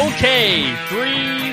Okay, 0.00 0.74
three, 0.88 1.52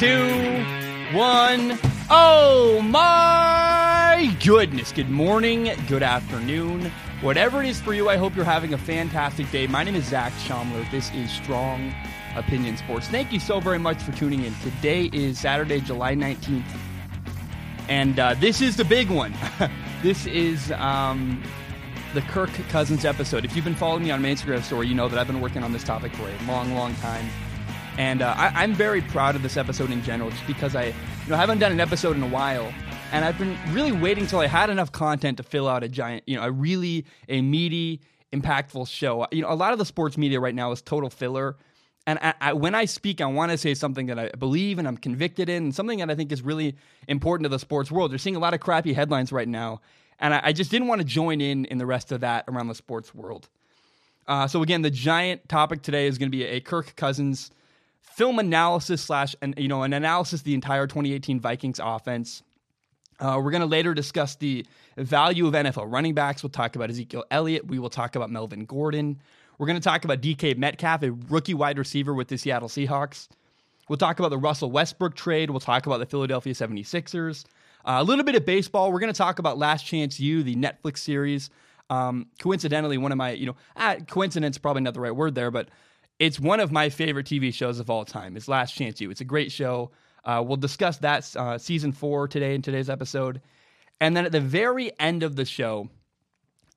two, 0.00 1.16
one. 1.16 1.78
Oh 2.10 2.80
my 2.82 4.36
goodness. 4.44 4.90
Good 4.90 5.08
morning, 5.08 5.70
good 5.86 6.02
afternoon. 6.02 6.90
Whatever 7.20 7.62
it 7.62 7.68
is 7.68 7.80
for 7.80 7.94
you, 7.94 8.08
I 8.08 8.16
hope 8.16 8.34
you're 8.34 8.44
having 8.44 8.74
a 8.74 8.78
fantastic 8.78 9.48
day. 9.52 9.68
My 9.68 9.84
name 9.84 9.94
is 9.94 10.06
Zach 10.06 10.32
Schaumler. 10.32 10.90
This 10.90 11.12
is 11.14 11.30
Strong 11.30 11.94
Opinion 12.34 12.76
Sports. 12.76 13.06
Thank 13.06 13.32
you 13.32 13.38
so 13.38 13.60
very 13.60 13.78
much 13.78 14.02
for 14.02 14.10
tuning 14.10 14.44
in. 14.44 14.52
Today 14.56 15.08
is 15.12 15.38
Saturday, 15.38 15.78
July 15.78 16.16
19th. 16.16 16.64
And 17.88 18.18
uh, 18.18 18.34
this 18.34 18.60
is 18.62 18.76
the 18.76 18.84
big 18.84 19.10
one. 19.10 19.32
this 20.02 20.26
is 20.26 20.72
um, 20.72 21.40
the 22.14 22.22
Kirk 22.22 22.50
Cousins 22.68 23.04
episode. 23.04 23.44
If 23.44 23.54
you've 23.54 23.64
been 23.64 23.76
following 23.76 24.02
me 24.02 24.10
on 24.10 24.22
my 24.22 24.30
Instagram 24.30 24.64
story, 24.64 24.88
you 24.88 24.96
know 24.96 25.06
that 25.06 25.20
I've 25.20 25.28
been 25.28 25.40
working 25.40 25.62
on 25.62 25.72
this 25.72 25.84
topic 25.84 26.12
for 26.16 26.28
a 26.28 26.46
long, 26.48 26.74
long 26.74 26.92
time. 26.96 27.30
And 27.98 28.20
uh, 28.20 28.34
I, 28.36 28.62
am 28.62 28.74
very 28.74 29.00
proud 29.00 29.36
of 29.36 29.42
this 29.42 29.56
episode 29.56 29.90
in 29.90 30.02
general, 30.02 30.30
just 30.30 30.46
because 30.46 30.76
I, 30.76 30.86
you 30.86 30.94
know, 31.28 31.36
haven't 31.36 31.60
done 31.60 31.72
an 31.72 31.80
episode 31.80 32.14
in 32.14 32.22
a 32.22 32.28
while, 32.28 32.70
and 33.10 33.24
I've 33.24 33.38
been 33.38 33.56
really 33.72 33.92
waiting 33.92 34.24
until 34.24 34.40
I 34.40 34.46
had 34.46 34.68
enough 34.68 34.92
content 34.92 35.38
to 35.38 35.42
fill 35.42 35.66
out 35.66 35.82
a 35.82 35.88
giant, 35.88 36.24
you 36.26 36.36
know, 36.36 36.42
a 36.42 36.50
really 36.50 37.06
a 37.30 37.40
meaty, 37.40 38.02
impactful 38.34 38.88
show. 38.88 39.26
You 39.32 39.42
know, 39.42 39.50
a 39.50 39.54
lot 39.54 39.72
of 39.72 39.78
the 39.78 39.86
sports 39.86 40.18
media 40.18 40.40
right 40.40 40.54
now 40.54 40.72
is 40.72 40.82
total 40.82 41.08
filler. 41.08 41.56
And 42.06 42.18
I, 42.20 42.34
I, 42.40 42.52
when 42.52 42.74
I 42.74 42.84
speak, 42.84 43.20
I 43.22 43.26
want 43.26 43.50
to 43.50 43.58
say 43.58 43.72
something 43.72 44.06
that 44.06 44.18
I 44.18 44.28
believe 44.28 44.78
and 44.78 44.86
I'm 44.86 44.98
convicted 44.98 45.48
in, 45.48 45.64
and 45.64 45.74
something 45.74 45.98
that 46.00 46.10
I 46.10 46.14
think 46.14 46.32
is 46.32 46.42
really 46.42 46.76
important 47.08 47.44
to 47.44 47.48
the 47.48 47.58
sports 47.58 47.90
world. 47.90 48.10
You're 48.10 48.18
seeing 48.18 48.36
a 48.36 48.40
lot 48.40 48.52
of 48.52 48.60
crappy 48.60 48.92
headlines 48.92 49.32
right 49.32 49.48
now, 49.48 49.80
and 50.20 50.34
I, 50.34 50.40
I 50.44 50.52
just 50.52 50.70
didn't 50.70 50.88
want 50.88 51.00
to 51.00 51.06
join 51.06 51.40
in 51.40 51.64
in 51.64 51.78
the 51.78 51.86
rest 51.86 52.12
of 52.12 52.20
that 52.20 52.44
around 52.46 52.68
the 52.68 52.74
sports 52.74 53.14
world. 53.14 53.48
Uh, 54.28 54.46
so 54.46 54.62
again, 54.62 54.82
the 54.82 54.90
giant 54.90 55.48
topic 55.48 55.80
today 55.80 56.06
is 56.06 56.18
going 56.18 56.30
to 56.30 56.36
be 56.36 56.44
a 56.44 56.60
Kirk 56.60 56.94
Cousins 56.96 57.50
film 58.16 58.38
analysis 58.38 59.02
slash 59.02 59.36
and 59.42 59.54
you 59.58 59.68
know 59.68 59.82
an 59.82 59.92
analysis 59.92 60.40
of 60.40 60.44
the 60.44 60.54
entire 60.54 60.86
2018 60.86 61.38
Vikings 61.38 61.78
offense. 61.82 62.42
Uh, 63.20 63.40
we're 63.42 63.50
going 63.50 63.62
to 63.62 63.66
later 63.66 63.94
discuss 63.94 64.36
the 64.36 64.64
value 64.96 65.46
of 65.46 65.52
NFL 65.54 65.90
running 65.90 66.14
backs. 66.14 66.42
We'll 66.42 66.50
talk 66.50 66.76
about 66.76 66.90
Ezekiel 66.90 67.24
Elliott. 67.30 67.66
We 67.66 67.78
will 67.78 67.90
talk 67.90 68.16
about 68.16 68.30
Melvin 68.30 68.64
Gordon. 68.64 69.20
We're 69.58 69.66
going 69.66 69.78
to 69.78 69.84
talk 69.84 70.04
about 70.04 70.20
DK 70.20 70.56
Metcalf, 70.56 71.02
a 71.02 71.12
rookie 71.12 71.54
wide 71.54 71.78
receiver 71.78 72.12
with 72.12 72.28
the 72.28 72.36
Seattle 72.36 72.68
Seahawks. 72.68 73.28
We'll 73.88 73.96
talk 73.96 74.18
about 74.18 74.30
the 74.30 74.38
Russell 74.38 74.70
Westbrook 74.70 75.14
trade. 75.14 75.50
We'll 75.50 75.60
talk 75.60 75.86
about 75.86 75.98
the 75.98 76.06
Philadelphia 76.06 76.52
76ers. 76.52 77.44
Uh, 77.84 77.98
a 77.98 78.04
little 78.04 78.24
bit 78.24 78.34
of 78.34 78.44
baseball. 78.44 78.92
We're 78.92 79.00
going 79.00 79.12
to 79.12 79.18
talk 79.18 79.38
about 79.38 79.56
Last 79.56 79.86
Chance 79.86 80.20
U, 80.20 80.42
the 80.42 80.56
Netflix 80.56 80.98
series. 80.98 81.48
Um, 81.88 82.26
coincidentally, 82.38 82.98
one 82.98 83.12
of 83.12 83.18
my, 83.18 83.30
you 83.30 83.46
know, 83.46 83.56
ah, 83.76 83.96
coincidence 84.08 84.58
probably 84.58 84.82
not 84.82 84.92
the 84.92 85.00
right 85.00 85.14
word 85.14 85.34
there, 85.34 85.50
but 85.50 85.68
it's 86.18 86.40
one 86.40 86.60
of 86.60 86.72
my 86.72 86.88
favorite 86.88 87.26
TV 87.26 87.52
shows 87.52 87.78
of 87.78 87.90
all 87.90 88.04
time. 88.04 88.36
It's 88.36 88.48
Last 88.48 88.72
Chance 88.72 89.00
U. 89.00 89.10
It's 89.10 89.20
a 89.20 89.24
great 89.24 89.52
show. 89.52 89.90
Uh, 90.24 90.42
we'll 90.44 90.56
discuss 90.56 90.98
that 90.98 91.34
uh, 91.36 91.58
season 91.58 91.92
four 91.92 92.26
today 92.26 92.54
in 92.54 92.62
today's 92.62 92.90
episode. 92.90 93.40
And 94.00 94.16
then 94.16 94.26
at 94.26 94.32
the 94.32 94.40
very 94.40 94.90
end 94.98 95.22
of 95.22 95.36
the 95.36 95.44
show, 95.44 95.88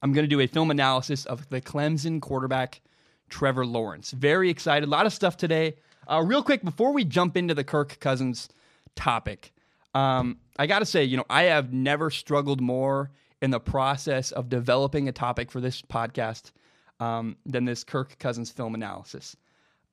I'm 0.02 0.14
going 0.14 0.23
to 0.23 0.30
do 0.30 0.40
a 0.40 0.48
film 0.48 0.72
analysis 0.72 1.26
of 1.26 1.48
the 1.50 1.62
Clemson 1.62 2.22
quarterback, 2.22 2.82
Trevor 3.30 3.66
Lawrence. 3.66 4.12
Very 4.12 4.50
excited. 4.50 4.88
A 4.88 4.90
lot 4.90 5.06
of 5.06 5.14
stuff 5.14 5.38
today. 5.38 5.76
Uh, 6.08 6.23
real 6.26 6.44
quick, 6.44 6.64
before 6.64 6.94
we 6.94 7.04
jump 7.04 7.36
into 7.38 7.54
the 7.54 7.64
Kirk 7.64 8.00
Cousins 8.00 8.50
topic, 8.95 9.54
um, 9.94 10.38
I 10.58 10.67
got 10.67 10.80
to 10.80 10.86
say, 10.86 11.04
you 11.04 11.17
know, 11.17 11.26
I 11.30 11.44
have 11.44 11.73
never 11.73 12.10
struggled 12.10 12.62
more 12.62 13.12
in 13.42 13.52
the 13.52 13.60
process 13.60 14.32
of 14.32 14.50
developing 14.50 15.08
a 15.08 15.12
topic 15.12 15.52
for 15.52 15.62
this 15.62 15.82
podcast 15.82 16.52
um, 17.00 17.38
than 17.45 17.66
this 17.66 17.83
Kirk 17.83 18.17
Cousins 18.19 18.52
film 18.52 18.75
analysis. 18.75 19.36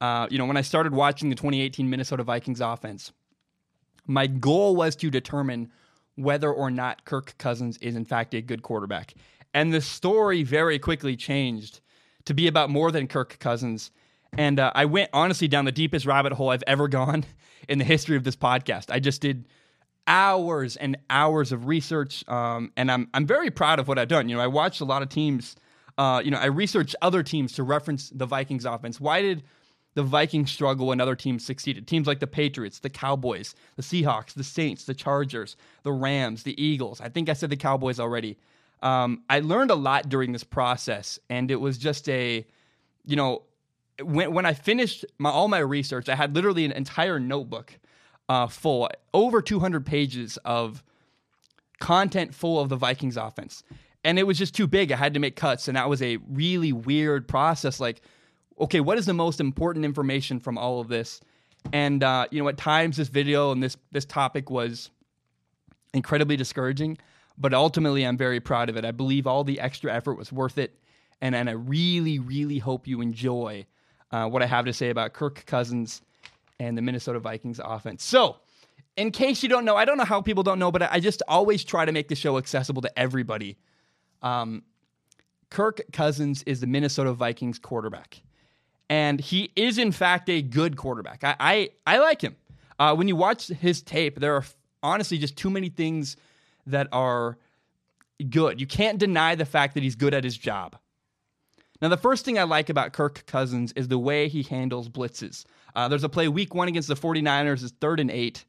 Uh, 0.00 0.26
you 0.30 0.38
know, 0.38 0.44
when 0.44 0.56
I 0.56 0.62
started 0.62 0.92
watching 0.92 1.30
the 1.30 1.36
2018 1.36 1.88
Minnesota 1.88 2.22
Vikings 2.22 2.60
offense, 2.60 3.12
my 4.06 4.26
goal 4.26 4.76
was 4.76 4.94
to 4.96 5.10
determine 5.10 5.70
whether 6.16 6.52
or 6.52 6.70
not 6.70 7.04
Kirk 7.04 7.36
Cousins 7.38 7.78
is 7.78 7.96
in 7.96 8.04
fact 8.04 8.34
a 8.34 8.40
good 8.40 8.62
quarterback. 8.62 9.14
And 9.54 9.72
the 9.72 9.80
story 9.80 10.42
very 10.42 10.78
quickly 10.78 11.16
changed 11.16 11.80
to 12.26 12.34
be 12.34 12.46
about 12.46 12.70
more 12.70 12.90
than 12.90 13.06
Kirk 13.06 13.38
Cousins. 13.38 13.90
And 14.36 14.60
uh, 14.60 14.72
I 14.74 14.84
went 14.84 15.10
honestly 15.12 15.48
down 15.48 15.64
the 15.64 15.72
deepest 15.72 16.04
rabbit 16.04 16.32
hole 16.32 16.50
I've 16.50 16.64
ever 16.66 16.88
gone 17.00 17.24
in 17.68 17.78
the 17.78 17.84
history 17.84 18.16
of 18.16 18.24
this 18.24 18.36
podcast. 18.36 18.90
I 18.90 19.00
just 19.00 19.20
did 19.20 19.46
hours 20.06 20.76
and 20.76 20.96
hours 21.10 21.52
of 21.52 21.66
research, 21.66 22.26
um, 22.28 22.72
and 22.76 22.90
I'm 22.90 23.08
I'm 23.14 23.26
very 23.26 23.50
proud 23.50 23.78
of 23.78 23.88
what 23.88 23.98
I've 23.98 24.08
done. 24.08 24.28
You 24.28 24.36
know, 24.36 24.42
I 24.42 24.46
watched 24.46 24.80
a 24.80 24.84
lot 24.84 25.02
of 25.02 25.08
teams 25.08 25.56
uh, 25.98 26.20
you 26.24 26.30
know, 26.30 26.38
I 26.38 26.46
researched 26.46 26.94
other 27.00 27.22
teams 27.22 27.52
to 27.54 27.62
reference 27.62 28.10
the 28.10 28.26
Vikings 28.26 28.64
offense. 28.64 29.00
Why 29.00 29.22
did 29.22 29.42
the 29.94 30.02
Vikings 30.02 30.50
struggle 30.50 30.92
and 30.92 31.00
other 31.00 31.16
teams 31.16 31.44
succeeded? 31.44 31.86
Teams 31.86 32.06
like 32.06 32.20
the 32.20 32.26
Patriots, 32.26 32.80
the 32.80 32.90
Cowboys, 32.90 33.54
the 33.76 33.82
Seahawks, 33.82 34.34
the 34.34 34.44
Saints, 34.44 34.84
the 34.84 34.94
Chargers, 34.94 35.56
the 35.84 35.92
Rams, 35.92 36.42
the 36.42 36.60
Eagles. 36.62 37.00
I 37.00 37.08
think 37.08 37.28
I 37.28 37.32
said 37.32 37.50
the 37.50 37.56
Cowboys 37.56 37.98
already. 37.98 38.36
Um, 38.82 39.22
I 39.30 39.40
learned 39.40 39.70
a 39.70 39.74
lot 39.74 40.08
during 40.08 40.32
this 40.32 40.44
process, 40.44 41.18
and 41.30 41.50
it 41.50 41.56
was 41.56 41.78
just 41.78 42.08
a, 42.10 42.46
you 43.06 43.16
know, 43.16 43.42
when 44.02 44.34
when 44.34 44.44
I 44.44 44.52
finished 44.52 45.06
my, 45.16 45.30
all 45.30 45.48
my 45.48 45.58
research, 45.58 46.10
I 46.10 46.14
had 46.14 46.34
literally 46.34 46.66
an 46.66 46.72
entire 46.72 47.18
notebook 47.18 47.78
uh, 48.28 48.46
full, 48.48 48.90
over 49.14 49.40
200 49.40 49.86
pages 49.86 50.36
of 50.44 50.82
content 51.78 52.34
full 52.34 52.60
of 52.60 52.68
the 52.68 52.76
Vikings 52.76 53.16
offense 53.16 53.62
and 54.06 54.20
it 54.20 54.22
was 54.22 54.38
just 54.38 54.54
too 54.54 54.68
big. 54.68 54.92
I 54.92 54.96
had 54.96 55.14
to 55.14 55.20
make 55.20 55.34
cuts, 55.34 55.66
and 55.66 55.76
that 55.76 55.88
was 55.88 56.00
a 56.00 56.18
really 56.28 56.72
weird 56.72 57.26
process. 57.26 57.80
Like, 57.80 58.02
okay, 58.60 58.78
what 58.78 58.98
is 58.98 59.06
the 59.06 59.12
most 59.12 59.40
important 59.40 59.84
information 59.84 60.38
from 60.38 60.56
all 60.56 60.78
of 60.80 60.86
this? 60.86 61.20
And 61.72 62.04
uh, 62.04 62.28
you 62.30 62.40
know, 62.40 62.48
at 62.48 62.56
times 62.56 62.96
this 62.96 63.08
video 63.08 63.50
and 63.50 63.60
this 63.60 63.76
this 63.90 64.04
topic 64.04 64.48
was 64.48 64.90
incredibly 65.92 66.36
discouraging, 66.36 66.98
but 67.36 67.52
ultimately 67.52 68.04
I'm 68.04 68.16
very 68.16 68.38
proud 68.38 68.68
of 68.70 68.76
it. 68.76 68.84
I 68.84 68.92
believe 68.92 69.26
all 69.26 69.42
the 69.42 69.58
extra 69.58 69.92
effort 69.92 70.14
was 70.14 70.32
worth 70.32 70.56
it, 70.56 70.78
and 71.20 71.34
and 71.34 71.50
I 71.50 71.54
really 71.54 72.20
really 72.20 72.58
hope 72.58 72.86
you 72.86 73.00
enjoy 73.00 73.66
uh, 74.12 74.28
what 74.28 74.40
I 74.40 74.46
have 74.46 74.66
to 74.66 74.72
say 74.72 74.90
about 74.90 75.14
Kirk 75.14 75.44
Cousins 75.46 76.00
and 76.60 76.78
the 76.78 76.82
Minnesota 76.82 77.18
Vikings 77.18 77.60
offense. 77.62 78.04
So. 78.04 78.36
In 78.96 79.10
case 79.10 79.42
you 79.42 79.50
don't 79.50 79.66
know, 79.66 79.76
I 79.76 79.84
don't 79.84 79.98
know 79.98 80.06
how 80.06 80.22
people 80.22 80.42
don't 80.42 80.58
know, 80.58 80.72
but 80.72 80.90
I 80.90 81.00
just 81.00 81.22
always 81.28 81.62
try 81.62 81.84
to 81.84 81.92
make 81.92 82.08
the 82.08 82.14
show 82.14 82.38
accessible 82.38 82.80
to 82.80 82.98
everybody. 82.98 83.58
Um, 84.22 84.62
Kirk 85.50 85.80
Cousins 85.92 86.42
is 86.44 86.60
the 86.60 86.66
Minnesota 86.66 87.12
Vikings 87.12 87.58
quarterback, 87.58 88.22
and 88.90 89.20
he 89.20 89.50
is 89.56 89.78
in 89.78 89.92
fact 89.92 90.28
a 90.28 90.42
good 90.42 90.76
quarterback. 90.76 91.22
I 91.24 91.36
I, 91.38 91.70
I 91.86 91.98
like 91.98 92.20
him. 92.20 92.36
Uh, 92.78 92.94
when 92.94 93.08
you 93.08 93.16
watch 93.16 93.48
his 93.48 93.82
tape, 93.82 94.20
there 94.20 94.34
are 94.34 94.44
honestly 94.82 95.18
just 95.18 95.36
too 95.36 95.50
many 95.50 95.68
things 95.68 96.16
that 96.66 96.88
are 96.92 97.38
good. 98.30 98.60
You 98.60 98.66
can't 98.66 98.98
deny 98.98 99.34
the 99.34 99.44
fact 99.44 99.74
that 99.74 99.82
he's 99.82 99.94
good 99.94 100.14
at 100.14 100.24
his 100.24 100.36
job. 100.36 100.76
Now, 101.82 101.88
the 101.88 101.96
first 101.96 102.24
thing 102.24 102.38
I 102.38 102.44
like 102.44 102.70
about 102.70 102.92
Kirk 102.92 103.24
Cousins 103.26 103.72
is 103.72 103.88
the 103.88 103.98
way 103.98 104.28
he 104.28 104.42
handles 104.42 104.88
blitzes. 104.88 105.44
Uh, 105.74 105.88
there's 105.88 106.04
a 106.04 106.08
play 106.08 106.28
week 106.28 106.54
one 106.54 106.68
against 106.68 106.88
the 106.88 106.94
49ers, 106.94 107.62
is 107.62 107.72
third 107.80 108.00
and 108.00 108.10
eight. 108.10 108.44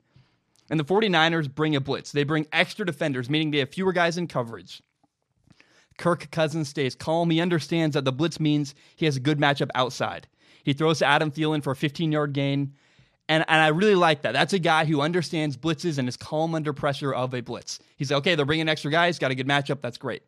And 0.69 0.79
the 0.79 0.85
49ers 0.85 1.53
bring 1.53 1.75
a 1.75 1.81
blitz. 1.81 2.11
They 2.11 2.23
bring 2.23 2.47
extra 2.51 2.85
defenders, 2.85 3.29
meaning 3.29 3.51
they 3.51 3.59
have 3.59 3.69
fewer 3.69 3.93
guys 3.93 4.17
in 4.17 4.27
coverage. 4.27 4.81
Kirk 5.97 6.29
Cousins 6.31 6.69
stays 6.69 6.95
calm. 6.95 7.29
He 7.29 7.41
understands 7.41 7.93
that 7.95 8.05
the 8.05 8.11
blitz 8.11 8.39
means 8.39 8.75
he 8.95 9.05
has 9.05 9.17
a 9.17 9.19
good 9.19 9.39
matchup 9.39 9.69
outside. 9.75 10.27
He 10.63 10.73
throws 10.73 10.99
to 10.99 11.05
Adam 11.05 11.31
Thielen 11.31 11.63
for 11.63 11.71
a 11.71 11.75
15 11.75 12.11
yard 12.11 12.33
gain. 12.33 12.73
And, 13.29 13.43
and 13.47 13.61
I 13.61 13.67
really 13.69 13.95
like 13.95 14.21
that. 14.21 14.33
That's 14.33 14.53
a 14.53 14.59
guy 14.59 14.85
who 14.85 15.01
understands 15.01 15.57
blitzes 15.57 15.97
and 15.97 16.07
is 16.07 16.15
calm 16.15 16.55
under 16.55 16.71
pressure 16.71 17.13
of 17.13 17.33
a 17.33 17.41
blitz. 17.41 17.79
He's 17.97 18.11
like, 18.11 18.19
okay, 18.19 18.35
they're 18.35 18.45
bringing 18.45 18.69
extra 18.69 18.89
guys, 18.89 19.19
got 19.19 19.31
a 19.31 19.35
good 19.35 19.47
matchup. 19.47 19.81
That's 19.81 19.97
great. 19.97 20.23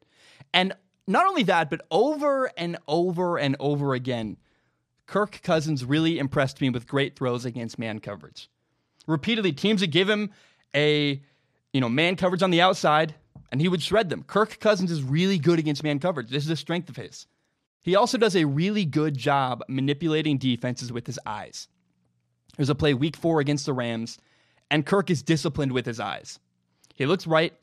And 0.54 0.74
not 1.08 1.26
only 1.26 1.44
that, 1.44 1.70
but 1.70 1.82
over 1.92 2.52
and 2.58 2.78
over 2.88 3.38
and 3.38 3.56
over 3.60 3.94
again, 3.94 4.38
Kirk 5.08 5.42
Cousins 5.42 5.84
really 5.84 6.20
impressed 6.20 6.62
me 6.62 6.70
with 6.70 6.88
great 6.88 7.16
throws 7.18 7.46
against 7.46 7.80
man 7.80 8.00
coverage. 8.00 8.50
Repeatedly, 9.08 9.54
teams 9.54 9.82
would 9.82 9.92
give 9.92 10.08
him 10.08 10.30
a 10.76 11.20
you 11.74 11.82
know 11.82 11.90
man 11.90 12.16
coverage 12.16 12.44
on 12.44 12.52
the 12.52 12.62
outside, 12.62 13.16
and 13.52 13.62
he 13.62 13.68
would 13.68 13.82
shred 13.82 14.10
them. 14.10 14.24
Kirk 14.24 14.60
Cousins 14.60 14.92
is 14.92 15.04
really 15.04 15.38
good 15.38 15.60
against 15.60 15.84
man 15.84 16.00
coverage. 16.00 16.30
This 16.30 16.44
is 16.44 16.50
a 16.50 16.56
strength 16.56 16.90
of 16.90 16.96
his. 16.96 17.28
He 17.82 17.96
also 17.96 18.18
does 18.18 18.36
a 18.36 18.46
really 18.46 18.86
good 18.86 19.18
job 19.18 19.64
manipulating 19.68 20.38
defenses 20.38 20.92
with 20.92 21.08
his 21.08 21.20
eyes. 21.26 21.68
There's 22.58 22.70
a 22.70 22.76
play 22.76 22.94
week 22.94 23.16
four 23.16 23.40
against 23.40 23.66
the 23.66 23.74
Rams, 23.74 24.18
and 24.70 24.86
Kirk 24.86 25.10
is 25.10 25.24
disciplined 25.24 25.72
with 25.72 25.86
his 25.86 26.00
eyes. 26.00 26.40
He 26.94 27.06
looks 27.06 27.26
right, 27.26 27.54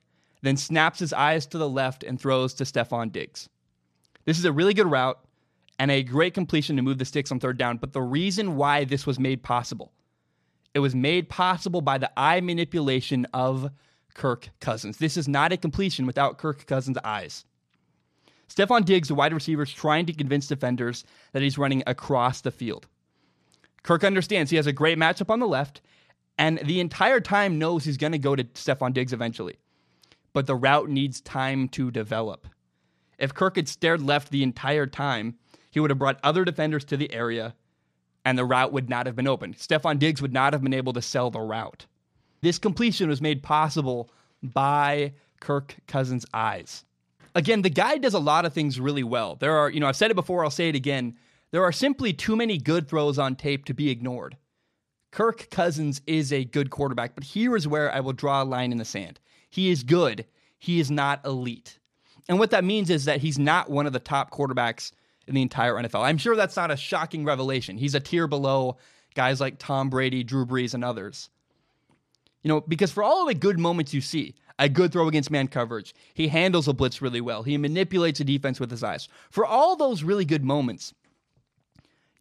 then 0.43 0.57
snaps 0.57 0.99
his 0.99 1.13
eyes 1.13 1.47
to 1.49 1.59
the 1.59 1.69
left 1.69 2.03
and 2.03 2.21
throws 2.21 2.55
to 2.55 2.65
Stefon 2.65 3.13
Diggs. 3.13 3.49
This 4.25 4.39
is 4.39 4.45
a 4.45 4.53
really 4.53 4.75
good 4.75 4.91
route 4.91 5.19
and 5.79 5.91
a 5.91 6.03
great 6.03 6.35
completion 6.35 6.77
to 6.77 6.83
move 6.83 6.99
the 6.99 7.05
sticks 7.05 7.31
on 7.31 7.39
third 7.39 7.59
down. 7.59 7.77
But 7.77 7.93
the 7.93 8.03
reason 8.03 8.57
why 8.57 8.85
this 8.85 9.07
was 9.07 9.21
made 9.21 9.43
possible, 9.43 9.93
it 10.75 10.79
was 10.79 10.95
made 10.95 11.29
possible 11.29 11.81
by 11.81 11.99
the 11.99 12.11
eye 12.19 12.41
manipulation 12.41 13.27
of 13.35 13.71
Kirk 14.17 14.49
Cousins. 14.61 14.97
This 14.97 15.17
is 15.17 15.29
not 15.29 15.53
a 15.53 15.57
completion 15.59 16.07
without 16.07 16.39
Kirk 16.39 16.67
Cousins' 16.67 16.99
eyes. 17.05 17.45
Stefon 18.49 18.85
Diggs, 18.85 19.09
the 19.09 19.15
wide 19.15 19.35
receiver, 19.35 19.63
is 19.65 19.73
trying 19.73 20.07
to 20.07 20.13
convince 20.13 20.47
defenders 20.47 21.05
that 21.33 21.43
he's 21.43 21.59
running 21.59 21.83
across 21.87 22.41
the 22.41 22.51
field. 22.51 22.87
Kirk 23.83 24.05
understands 24.05 24.51
he 24.51 24.57
has 24.57 24.67
a 24.67 24.73
great 24.73 24.99
matchup 24.99 25.31
on 25.31 25.39
the 25.39 25.47
left, 25.47 25.83
and 26.39 26.59
the 26.65 26.81
entire 26.81 27.21
time 27.21 27.59
knows 27.59 27.85
he's 27.85 27.99
going 27.99 28.13
to 28.13 28.19
go 28.19 28.35
to 28.35 28.45
Stefon 28.45 28.95
Diggs 28.95 29.13
eventually. 29.13 29.59
But 30.33 30.47
the 30.47 30.57
route 30.57 30.89
needs 30.89 31.21
time 31.21 31.69
to 31.71 31.91
develop. 31.91 32.47
If 33.19 33.35
Kirk 33.35 33.57
had 33.57 33.69
stared 33.69 34.03
left 34.03 34.31
the 34.31 34.43
entire 34.43 34.87
time, 34.87 35.37
he 35.71 35.81
would 35.81 35.91
have 35.91 35.99
brought 35.99 36.21
other 36.23 36.45
defenders 36.45 36.85
to 36.87 36.97
the 36.97 37.13
area, 37.13 37.55
and 38.25 38.39
the 38.39 38.45
route 38.45 38.73
would 38.73 38.89
not 38.89 39.05
have 39.07 39.17
been 39.17 39.29
open. 39.29 39.55
Stefon 39.55 39.99
Diggs 39.99 40.23
would 40.23 40.33
not 40.33 40.55
have 40.55 40.63
been 40.63 40.75
able 40.75 40.95
to 40.95 41.03
sell 41.03 41.31
the 41.31 41.41
route. 41.41 41.87
This 42.47 42.61
completion 42.61 43.09
was 43.09 43.21
made 43.21 43.43
possible 43.43 44.09
by 44.41 45.15
Kirk 45.41 45.75
Cousins' 45.89 46.25
eyes. 46.33 46.85
Again, 47.35 47.63
the 47.63 47.71
guy 47.71 47.99
does 47.99 48.15
a 48.15 48.21
lot 48.21 48.45
of 48.45 48.53
things 48.53 48.79
really 48.79 49.03
well. 49.03 49.35
There 49.35 49.57
are, 49.57 49.69
you 49.69 49.81
know, 49.81 49.89
I've 49.89 49.97
said 49.97 50.13
it 50.13 50.15
before, 50.15 50.45
I'll 50.45 50.51
say 50.51 50.69
it 50.69 50.77
again. 50.77 51.17
There 51.51 51.65
are 51.65 51.73
simply 51.73 52.13
too 52.13 52.37
many 52.37 52.57
good 52.57 52.87
throws 52.87 53.19
on 53.19 53.35
tape 53.35 53.65
to 53.65 53.75
be 53.75 53.91
ignored. 53.91 54.37
Kirk 55.11 55.51
Cousins 55.51 56.01
is 56.07 56.33
a 56.33 56.45
good 56.45 56.71
quarterback, 56.71 57.17
but 57.17 57.25
here 57.25 57.57
is 57.57 57.67
where 57.67 57.93
I 57.93 57.99
will 57.99 58.13
draw 58.13 58.45
a 58.45 58.45
line 58.45 58.71
in 58.71 58.79
the 58.79 58.85
sand. 58.85 59.19
He 59.51 59.69
is 59.71 59.83
good, 59.83 60.25
he 60.57 60.79
is 60.79 60.89
not 60.89 61.27
elite. 61.27 61.81
And 62.29 62.39
what 62.39 62.53
that 62.53 62.63
means 62.63 62.91
is 62.91 63.07
that 63.07 63.23
he's 63.23 63.41
not 63.41 63.71
one 63.71 63.89
of 63.89 63.93
the 63.93 63.99
top 63.99 64.31
quarterbacks 64.31 64.93
in 65.27 65.35
the 65.35 65.43
entire 65.43 65.75
NFL. 65.75 66.05
I'm 66.05 66.17
sure 66.17 66.37
that's 66.37 66.55
not 66.55 66.71
a 66.71 66.77
shocking 66.77 67.25
revelation. 67.25 67.77
He's 67.77 67.97
a 67.97 68.01
tier 68.01 68.29
below 68.29 68.77
guys 69.17 69.41
like 69.41 69.59
Tom 69.59 69.91
Brady, 69.91 70.23
Drew 70.23 70.47
Brees, 70.47 70.75
and 70.75 70.85
others. 70.85 71.29
You 72.47 72.53
know, 72.53 72.61
because 72.61 72.93
for 72.93 73.03
all 73.03 73.23
of 73.23 73.27
the 73.27 73.35
good 73.35 73.59
moments 73.59 73.93
you 73.93 74.01
see, 74.01 74.37
a 74.61 74.69
good 74.69 74.93
throw 74.93 75.09
against 75.09 75.33
man 75.33 75.49
coverage, 75.49 75.93
he 76.15 76.29
handles 76.29 76.69
a 76.69 76.73
blitz 76.73 77.03
really 77.03 77.21
well, 77.21 77.43
he 77.43 77.59
manipulates 77.59 78.21
a 78.21 78.25
defense 78.25 78.61
with 78.61 78.71
his 78.71 78.85
eyes. 78.85 79.09
For 79.31 79.45
all 79.45 79.75
those 79.75 80.05
really 80.05 80.25
good 80.25 80.45
moments, 80.45 80.95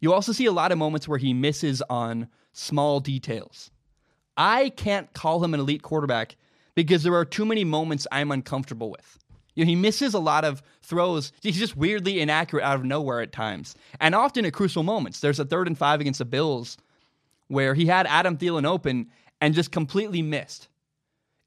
you 0.00 0.12
also 0.12 0.32
see 0.32 0.46
a 0.46 0.50
lot 0.50 0.72
of 0.72 0.78
moments 0.78 1.06
where 1.06 1.20
he 1.20 1.32
misses 1.32 1.80
on 1.88 2.26
small 2.52 2.98
details. 2.98 3.70
I 4.36 4.70
can't 4.70 5.12
call 5.12 5.44
him 5.44 5.54
an 5.54 5.60
elite 5.60 5.82
quarterback 5.82 6.34
because 6.74 7.04
there 7.04 7.14
are 7.14 7.24
too 7.24 7.46
many 7.46 7.62
moments 7.62 8.08
I'm 8.10 8.32
uncomfortable 8.32 8.90
with. 8.90 9.20
You 9.54 9.64
know, 9.64 9.68
he 9.68 9.76
misses 9.76 10.12
a 10.12 10.18
lot 10.18 10.44
of 10.44 10.60
throws. 10.82 11.30
He's 11.40 11.56
just 11.56 11.76
weirdly 11.76 12.18
inaccurate 12.18 12.64
out 12.64 12.80
of 12.80 12.84
nowhere 12.84 13.20
at 13.20 13.30
times, 13.30 13.76
and 14.00 14.12
often 14.12 14.44
at 14.44 14.54
crucial 14.54 14.82
moments. 14.82 15.20
There's 15.20 15.38
a 15.38 15.44
third 15.44 15.68
and 15.68 15.78
five 15.78 16.00
against 16.00 16.18
the 16.18 16.24
Bills 16.24 16.78
where 17.46 17.74
he 17.74 17.86
had 17.86 18.08
Adam 18.08 18.36
Thielen 18.36 18.66
open 18.66 19.08
and 19.40 19.54
just 19.54 19.72
completely 19.72 20.22
missed. 20.22 20.68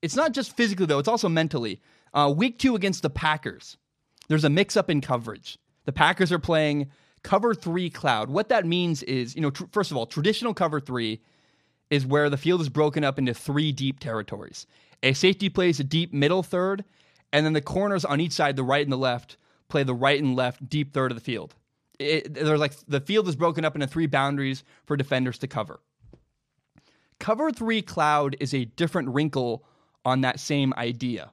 It's 0.02 0.16
not 0.16 0.34
just 0.34 0.56
physically, 0.56 0.86
though, 0.86 1.00
it's 1.00 1.08
also 1.08 1.30
mentally. 1.30 1.82
Uh, 2.14 2.34
week 2.36 2.58
two 2.60 2.76
against 2.76 3.02
the 3.02 3.10
Packers, 3.10 3.78
there's 4.28 4.46
a 4.46 4.50
mix 4.50 4.78
up 4.78 4.90
in 4.90 5.02
coverage. 5.02 5.58
The 5.86 5.92
Packers 5.92 6.32
are 6.32 6.40
playing 6.40 6.90
cover 7.24 7.54
three 7.54 7.90
cloud. 7.90 8.30
What 8.30 8.50
that 8.50 8.66
means 8.66 9.04
is, 9.04 9.36
you 9.36 9.42
know, 9.42 9.52
tr- 9.52 9.66
first 9.72 9.92
of 9.92 9.98
all, 9.98 10.06
traditional 10.06 10.54
cover 10.54 10.80
three 10.80 11.22
is 11.90 12.06
where 12.06 12.30
the 12.30 12.38
field 12.38 12.62
is 12.62 12.70
broken 12.70 13.04
up 13.04 13.18
into 13.18 13.34
three 13.34 13.72
deep 13.72 14.00
territories. 14.00 14.68
A 15.04 15.14
safety 15.14 15.50
plays 15.50 15.80
a 15.80 15.84
deep 15.84 16.14
middle 16.14 16.44
third, 16.44 16.86
and 17.34 17.46
then 17.46 17.54
the 17.54 17.62
corners 17.62 18.06
on 18.06 18.22
each 18.22 18.34
side, 18.34 18.56
the 18.56 18.64
right 18.64 18.86
and 18.86 18.92
the 18.92 18.98
left, 18.98 19.38
play 19.68 19.84
the 19.84 19.94
right 19.94 20.22
and 20.22 20.36
left 20.36 20.68
deep 20.70 20.94
third 20.94 21.12
of 21.12 21.18
the 21.18 21.24
field. 21.24 21.56
It, 22.00 22.34
they're 22.34 22.58
like 22.58 22.74
the 22.88 23.02
field 23.02 23.28
is 23.28 23.36
broken 23.36 23.66
up 23.66 23.76
into 23.76 23.88
three 23.88 24.08
boundaries 24.08 24.64
for 24.86 24.96
defenders 24.96 25.38
to 25.40 25.48
cover. 25.48 25.80
Cover 27.20 27.52
three 27.52 27.82
cloud 27.82 28.36
is 28.40 28.54
a 28.54 28.66
different 28.66 29.10
wrinkle 29.10 29.66
on 30.06 30.22
that 30.22 30.40
same 30.40 30.74
idea. 30.78 31.32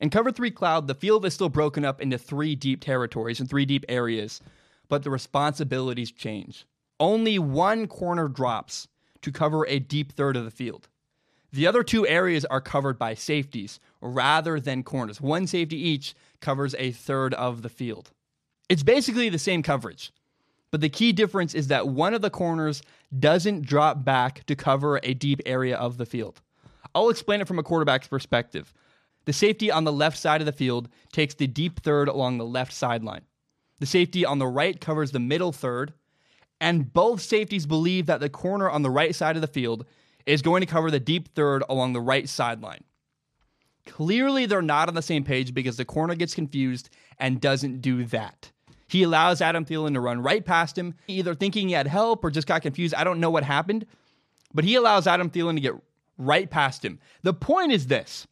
In 0.00 0.10
cover 0.10 0.32
three 0.32 0.50
cloud, 0.50 0.86
the 0.86 0.94
field 0.94 1.24
is 1.24 1.34
still 1.34 1.48
broken 1.48 1.84
up 1.84 2.00
into 2.00 2.18
three 2.18 2.54
deep 2.54 2.80
territories 2.80 3.40
and 3.40 3.48
three 3.48 3.64
deep 3.64 3.84
areas 3.88 4.40
but 4.88 5.02
the 5.02 5.10
responsibilities 5.10 6.12
change. 6.12 6.66
Only 7.00 7.38
one 7.38 7.86
corner 7.86 8.28
drops 8.28 8.88
to 9.22 9.32
cover 9.32 9.66
a 9.66 9.78
deep 9.78 10.12
third 10.12 10.36
of 10.36 10.44
the 10.44 10.50
field. 10.50 10.88
The 11.52 11.66
other 11.66 11.82
two 11.82 12.06
areas 12.06 12.44
are 12.44 12.60
covered 12.60 12.98
by 12.98 13.14
safeties 13.14 13.80
rather 14.00 14.58
than 14.58 14.82
corners. 14.82 15.20
One 15.20 15.46
safety 15.46 15.76
each 15.76 16.14
covers 16.40 16.74
a 16.78 16.92
third 16.92 17.32
of 17.34 17.62
the 17.62 17.68
field. 17.68 18.10
It's 18.68 18.82
basically 18.82 19.28
the 19.28 19.38
same 19.38 19.62
coverage, 19.62 20.12
but 20.74 20.80
the 20.80 20.88
key 20.88 21.12
difference 21.12 21.54
is 21.54 21.68
that 21.68 21.86
one 21.86 22.14
of 22.14 22.20
the 22.20 22.30
corners 22.30 22.82
doesn't 23.16 23.64
drop 23.64 24.04
back 24.04 24.44
to 24.46 24.56
cover 24.56 24.98
a 25.04 25.14
deep 25.14 25.40
area 25.46 25.76
of 25.76 25.98
the 25.98 26.04
field. 26.04 26.40
I'll 26.96 27.10
explain 27.10 27.40
it 27.40 27.46
from 27.46 27.60
a 27.60 27.62
quarterback's 27.62 28.08
perspective. 28.08 28.74
The 29.24 29.32
safety 29.32 29.70
on 29.70 29.84
the 29.84 29.92
left 29.92 30.18
side 30.18 30.40
of 30.40 30.46
the 30.46 30.52
field 30.52 30.88
takes 31.12 31.34
the 31.34 31.46
deep 31.46 31.84
third 31.84 32.08
along 32.08 32.38
the 32.38 32.44
left 32.44 32.72
sideline. 32.72 33.20
The 33.78 33.86
safety 33.86 34.26
on 34.26 34.40
the 34.40 34.48
right 34.48 34.80
covers 34.80 35.12
the 35.12 35.20
middle 35.20 35.52
third, 35.52 35.92
and 36.60 36.92
both 36.92 37.20
safeties 37.20 37.66
believe 37.66 38.06
that 38.06 38.18
the 38.18 38.28
corner 38.28 38.68
on 38.68 38.82
the 38.82 38.90
right 38.90 39.14
side 39.14 39.36
of 39.36 39.42
the 39.42 39.46
field 39.46 39.86
is 40.26 40.42
going 40.42 40.60
to 40.60 40.66
cover 40.66 40.90
the 40.90 40.98
deep 40.98 41.36
third 41.36 41.62
along 41.68 41.92
the 41.92 42.00
right 42.00 42.28
sideline. 42.28 42.82
Clearly, 43.86 44.46
they're 44.46 44.60
not 44.60 44.88
on 44.88 44.96
the 44.96 45.02
same 45.02 45.22
page 45.22 45.54
because 45.54 45.76
the 45.76 45.84
corner 45.84 46.16
gets 46.16 46.34
confused 46.34 46.90
and 47.20 47.40
doesn't 47.40 47.80
do 47.80 48.02
that. 48.06 48.50
He 48.86 49.02
allows 49.02 49.40
Adam 49.40 49.64
Thielen 49.64 49.94
to 49.94 50.00
run 50.00 50.22
right 50.22 50.44
past 50.44 50.76
him, 50.76 50.94
either 51.06 51.34
thinking 51.34 51.68
he 51.68 51.74
had 51.74 51.86
help 51.86 52.24
or 52.24 52.30
just 52.30 52.46
got 52.46 52.62
confused. 52.62 52.94
I 52.94 53.04
don't 53.04 53.20
know 53.20 53.30
what 53.30 53.44
happened, 53.44 53.86
but 54.52 54.64
he 54.64 54.74
allows 54.74 55.06
Adam 55.06 55.30
Thielen 55.30 55.54
to 55.54 55.60
get 55.60 55.74
right 56.18 56.50
past 56.50 56.84
him. 56.84 56.98
The 57.22 57.34
point 57.34 57.72
is 57.72 57.86
this 57.86 58.26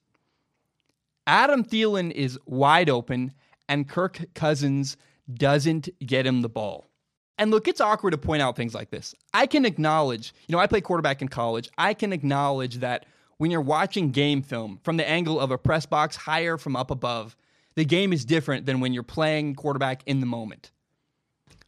Adam 1.26 1.64
Thielen 1.64 2.10
is 2.10 2.38
wide 2.46 2.90
open, 2.90 3.32
and 3.68 3.88
Kirk 3.88 4.20
Cousins 4.34 4.96
doesn't 5.32 5.88
get 6.04 6.26
him 6.26 6.42
the 6.42 6.48
ball. 6.48 6.88
And 7.38 7.50
look, 7.50 7.66
it's 7.66 7.80
awkward 7.80 8.10
to 8.12 8.18
point 8.18 8.42
out 8.42 8.56
things 8.56 8.74
like 8.74 8.90
this. 8.90 9.14
I 9.32 9.46
can 9.46 9.64
acknowledge, 9.64 10.34
you 10.46 10.52
know, 10.52 10.58
I 10.58 10.66
played 10.66 10.84
quarterback 10.84 11.22
in 11.22 11.28
college. 11.28 11.70
I 11.78 11.94
can 11.94 12.12
acknowledge 12.12 12.76
that 12.78 13.06
when 13.38 13.50
you're 13.50 13.60
watching 13.60 14.10
game 14.10 14.42
film 14.42 14.78
from 14.84 14.96
the 14.96 15.08
angle 15.08 15.40
of 15.40 15.50
a 15.50 15.58
press 15.58 15.86
box 15.86 16.14
higher 16.14 16.56
from 16.56 16.76
up 16.76 16.90
above, 16.90 17.36
the 17.74 17.84
game 17.84 18.12
is 18.12 18.24
different 18.24 18.66
than 18.66 18.80
when 18.80 18.92
you're 18.92 19.02
playing 19.02 19.54
quarterback 19.54 20.02
in 20.06 20.20
the 20.20 20.26
moment. 20.26 20.70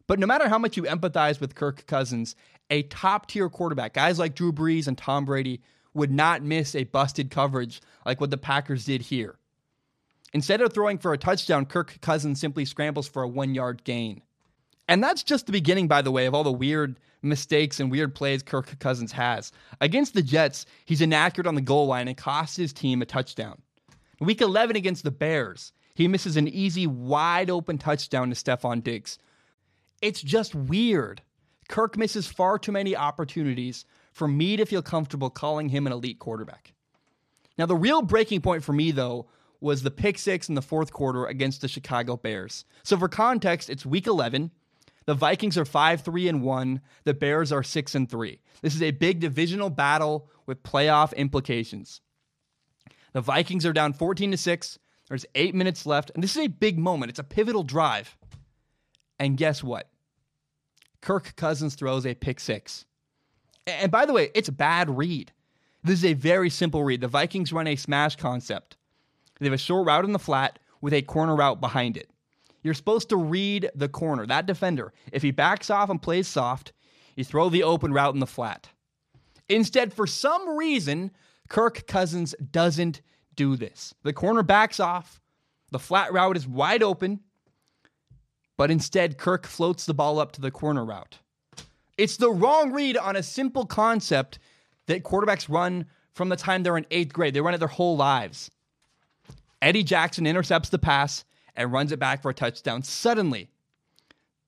But 0.06 0.18
no 0.18 0.26
matter 0.26 0.48
how 0.48 0.58
much 0.58 0.76
you 0.76 0.82
empathize 0.82 1.40
with 1.40 1.54
Kirk 1.54 1.86
Cousins, 1.86 2.36
a 2.70 2.82
top 2.84 3.26
tier 3.26 3.48
quarterback, 3.48 3.94
guys 3.94 4.18
like 4.18 4.34
Drew 4.34 4.52
Brees 4.52 4.86
and 4.86 4.98
Tom 4.98 5.24
Brady, 5.24 5.62
would 5.94 6.10
not 6.10 6.42
miss 6.42 6.74
a 6.74 6.84
busted 6.84 7.30
coverage 7.30 7.80
like 8.04 8.20
what 8.20 8.30
the 8.30 8.36
Packers 8.36 8.84
did 8.84 9.02
here. 9.02 9.36
Instead 10.32 10.60
of 10.60 10.72
throwing 10.72 10.98
for 10.98 11.12
a 11.12 11.18
touchdown, 11.18 11.64
Kirk 11.64 11.98
Cousins 12.00 12.40
simply 12.40 12.64
scrambles 12.64 13.08
for 13.08 13.22
a 13.22 13.28
one 13.28 13.54
yard 13.54 13.84
gain. 13.84 14.20
And 14.88 15.02
that's 15.02 15.22
just 15.22 15.46
the 15.46 15.52
beginning, 15.52 15.88
by 15.88 16.02
the 16.02 16.10
way, 16.10 16.26
of 16.26 16.34
all 16.34 16.44
the 16.44 16.52
weird 16.52 16.98
mistakes 17.22 17.80
and 17.80 17.90
weird 17.90 18.14
plays 18.14 18.42
Kirk 18.42 18.78
Cousins 18.80 19.12
has. 19.12 19.52
Against 19.80 20.12
the 20.12 20.22
Jets, 20.22 20.66
he's 20.84 21.00
inaccurate 21.00 21.46
on 21.46 21.54
the 21.54 21.60
goal 21.62 21.86
line 21.86 22.08
and 22.08 22.16
costs 22.16 22.56
his 22.56 22.72
team 22.72 23.00
a 23.00 23.06
touchdown. 23.06 23.62
Week 24.20 24.40
11 24.40 24.76
against 24.76 25.04
the 25.04 25.10
Bears, 25.10 25.72
he 25.94 26.08
misses 26.08 26.36
an 26.36 26.48
easy, 26.48 26.86
wide 26.86 27.50
open 27.50 27.78
touchdown 27.78 28.30
to 28.30 28.34
Stefon 28.34 28.82
Diggs. 28.82 29.18
It's 30.02 30.20
just 30.22 30.54
weird. 30.54 31.22
Kirk 31.68 31.96
misses 31.96 32.26
far 32.26 32.58
too 32.58 32.72
many 32.72 32.96
opportunities 32.96 33.84
for 34.12 34.28
me 34.28 34.56
to 34.56 34.66
feel 34.66 34.82
comfortable 34.82 35.30
calling 35.30 35.68
him 35.68 35.86
an 35.86 35.92
elite 35.92 36.18
quarterback. 36.18 36.72
Now, 37.56 37.66
the 37.66 37.76
real 37.76 38.02
breaking 38.02 38.40
point 38.40 38.64
for 38.64 38.72
me, 38.72 38.90
though, 38.90 39.26
was 39.60 39.82
the 39.82 39.90
pick 39.90 40.18
six 40.18 40.48
in 40.48 40.56
the 40.56 40.62
fourth 40.62 40.92
quarter 40.92 41.26
against 41.26 41.60
the 41.60 41.68
Chicago 41.68 42.16
Bears. 42.16 42.64
So 42.82 42.98
for 42.98 43.08
context, 43.08 43.70
it's 43.70 43.86
week 43.86 44.06
11. 44.06 44.50
The 45.06 45.14
Vikings 45.14 45.56
are 45.56 45.64
5 45.64 46.00
3 46.02 46.28
and 46.28 46.42
1. 46.42 46.80
The 47.04 47.14
Bears 47.14 47.52
are 47.52 47.62
6 47.62 47.94
and 47.94 48.10
3. 48.10 48.40
This 48.62 48.74
is 48.74 48.82
a 48.82 48.90
big 48.90 49.20
divisional 49.20 49.70
battle 49.70 50.28
with 50.46 50.62
playoff 50.62 51.14
implications. 51.16 52.00
The 53.12 53.20
Vikings 53.20 53.64
are 53.64 53.72
down 53.72 53.92
14 53.92 54.32
to 54.32 54.36
6. 54.36 54.78
There's 55.08 55.26
8 55.34 55.54
minutes 55.54 55.86
left, 55.86 56.10
and 56.14 56.22
this 56.22 56.36
is 56.36 56.44
a 56.44 56.48
big 56.48 56.78
moment. 56.78 57.10
It's 57.10 57.18
a 57.18 57.24
pivotal 57.24 57.62
drive. 57.62 58.16
And 59.18 59.36
guess 59.36 59.62
what? 59.62 59.90
Kirk 61.00 61.36
Cousins 61.36 61.74
throws 61.74 62.06
a 62.06 62.14
pick 62.14 62.40
6. 62.40 62.86
And 63.66 63.92
by 63.92 64.06
the 64.06 64.12
way, 64.12 64.30
it's 64.34 64.48
a 64.48 64.52
bad 64.52 64.96
read. 64.96 65.32
This 65.82 65.98
is 65.98 66.04
a 66.06 66.14
very 66.14 66.48
simple 66.48 66.82
read. 66.82 67.02
The 67.02 67.08
Vikings 67.08 67.52
run 67.52 67.66
a 67.66 67.76
smash 67.76 68.16
concept. 68.16 68.76
They 69.38 69.46
have 69.46 69.52
a 69.52 69.58
short 69.58 69.86
route 69.86 70.04
in 70.04 70.12
the 70.12 70.18
flat 70.18 70.58
with 70.80 70.94
a 70.94 71.02
corner 71.02 71.36
route 71.36 71.60
behind 71.60 71.96
it. 71.96 72.10
You're 72.62 72.74
supposed 72.74 73.10
to 73.10 73.16
read 73.16 73.70
the 73.74 73.88
corner, 73.88 74.26
that 74.26 74.46
defender. 74.46 74.94
If 75.12 75.22
he 75.22 75.30
backs 75.30 75.68
off 75.68 75.90
and 75.90 76.00
plays 76.00 76.26
soft, 76.26 76.72
you 77.14 77.24
throw 77.24 77.50
the 77.50 77.62
open 77.62 77.92
route 77.92 78.14
in 78.14 78.20
the 78.20 78.26
flat. 78.26 78.68
Instead, 79.50 79.92
for 79.92 80.06
some 80.06 80.56
reason, 80.56 81.10
Kirk 81.48 81.86
Cousins 81.86 82.34
doesn't 82.50 83.02
do 83.36 83.56
this. 83.56 83.94
The 84.02 84.12
corner 84.12 84.42
backs 84.42 84.80
off, 84.80 85.20
the 85.70 85.78
flat 85.78 86.12
route 86.12 86.36
is 86.36 86.46
wide 86.46 86.82
open, 86.82 87.20
but 88.56 88.70
instead, 88.70 89.18
Kirk 89.18 89.46
floats 89.46 89.84
the 89.84 89.94
ball 89.94 90.18
up 90.20 90.32
to 90.32 90.40
the 90.40 90.50
corner 90.50 90.84
route. 90.84 91.18
It's 91.98 92.16
the 92.16 92.30
wrong 92.30 92.72
read 92.72 92.96
on 92.96 93.16
a 93.16 93.22
simple 93.22 93.66
concept 93.66 94.38
that 94.86 95.02
quarterbacks 95.02 95.48
run 95.48 95.86
from 96.12 96.28
the 96.28 96.36
time 96.36 96.62
they're 96.62 96.76
in 96.76 96.86
eighth 96.90 97.12
grade. 97.12 97.34
They 97.34 97.40
run 97.40 97.54
it 97.54 97.58
their 97.58 97.68
whole 97.68 97.96
lives. 97.96 98.50
Eddie 99.62 99.82
Jackson 99.82 100.26
intercepts 100.26 100.68
the 100.68 100.78
pass 100.78 101.24
and 101.56 101.72
runs 101.72 101.90
it 101.90 101.98
back 101.98 102.22
for 102.22 102.30
a 102.30 102.34
touchdown. 102.34 102.82
Suddenly, 102.82 103.48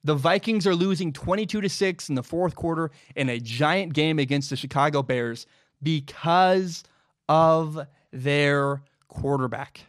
The 0.04 0.14
Vikings 0.14 0.68
are 0.68 0.74
losing 0.74 1.12
22 1.12 1.60
to 1.62 1.68
6 1.68 2.08
in 2.08 2.14
the 2.14 2.22
fourth 2.22 2.54
quarter 2.54 2.92
in 3.16 3.28
a 3.28 3.40
giant 3.40 3.92
game 3.92 4.20
against 4.20 4.50
the 4.50 4.56
Chicago 4.56 5.02
Bears 5.02 5.46
because 5.82 6.84
of 7.28 7.84
their 8.12 8.82
quarterback. 9.08 9.80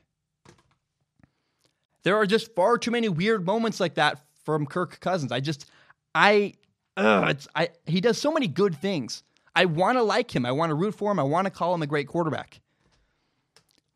There 2.03 2.15
are 2.15 2.25
just 2.25 2.55
far 2.55 2.77
too 2.77 2.91
many 2.91 3.09
weird 3.09 3.45
moments 3.45 3.79
like 3.79 3.95
that 3.95 4.21
from 4.45 4.65
Kirk 4.65 4.99
Cousins. 4.99 5.31
I 5.31 5.39
just, 5.39 5.69
I, 6.15 6.53
ugh, 6.95 7.37
I, 7.55 7.69
he 7.85 7.99
does 7.99 8.17
so 8.17 8.31
many 8.31 8.47
good 8.47 8.75
things. 8.77 9.23
I 9.55 9.65
want 9.65 9.97
to 9.97 10.03
like 10.03 10.33
him. 10.33 10.45
I 10.45 10.51
want 10.51 10.69
to 10.69 10.75
root 10.75 10.95
for 10.95 11.11
him. 11.11 11.19
I 11.19 11.23
want 11.23 11.45
to 11.45 11.51
call 11.51 11.73
him 11.73 11.81
a 11.81 11.87
great 11.87 12.07
quarterback. 12.07 12.61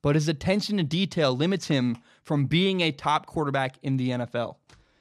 But 0.01 0.16
his 0.16 0.28
attention 0.28 0.78
to 0.78 0.84
detail 0.84 1.36
limits 1.36 1.68
him 1.68 1.98
from 2.24 2.46
being 2.46 2.82
a 2.82 2.92
top 2.92 3.28
quarterback 3.28 3.75
in 3.84 3.98
the 3.98 4.10
NFL. 4.10 4.56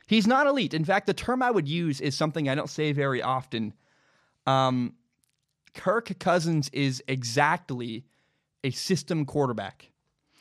He's 0.06 0.26
not 0.26 0.46
elite. 0.46 0.74
In 0.74 0.84
fact, 0.84 1.06
the 1.06 1.14
term 1.14 1.42
I 1.42 1.50
would 1.50 1.68
use 1.68 2.00
is 2.00 2.16
something 2.16 2.48
I 2.48 2.54
don't 2.54 2.68
say 2.68 2.92
very 2.92 3.22
often. 3.22 3.72
Um, 4.46 4.94
Kirk 5.74 6.18
Cousins 6.18 6.68
is 6.72 7.02
exactly 7.08 8.04
a 8.64 8.70
system 8.70 9.24
quarterback. 9.24 9.90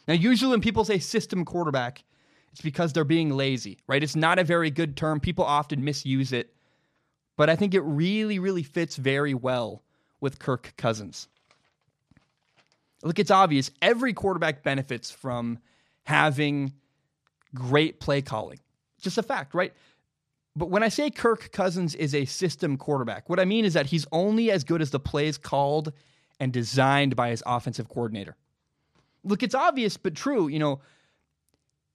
Now, 0.08 0.14
usually 0.14 0.52
when 0.52 0.62
people 0.62 0.86
say 0.86 1.00
system 1.00 1.46
quarterback, 1.46 2.04
it's 2.52 2.62
because 2.62 2.94
they're 2.94 3.04
being 3.04 3.30
lazy, 3.30 3.78
right? 3.88 4.02
It's 4.04 4.16
not 4.16 4.40
a 4.40 4.44
very 4.44 4.72
good 4.72 4.98
term. 4.98 5.20
People 5.20 5.46
often 5.46 5.84
misuse 5.84 6.34
it. 6.34 6.54
But 7.38 7.50
I 7.50 7.56
think 7.56 7.74
it 7.74 7.82
really, 7.82 8.40
really 8.40 8.64
fits 8.64 8.98
very 8.98 9.34
well 9.34 9.84
with 10.20 10.40
Kirk 10.40 10.74
Cousins. 10.78 11.28
Look, 13.04 13.20
it's 13.20 13.32
obvious. 13.32 13.72
Every 13.82 14.14
quarterback 14.14 14.64
benefits 14.64 15.10
from 15.10 15.60
having 16.04 16.74
great 17.56 18.00
play 18.00 18.22
calling. 18.22 18.60
Just 19.02 19.18
a 19.18 19.24
fact, 19.24 19.54
right? 19.54 19.74
But 20.56 20.70
when 20.70 20.84
I 20.84 20.90
say 20.90 21.10
Kirk 21.10 21.52
Cousins 21.52 21.96
is 21.96 22.14
a 22.14 22.26
system 22.26 22.76
quarterback, 22.76 23.30
what 23.30 23.40
I 23.40 23.46
mean 23.46 23.64
is 23.64 23.74
that 23.76 23.86
he's 23.86 24.06
only 24.12 24.52
as 24.52 24.64
good 24.64 24.82
as 24.82 24.90
the 24.90 25.00
plays 25.00 25.38
called 25.38 25.94
and 26.40 26.54
designed 26.54 27.16
by 27.16 27.30
his 27.30 27.44
offensive 27.46 27.90
coordinator. 27.90 28.36
Look, 29.24 29.44
it's 29.44 29.56
obvious 29.56 29.98
but 29.98 30.16
true. 30.16 30.48
You 30.48 30.60
know, 30.60 30.82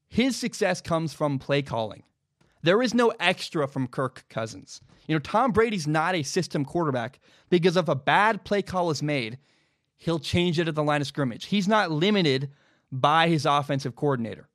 his 0.08 0.36
success 0.36 0.80
comes 0.80 1.12
from 1.12 1.38
play 1.38 1.62
calling. 1.62 2.02
There 2.62 2.82
is 2.82 2.94
no 2.94 3.12
extra 3.20 3.66
from 3.68 3.88
Kirk 3.88 4.24
Cousins. 4.28 4.80
You 5.06 5.14
know, 5.14 5.18
Tom 5.18 5.52
Brady's 5.52 5.86
not 5.86 6.14
a 6.14 6.22
system 6.22 6.64
quarterback 6.64 7.20
because 7.50 7.76
if 7.76 7.88
a 7.88 7.94
bad 7.94 8.44
play 8.44 8.62
call 8.62 8.90
is 8.90 9.02
made, 9.02 9.38
he'll 9.96 10.18
change 10.18 10.58
it 10.58 10.68
at 10.68 10.74
the 10.74 10.82
line 10.82 11.00
of 11.00 11.06
scrimmage. 11.06 11.46
He's 11.46 11.68
not 11.68 11.90
limited 11.90 12.50
by 12.90 13.28
his 13.28 13.44
offensive 13.44 13.96
coordinator. 13.96 14.48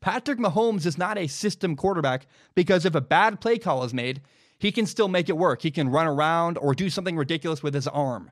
Patrick 0.00 0.38
Mahomes 0.38 0.86
is 0.86 0.98
not 0.98 1.18
a 1.18 1.26
system 1.26 1.76
quarterback 1.76 2.26
because 2.54 2.84
if 2.84 2.94
a 2.94 3.00
bad 3.00 3.40
play 3.40 3.58
call 3.58 3.84
is 3.84 3.94
made, 3.94 4.20
he 4.58 4.72
can 4.72 4.86
still 4.86 5.08
make 5.08 5.28
it 5.28 5.36
work. 5.36 5.62
He 5.62 5.70
can 5.70 5.88
run 5.88 6.06
around 6.06 6.58
or 6.58 6.74
do 6.74 6.88
something 6.88 7.16
ridiculous 7.16 7.62
with 7.62 7.74
his 7.74 7.88
arm. 7.88 8.30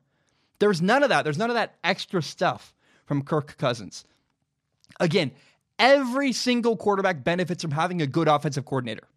There's 0.61 0.79
none 0.79 1.01
of 1.01 1.09
that. 1.09 1.23
There's 1.23 1.39
none 1.39 1.49
of 1.49 1.55
that 1.55 1.77
extra 1.83 2.21
stuff 2.21 2.75
from 3.07 3.23
Kirk 3.23 3.57
Cousins. 3.57 4.05
Again, 4.99 5.31
every 5.79 6.33
single 6.33 6.77
quarterback 6.77 7.23
benefits 7.23 7.63
from 7.63 7.71
having 7.71 7.99
a 7.99 8.05
good 8.05 8.27
offensive 8.27 8.63
coordinator. 8.63 9.07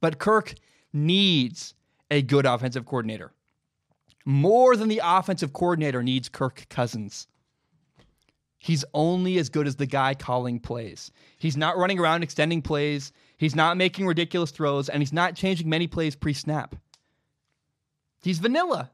But 0.00 0.18
Kirk 0.18 0.54
needs 0.92 1.74
a 2.10 2.22
good 2.22 2.44
offensive 2.44 2.86
coordinator. 2.86 3.30
More 4.24 4.74
than 4.74 4.88
the 4.88 5.00
offensive 5.02 5.52
coordinator 5.52 6.02
needs 6.02 6.28
Kirk 6.28 6.66
Cousins. 6.68 7.28
He's 8.58 8.84
only 8.94 9.38
as 9.38 9.48
good 9.48 9.68
as 9.68 9.76
the 9.76 9.86
guy 9.86 10.14
calling 10.14 10.58
plays. 10.58 11.12
He's 11.38 11.56
not 11.56 11.78
running 11.78 12.00
around 12.00 12.24
extending 12.24 12.62
plays. 12.62 13.12
He's 13.36 13.54
not 13.54 13.76
making 13.76 14.06
ridiculous 14.06 14.50
throws, 14.50 14.88
and 14.88 15.00
he's 15.00 15.12
not 15.12 15.36
changing 15.36 15.68
many 15.68 15.86
plays 15.86 16.16
pre 16.16 16.32
snap. 16.32 16.74
He's 18.22 18.40
vanilla. 18.40 18.90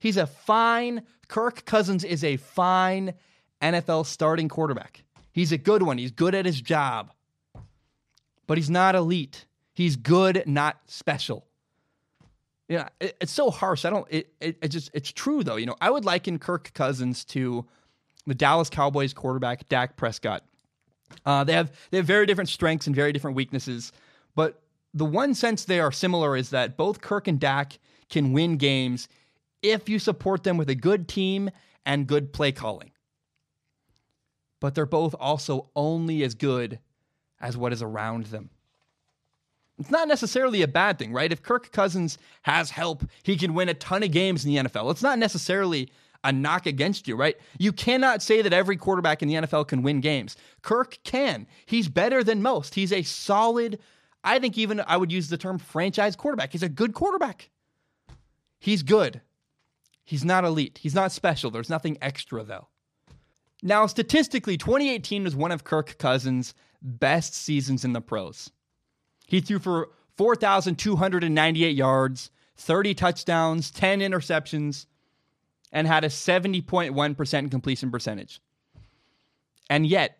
He's 0.00 0.16
a 0.16 0.26
fine, 0.26 1.02
Kirk 1.28 1.64
Cousins 1.64 2.04
is 2.04 2.24
a 2.24 2.36
fine 2.36 3.14
NFL 3.62 4.06
starting 4.06 4.48
quarterback. 4.48 5.04
He's 5.32 5.52
a 5.52 5.58
good 5.58 5.82
one. 5.82 5.98
He's 5.98 6.10
good 6.10 6.34
at 6.34 6.46
his 6.46 6.60
job, 6.60 7.12
but 8.46 8.58
he's 8.58 8.70
not 8.70 8.94
elite. 8.94 9.46
He's 9.72 9.96
good, 9.96 10.44
not 10.46 10.78
special. 10.86 11.46
Yeah, 12.68 12.88
it, 13.00 13.16
it's 13.20 13.32
so 13.32 13.50
harsh. 13.50 13.84
I 13.84 13.90
don't. 13.90 14.06
It, 14.10 14.32
it, 14.40 14.58
it 14.62 14.68
just 14.68 14.90
it's 14.94 15.12
true 15.12 15.42
though. 15.42 15.56
You 15.56 15.66
know, 15.66 15.76
I 15.80 15.90
would 15.90 16.04
liken 16.04 16.38
Kirk 16.38 16.72
Cousins 16.72 17.24
to 17.26 17.66
the 18.26 18.34
Dallas 18.34 18.70
Cowboys 18.70 19.12
quarterback 19.12 19.68
Dak 19.68 19.96
Prescott. 19.96 20.44
Uh, 21.26 21.44
they 21.44 21.52
have 21.52 21.72
they 21.90 21.98
have 21.98 22.06
very 22.06 22.26
different 22.26 22.48
strengths 22.48 22.86
and 22.86 22.96
very 22.96 23.12
different 23.12 23.36
weaknesses, 23.36 23.92
but 24.34 24.62
the 24.94 25.04
one 25.04 25.34
sense 25.34 25.64
they 25.64 25.80
are 25.80 25.92
similar 25.92 26.36
is 26.36 26.50
that 26.50 26.76
both 26.76 27.00
Kirk 27.00 27.28
and 27.28 27.40
Dak 27.40 27.78
can 28.08 28.32
win 28.32 28.56
games 28.56 29.08
if 29.64 29.88
you 29.88 29.98
support 29.98 30.44
them 30.44 30.56
with 30.56 30.68
a 30.68 30.74
good 30.74 31.08
team 31.08 31.50
and 31.86 32.06
good 32.06 32.32
play 32.32 32.52
calling. 32.52 32.92
But 34.60 34.74
they're 34.74 34.86
both 34.86 35.14
also 35.18 35.70
only 35.74 36.22
as 36.22 36.34
good 36.34 36.78
as 37.40 37.56
what 37.56 37.72
is 37.72 37.82
around 37.82 38.26
them. 38.26 38.50
It's 39.78 39.90
not 39.90 40.06
necessarily 40.06 40.62
a 40.62 40.68
bad 40.68 40.98
thing, 40.98 41.12
right? 41.12 41.32
If 41.32 41.42
Kirk 41.42 41.72
Cousins 41.72 42.16
has 42.42 42.70
help, 42.70 43.04
he 43.24 43.36
can 43.36 43.54
win 43.54 43.68
a 43.68 43.74
ton 43.74 44.04
of 44.04 44.12
games 44.12 44.44
in 44.44 44.54
the 44.54 44.68
NFL. 44.68 44.90
It's 44.92 45.02
not 45.02 45.18
necessarily 45.18 45.90
a 46.22 46.32
knock 46.32 46.66
against 46.66 47.08
you, 47.08 47.16
right? 47.16 47.36
You 47.58 47.72
cannot 47.72 48.22
say 48.22 48.40
that 48.40 48.52
every 48.52 48.76
quarterback 48.76 49.20
in 49.20 49.28
the 49.28 49.34
NFL 49.34 49.68
can 49.68 49.82
win 49.82 50.00
games. 50.00 50.36
Kirk 50.62 50.98
can. 51.04 51.46
He's 51.66 51.88
better 51.88 52.22
than 52.22 52.40
most. 52.40 52.74
He's 52.74 52.92
a 52.92 53.02
solid, 53.02 53.80
I 54.22 54.38
think 54.38 54.56
even 54.56 54.80
I 54.86 54.96
would 54.96 55.10
use 55.10 55.28
the 55.28 55.36
term 55.36 55.58
franchise 55.58 56.16
quarterback. 56.16 56.52
He's 56.52 56.62
a 56.62 56.68
good 56.68 56.94
quarterback. 56.94 57.50
He's 58.58 58.82
good. 58.82 59.20
He's 60.04 60.24
not 60.24 60.44
elite. 60.44 60.78
He's 60.82 60.94
not 60.94 61.12
special. 61.12 61.50
There's 61.50 61.70
nothing 61.70 61.96
extra, 62.02 62.44
though. 62.44 62.68
Now, 63.62 63.86
statistically, 63.86 64.58
2018 64.58 65.24
was 65.24 65.34
one 65.34 65.50
of 65.50 65.64
Kirk 65.64 65.96
Cousins' 65.98 66.54
best 66.82 67.34
seasons 67.34 67.84
in 67.84 67.94
the 67.94 68.02
pros. 68.02 68.50
He 69.26 69.40
threw 69.40 69.58
for 69.58 69.88
4,298 70.18 71.74
yards, 71.74 72.30
30 72.56 72.94
touchdowns, 72.94 73.70
10 73.70 74.00
interceptions, 74.00 74.86
and 75.72 75.86
had 75.86 76.04
a 76.04 76.08
70.1% 76.08 77.50
completion 77.50 77.90
percentage. 77.90 78.40
And 79.70 79.86
yet, 79.86 80.18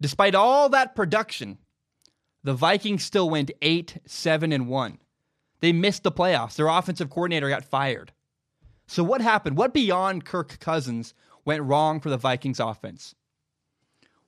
despite 0.00 0.34
all 0.34 0.68
that 0.70 0.96
production, 0.96 1.58
the 2.42 2.54
Vikings 2.54 3.04
still 3.04 3.30
went 3.30 3.52
8 3.62 3.98
7 4.04 4.52
and 4.52 4.68
1. 4.68 4.98
They 5.60 5.72
missed 5.72 6.02
the 6.02 6.12
playoffs. 6.12 6.56
Their 6.56 6.68
offensive 6.68 7.10
coordinator 7.10 7.48
got 7.48 7.64
fired. 7.64 8.12
So, 8.90 9.04
what 9.04 9.20
happened? 9.20 9.56
What 9.56 9.72
beyond 9.72 10.24
Kirk 10.24 10.58
Cousins 10.58 11.14
went 11.44 11.62
wrong 11.62 12.00
for 12.00 12.10
the 12.10 12.16
Vikings 12.16 12.58
offense? 12.58 13.14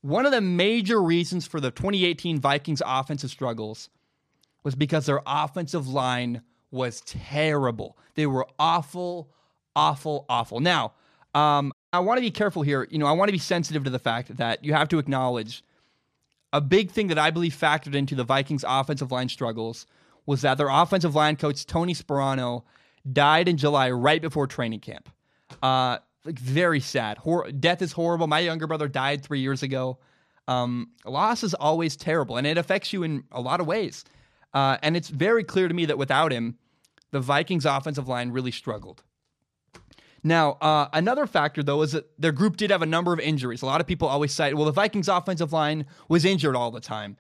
One 0.03 0.25
of 0.25 0.31
the 0.31 0.41
major 0.41 1.03
reasons 1.03 1.49
for 1.49 1.61
the 1.61 1.73
2018 1.73 2.39
Vikings 2.39 2.81
offensive 2.87 3.31
struggles 3.31 3.91
was 4.63 4.77
because 4.77 5.07
their 5.07 5.21
offensive 5.27 5.89
line 5.89 6.43
was 6.71 7.01
terrible. 7.01 7.99
They 8.15 8.25
were 8.27 8.47
awful, 8.57 9.33
awful, 9.75 10.27
awful. 10.29 10.61
Now, 10.61 10.93
um, 11.35 11.73
I 11.93 11.99
want 11.99 12.19
to 12.19 12.23
be 12.23 12.31
careful 12.31 12.63
here. 12.63 12.87
You 12.89 13.01
know, 13.01 13.07
I 13.07 13.13
want 13.13 13.31
to 13.31 13.33
be 13.33 13.41
sensitive 13.41 13.83
to 13.83 13.91
the 13.91 13.99
fact 13.99 14.37
that 14.37 14.65
you 14.65 14.75
have 14.75 14.89
to 14.91 15.01
acknowledge 15.01 15.65
a 16.53 16.61
big 16.61 16.93
thing 16.93 17.09
that 17.09 17.19
I 17.19 17.33
believe 17.33 17.53
factored 17.53 17.97
into 17.97 18.15
the 18.15 18.23
Vikings' 18.23 18.65
offensive 18.69 19.11
line 19.11 19.29
struggles 19.29 19.89
was 20.25 20.43
that 20.43 20.57
their 20.57 20.69
offensive 20.69 21.17
line 21.17 21.35
coach 21.35 21.67
Tony 21.67 21.95
Sparano 21.95 22.63
died 23.11 23.49
in 23.49 23.57
July 23.57 23.91
right 23.91 24.21
before 24.21 24.47
training 24.47 24.81
camp. 24.81 25.09
Uh, 25.63 25.99
like 26.25 26.39
very 26.39 26.81
sad. 26.81 27.19
Hor- 27.19 27.51
death 27.51 27.83
is 27.83 27.93
horrible. 27.93 28.27
My 28.27 28.41
younger 28.41 28.67
brother 28.67 28.89
died 28.89 29.23
three 29.23 29.41
years 29.41 29.63
ago. 29.63 29.99
Um, 30.49 30.91
loss 31.05 31.43
is 31.43 31.55
always 31.55 31.97
terrible, 31.97 32.37
and 32.37 32.47
it 32.47 32.59
affects 32.59 32.93
you 32.93 33.03
in 33.03 33.25
a 33.33 33.41
lot 33.41 33.61
of 33.61 33.67
ways. 33.67 34.05
Uh, 34.55 34.77
and 34.83 34.97
it's 34.97 35.09
very 35.09 35.45
clear 35.45 35.69
to 35.69 35.75
me 35.75 35.87
that 35.87 35.99
without 35.99 36.33
him, 36.33 36.59
the 37.11 37.21
Vikings' 37.21 37.65
offensive 37.65 38.09
line 38.09 38.31
really 38.31 38.51
struggled. 38.51 39.03
Now, 40.25 40.53
uh, 40.61 40.89
another 40.93 41.27
factor, 41.27 41.63
though, 41.63 41.83
is 41.83 41.93
that 41.93 42.09
their 42.19 42.33
group 42.33 42.57
did 42.57 42.71
have 42.71 42.83
a 42.83 42.87
number 42.87 43.13
of 43.13 43.19
injuries. 43.19 43.63
A 43.63 43.67
lot 43.67 43.81
of 43.81 43.87
people 43.87 44.09
always 44.09 44.33
cite, 44.33 44.55
well, 44.57 44.67
the 44.67 44.73
Vikings' 44.73 45.09
offensive 45.09 45.53
line 45.53 45.87
was 46.09 46.25
injured 46.25 46.55
all 46.55 46.71
the 46.71 46.81
time. 46.81 47.17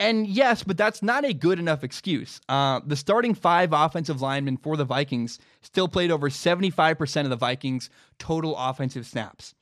And 0.00 0.26
yes, 0.26 0.62
but 0.62 0.76
that's 0.76 1.02
not 1.02 1.24
a 1.24 1.32
good 1.32 1.58
enough 1.58 1.84
excuse. 1.84 2.40
Uh, 2.48 2.80
the 2.84 2.96
starting 2.96 3.34
five 3.34 3.72
offensive 3.72 4.20
linemen 4.20 4.56
for 4.56 4.76
the 4.76 4.84
Vikings 4.84 5.38
still 5.62 5.88
played 5.88 6.10
over 6.10 6.28
75% 6.28 7.24
of 7.24 7.30
the 7.30 7.36
Vikings' 7.36 7.90
total 8.18 8.56
offensive 8.56 9.06
snaps. 9.06 9.54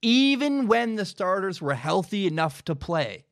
Even 0.00 0.66
when 0.66 0.96
the 0.96 1.04
starters 1.04 1.60
were 1.60 1.74
healthy 1.74 2.26
enough 2.26 2.64
to 2.64 2.74
play, 2.74 3.24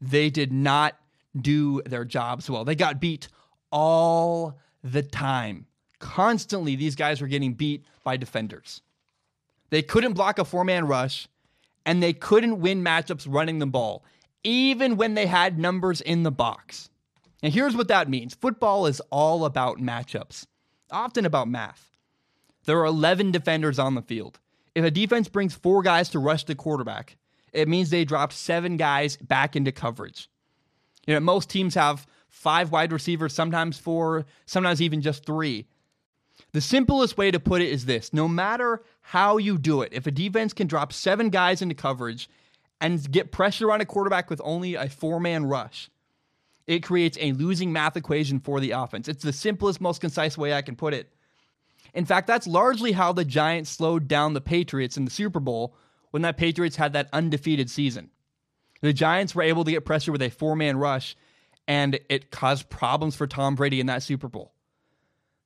they 0.00 0.30
did 0.30 0.52
not 0.52 0.96
do 1.38 1.82
their 1.82 2.04
jobs 2.04 2.48
well. 2.48 2.64
They 2.64 2.74
got 2.74 3.00
beat 3.00 3.28
all 3.70 4.58
the 4.82 5.02
time. 5.02 5.66
Constantly, 5.98 6.76
these 6.76 6.96
guys 6.96 7.20
were 7.20 7.28
getting 7.28 7.52
beat 7.52 7.84
by 8.02 8.16
defenders. 8.16 8.80
They 9.68 9.82
couldn't 9.82 10.14
block 10.14 10.38
a 10.38 10.44
four 10.44 10.64
man 10.64 10.86
rush, 10.86 11.28
and 11.84 12.02
they 12.02 12.14
couldn't 12.14 12.60
win 12.60 12.82
matchups 12.82 13.26
running 13.28 13.58
the 13.58 13.66
ball. 13.66 14.02
Even 14.44 14.96
when 14.96 15.14
they 15.14 15.26
had 15.26 15.58
numbers 15.58 16.00
in 16.00 16.22
the 16.22 16.30
box. 16.30 16.90
And 17.42 17.52
here's 17.52 17.76
what 17.76 17.88
that 17.88 18.08
means 18.08 18.34
football 18.34 18.86
is 18.86 19.00
all 19.10 19.44
about 19.44 19.78
matchups, 19.78 20.46
often 20.90 21.24
about 21.24 21.48
math. 21.48 21.90
There 22.66 22.78
are 22.78 22.86
11 22.86 23.32
defenders 23.32 23.78
on 23.78 23.94
the 23.94 24.02
field. 24.02 24.38
If 24.74 24.84
a 24.84 24.90
defense 24.90 25.28
brings 25.28 25.54
four 25.54 25.82
guys 25.82 26.10
to 26.10 26.18
rush 26.18 26.44
the 26.44 26.54
quarterback, 26.54 27.16
it 27.52 27.68
means 27.68 27.90
they 27.90 28.04
dropped 28.04 28.32
seven 28.34 28.76
guys 28.76 29.16
back 29.16 29.56
into 29.56 29.72
coverage. 29.72 30.28
You 31.06 31.14
know, 31.14 31.20
most 31.20 31.50
teams 31.50 31.74
have 31.74 32.06
five 32.28 32.70
wide 32.70 32.92
receivers, 32.92 33.32
sometimes 33.32 33.78
four, 33.78 34.26
sometimes 34.46 34.80
even 34.80 35.00
just 35.00 35.24
three. 35.24 35.66
The 36.52 36.60
simplest 36.60 37.16
way 37.16 37.30
to 37.30 37.40
put 37.40 37.62
it 37.62 37.68
is 37.68 37.86
this 37.86 38.12
no 38.12 38.28
matter 38.28 38.82
how 39.00 39.38
you 39.38 39.58
do 39.58 39.82
it, 39.82 39.92
if 39.92 40.06
a 40.06 40.10
defense 40.10 40.52
can 40.52 40.66
drop 40.66 40.92
seven 40.92 41.30
guys 41.30 41.62
into 41.62 41.74
coverage 41.74 42.28
and 42.80 43.10
get 43.10 43.32
pressure 43.32 43.70
on 43.70 43.80
a 43.80 43.84
quarterback 43.84 44.30
with 44.30 44.40
only 44.44 44.74
a 44.74 44.88
four 44.88 45.20
man 45.20 45.44
rush, 45.46 45.90
it 46.66 46.80
creates 46.82 47.18
a 47.20 47.32
losing 47.32 47.72
math 47.72 47.96
equation 47.96 48.40
for 48.40 48.60
the 48.60 48.70
offense. 48.72 49.08
It's 49.08 49.24
the 49.24 49.32
simplest, 49.32 49.80
most 49.80 50.00
concise 50.00 50.38
way 50.38 50.54
I 50.54 50.62
can 50.62 50.76
put 50.76 50.94
it. 50.94 51.12
In 51.94 52.04
fact, 52.04 52.26
that's 52.26 52.46
largely 52.46 52.92
how 52.92 53.12
the 53.12 53.24
Giants 53.24 53.70
slowed 53.70 54.06
down 54.06 54.34
the 54.34 54.40
Patriots 54.40 54.96
in 54.96 55.04
the 55.04 55.10
Super 55.10 55.40
Bowl 55.40 55.74
when 56.10 56.22
that 56.22 56.36
Patriots 56.36 56.76
had 56.76 56.92
that 56.92 57.08
undefeated 57.12 57.68
season. 57.70 58.10
The 58.80 58.92
Giants 58.92 59.34
were 59.34 59.42
able 59.42 59.64
to 59.64 59.70
get 59.70 59.84
pressure 59.84 60.12
with 60.12 60.22
a 60.22 60.30
four 60.30 60.56
man 60.56 60.76
rush, 60.78 61.16
and 61.66 61.98
it 62.08 62.30
caused 62.30 62.70
problems 62.70 63.16
for 63.16 63.26
Tom 63.26 63.54
Brady 63.54 63.80
in 63.80 63.86
that 63.86 64.02
Super 64.02 64.28
Bowl. 64.28 64.52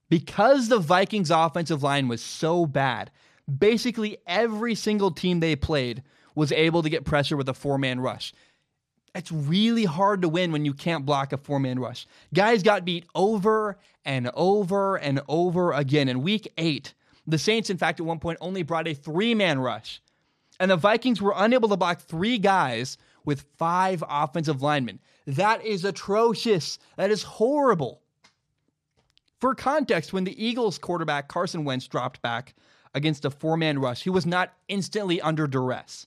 Because 0.08 0.68
the 0.68 0.78
Vikings' 0.78 1.30
offensive 1.30 1.82
line 1.82 2.08
was 2.08 2.22
so 2.22 2.66
bad, 2.66 3.10
basically 3.58 4.18
every 4.26 4.74
single 4.74 5.10
team 5.10 5.40
they 5.40 5.56
played 5.56 6.02
was 6.34 6.52
able 6.52 6.82
to 6.82 6.88
get 6.88 7.04
pressure 7.04 7.36
with 7.36 7.48
a 7.48 7.54
four 7.54 7.78
man 7.78 8.00
rush. 8.00 8.32
It's 9.14 9.30
really 9.30 9.84
hard 9.84 10.22
to 10.22 10.28
win 10.28 10.50
when 10.50 10.64
you 10.64 10.74
can't 10.74 11.06
block 11.06 11.32
a 11.32 11.36
four 11.36 11.60
man 11.60 11.78
rush. 11.78 12.06
Guys 12.32 12.62
got 12.62 12.84
beat 12.84 13.06
over 13.14 13.78
and 14.04 14.30
over 14.34 14.96
and 14.96 15.20
over 15.28 15.72
again. 15.72 16.08
In 16.08 16.22
week 16.22 16.52
eight, 16.58 16.94
the 17.26 17.38
Saints, 17.38 17.70
in 17.70 17.78
fact, 17.78 18.00
at 18.00 18.06
one 18.06 18.18
point 18.18 18.38
only 18.40 18.62
brought 18.62 18.88
a 18.88 18.94
three 18.94 19.34
man 19.34 19.58
rush. 19.60 20.00
And 20.60 20.70
the 20.70 20.76
Vikings 20.76 21.20
were 21.20 21.34
unable 21.36 21.68
to 21.68 21.76
block 21.76 22.00
three 22.00 22.38
guys 22.38 22.98
with 23.24 23.46
five 23.56 24.02
offensive 24.08 24.62
linemen. 24.62 25.00
That 25.26 25.64
is 25.64 25.84
atrocious. 25.84 26.78
That 26.96 27.10
is 27.10 27.22
horrible. 27.22 28.02
For 29.40 29.54
context, 29.54 30.12
when 30.12 30.24
the 30.24 30.44
Eagles 30.44 30.78
quarterback 30.78 31.28
Carson 31.28 31.64
Wentz 31.64 31.86
dropped 31.86 32.22
back 32.22 32.54
against 32.94 33.24
a 33.24 33.30
four 33.30 33.56
man 33.56 33.78
rush, 33.78 34.02
he 34.02 34.10
was 34.10 34.26
not 34.26 34.52
instantly 34.68 35.20
under 35.20 35.46
duress. 35.46 36.06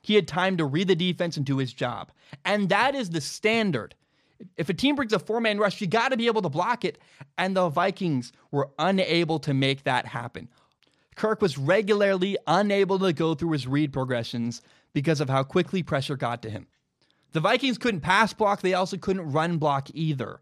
He 0.00 0.14
had 0.14 0.26
time 0.26 0.56
to 0.56 0.64
read 0.64 0.88
the 0.88 0.94
defense 0.94 1.36
and 1.36 1.44
do 1.44 1.58
his 1.58 1.72
job. 1.72 2.10
And 2.44 2.68
that 2.68 2.94
is 2.94 3.10
the 3.10 3.20
standard. 3.20 3.94
If 4.56 4.68
a 4.68 4.74
team 4.74 4.96
brings 4.96 5.12
a 5.12 5.18
four 5.18 5.40
man 5.40 5.58
rush, 5.58 5.80
you 5.80 5.86
got 5.86 6.10
to 6.10 6.16
be 6.16 6.26
able 6.26 6.42
to 6.42 6.48
block 6.48 6.84
it. 6.84 6.98
And 7.36 7.54
the 7.54 7.68
Vikings 7.68 8.32
were 8.50 8.70
unable 8.78 9.38
to 9.40 9.52
make 9.52 9.84
that 9.84 10.06
happen. 10.06 10.48
Kirk 11.16 11.42
was 11.42 11.58
regularly 11.58 12.38
unable 12.46 12.98
to 13.00 13.12
go 13.12 13.34
through 13.34 13.52
his 13.52 13.66
read 13.66 13.92
progressions 13.92 14.62
because 14.92 15.20
of 15.20 15.28
how 15.28 15.42
quickly 15.42 15.82
pressure 15.82 16.16
got 16.16 16.42
to 16.42 16.50
him. 16.50 16.66
The 17.32 17.40
Vikings 17.40 17.78
couldn't 17.78 18.00
pass 18.00 18.32
block, 18.32 18.60
they 18.60 18.74
also 18.74 18.96
couldn't 18.96 19.30
run 19.30 19.58
block 19.58 19.88
either. 19.92 20.40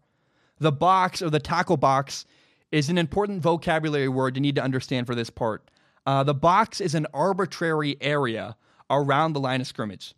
The 0.59 0.71
box 0.71 1.21
or 1.21 1.29
the 1.29 1.39
tackle 1.39 1.77
box 1.77 2.25
is 2.71 2.89
an 2.89 2.97
important 2.97 3.41
vocabulary 3.41 4.07
word 4.07 4.35
you 4.35 4.41
need 4.41 4.55
to 4.55 4.63
understand 4.63 5.05
for 5.05 5.15
this 5.15 5.29
part. 5.29 5.69
Uh, 6.05 6.23
the 6.23 6.33
box 6.33 6.81
is 6.81 6.95
an 6.95 7.07
arbitrary 7.13 7.97
area 8.01 8.55
around 8.89 9.33
the 9.33 9.39
line 9.39 9.61
of 9.61 9.67
scrimmage. 9.67 10.13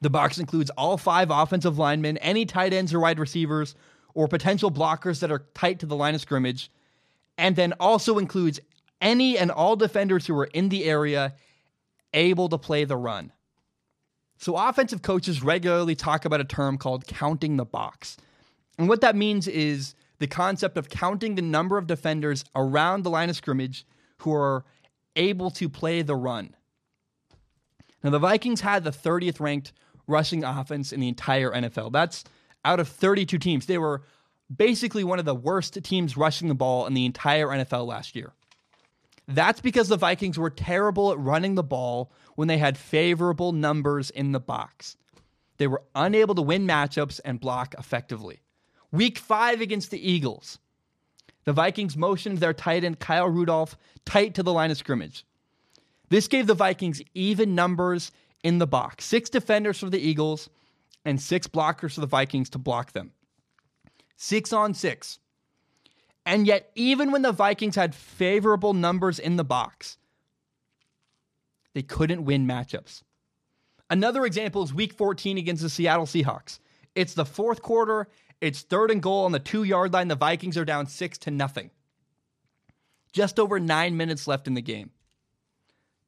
The 0.00 0.10
box 0.10 0.38
includes 0.38 0.70
all 0.70 0.96
five 0.96 1.30
offensive 1.30 1.78
linemen, 1.78 2.18
any 2.18 2.46
tight 2.46 2.72
ends 2.72 2.94
or 2.94 3.00
wide 3.00 3.18
receivers, 3.18 3.74
or 4.14 4.28
potential 4.28 4.70
blockers 4.70 5.20
that 5.20 5.32
are 5.32 5.46
tight 5.54 5.80
to 5.80 5.86
the 5.86 5.96
line 5.96 6.14
of 6.14 6.20
scrimmage, 6.20 6.70
and 7.36 7.56
then 7.56 7.72
also 7.80 8.18
includes 8.18 8.60
any 9.00 9.38
and 9.38 9.50
all 9.50 9.76
defenders 9.76 10.26
who 10.26 10.38
are 10.38 10.46
in 10.46 10.68
the 10.68 10.84
area 10.84 11.34
able 12.14 12.48
to 12.48 12.58
play 12.58 12.84
the 12.84 12.96
run. 12.96 13.32
So, 14.38 14.56
offensive 14.56 15.02
coaches 15.02 15.42
regularly 15.42 15.96
talk 15.96 16.24
about 16.24 16.40
a 16.40 16.44
term 16.44 16.78
called 16.78 17.06
counting 17.06 17.56
the 17.56 17.64
box. 17.64 18.16
And 18.78 18.88
what 18.88 19.00
that 19.00 19.16
means 19.16 19.48
is 19.48 19.94
the 20.18 20.28
concept 20.28 20.76
of 20.76 20.88
counting 20.88 21.34
the 21.34 21.42
number 21.42 21.76
of 21.76 21.88
defenders 21.88 22.44
around 22.54 23.02
the 23.02 23.10
line 23.10 23.30
of 23.30 23.36
scrimmage 23.36 23.84
who 24.18 24.32
are 24.32 24.64
able 25.16 25.50
to 25.50 25.68
play 25.68 26.02
the 26.02 26.16
run. 26.16 26.54
Now, 28.02 28.10
the 28.10 28.18
Vikings 28.18 28.60
had 28.60 28.84
the 28.84 28.90
30th 28.90 29.40
ranked 29.40 29.72
rushing 30.06 30.44
offense 30.44 30.92
in 30.92 31.00
the 31.00 31.08
entire 31.08 31.50
NFL. 31.50 31.92
That's 31.92 32.24
out 32.64 32.80
of 32.80 32.88
32 32.88 33.38
teams. 33.38 33.66
They 33.66 33.78
were 33.78 34.02
basically 34.54 35.04
one 35.04 35.18
of 35.18 35.24
the 35.24 35.34
worst 35.34 35.82
teams 35.84 36.16
rushing 36.16 36.48
the 36.48 36.54
ball 36.54 36.86
in 36.86 36.94
the 36.94 37.04
entire 37.04 37.48
NFL 37.48 37.86
last 37.86 38.16
year. 38.16 38.32
That's 39.26 39.60
because 39.60 39.88
the 39.88 39.96
Vikings 39.98 40.38
were 40.38 40.50
terrible 40.50 41.12
at 41.12 41.18
running 41.18 41.54
the 41.54 41.62
ball 41.62 42.10
when 42.34 42.48
they 42.48 42.56
had 42.56 42.78
favorable 42.78 43.52
numbers 43.52 44.08
in 44.10 44.32
the 44.32 44.40
box. 44.40 44.96
They 45.58 45.66
were 45.66 45.82
unable 45.94 46.34
to 46.36 46.42
win 46.42 46.66
matchups 46.66 47.20
and 47.24 47.38
block 47.38 47.74
effectively. 47.78 48.40
Week 48.90 49.18
five 49.18 49.60
against 49.60 49.90
the 49.90 50.10
Eagles, 50.10 50.58
the 51.44 51.52
Vikings 51.52 51.96
motioned 51.96 52.38
their 52.38 52.54
tight 52.54 52.84
end 52.84 53.00
Kyle 53.00 53.28
Rudolph 53.28 53.76
tight 54.06 54.34
to 54.34 54.42
the 54.42 54.52
line 54.52 54.70
of 54.70 54.78
scrimmage. 54.78 55.26
This 56.08 56.28
gave 56.28 56.46
the 56.46 56.54
Vikings 56.54 57.02
even 57.14 57.54
numbers 57.54 58.10
in 58.42 58.58
the 58.58 58.66
box 58.66 59.04
six 59.04 59.28
defenders 59.28 59.80
for 59.80 59.90
the 59.90 60.00
Eagles 60.00 60.48
and 61.04 61.20
six 61.20 61.46
blockers 61.46 61.94
for 61.94 62.00
the 62.00 62.06
Vikings 62.06 62.50
to 62.50 62.58
block 62.58 62.92
them. 62.92 63.12
Six 64.16 64.52
on 64.52 64.74
six. 64.74 65.18
And 66.26 66.46
yet, 66.46 66.70
even 66.74 67.10
when 67.10 67.22
the 67.22 67.32
Vikings 67.32 67.76
had 67.76 67.94
favorable 67.94 68.74
numbers 68.74 69.18
in 69.18 69.36
the 69.36 69.44
box, 69.44 69.96
they 71.74 71.82
couldn't 71.82 72.24
win 72.24 72.46
matchups. 72.46 73.02
Another 73.88 74.26
example 74.26 74.62
is 74.62 74.74
week 74.74 74.92
14 74.92 75.38
against 75.38 75.62
the 75.62 75.70
Seattle 75.70 76.04
Seahawks. 76.04 76.58
It's 76.94 77.14
the 77.14 77.24
fourth 77.24 77.62
quarter, 77.62 78.08
it's 78.40 78.62
third 78.62 78.90
and 78.90 79.02
goal 79.02 79.24
on 79.24 79.32
the 79.32 79.38
two 79.38 79.62
yard 79.62 79.92
line. 79.92 80.08
The 80.08 80.14
Vikings 80.16 80.56
are 80.56 80.64
down 80.64 80.86
six 80.86 81.16
to 81.18 81.30
nothing. 81.30 81.70
Just 83.12 83.38
over 83.38 83.58
nine 83.58 83.96
minutes 83.96 84.28
left 84.28 84.46
in 84.46 84.54
the 84.54 84.62
game. 84.62 84.90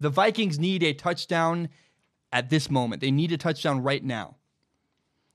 The 0.00 0.10
Vikings 0.10 0.58
need 0.58 0.82
a 0.82 0.94
touchdown 0.94 1.68
at 2.32 2.50
this 2.50 2.70
moment. 2.70 3.00
They 3.00 3.10
need 3.10 3.32
a 3.32 3.36
touchdown 3.36 3.82
right 3.82 4.02
now. 4.02 4.36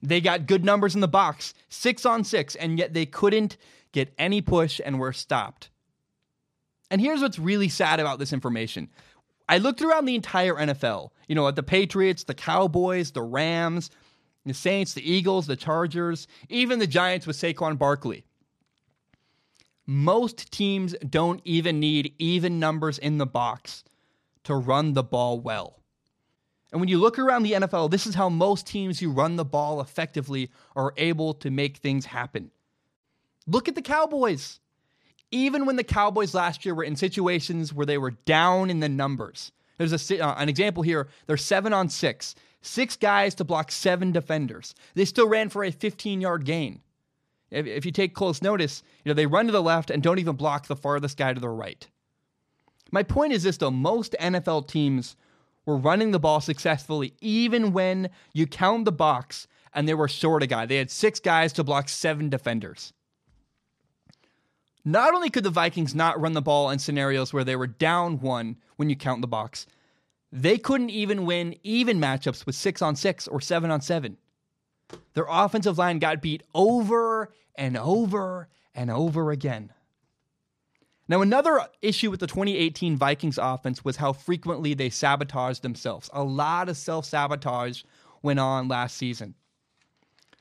They 0.01 0.21
got 0.21 0.47
good 0.47 0.65
numbers 0.65 0.95
in 0.95 1.01
the 1.01 1.07
box, 1.07 1.53
six 1.69 2.05
on 2.05 2.23
six, 2.23 2.55
and 2.55 2.77
yet 2.77 2.93
they 2.93 3.05
couldn't 3.05 3.57
get 3.91 4.13
any 4.17 4.41
push 4.41 4.81
and 4.83 4.99
were 4.99 5.13
stopped. 5.13 5.69
And 6.91 7.01
here's 7.01 7.21
what's 7.21 7.39
really 7.39 7.69
sad 7.69 7.99
about 7.99 8.19
this 8.19 8.33
information. 8.33 8.89
I 9.47 9.57
looked 9.57 9.81
around 9.81 10.05
the 10.05 10.15
entire 10.15 10.55
NFL, 10.55 11.09
you 11.27 11.35
know, 11.35 11.47
at 11.47 11.55
the 11.55 11.63
Patriots, 11.63 12.23
the 12.23 12.33
Cowboys, 12.33 13.11
the 13.11 13.21
Rams, 13.21 13.89
the 14.45 14.53
Saints, 14.53 14.93
the 14.93 15.09
Eagles, 15.09 15.47
the 15.47 15.55
Chargers, 15.55 16.27
even 16.49 16.79
the 16.79 16.87
Giants 16.87 17.25
with 17.25 17.37
Saquon 17.37 17.77
Barkley. 17.77 18.25
Most 19.87 20.51
teams 20.51 20.95
don't 21.07 21.41
even 21.45 21.79
need 21.79 22.13
even 22.17 22.59
numbers 22.59 22.97
in 22.97 23.17
the 23.17 23.25
box 23.27 23.83
to 24.45 24.55
run 24.55 24.93
the 24.93 25.03
ball 25.03 25.39
well. 25.39 25.79
And 26.71 26.81
when 26.81 26.89
you 26.89 26.97
look 26.97 27.19
around 27.19 27.43
the 27.43 27.53
NFL, 27.53 27.91
this 27.91 28.07
is 28.07 28.15
how 28.15 28.29
most 28.29 28.67
teams 28.67 28.99
who 28.99 29.11
run 29.11 29.35
the 29.35 29.45
ball 29.45 29.79
effectively 29.79 30.49
are 30.75 30.93
able 30.97 31.33
to 31.35 31.51
make 31.51 31.77
things 31.77 32.05
happen. 32.05 32.51
Look 33.47 33.67
at 33.67 33.75
the 33.75 33.81
Cowboys. 33.81 34.59
Even 35.31 35.65
when 35.65 35.75
the 35.75 35.83
Cowboys 35.83 36.33
last 36.33 36.65
year 36.65 36.75
were 36.75 36.83
in 36.83 36.95
situations 36.95 37.73
where 37.73 37.85
they 37.85 37.97
were 37.97 38.11
down 38.11 38.69
in 38.69 38.79
the 38.79 38.89
numbers, 38.89 39.51
there's 39.77 40.11
a, 40.11 40.19
uh, 40.19 40.35
an 40.37 40.49
example 40.49 40.83
here. 40.83 41.07
They're 41.27 41.37
seven 41.37 41.73
on 41.73 41.89
six, 41.89 42.35
six 42.61 42.95
guys 42.95 43.35
to 43.35 43.43
block 43.43 43.71
seven 43.71 44.11
defenders. 44.11 44.73
They 44.93 45.05
still 45.05 45.27
ran 45.27 45.49
for 45.49 45.63
a 45.63 45.71
15 45.71 46.21
yard 46.21 46.45
gain. 46.45 46.81
If, 47.51 47.67
if 47.67 47.85
you 47.85 47.91
take 47.91 48.15
close 48.15 48.41
notice, 48.41 48.83
you 49.03 49.09
know 49.09 49.13
they 49.13 49.27
run 49.27 49.45
to 49.45 49.51
the 49.51 49.61
left 49.61 49.89
and 49.91 50.01
don't 50.01 50.19
even 50.19 50.35
block 50.35 50.67
the 50.67 50.75
farthest 50.75 51.17
guy 51.17 51.33
to 51.33 51.39
the 51.39 51.49
right. 51.49 51.87
My 52.95 53.03
point 53.03 53.33
is 53.33 53.43
this 53.43 53.57
though 53.57 53.71
most 53.71 54.15
NFL 54.21 54.69
teams 54.69 55.17
were 55.65 55.75
running 55.75 56.11
the 56.11 56.19
ball 56.19 56.39
successfully, 56.39 57.13
even 57.19 57.73
when 57.73 58.09
you 58.31 58.47
count 58.47 58.85
the 58.85 58.93
box 58.93 59.49
and 59.73 59.85
they 59.85 59.93
were 59.93 60.07
short 60.07 60.43
a 60.43 60.47
guy. 60.47 60.65
They 60.65 60.77
had 60.77 60.89
six 60.89 61.19
guys 61.19 61.51
to 61.53 61.63
block 61.65 61.89
seven 61.89 62.29
defenders. 62.29 62.93
Not 64.85 65.13
only 65.13 65.29
could 65.29 65.43
the 65.43 65.49
Vikings 65.49 65.93
not 65.93 66.21
run 66.21 66.31
the 66.31 66.41
ball 66.41 66.69
in 66.69 66.79
scenarios 66.79 67.33
where 67.33 67.43
they 67.43 67.57
were 67.57 67.67
down 67.67 68.21
one 68.21 68.55
when 68.77 68.89
you 68.89 68.95
count 68.95 69.19
the 69.19 69.27
box, 69.27 69.67
they 70.31 70.57
couldn't 70.57 70.89
even 70.89 71.25
win 71.25 71.57
even 71.63 71.99
matchups 71.99 72.45
with 72.45 72.55
six 72.55 72.81
on 72.81 72.95
six 72.95 73.27
or 73.27 73.41
seven 73.41 73.71
on 73.71 73.81
seven. 73.81 74.15
Their 75.15 75.27
offensive 75.27 75.77
line 75.77 75.99
got 75.99 76.21
beat 76.21 76.43
over 76.53 77.33
and 77.55 77.75
over 77.75 78.47
and 78.73 78.89
over 78.89 79.31
again. 79.31 79.73
Now, 81.07 81.21
another 81.21 81.61
issue 81.81 82.09
with 82.09 82.19
the 82.19 82.27
2018 82.27 82.97
Vikings 82.97 83.37
offense 83.37 83.85
was 83.85 83.97
how 83.97 84.11
frequently 84.11 84.73
they 84.73 84.89
sabotaged 84.89 85.61
themselves. 85.61 86.09
A 86.13 86.23
lot 86.23 86.67
of 86.67 86.77
self 86.77 87.05
sabotage 87.05 87.83
went 88.23 88.39
on 88.39 88.67
last 88.67 88.97
season. 88.97 89.35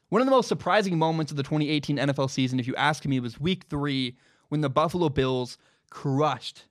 One 0.08 0.22
of 0.22 0.26
the 0.26 0.30
most 0.30 0.48
surprising 0.48 0.98
moments 0.98 1.32
of 1.32 1.36
the 1.36 1.42
2018 1.42 1.98
NFL 1.98 2.30
season, 2.30 2.60
if 2.60 2.66
you 2.66 2.74
ask 2.76 3.04
me, 3.04 3.20
was 3.20 3.40
week 3.40 3.64
three 3.68 4.16
when 4.48 4.60
the 4.60 4.70
Buffalo 4.70 5.08
Bills 5.08 5.58
crushed 5.90 6.64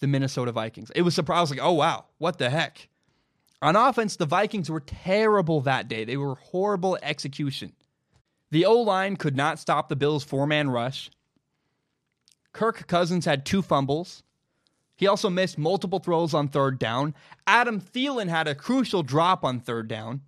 the 0.00 0.06
Minnesota 0.06 0.52
Vikings. 0.52 0.90
It 0.94 1.02
was 1.02 1.14
surprising. 1.14 1.58
Oh, 1.58 1.72
wow. 1.72 2.04
What 2.18 2.38
the 2.38 2.50
heck? 2.50 2.88
On 3.62 3.74
offense, 3.74 4.16
the 4.16 4.26
Vikings 4.26 4.70
were 4.70 4.80
terrible 4.80 5.60
that 5.62 5.88
day. 5.88 6.04
They 6.04 6.16
were 6.16 6.34
horrible 6.34 6.98
execution. 7.02 7.72
The 8.50 8.66
O 8.66 8.74
line 8.74 9.16
could 9.16 9.36
not 9.36 9.58
stop 9.58 9.88
the 9.88 9.96
Bills' 9.96 10.22
four 10.22 10.46
man 10.46 10.70
rush. 10.70 11.10
Kirk 12.56 12.86
Cousins 12.86 13.26
had 13.26 13.44
two 13.44 13.60
fumbles. 13.60 14.22
He 14.96 15.06
also 15.06 15.28
missed 15.28 15.58
multiple 15.58 15.98
throws 15.98 16.32
on 16.32 16.48
third 16.48 16.78
down. 16.78 17.14
Adam 17.46 17.82
Thielen 17.82 18.30
had 18.30 18.48
a 18.48 18.54
crucial 18.54 19.02
drop 19.02 19.44
on 19.44 19.60
third 19.60 19.88
down. 19.88 20.22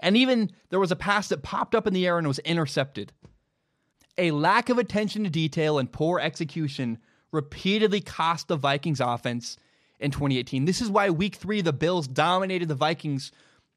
And 0.00 0.16
even 0.16 0.50
there 0.70 0.80
was 0.80 0.90
a 0.90 0.96
pass 0.96 1.28
that 1.28 1.42
popped 1.42 1.74
up 1.74 1.86
in 1.86 1.92
the 1.92 2.06
air 2.06 2.16
and 2.16 2.26
was 2.26 2.38
intercepted. 2.40 3.12
A 4.16 4.30
lack 4.30 4.70
of 4.70 4.78
attention 4.78 5.22
to 5.24 5.30
detail 5.30 5.78
and 5.78 5.92
poor 5.92 6.18
execution 6.18 6.96
repeatedly 7.30 8.00
cost 8.00 8.48
the 8.48 8.56
Vikings 8.56 9.00
offense 9.00 9.58
in 10.00 10.10
2018. 10.10 10.64
This 10.64 10.80
is 10.80 10.88
why 10.88 11.10
week 11.10 11.34
3 11.34 11.60
the 11.60 11.74
Bills 11.74 12.08
dominated 12.08 12.68
the 12.68 12.74
Vikings 12.74 13.32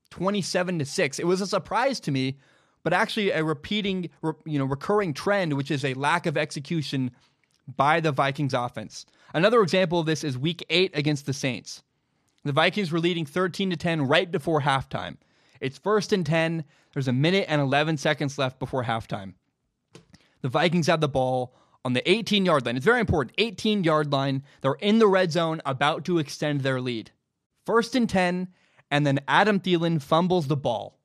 27 0.09 0.79
to 0.79 0.85
6. 0.85 1.19
It 1.19 1.27
was 1.27 1.41
a 1.41 1.47
surprise 1.47 1.99
to 1.99 2.11
me, 2.11 2.37
but 2.83 2.93
actually 2.93 3.31
a 3.31 3.43
repeating 3.43 4.09
you 4.45 4.57
know 4.57 4.63
recurring 4.63 5.13
trend 5.13 5.53
which 5.53 5.69
is 5.69 5.83
a 5.83 5.93
lack 5.95 6.25
of 6.25 6.37
execution 6.37 7.11
by 7.77 7.99
the 7.99 8.11
Vikings 8.11 8.53
offense. 8.53 9.05
Another 9.33 9.61
example 9.61 9.99
of 9.99 10.05
this 10.05 10.23
is 10.23 10.37
week 10.37 10.65
8 10.69 10.91
against 10.95 11.25
the 11.25 11.33
Saints. 11.33 11.83
The 12.43 12.51
Vikings 12.51 12.91
were 12.91 12.99
leading 12.99 13.25
13 13.25 13.69
to 13.69 13.75
10 13.75 14.07
right 14.07 14.31
before 14.31 14.61
halftime. 14.61 15.17
It's 15.59 15.77
first 15.77 16.13
and 16.13 16.25
10. 16.25 16.63
There's 16.93 17.07
a 17.07 17.13
minute 17.13 17.45
and 17.47 17.61
11 17.61 17.97
seconds 17.97 18.37
left 18.37 18.59
before 18.59 18.83
halftime. 18.83 19.33
The 20.41 20.49
Vikings 20.49 20.87
have 20.87 21.01
the 21.01 21.09
ball 21.09 21.53
on 21.83 21.93
the 21.93 22.09
18 22.09 22.45
yard 22.45 22.65
line. 22.65 22.77
It's 22.77 22.85
very 22.85 23.01
important. 23.01 23.35
18 23.37 23.83
yard 23.83 24.11
line. 24.11 24.43
They're 24.61 24.73
in 24.73 24.99
the 24.99 25.07
red 25.07 25.31
zone, 25.31 25.61
about 25.65 26.05
to 26.05 26.17
extend 26.17 26.61
their 26.61 26.81
lead. 26.81 27.11
First 27.65 27.95
and 27.95 28.09
10, 28.09 28.47
and 28.89 29.05
then 29.05 29.19
Adam 29.27 29.59
Thielen 29.59 30.01
fumbles 30.01 30.47
the 30.47 30.57
ball. 30.57 30.97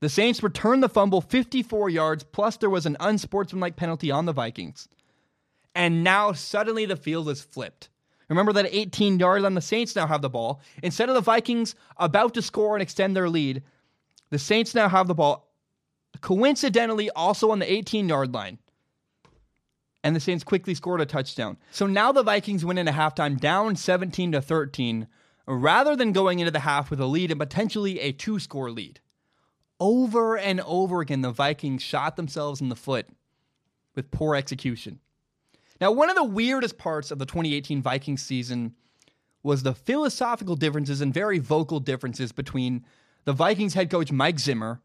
The 0.00 0.08
Saints 0.08 0.42
return 0.42 0.80
the 0.80 0.88
fumble 0.88 1.20
54 1.20 1.90
yards, 1.90 2.24
plus 2.24 2.56
there 2.56 2.70
was 2.70 2.86
an 2.86 2.96
unsportsmanlike 3.00 3.76
penalty 3.76 4.10
on 4.10 4.24
the 4.24 4.32
Vikings. 4.32 4.88
And 5.74 6.02
now 6.02 6.32
suddenly 6.32 6.86
the 6.86 6.96
field 6.96 7.28
is 7.28 7.42
flipped. 7.42 7.88
Remember 8.28 8.52
that 8.52 8.68
18 8.70 9.18
yard 9.18 9.42
line, 9.42 9.54
the 9.54 9.60
Saints 9.60 9.96
now 9.96 10.06
have 10.06 10.22
the 10.22 10.30
ball. 10.30 10.60
Instead 10.82 11.08
of 11.08 11.14
the 11.16 11.20
Vikings 11.20 11.74
about 11.96 12.34
to 12.34 12.42
score 12.42 12.76
and 12.76 12.82
extend 12.82 13.14
their 13.14 13.28
lead, 13.28 13.62
the 14.30 14.38
Saints 14.38 14.74
now 14.74 14.88
have 14.88 15.08
the 15.08 15.14
ball, 15.14 15.52
coincidentally, 16.20 17.10
also 17.10 17.50
on 17.50 17.58
the 17.58 17.70
18 17.70 18.08
yard 18.08 18.32
line. 18.32 18.58
And 20.02 20.16
the 20.16 20.20
Saints 20.20 20.44
quickly 20.44 20.74
scored 20.74 21.00
a 21.00 21.06
touchdown. 21.06 21.58
So 21.72 21.86
now 21.86 22.12
the 22.12 22.22
Vikings 22.22 22.64
went 22.64 22.78
into 22.78 22.92
halftime 22.92 23.38
down 23.38 23.76
17 23.76 24.32
to 24.32 24.40
13, 24.40 25.08
rather 25.46 25.96
than 25.96 26.12
going 26.12 26.38
into 26.38 26.52
the 26.52 26.60
half 26.60 26.90
with 26.90 27.00
a 27.00 27.06
lead 27.06 27.32
and 27.32 27.40
potentially 27.40 27.98
a 28.00 28.12
two 28.12 28.38
score 28.38 28.70
lead. 28.70 29.00
Over 29.80 30.38
and 30.38 30.60
over 30.60 31.00
again, 31.00 31.22
the 31.22 31.32
Vikings 31.32 31.82
shot 31.82 32.16
themselves 32.16 32.60
in 32.60 32.68
the 32.68 32.76
foot 32.76 33.08
with 33.94 34.10
poor 34.10 34.36
execution. 34.36 35.00
Now, 35.80 35.92
one 35.92 36.10
of 36.10 36.16
the 36.16 36.24
weirdest 36.24 36.76
parts 36.76 37.10
of 37.10 37.18
the 37.18 37.26
2018 37.26 37.80
Vikings 37.80 38.22
season 38.22 38.74
was 39.42 39.62
the 39.62 39.74
philosophical 39.74 40.56
differences 40.56 41.00
and 41.00 41.14
very 41.14 41.38
vocal 41.38 41.80
differences 41.80 42.32
between 42.32 42.84
the 43.24 43.32
Vikings 43.32 43.74
head 43.74 43.90
coach 43.90 44.12
Mike 44.12 44.38
Zimmer 44.38 44.80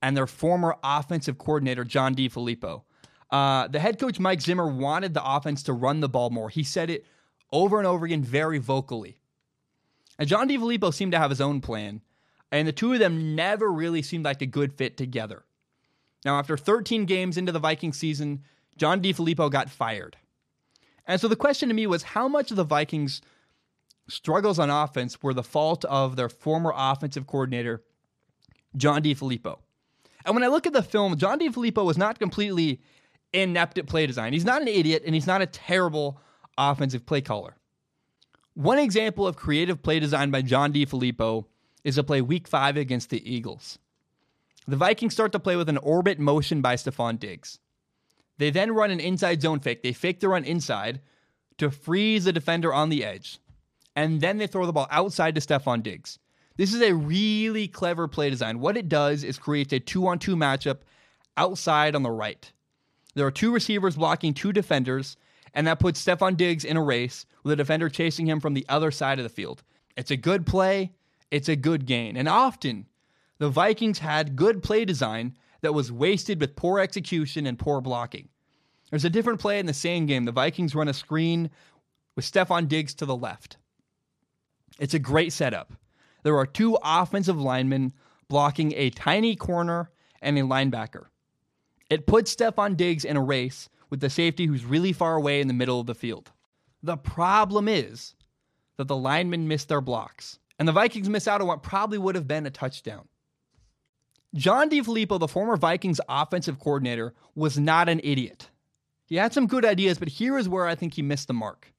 and 0.00 0.16
their 0.16 0.26
former 0.26 0.76
offensive 0.84 1.38
coordinator 1.38 1.84
John 1.84 2.14
DeFilippo. 2.14 2.82
Uh, 3.30 3.68
the 3.68 3.80
head 3.80 3.98
coach 3.98 4.18
Mike 4.18 4.40
Zimmer 4.40 4.66
wanted 4.66 5.14
the 5.14 5.24
offense 5.24 5.62
to 5.64 5.72
run 5.72 6.00
the 6.00 6.08
ball 6.08 6.30
more. 6.30 6.48
He 6.48 6.62
said 6.62 6.90
it 6.90 7.04
over 7.52 7.78
and 7.78 7.86
over 7.86 8.06
again 8.06 8.22
very 8.22 8.58
vocally. 8.58 9.18
And 10.18 10.28
John 10.28 10.48
DeFilippo 10.48 10.92
seemed 10.92 11.12
to 11.12 11.18
have 11.18 11.30
his 11.30 11.40
own 11.40 11.60
plan, 11.60 12.02
and 12.52 12.68
the 12.68 12.72
two 12.72 12.92
of 12.92 12.98
them 12.98 13.34
never 13.34 13.70
really 13.72 14.02
seemed 14.02 14.24
like 14.24 14.42
a 14.42 14.46
good 14.46 14.72
fit 14.72 14.96
together. 14.96 15.44
Now, 16.24 16.38
after 16.38 16.56
13 16.56 17.06
games 17.06 17.36
into 17.36 17.52
the 17.52 17.58
Viking 17.58 17.92
season, 17.92 18.42
John 18.80 19.02
DeFilippo 19.02 19.50
got 19.50 19.68
fired. 19.68 20.16
And 21.06 21.20
so 21.20 21.28
the 21.28 21.36
question 21.36 21.68
to 21.68 21.74
me 21.74 21.86
was 21.86 22.02
how 22.02 22.28
much 22.28 22.50
of 22.50 22.56
the 22.56 22.64
Vikings' 22.64 23.20
struggles 24.08 24.58
on 24.58 24.70
offense 24.70 25.22
were 25.22 25.34
the 25.34 25.42
fault 25.42 25.84
of 25.84 26.16
their 26.16 26.30
former 26.30 26.72
offensive 26.74 27.26
coordinator, 27.26 27.82
John 28.74 29.02
DeFilippo. 29.02 29.58
And 30.24 30.34
when 30.34 30.42
I 30.42 30.46
look 30.46 30.66
at 30.66 30.72
the 30.72 30.82
film, 30.82 31.18
John 31.18 31.38
DeFilippo 31.38 31.84
was 31.84 31.98
not 31.98 32.18
completely 32.18 32.80
inept 33.34 33.76
at 33.76 33.86
play 33.86 34.06
design. 34.06 34.32
He's 34.32 34.46
not 34.46 34.62
an 34.62 34.68
idiot 34.68 35.02
and 35.04 35.14
he's 35.14 35.26
not 35.26 35.42
a 35.42 35.46
terrible 35.46 36.18
offensive 36.56 37.04
play 37.04 37.20
caller. 37.20 37.58
One 38.54 38.78
example 38.78 39.26
of 39.26 39.36
creative 39.36 39.82
play 39.82 40.00
design 40.00 40.30
by 40.30 40.40
John 40.40 40.72
DeFilippo 40.72 41.44
is 41.84 41.96
to 41.96 42.02
play 42.02 42.22
week 42.22 42.48
five 42.48 42.78
against 42.78 43.10
the 43.10 43.30
Eagles. 43.30 43.78
The 44.66 44.76
Vikings 44.76 45.12
start 45.12 45.32
to 45.32 45.38
play 45.38 45.56
with 45.56 45.68
an 45.68 45.76
orbit 45.76 46.18
motion 46.18 46.62
by 46.62 46.76
Stefon 46.76 47.18
Diggs. 47.18 47.58
They 48.40 48.50
then 48.50 48.72
run 48.72 48.90
an 48.90 48.98
inside 48.98 49.40
zone 49.40 49.60
fake. 49.60 49.84
They 49.84 49.92
fake 49.92 50.18
the 50.18 50.28
run 50.28 50.44
inside 50.44 51.00
to 51.58 51.70
freeze 51.70 52.24
the 52.24 52.32
defender 52.32 52.74
on 52.74 52.88
the 52.88 53.04
edge 53.04 53.38
and 53.96 54.20
then 54.20 54.38
they 54.38 54.46
throw 54.46 54.66
the 54.66 54.72
ball 54.72 54.86
outside 54.90 55.34
to 55.34 55.40
Stefon 55.40 55.82
Diggs. 55.82 56.18
This 56.56 56.74
is 56.74 56.82
a 56.82 56.94
really 56.94 57.68
clever 57.68 58.08
play 58.08 58.30
design. 58.30 58.60
What 58.60 58.76
it 58.76 58.88
does 58.88 59.24
is 59.24 59.38
creates 59.38 59.72
a 59.72 59.80
two 59.80 60.06
on 60.06 60.18
two 60.18 60.36
matchup 60.36 60.78
outside 61.36 61.94
on 61.94 62.02
the 62.02 62.10
right. 62.10 62.50
There 63.14 63.26
are 63.26 63.30
two 63.30 63.52
receivers 63.52 63.96
blocking 63.96 64.34
two 64.34 64.52
defenders, 64.52 65.16
and 65.54 65.66
that 65.66 65.80
puts 65.80 66.04
Stefon 66.04 66.36
Diggs 66.36 66.64
in 66.64 66.76
a 66.76 66.82
race 66.82 67.26
with 67.42 67.52
a 67.52 67.56
defender 67.56 67.88
chasing 67.88 68.26
him 68.26 68.40
from 68.40 68.54
the 68.54 68.66
other 68.68 68.90
side 68.90 69.18
of 69.18 69.22
the 69.22 69.28
field. 69.28 69.62
It's 69.96 70.10
a 70.10 70.16
good 70.16 70.46
play, 70.46 70.92
it's 71.30 71.48
a 71.48 71.56
good 71.56 71.86
gain. 71.86 72.16
And 72.16 72.28
often, 72.28 72.86
the 73.38 73.48
Vikings 73.48 73.98
had 73.98 74.36
good 74.36 74.62
play 74.62 74.84
design 74.84 75.36
that 75.62 75.74
was 75.74 75.92
wasted 75.92 76.40
with 76.40 76.56
poor 76.56 76.80
execution 76.80 77.46
and 77.46 77.58
poor 77.58 77.80
blocking. 77.80 78.28
There's 78.90 79.04
a 79.04 79.10
different 79.10 79.40
play 79.40 79.58
in 79.58 79.66
the 79.66 79.74
same 79.74 80.06
game. 80.06 80.24
The 80.24 80.32
Vikings 80.32 80.74
run 80.74 80.88
a 80.88 80.94
screen 80.94 81.50
with 82.16 82.24
Stefon 82.24 82.68
Diggs 82.68 82.94
to 82.94 83.06
the 83.06 83.16
left. 83.16 83.56
It's 84.78 84.94
a 84.94 84.98
great 84.98 85.32
setup. 85.32 85.72
There 86.22 86.36
are 86.36 86.46
two 86.46 86.76
offensive 86.82 87.40
linemen 87.40 87.92
blocking 88.28 88.72
a 88.76 88.90
tiny 88.90 89.36
corner 89.36 89.90
and 90.20 90.38
a 90.38 90.42
linebacker. 90.42 91.06
It 91.88 92.06
puts 92.06 92.34
Stefon 92.34 92.76
Diggs 92.76 93.04
in 93.04 93.16
a 93.16 93.22
race 93.22 93.68
with 93.90 94.00
the 94.00 94.10
safety 94.10 94.46
who's 94.46 94.64
really 94.64 94.92
far 94.92 95.16
away 95.16 95.40
in 95.40 95.48
the 95.48 95.54
middle 95.54 95.80
of 95.80 95.86
the 95.86 95.94
field. 95.94 96.30
The 96.82 96.96
problem 96.96 97.68
is 97.68 98.14
that 98.76 98.88
the 98.88 98.96
linemen 98.96 99.48
miss 99.48 99.64
their 99.64 99.80
blocks, 99.80 100.38
and 100.58 100.66
the 100.66 100.72
Vikings 100.72 101.08
miss 101.08 101.28
out 101.28 101.40
on 101.40 101.46
what 101.46 101.62
probably 101.62 101.98
would 101.98 102.14
have 102.14 102.28
been 102.28 102.46
a 102.46 102.50
touchdown. 102.50 103.06
John 104.34 104.70
DeFilippo, 104.70 105.18
the 105.18 105.28
former 105.28 105.56
Vikings 105.56 106.00
offensive 106.08 106.58
coordinator, 106.58 107.14
was 107.34 107.58
not 107.58 107.88
an 107.88 108.00
idiot. 108.04 108.48
He 109.06 109.16
had 109.16 109.32
some 109.32 109.48
good 109.48 109.64
ideas, 109.64 109.98
but 109.98 110.08
here 110.08 110.38
is 110.38 110.48
where 110.48 110.66
I 110.66 110.76
think 110.76 110.94
he 110.94 111.02
missed 111.02 111.26
the 111.26 111.34
mark. 111.34 111.72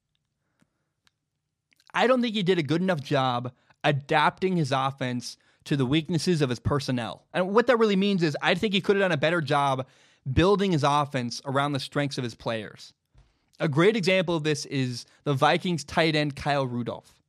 I 1.93 2.07
don't 2.07 2.21
think 2.21 2.35
he 2.35 2.43
did 2.43 2.59
a 2.59 2.63
good 2.63 2.81
enough 2.81 3.01
job 3.01 3.53
adapting 3.83 4.57
his 4.57 4.71
offense 4.71 5.37
to 5.65 5.77
the 5.77 5.85
weaknesses 5.85 6.41
of 6.41 6.49
his 6.49 6.59
personnel. 6.59 7.23
And 7.33 7.53
what 7.53 7.67
that 7.67 7.77
really 7.77 7.95
means 7.95 8.23
is 8.23 8.35
I 8.41 8.55
think 8.55 8.73
he 8.73 8.81
could 8.81 8.95
have 8.95 9.03
done 9.03 9.11
a 9.11 9.17
better 9.17 9.41
job 9.41 9.87
building 10.31 10.71
his 10.71 10.83
offense 10.83 11.41
around 11.45 11.73
the 11.73 11.79
strengths 11.79 12.17
of 12.17 12.23
his 12.23 12.35
players. 12.35 12.93
A 13.59 13.67
great 13.67 13.95
example 13.95 14.35
of 14.35 14.43
this 14.43 14.65
is 14.65 15.05
the 15.23 15.33
Vikings 15.33 15.83
tight 15.83 16.15
end 16.15 16.35
Kyle 16.35 16.65
Rudolph. 16.65 17.21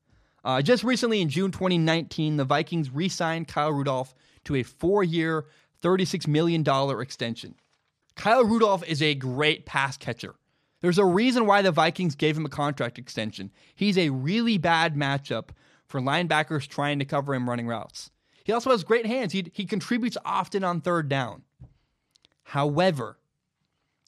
Uh, 0.44 0.62
just 0.62 0.82
recently 0.82 1.20
in 1.20 1.28
June 1.28 1.52
2019, 1.52 2.36
the 2.36 2.44
Vikings 2.44 2.90
re 2.90 3.08
signed 3.08 3.48
Kyle 3.48 3.72
Rudolph 3.72 4.14
to 4.44 4.56
a 4.56 4.62
four 4.62 5.04
year, 5.04 5.46
$36 5.82 6.26
million 6.26 6.64
extension. 7.00 7.54
Kyle 8.14 8.44
Rudolph 8.44 8.84
is 8.86 9.02
a 9.02 9.14
great 9.14 9.66
pass 9.66 9.96
catcher. 9.96 10.34
There's 10.80 10.98
a 10.98 11.04
reason 11.04 11.46
why 11.46 11.62
the 11.62 11.70
Vikings 11.70 12.16
gave 12.16 12.36
him 12.36 12.44
a 12.44 12.50
contract 12.50 12.98
extension. 12.98 13.52
He's 13.74 13.96
a 13.96 14.10
really 14.10 14.58
bad 14.58 14.96
matchup 14.96 15.50
for 15.86 16.00
linebackers 16.00 16.66
trying 16.66 16.98
to 16.98 17.04
cover 17.04 17.34
him 17.34 17.48
running 17.48 17.68
routes. 17.68 18.10
He 18.44 18.52
also 18.52 18.70
has 18.70 18.82
great 18.82 19.06
hands. 19.06 19.32
He, 19.32 19.46
he 19.52 19.64
contributes 19.64 20.18
often 20.24 20.64
on 20.64 20.80
third 20.80 21.08
down. 21.08 21.42
However, 22.42 23.18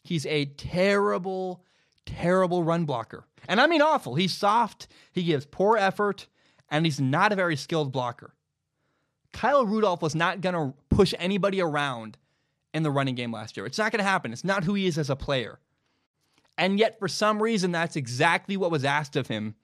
he's 0.02 0.26
a 0.26 0.46
terrible, 0.46 1.64
terrible 2.04 2.64
run 2.64 2.84
blocker. 2.84 3.24
And 3.48 3.60
I 3.60 3.66
mean 3.66 3.82
awful. 3.82 4.16
He's 4.16 4.34
soft, 4.34 4.88
he 5.12 5.22
gives 5.22 5.46
poor 5.46 5.76
effort, 5.76 6.26
and 6.70 6.84
he's 6.84 7.00
not 7.00 7.32
a 7.32 7.36
very 7.36 7.56
skilled 7.56 7.92
blocker. 7.92 8.34
Kyle 9.34 9.66
Rudolph 9.66 10.00
was 10.00 10.14
not 10.14 10.40
going 10.40 10.54
to 10.54 10.74
push 10.88 11.12
anybody 11.18 11.60
around 11.60 12.16
in 12.72 12.84
the 12.84 12.90
running 12.90 13.16
game 13.16 13.32
last 13.32 13.56
year. 13.56 13.66
It's 13.66 13.76
not 13.76 13.92
going 13.92 13.98
to 13.98 14.08
happen. 14.08 14.32
It's 14.32 14.44
not 14.44 14.64
who 14.64 14.74
he 14.74 14.86
is 14.86 14.96
as 14.96 15.10
a 15.10 15.16
player. 15.16 15.58
And 16.56 16.78
yet, 16.78 16.98
for 17.00 17.08
some 17.08 17.42
reason, 17.42 17.72
that's 17.72 17.96
exactly 17.96 18.56
what 18.56 18.70
was 18.70 18.84
asked 18.84 19.16
of 19.16 19.26
him 19.26 19.56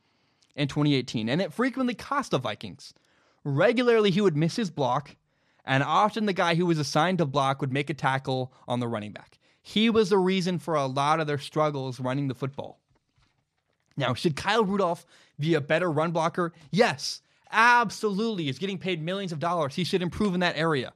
in 0.56 0.66
2018. 0.66 1.28
And 1.28 1.40
it 1.40 1.52
frequently 1.52 1.94
cost 1.94 2.32
the 2.32 2.38
Vikings. 2.38 2.92
Regularly, 3.44 4.10
he 4.10 4.20
would 4.20 4.36
miss 4.36 4.56
his 4.56 4.70
block, 4.70 5.16
And 5.64 5.84
often 5.84 6.26
the 6.26 6.32
guy 6.32 6.56
who 6.56 6.66
was 6.66 6.78
assigned 6.78 7.18
to 7.18 7.26
block 7.26 7.60
would 7.60 7.72
make 7.72 7.90
a 7.90 7.94
tackle 7.94 8.52
on 8.66 8.80
the 8.80 8.88
running 8.88 9.12
back. 9.12 9.38
He 9.62 9.88
was 9.88 10.10
the 10.10 10.18
reason 10.18 10.58
for 10.58 10.74
a 10.74 10.86
lot 10.86 11.20
of 11.20 11.28
their 11.28 11.38
struggles 11.38 12.00
running 12.00 12.26
the 12.26 12.34
football. 12.34 12.80
Now, 13.96 14.14
should 14.14 14.34
Kyle 14.34 14.64
Rudolph 14.64 15.06
be 15.38 15.54
a 15.54 15.60
better 15.60 15.90
run 15.90 16.10
blocker? 16.10 16.52
Yes, 16.72 17.22
absolutely. 17.52 18.44
He's 18.44 18.58
getting 18.58 18.78
paid 18.78 19.02
millions 19.02 19.32
of 19.32 19.38
dollars. 19.38 19.74
He 19.74 19.84
should 19.84 20.02
improve 20.02 20.34
in 20.34 20.40
that 20.40 20.56
area. 20.56 20.92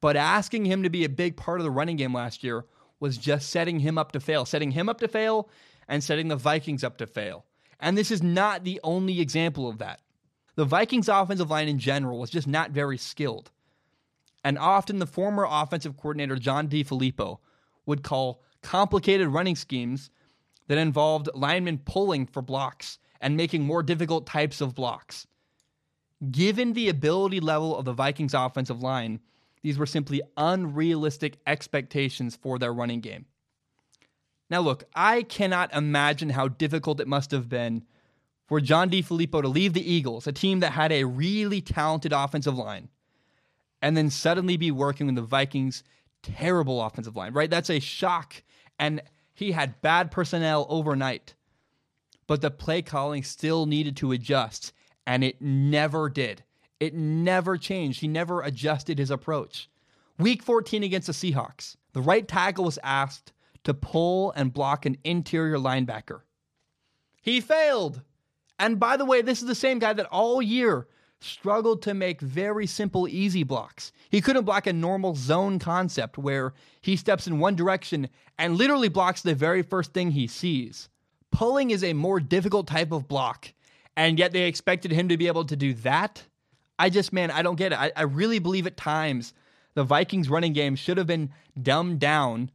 But 0.00 0.16
asking 0.16 0.66
him 0.66 0.82
to 0.82 0.90
be 0.90 1.04
a 1.04 1.08
big 1.08 1.36
part 1.36 1.60
of 1.60 1.64
the 1.64 1.70
running 1.70 1.96
game 1.96 2.12
last 2.12 2.44
year 2.44 2.66
was 3.00 3.16
just 3.16 3.50
setting 3.50 3.80
him 3.80 3.98
up 3.98 4.12
to 4.12 4.20
fail, 4.20 4.44
setting 4.44 4.70
him 4.70 4.88
up 4.88 5.00
to 5.00 5.08
fail 5.08 5.48
and 5.88 6.02
setting 6.02 6.28
the 6.28 6.36
Vikings 6.36 6.84
up 6.84 6.98
to 6.98 7.06
fail. 7.06 7.44
And 7.80 7.96
this 7.96 8.10
is 8.10 8.22
not 8.22 8.64
the 8.64 8.80
only 8.82 9.20
example 9.20 9.68
of 9.68 9.78
that. 9.78 10.00
The 10.56 10.64
Vikings' 10.64 11.08
offensive 11.08 11.50
line 11.50 11.68
in 11.68 11.78
general 11.78 12.18
was 12.18 12.30
just 12.30 12.46
not 12.46 12.70
very 12.70 12.96
skilled. 12.96 13.50
And 14.44 14.58
often 14.58 14.98
the 14.98 15.06
former 15.06 15.46
offensive 15.48 15.96
coordinator, 15.96 16.36
John 16.36 16.68
DeFilippo, 16.68 17.38
would 17.86 18.02
call 18.02 18.42
complicated 18.62 19.28
running 19.28 19.56
schemes 19.56 20.10
that 20.68 20.78
involved 20.78 21.28
linemen 21.34 21.78
pulling 21.78 22.26
for 22.26 22.42
blocks 22.42 22.98
and 23.24 23.38
making 23.38 23.62
more 23.62 23.82
difficult 23.82 24.26
types 24.26 24.60
of 24.60 24.74
blocks. 24.74 25.26
Given 26.30 26.74
the 26.74 26.90
ability 26.90 27.40
level 27.40 27.74
of 27.74 27.86
the 27.86 27.92
Vikings' 27.94 28.34
offensive 28.34 28.82
line, 28.82 29.18
these 29.62 29.78
were 29.78 29.86
simply 29.86 30.20
unrealistic 30.36 31.38
expectations 31.46 32.36
for 32.36 32.58
their 32.58 32.72
running 32.72 33.00
game. 33.00 33.24
Now, 34.50 34.60
look, 34.60 34.84
I 34.94 35.22
cannot 35.22 35.74
imagine 35.74 36.28
how 36.28 36.48
difficult 36.48 37.00
it 37.00 37.08
must 37.08 37.30
have 37.30 37.48
been 37.48 37.84
for 38.46 38.60
John 38.60 38.90
DeFilippo 38.90 39.40
to 39.40 39.48
leave 39.48 39.72
the 39.72 39.90
Eagles, 39.90 40.26
a 40.26 40.32
team 40.32 40.60
that 40.60 40.72
had 40.72 40.92
a 40.92 41.04
really 41.04 41.62
talented 41.62 42.12
offensive 42.12 42.58
line, 42.58 42.90
and 43.80 43.96
then 43.96 44.10
suddenly 44.10 44.58
be 44.58 44.70
working 44.70 45.06
with 45.06 45.16
the 45.16 45.22
Vikings' 45.22 45.82
terrible 46.22 46.82
offensive 46.82 47.16
line, 47.16 47.32
right? 47.32 47.48
That's 47.48 47.70
a 47.70 47.80
shock. 47.80 48.42
And 48.78 49.00
he 49.32 49.52
had 49.52 49.80
bad 49.80 50.10
personnel 50.10 50.66
overnight, 50.68 51.34
but 52.26 52.40
the 52.40 52.50
play 52.50 52.82
calling 52.82 53.22
still 53.22 53.66
needed 53.66 53.96
to 53.98 54.12
adjust, 54.12 54.72
and 55.06 55.22
it 55.22 55.40
never 55.40 56.08
did. 56.08 56.42
It 56.80 56.94
never 56.94 57.56
changed. 57.56 58.00
He 58.00 58.08
never 58.08 58.42
adjusted 58.42 58.98
his 58.98 59.10
approach. 59.10 59.68
Week 60.18 60.42
14 60.42 60.82
against 60.82 61.06
the 61.06 61.12
Seahawks, 61.12 61.76
the 61.92 62.02
right 62.02 62.26
tackle 62.26 62.64
was 62.64 62.78
asked 62.82 63.32
to 63.64 63.74
pull 63.74 64.32
and 64.32 64.52
block 64.52 64.86
an 64.86 64.98
interior 65.04 65.58
linebacker. 65.58 66.20
He 67.20 67.40
failed. 67.40 68.02
And 68.58 68.78
by 68.78 68.96
the 68.96 69.04
way, 69.04 69.22
this 69.22 69.40
is 69.40 69.48
the 69.48 69.54
same 69.54 69.78
guy 69.78 69.92
that 69.94 70.06
all 70.06 70.40
year 70.40 70.86
struggled 71.20 71.82
to 71.82 71.94
make 71.94 72.20
very 72.20 72.66
simple, 72.66 73.08
easy 73.08 73.42
blocks. 73.42 73.92
He 74.10 74.20
couldn't 74.20 74.44
block 74.44 74.66
a 74.66 74.72
normal 74.72 75.14
zone 75.14 75.58
concept 75.58 76.18
where 76.18 76.52
he 76.80 76.96
steps 76.96 77.26
in 77.26 77.38
one 77.38 77.56
direction 77.56 78.08
and 78.38 78.56
literally 78.56 78.88
blocks 78.88 79.22
the 79.22 79.34
very 79.34 79.62
first 79.62 79.92
thing 79.92 80.10
he 80.10 80.26
sees. 80.26 80.88
Pulling 81.34 81.70
is 81.70 81.84
a 81.84 81.92
more 81.92 82.20
difficult 82.20 82.66
type 82.66 82.92
of 82.92 83.08
block, 83.08 83.52
and 83.96 84.18
yet 84.18 84.32
they 84.32 84.48
expected 84.48 84.90
him 84.90 85.08
to 85.08 85.16
be 85.16 85.26
able 85.26 85.44
to 85.44 85.56
do 85.56 85.74
that 85.74 86.24
I 86.78 86.90
just, 86.90 87.12
man, 87.12 87.30
I 87.30 87.42
don't 87.42 87.56
get 87.56 87.72
it. 87.72 87.78
I, 87.78 87.92
I 87.96 88.02
really 88.02 88.38
believe 88.38 88.66
at 88.66 88.76
times 88.76 89.32
the 89.74 89.84
Vikings 89.84 90.28
running 90.28 90.52
game 90.52 90.76
should 90.76 90.98
have 90.98 91.06
been 91.06 91.30
dumbed 91.60 92.00
down 92.00 92.50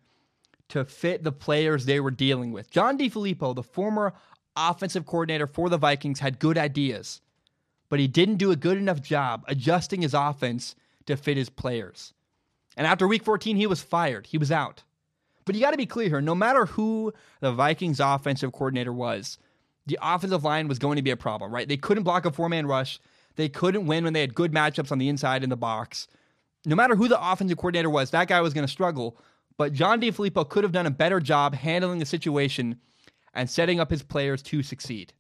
to 0.69 0.85
fit 0.85 1.23
the 1.23 1.31
players 1.31 1.85
they 1.85 1.99
were 1.99 2.11
dealing 2.11 2.51
with. 2.51 2.69
John 2.69 2.97
DeFilippo, 2.97 3.55
the 3.55 3.63
former 3.63 4.13
offensive 4.55 5.05
coordinator 5.05 5.47
for 5.47 5.69
the 5.69 5.77
Vikings, 5.77 6.19
had 6.19 6.39
good 6.39 6.57
ideas, 6.57 7.21
but 7.89 7.99
he 7.99 8.07
didn't 8.07 8.35
do 8.35 8.51
a 8.51 8.55
good 8.55 8.77
enough 8.77 9.01
job 9.01 9.43
adjusting 9.47 10.01
his 10.01 10.13
offense 10.13 10.75
to 11.05 11.17
fit 11.17 11.37
his 11.37 11.49
players. 11.49 12.13
And 12.77 12.85
after 12.85 13.07
week 13.07 13.23
14, 13.23 13.55
he 13.55 13.67
was 13.67 13.81
fired. 13.81 14.27
He 14.27 14.37
was 14.37 14.51
out. 14.51 14.83
But 15.49 15.55
you 15.55 15.61
got 15.61 15.71
to 15.71 15.77
be 15.77 15.87
clear 15.87 16.09
here 16.09 16.21
no 16.21 16.35
matter 16.35 16.67
who 16.67 17.11
the 17.39 17.51
Vikings 17.51 17.99
offensive 17.99 18.51
coordinator 18.51 18.93
was, 18.93 19.39
the 19.87 19.97
offensive 19.99 20.43
line 20.43 20.67
was 20.67 20.77
going 20.77 20.97
to 20.97 21.01
be 21.01 21.09
a 21.09 21.17
problem, 21.17 21.51
right? 21.51 21.67
They 21.67 21.75
couldn't 21.75 22.03
block 22.03 22.23
a 22.27 22.31
four 22.31 22.49
man 22.49 22.67
rush. 22.67 22.99
They 23.35 23.49
couldn't 23.49 23.87
win 23.87 24.03
when 24.03 24.13
they 24.13 24.21
had 24.21 24.35
good 24.35 24.51
matchups 24.51 24.91
on 24.91 24.99
the 24.99 25.09
inside 25.09 25.43
in 25.43 25.49
the 25.49 25.57
box. 25.57 26.07
No 26.67 26.75
matter 26.75 26.95
who 26.95 27.07
the 27.07 27.19
offensive 27.19 27.57
coordinator 27.57 27.89
was, 27.89 28.11
that 28.11 28.27
guy 28.27 28.41
was 28.41 28.53
going 28.53 28.67
to 28.67 28.71
struggle. 28.71 29.17
But 29.57 29.73
John 29.73 29.99
DeFilippo 29.99 30.47
could 30.47 30.63
have 30.63 30.71
done 30.71 30.85
a 30.85 30.91
better 30.91 31.19
job 31.19 31.55
handling 31.55 31.97
the 31.97 32.05
situation 32.05 32.79
and 33.33 33.49
setting 33.49 33.79
up 33.79 33.89
his 33.89 34.03
players 34.03 34.43
to 34.43 34.61
succeed. 34.61 35.13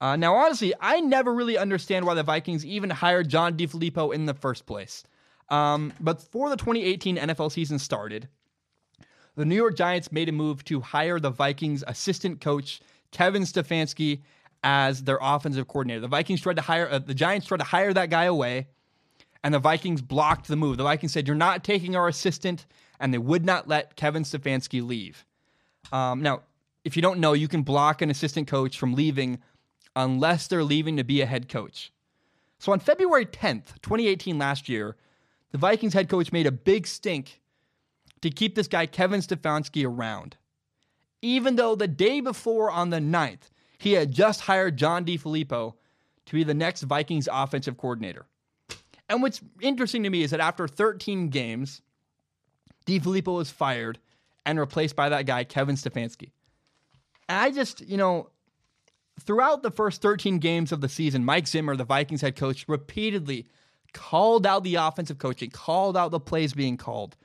Uh, 0.00 0.16
now, 0.16 0.34
honestly, 0.34 0.72
I 0.80 1.00
never 1.00 1.34
really 1.34 1.58
understand 1.58 2.06
why 2.06 2.14
the 2.14 2.22
Vikings 2.22 2.64
even 2.64 2.88
hired 2.88 3.28
John 3.28 3.58
DeFilippo 3.58 4.14
in 4.14 4.24
the 4.24 4.32
first 4.32 4.64
place. 4.64 5.04
Um, 5.50 5.92
but 6.00 6.20
before 6.20 6.48
the 6.48 6.56
2018 6.56 7.18
NFL 7.18 7.52
season 7.52 7.78
started, 7.78 8.30
the 9.36 9.44
New 9.44 9.56
York 9.56 9.76
Giants 9.76 10.12
made 10.12 10.28
a 10.28 10.32
move 10.32 10.64
to 10.64 10.80
hire 10.80 11.18
the 11.18 11.30
Vikings 11.30 11.82
assistant 11.86 12.40
coach 12.40 12.80
Kevin 13.10 13.42
Stefanski 13.42 14.22
as 14.62 15.04
their 15.04 15.18
offensive 15.20 15.66
coordinator. 15.68 16.00
The 16.00 16.08
Vikings 16.08 16.40
tried 16.40 16.56
to 16.56 16.62
hire, 16.62 16.88
uh, 16.90 16.98
the 16.98 17.14
Giants 17.14 17.46
tried 17.46 17.58
to 17.58 17.64
hire 17.64 17.92
that 17.92 18.10
guy 18.10 18.24
away, 18.24 18.68
and 19.42 19.52
the 19.52 19.58
Vikings 19.58 20.02
blocked 20.02 20.48
the 20.48 20.56
move. 20.56 20.76
The 20.76 20.84
Vikings 20.84 21.12
said, 21.12 21.26
You're 21.26 21.36
not 21.36 21.64
taking 21.64 21.96
our 21.96 22.08
assistant, 22.08 22.66
and 23.00 23.12
they 23.12 23.18
would 23.18 23.44
not 23.44 23.68
let 23.68 23.96
Kevin 23.96 24.22
Stefanski 24.22 24.86
leave. 24.86 25.24
Um, 25.92 26.22
now, 26.22 26.42
if 26.84 26.96
you 26.96 27.02
don't 27.02 27.20
know, 27.20 27.32
you 27.32 27.48
can 27.48 27.62
block 27.62 28.02
an 28.02 28.10
assistant 28.10 28.48
coach 28.48 28.78
from 28.78 28.94
leaving 28.94 29.38
unless 29.96 30.46
they're 30.46 30.64
leaving 30.64 30.96
to 30.96 31.04
be 31.04 31.20
a 31.20 31.26
head 31.26 31.48
coach. 31.48 31.92
So 32.58 32.72
on 32.72 32.80
February 32.80 33.26
10th, 33.26 33.80
2018, 33.82 34.38
last 34.38 34.68
year, 34.68 34.96
the 35.50 35.58
Vikings 35.58 35.94
head 35.94 36.08
coach 36.08 36.32
made 36.32 36.46
a 36.46 36.52
big 36.52 36.86
stink 36.86 37.41
to 38.22 38.30
keep 38.30 38.54
this 38.54 38.68
guy, 38.68 38.86
Kevin 38.86 39.20
Stefanski, 39.20 39.86
around. 39.86 40.36
Even 41.20 41.56
though 41.56 41.74
the 41.74 41.88
day 41.88 42.20
before 42.20 42.70
on 42.70 42.90
the 42.90 42.98
9th, 42.98 43.50
he 43.78 43.92
had 43.92 44.10
just 44.10 44.42
hired 44.42 44.76
John 44.76 45.04
DeFilippo 45.04 45.74
to 46.26 46.32
be 46.32 46.44
the 46.44 46.54
next 46.54 46.82
Vikings 46.82 47.28
offensive 47.30 47.76
coordinator. 47.76 48.26
And 49.08 49.22
what's 49.22 49.40
interesting 49.60 50.04
to 50.04 50.10
me 50.10 50.22
is 50.22 50.30
that 50.30 50.40
after 50.40 50.66
13 50.66 51.28
games, 51.28 51.82
DeFilippo 52.86 53.36
was 53.36 53.50
fired 53.50 53.98
and 54.46 54.58
replaced 54.58 54.96
by 54.96 55.08
that 55.10 55.26
guy, 55.26 55.44
Kevin 55.44 55.76
Stefanski. 55.76 56.30
And 57.28 57.38
I 57.38 57.50
just, 57.50 57.80
you 57.80 57.96
know, 57.96 58.30
throughout 59.20 59.62
the 59.62 59.70
first 59.70 60.02
13 60.02 60.38
games 60.38 60.72
of 60.72 60.80
the 60.80 60.88
season, 60.88 61.24
Mike 61.24 61.46
Zimmer, 61.46 61.76
the 61.76 61.84
Vikings 61.84 62.20
head 62.20 62.36
coach, 62.36 62.64
repeatedly 62.68 63.46
called 63.92 64.46
out 64.46 64.64
the 64.64 64.76
offensive 64.76 65.18
coaching, 65.18 65.50
called 65.50 65.96
out 65.96 66.10
the 66.10 66.20
plays 66.20 66.54
being 66.54 66.76
called. 66.76 67.16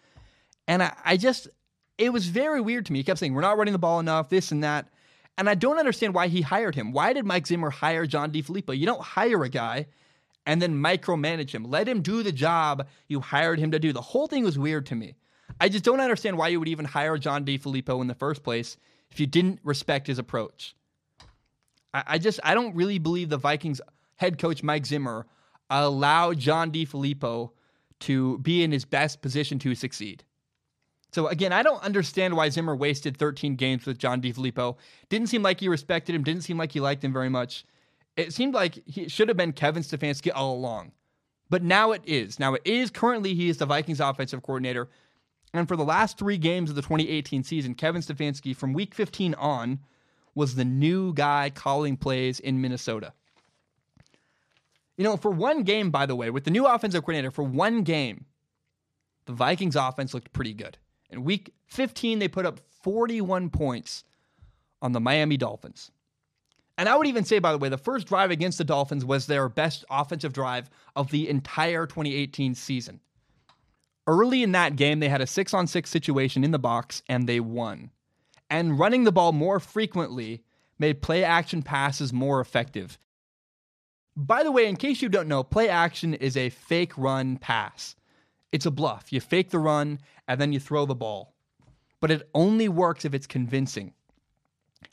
And 0.68 0.84
I, 0.84 0.94
I 1.04 1.18
just, 1.18 1.48
it 1.98 2.12
was 2.12 2.28
very 2.28 2.62
weird 2.62 2.86
to 2.88 2.94
me. 2.94 3.00
He 3.00 3.04
kept 3.04 3.20
saying, 3.20 3.34
we're 3.34 3.42
not 3.42 3.58
running 3.58 3.72
the 3.72 3.80
ball 3.80 4.00
enough, 4.00 4.30
this 4.30 4.52
and 4.52 4.64
that. 4.64 4.90
And 5.38 5.50
I 5.50 5.56
don't 5.56 5.80
understand 5.80 6.14
why 6.14 6.28
he 6.28 6.42
hired 6.42 6.76
him. 6.76 6.92
Why 6.92 7.14
did 7.14 7.26
Mike 7.26 7.48
Zimmer 7.48 7.70
hire 7.70 8.06
John 8.08 8.32
DeFilippo? 8.32 8.78
You 8.78 8.86
don't 8.86 9.02
hire 9.02 9.44
a 9.44 9.50
guy 9.50 9.88
and 10.46 10.62
then 10.62 10.74
micromanage 10.76 11.52
him. 11.52 11.64
Let 11.64 11.88
him 11.88 12.02
do 12.02 12.24
the 12.24 12.32
job 12.32 12.88
you 13.08 13.20
hired 13.20 13.60
him 13.60 13.72
to 13.72 13.80
do. 13.80 13.94
The 13.94 14.02
whole 14.02 14.28
thing 14.28 14.44
was 14.44 14.58
weird 14.58 14.86
to 14.88 14.96
me. 14.96 15.16
I 15.60 15.70
just 15.70 15.84
don't 15.84 16.00
understand 16.00 16.38
why 16.38 16.48
you 16.50 16.60
would 16.60 16.68
even 16.68 16.86
hire 16.86 17.18
John 17.18 17.46
DeFilippo 17.46 18.02
in 18.02 18.08
the 18.08 18.16
first 18.16 18.44
place 18.44 18.78
if 19.12 19.20
you 19.20 19.28
didn't 19.28 19.60
respect 19.64 20.08
his 20.08 20.20
approach. 20.20 20.76
I, 21.94 22.04
I 22.08 22.18
just 22.18 22.40
I 22.44 22.54
don't 22.54 22.76
really 22.76 23.00
believe 23.00 23.30
the 23.30 23.38
Vikings 23.38 23.82
head 24.16 24.40
coach 24.40 24.64
Mike 24.64 24.86
Zimmer 24.86 25.28
allowed 25.70 26.40
John 26.40 26.72
DeFilippo 26.72 27.52
to 28.00 28.38
be 28.40 28.64
in 28.64 28.72
his 28.72 28.86
best 28.86 29.22
position 29.22 29.60
to 29.60 29.76
succeed. 29.76 30.24
So 31.12 31.28
again, 31.28 31.54
I 31.54 31.64
don't 31.64 31.82
understand 31.84 32.36
why 32.36 32.50
Zimmer 32.50 32.76
wasted 32.76 33.18
13 33.18 33.56
games 33.56 33.86
with 33.86 33.98
John 33.98 34.22
DeFilippo. 34.22 34.78
Didn't 35.10 35.28
seem 35.28 35.42
like 35.42 35.60
he 35.60 35.70
respected 35.70 36.14
him. 36.14 36.24
Didn't 36.24 36.44
seem 36.44 36.58
like 36.58 36.72
he 36.72 36.80
liked 36.80 37.04
him 37.04 37.14
very 37.14 37.30
much. 37.30 37.66
It 38.16 38.34
seemed 38.34 38.54
like 38.54 38.84
he 38.86 39.08
should 39.08 39.28
have 39.28 39.38
been 39.38 39.54
Kevin 39.54 39.84
Stefanski 39.84 40.32
all 40.34 40.56
along. 40.56 40.92
But 41.50 41.64
now 41.64 41.92
it 41.92 42.02
is. 42.06 42.40
Now 42.40 42.56
it 42.56 42.62
is 42.66 42.92
currently 42.92 43.34
he 43.34 43.48
is 43.50 43.58
the 43.58 43.66
Vikings 43.66 44.00
offensive 44.00 44.44
coordinator. 44.44 44.90
And 45.54 45.68
for 45.68 45.78
the 45.78 45.86
last 45.86 46.18
three 46.18 46.38
games 46.38 46.70
of 46.70 46.76
the 46.76 46.82
2018 46.82 47.44
season, 47.44 47.74
Kevin 47.74 48.02
Stefanski 48.02 48.56
from 48.56 48.74
week 48.74 48.94
15 48.94 49.34
on 49.36 49.80
was 50.36 50.56
the 50.56 50.66
new 50.66 51.14
guy 51.14 51.50
calling 51.54 51.96
plays 51.96 52.40
in 52.40 52.62
Minnesota. 52.62 53.14
You 54.98 55.04
know, 55.04 55.16
for 55.16 55.32
one 55.32 55.64
game, 55.64 55.90
by 55.90 56.06
the 56.06 56.16
way, 56.16 56.30
with 56.30 56.44
the 56.44 56.52
new 56.52 56.66
offensive 56.66 57.04
coordinator, 57.04 57.32
for 57.32 57.44
one 57.44 57.84
game, 57.84 58.26
the 59.26 59.34
Vikings 59.34 59.76
offense 59.76 60.14
looked 60.14 60.34
pretty 60.34 60.54
good. 60.54 60.78
In 61.10 61.24
week 61.24 61.54
15, 61.68 62.20
they 62.20 62.28
put 62.28 62.46
up 62.46 62.60
41 62.84 63.50
points 63.50 64.04
on 64.82 64.92
the 64.92 65.00
Miami 65.00 65.38
Dolphins. 65.38 65.92
And 66.78 66.88
I 66.88 66.96
would 66.96 67.08
even 67.08 67.24
say, 67.24 67.40
by 67.40 67.52
the 67.52 67.58
way, 67.58 67.70
the 67.70 67.78
first 67.78 68.08
drive 68.08 68.30
against 68.30 68.60
the 68.60 68.64
Dolphins 68.64 69.04
was 69.04 69.26
their 69.26 69.50
best 69.50 69.84
offensive 69.90 70.34
drive 70.34 70.70
of 70.96 71.10
the 71.10 71.28
entire 71.28 71.88
2018 71.88 72.54
season. 72.54 73.00
Early 74.06 74.44
in 74.44 74.52
that 74.52 74.76
game, 74.76 75.00
they 75.00 75.10
had 75.10 75.22
a 75.22 75.28
six 75.28 75.54
on 75.54 75.68
six 75.68 75.90
situation 75.90 76.44
in 76.44 76.52
the 76.52 76.60
box 76.60 77.02
and 77.10 77.28
they 77.28 77.40
won. 77.40 77.90
And 78.50 78.80
running 78.80 79.04
the 79.04 79.12
ball 79.12 79.34
more 79.34 79.60
frequently 79.60 80.44
made 80.80 81.02
play 81.02 81.24
action 81.24 81.64
passes 81.64 82.14
more 82.14 82.40
effective. 82.40 82.98
By 84.16 84.44
the 84.44 84.52
way, 84.52 84.68
in 84.68 84.78
case 84.78 85.02
you 85.02 85.10
don't 85.10 85.28
know, 85.28 85.44
play 85.44 85.68
action 85.70 86.14
is 86.14 86.38
a 86.38 86.50
fake 86.50 86.98
run 86.98 87.38
pass. 87.38 87.96
It's 88.52 88.66
a 88.66 88.72
bluff. 88.72 89.12
You 89.12 89.20
fake 89.20 89.50
the 89.50 89.60
run 89.60 90.00
and 90.28 90.40
then 90.40 90.54
you 90.54 90.60
throw 90.60 90.86
the 90.86 90.96
ball. 90.96 91.34
But 92.00 92.12
it 92.12 92.30
only 92.34 92.70
works 92.70 93.06
if 93.06 93.14
it's 93.14 93.28
convincing. 93.28 93.94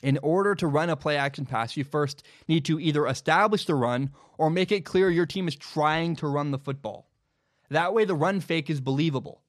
In 0.01 0.17
order 0.23 0.55
to 0.55 0.67
run 0.67 0.89
a 0.89 0.95
play 0.95 1.17
action 1.17 1.45
pass, 1.45 1.77
you 1.77 1.83
first 1.83 2.23
need 2.47 2.65
to 2.65 2.79
either 2.79 3.05
establish 3.07 3.65
the 3.65 3.75
run 3.75 4.11
or 4.37 4.49
make 4.49 4.71
it 4.71 4.85
clear 4.85 5.09
your 5.09 5.25
team 5.25 5.47
is 5.47 5.55
trying 5.55 6.15
to 6.17 6.27
run 6.27 6.51
the 6.51 6.57
football. 6.57 7.07
That 7.69 7.93
way, 7.93 8.05
the 8.05 8.15
run 8.15 8.39
fake 8.39 8.69
is 8.69 8.81
believable. 8.81 9.41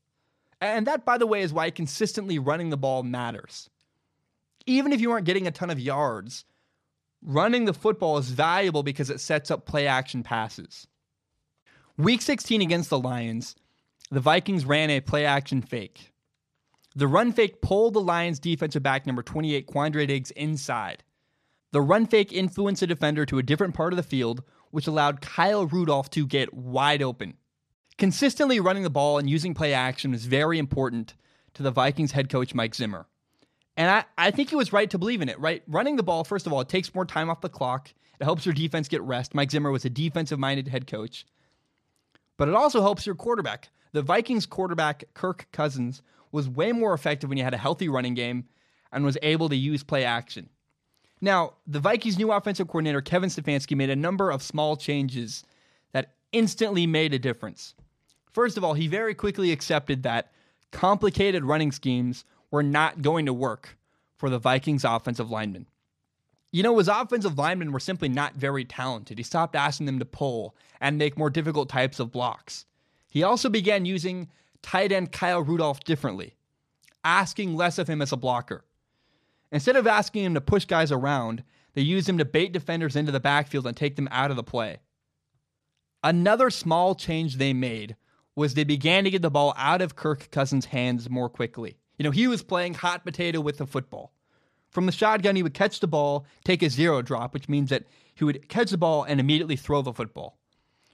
And 0.61 0.87
that, 0.87 1.05
by 1.05 1.19
the 1.19 1.27
way, 1.27 1.43
is 1.43 1.53
why 1.53 1.71
consistently 1.71 2.39
running 2.39 2.71
the 2.71 2.77
ball 2.77 3.03
matters. 3.03 3.69
Even 4.67 4.93
if 4.93 5.01
you 5.01 5.11
aren't 5.11 5.27
getting 5.27 5.47
a 5.47 5.51
ton 5.51 5.71
of 5.71 5.81
yards, 5.81 6.45
running 7.23 7.65
the 7.65 7.75
football 7.75 8.19
is 8.19 8.31
valuable 8.31 8.83
because 8.83 9.11
it 9.11 9.21
sets 9.21 9.51
up 9.51 9.67
play 9.67 9.87
action 9.87 10.23
passes. 10.23 10.87
Week 11.99 12.21
16 12.21 12.61
against 12.63 12.91
the 12.91 12.99
Lions, 12.99 13.57
the 14.11 14.21
Vikings 14.21 14.65
ran 14.65 14.91
a 14.91 15.01
play 15.01 15.25
action 15.25 15.63
fake. 15.63 16.13
The 16.95 17.09
run 17.09 17.33
fake 17.33 17.61
pulled 17.61 17.95
the 17.95 18.01
Lions 18.01 18.39
defensive 18.39 18.83
back 18.83 19.07
number 19.07 19.23
28, 19.23 19.67
Quandre 19.67 20.07
Diggs, 20.07 20.31
inside. 20.31 21.03
The 21.73 21.83
run 21.83 22.07
fake 22.07 22.33
influenced 22.33 22.81
the 22.81 22.87
defender 22.87 23.27
to 23.27 23.39
a 23.39 23.43
different 23.43 23.75
part 23.75 23.93
of 23.93 23.97
the 23.97 24.03
field, 24.03 24.43
which 24.71 24.87
allowed 24.87 25.21
Kyle 25.21 25.67
Rudolph 25.67 26.09
to 26.11 26.27
get 26.27 26.55
wide 26.55 27.03
open. 27.03 27.35
Consistently 27.99 28.61
running 28.61 28.83
the 28.83 28.91
ball 28.91 29.19
and 29.19 29.29
using 29.29 29.55
play 29.55 29.75
action 29.75 30.15
is 30.15 30.27
very 30.27 30.59
important 30.59 31.15
to 31.55 31.63
the 31.63 31.71
Vikings 31.71 32.13
head 32.13 32.29
coach, 32.29 32.55
Mike 32.55 32.75
Zimmer. 32.75 33.07
And 33.77 33.91
I, 33.91 34.05
I 34.17 34.31
think 34.31 34.51
he 34.51 34.57
was 34.57 34.73
right 34.73 34.89
to 34.91 34.99
believe 34.99 35.21
in 35.21 35.29
it, 35.29 35.39
right? 35.39 35.63
Running 35.67 35.97
the 35.97 36.03
ball, 36.03 36.25
first 36.25 36.47
of 36.47 36.53
all, 36.53 36.61
it 36.61 36.69
takes 36.69 36.95
more 36.95 37.05
time 37.05 37.29
off 37.29 37.41
the 37.41 37.49
clock. 37.49 37.93
It 38.19 38.25
helps 38.25 38.47
your 38.47 38.55
defense 38.55 38.89
get 38.89 39.03
rest. 39.03 39.35
Mike 39.35 39.51
Zimmer 39.51 39.71
was 39.71 39.85
a 39.85 39.91
defensive 39.91 40.39
minded 40.39 40.69
head 40.69 40.87
coach. 40.87 41.27
But 42.37 42.49
it 42.49 42.55
also 42.55 42.83
helps 42.83 43.07
your 43.07 43.15
quarterback. 43.15 43.71
The 43.93 44.03
Vikings 44.03 44.47
quarterback, 44.47 45.05
Kirk 45.15 45.49
Cousins, 45.53 46.03
was 46.33 46.49
way 46.49 46.73
more 46.73 46.93
effective 46.93 47.31
when 47.31 47.39
you 47.39 47.45
had 47.45 47.55
a 47.55 47.59
healthy 47.59 47.89
running 47.89 48.15
game 48.15 48.45
and 48.93 49.05
was 49.05 49.19
able 49.23 49.49
to 49.49 49.57
use 49.57 49.83
play 49.83 50.05
action. 50.05 50.49
Now, 51.21 51.55
the 51.67 51.81
Vikings' 51.81 52.19
new 52.19 52.31
offensive 52.31 52.69
coordinator, 52.69 53.01
Kevin 53.01 53.31
Stefanski, 53.31 53.77
made 53.77 53.91
a 53.91 53.97
number 53.97 54.31
of 54.31 54.43
small 54.43 54.77
changes 54.77 55.45
that 55.93 56.15
instantly 56.33 56.87
made 56.87 57.15
a 57.15 57.19
difference. 57.19 57.75
First 58.33 58.59
of 58.59 58.65
all, 58.65 58.75
he 58.75 58.87
very 58.87 59.15
quickly 59.15 59.51
accepted 59.51 60.03
that 60.03 60.31
complicated 60.73 61.45
running 61.45 61.73
schemes 61.73 62.25
were 62.51 62.63
not 62.63 63.01
going 63.01 63.27
to 63.27 63.33
work 63.33 63.79
for 64.19 64.29
the 64.29 64.39
Vikings 64.39 64.85
offensive 64.85 65.31
linemen. 65.31 65.67
You 66.53 66.63
know, 66.63 66.79
his 66.79 66.89
offensive 66.89 67.39
linemen 67.39 67.73
were 67.73 67.81
simply 67.81 68.09
not 68.09 68.35
very 68.35 68.65
talented. 68.65 69.19
He 69.19 69.25
stopped 69.25 69.57
asking 69.57 69.87
them 69.87 69.99
to 69.99 70.05
pull 70.05 70.57
and 70.81 70.97
make 70.97 71.19
more 71.19 71.31
difficult 71.31 71.69
types 71.69 72.01
of 72.01 72.13
blocks. 72.13 72.65
He 73.11 73.23
also 73.23 73.49
began 73.49 73.85
using 73.85 74.29
tight 74.63 74.93
end 74.93 75.13
Kyle 75.13 75.43
Rudolph 75.43 75.81
differently, 75.81 76.37
asking 77.05 77.57
less 77.57 77.79
of 77.79 77.89
him 77.89 78.01
as 78.01 78.13
a 78.13 78.17
blocker. 78.17 78.65
Instead 79.53 79.77
of 79.77 79.87
asking 79.87 80.25
him 80.25 80.35
to 80.35 80.41
push 80.41 80.65
guys 80.65 80.91
around, 80.91 81.43
they 81.75 81.83
used 81.83 82.09
him 82.09 82.19
to 82.19 82.25
bait 82.25 82.53
defenders 82.53 82.97
into 82.97 83.13
the 83.13 83.21
backfield 83.21 83.67
and 83.67 83.77
take 83.77 83.97
them 83.97 84.09
out 84.11 84.31
of 84.31 84.37
the 84.37 84.43
play. 84.43 84.79
Another 86.03 86.51
small 86.51 86.95
change 86.95 87.37
they 87.37 87.53
made 87.53 87.97
was 88.35 88.55
they 88.55 88.65
began 88.65 89.05
to 89.05 89.11
get 89.11 89.23
the 89.23 89.31
ball 89.31 89.55
out 89.57 89.83
of 89.83 89.97
Kirk 89.97 90.31
Cousins' 90.31 90.67
hands 90.67 91.09
more 91.09 91.29
quickly. 91.29 91.77
You 91.99 92.05
know, 92.05 92.11
he 92.11 92.29
was 92.29 92.43
playing 92.43 92.75
hot 92.75 93.05
potato 93.05 93.41
with 93.41 93.59
the 93.59 93.67
football. 93.67 94.13
From 94.77 94.85
the 94.85 94.93
shotgun, 94.93 95.37
he 95.37 95.43
would 95.43 95.55
catch 95.55 95.81
the 95.81 95.87
ball, 95.87 96.27
take 96.45 96.63
a 96.63 96.69
zero 96.69 97.01
drop, 97.01 97.33
which 97.33 97.49
means 97.49 97.71
that 97.71 97.85
he 98.15 98.25
would 98.25 98.47
catch 98.51 98.71
the 98.71 98.77
ball 98.77 99.05
and 99.05 99.19
immediately 99.19 99.57
throw 99.57 99.81
the 99.81 99.95
football. 99.95 100.37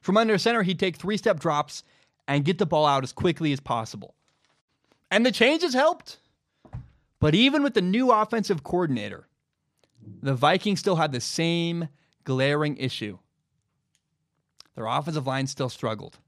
From 0.01 0.17
under 0.17 0.39
center, 0.39 0.63
he'd 0.63 0.79
take 0.79 0.95
three 0.95 1.17
step 1.17 1.41
drops 1.41 1.83
and 2.29 2.45
get 2.45 2.59
the 2.59 2.65
ball 2.65 2.87
out 2.87 3.03
as 3.03 3.13
quickly 3.13 3.53
as 3.53 3.59
possible. 3.59 4.15
And 5.11 5.27
the 5.27 5.33
changes 5.33 5.75
helped. 5.75 6.19
But 7.19 7.35
even 7.35 7.65
with 7.65 7.75
the 7.75 7.83
new 7.83 8.13
offensive 8.13 8.63
coordinator, 8.63 9.27
the 10.23 10.35
Vikings 10.35 10.79
still 10.79 10.95
had 10.95 11.11
the 11.11 11.21
same 11.21 11.89
glaring 12.23 12.77
issue. 12.77 13.19
Their 14.77 14.87
offensive 14.87 15.27
line 15.27 15.49
still 15.49 15.69
struggled. 15.69 16.21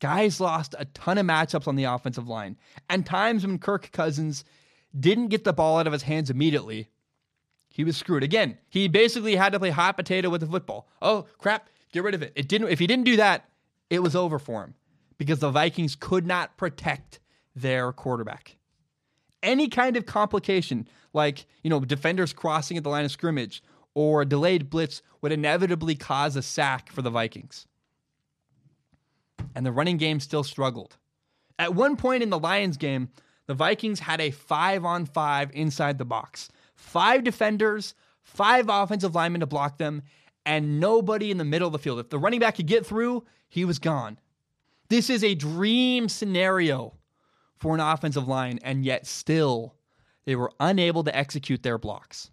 Guys 0.00 0.38
lost 0.38 0.74
a 0.78 0.84
ton 0.84 1.16
of 1.16 1.24
matchups 1.24 1.66
on 1.66 1.76
the 1.76 1.84
offensive 1.84 2.28
line, 2.28 2.58
and 2.90 3.06
times 3.06 3.46
when 3.46 3.58
Kirk 3.58 3.90
Cousins 3.90 4.44
didn't 4.98 5.28
get 5.28 5.44
the 5.44 5.52
ball 5.52 5.78
out 5.78 5.86
of 5.86 5.92
his 5.92 6.02
hands 6.02 6.30
immediately, 6.30 6.88
he 7.68 7.84
was 7.84 7.96
screwed. 7.96 8.22
Again, 8.22 8.58
he 8.68 8.88
basically 8.88 9.36
had 9.36 9.52
to 9.52 9.58
play 9.58 9.70
hot 9.70 9.96
potato 9.96 10.28
with 10.28 10.40
the 10.40 10.46
football. 10.46 10.88
Oh 11.00 11.26
crap, 11.38 11.68
get 11.92 12.02
rid 12.02 12.14
of 12.14 12.22
it. 12.22 12.32
It 12.36 12.48
didn't 12.48 12.68
if 12.68 12.78
he 12.78 12.86
didn't 12.86 13.04
do 13.04 13.16
that, 13.16 13.48
it 13.90 14.02
was 14.02 14.14
over 14.14 14.38
for 14.38 14.62
him 14.64 14.74
because 15.18 15.38
the 15.38 15.50
Vikings 15.50 15.94
could 15.94 16.26
not 16.26 16.56
protect 16.56 17.20
their 17.54 17.92
quarterback. 17.92 18.56
Any 19.42 19.68
kind 19.68 19.96
of 19.96 20.06
complication, 20.06 20.88
like, 21.12 21.46
you 21.62 21.70
know, 21.70 21.80
defenders 21.80 22.32
crossing 22.32 22.76
at 22.76 22.84
the 22.84 22.90
line 22.90 23.04
of 23.04 23.10
scrimmage 23.10 23.62
or 23.94 24.22
a 24.22 24.26
delayed 24.26 24.70
blitz, 24.70 25.02
would 25.20 25.32
inevitably 25.32 25.94
cause 25.94 26.34
a 26.36 26.42
sack 26.42 26.90
for 26.90 27.02
the 27.02 27.10
Vikings. 27.10 27.66
And 29.54 29.66
the 29.66 29.72
running 29.72 29.98
game 29.98 30.18
still 30.20 30.44
struggled. 30.44 30.96
At 31.58 31.74
one 31.74 31.96
point 31.96 32.22
in 32.22 32.30
the 32.30 32.38
Lions 32.38 32.76
game, 32.76 33.10
the 33.46 33.54
Vikings 33.54 34.00
had 34.00 34.20
a 34.20 34.30
five 34.30 34.84
on 34.84 35.06
five 35.06 35.50
inside 35.52 35.98
the 35.98 36.04
box. 36.04 36.48
Five 36.74 37.24
defenders, 37.24 37.94
five 38.22 38.66
offensive 38.68 39.14
linemen 39.14 39.40
to 39.40 39.46
block 39.46 39.78
them, 39.78 40.02
and 40.44 40.80
nobody 40.80 41.30
in 41.30 41.38
the 41.38 41.44
middle 41.44 41.68
of 41.68 41.72
the 41.72 41.78
field. 41.78 41.98
If 41.98 42.10
the 42.10 42.18
running 42.18 42.40
back 42.40 42.56
could 42.56 42.66
get 42.66 42.86
through, 42.86 43.24
he 43.48 43.64
was 43.64 43.78
gone. 43.78 44.18
This 44.88 45.08
is 45.08 45.24
a 45.24 45.34
dream 45.34 46.08
scenario 46.08 46.94
for 47.58 47.74
an 47.74 47.80
offensive 47.80 48.28
line, 48.28 48.58
and 48.62 48.84
yet 48.84 49.06
still 49.06 49.74
they 50.24 50.36
were 50.36 50.52
unable 50.60 51.04
to 51.04 51.16
execute 51.16 51.62
their 51.62 51.78
blocks. 51.78 52.30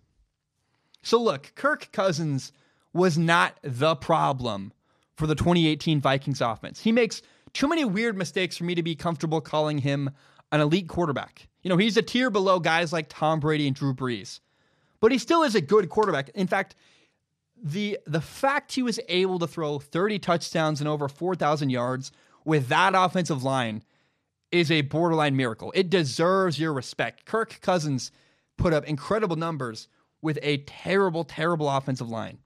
So, 1.02 1.22
look, 1.22 1.54
Kirk 1.56 1.92
Cousins 1.92 2.52
was 2.94 3.18
not 3.18 3.58
the 3.62 3.96
problem 3.96 4.74
for 5.16 5.28
the 5.28 5.36
2018 5.36 6.02
Vikings 6.02 6.42
offense. 6.42 6.82
He 6.82 6.92
makes 6.92 7.22
too 7.54 7.68
many 7.68 7.86
weird 7.86 8.18
mistakes 8.18 8.58
for 8.58 8.64
me 8.64 8.76
to 8.76 8.84
be 8.84 8.96
comfortable 8.96 9.42
calling 9.42 9.80
him 9.80 10.10
an 10.52 10.62
elite 10.62 10.88
quarterback. 10.88 11.48
You 11.62 11.70
know, 11.70 11.78
he's 11.78 11.98
a 11.98 12.02
tier 12.02 12.30
below 12.30 12.60
guys 12.60 12.94
like 12.94 13.08
Tom 13.10 13.40
Brady 13.40 13.68
and 13.68 13.76
Drew 13.76 13.94
Brees, 13.94 14.40
but 15.00 15.12
he 15.12 15.18
still 15.18 15.44
is 15.44 15.56
a 15.56 15.62
good 15.62 15.90
quarterback. 15.90 16.30
In 16.30 16.48
fact, 16.48 16.76
the 17.62 18.00
the 18.08 18.22
fact 18.22 18.74
he 18.74 18.84
was 18.84 19.00
able 19.10 19.40
to 19.40 19.48
throw 19.48 19.80
30 19.80 20.20
touchdowns 20.20 20.80
and 20.80 20.88
over 20.88 21.08
4,000 21.08 21.70
yards 21.70 22.12
with 22.46 22.68
that 22.70 22.94
offensive 22.96 23.44
line 23.44 23.84
is 24.52 24.72
a 24.72 24.82
borderline 24.82 25.36
miracle. 25.36 25.72
It 25.76 25.90
deserves 25.90 26.60
your 26.60 26.74
respect. 26.74 27.26
Kirk 27.26 27.60
Cousins 27.62 28.12
put 28.58 28.74
up 28.74 28.86
incredible 28.86 29.36
numbers 29.36 29.88
with 30.22 30.40
a 30.42 30.58
terrible, 30.58 31.24
terrible 31.24 31.70
offensive 31.70 32.10
line. 32.10 32.40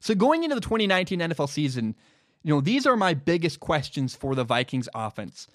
So 0.00 0.14
going 0.14 0.44
into 0.44 0.54
the 0.54 0.60
2019 0.60 1.20
NFL 1.20 1.48
season, 1.48 1.94
you 2.42 2.54
know, 2.54 2.60
these 2.60 2.86
are 2.86 2.96
my 2.96 3.14
biggest 3.14 3.60
questions 3.60 4.14
for 4.14 4.34
the 4.34 4.44
Vikings 4.44 4.88
offense. 4.94 5.46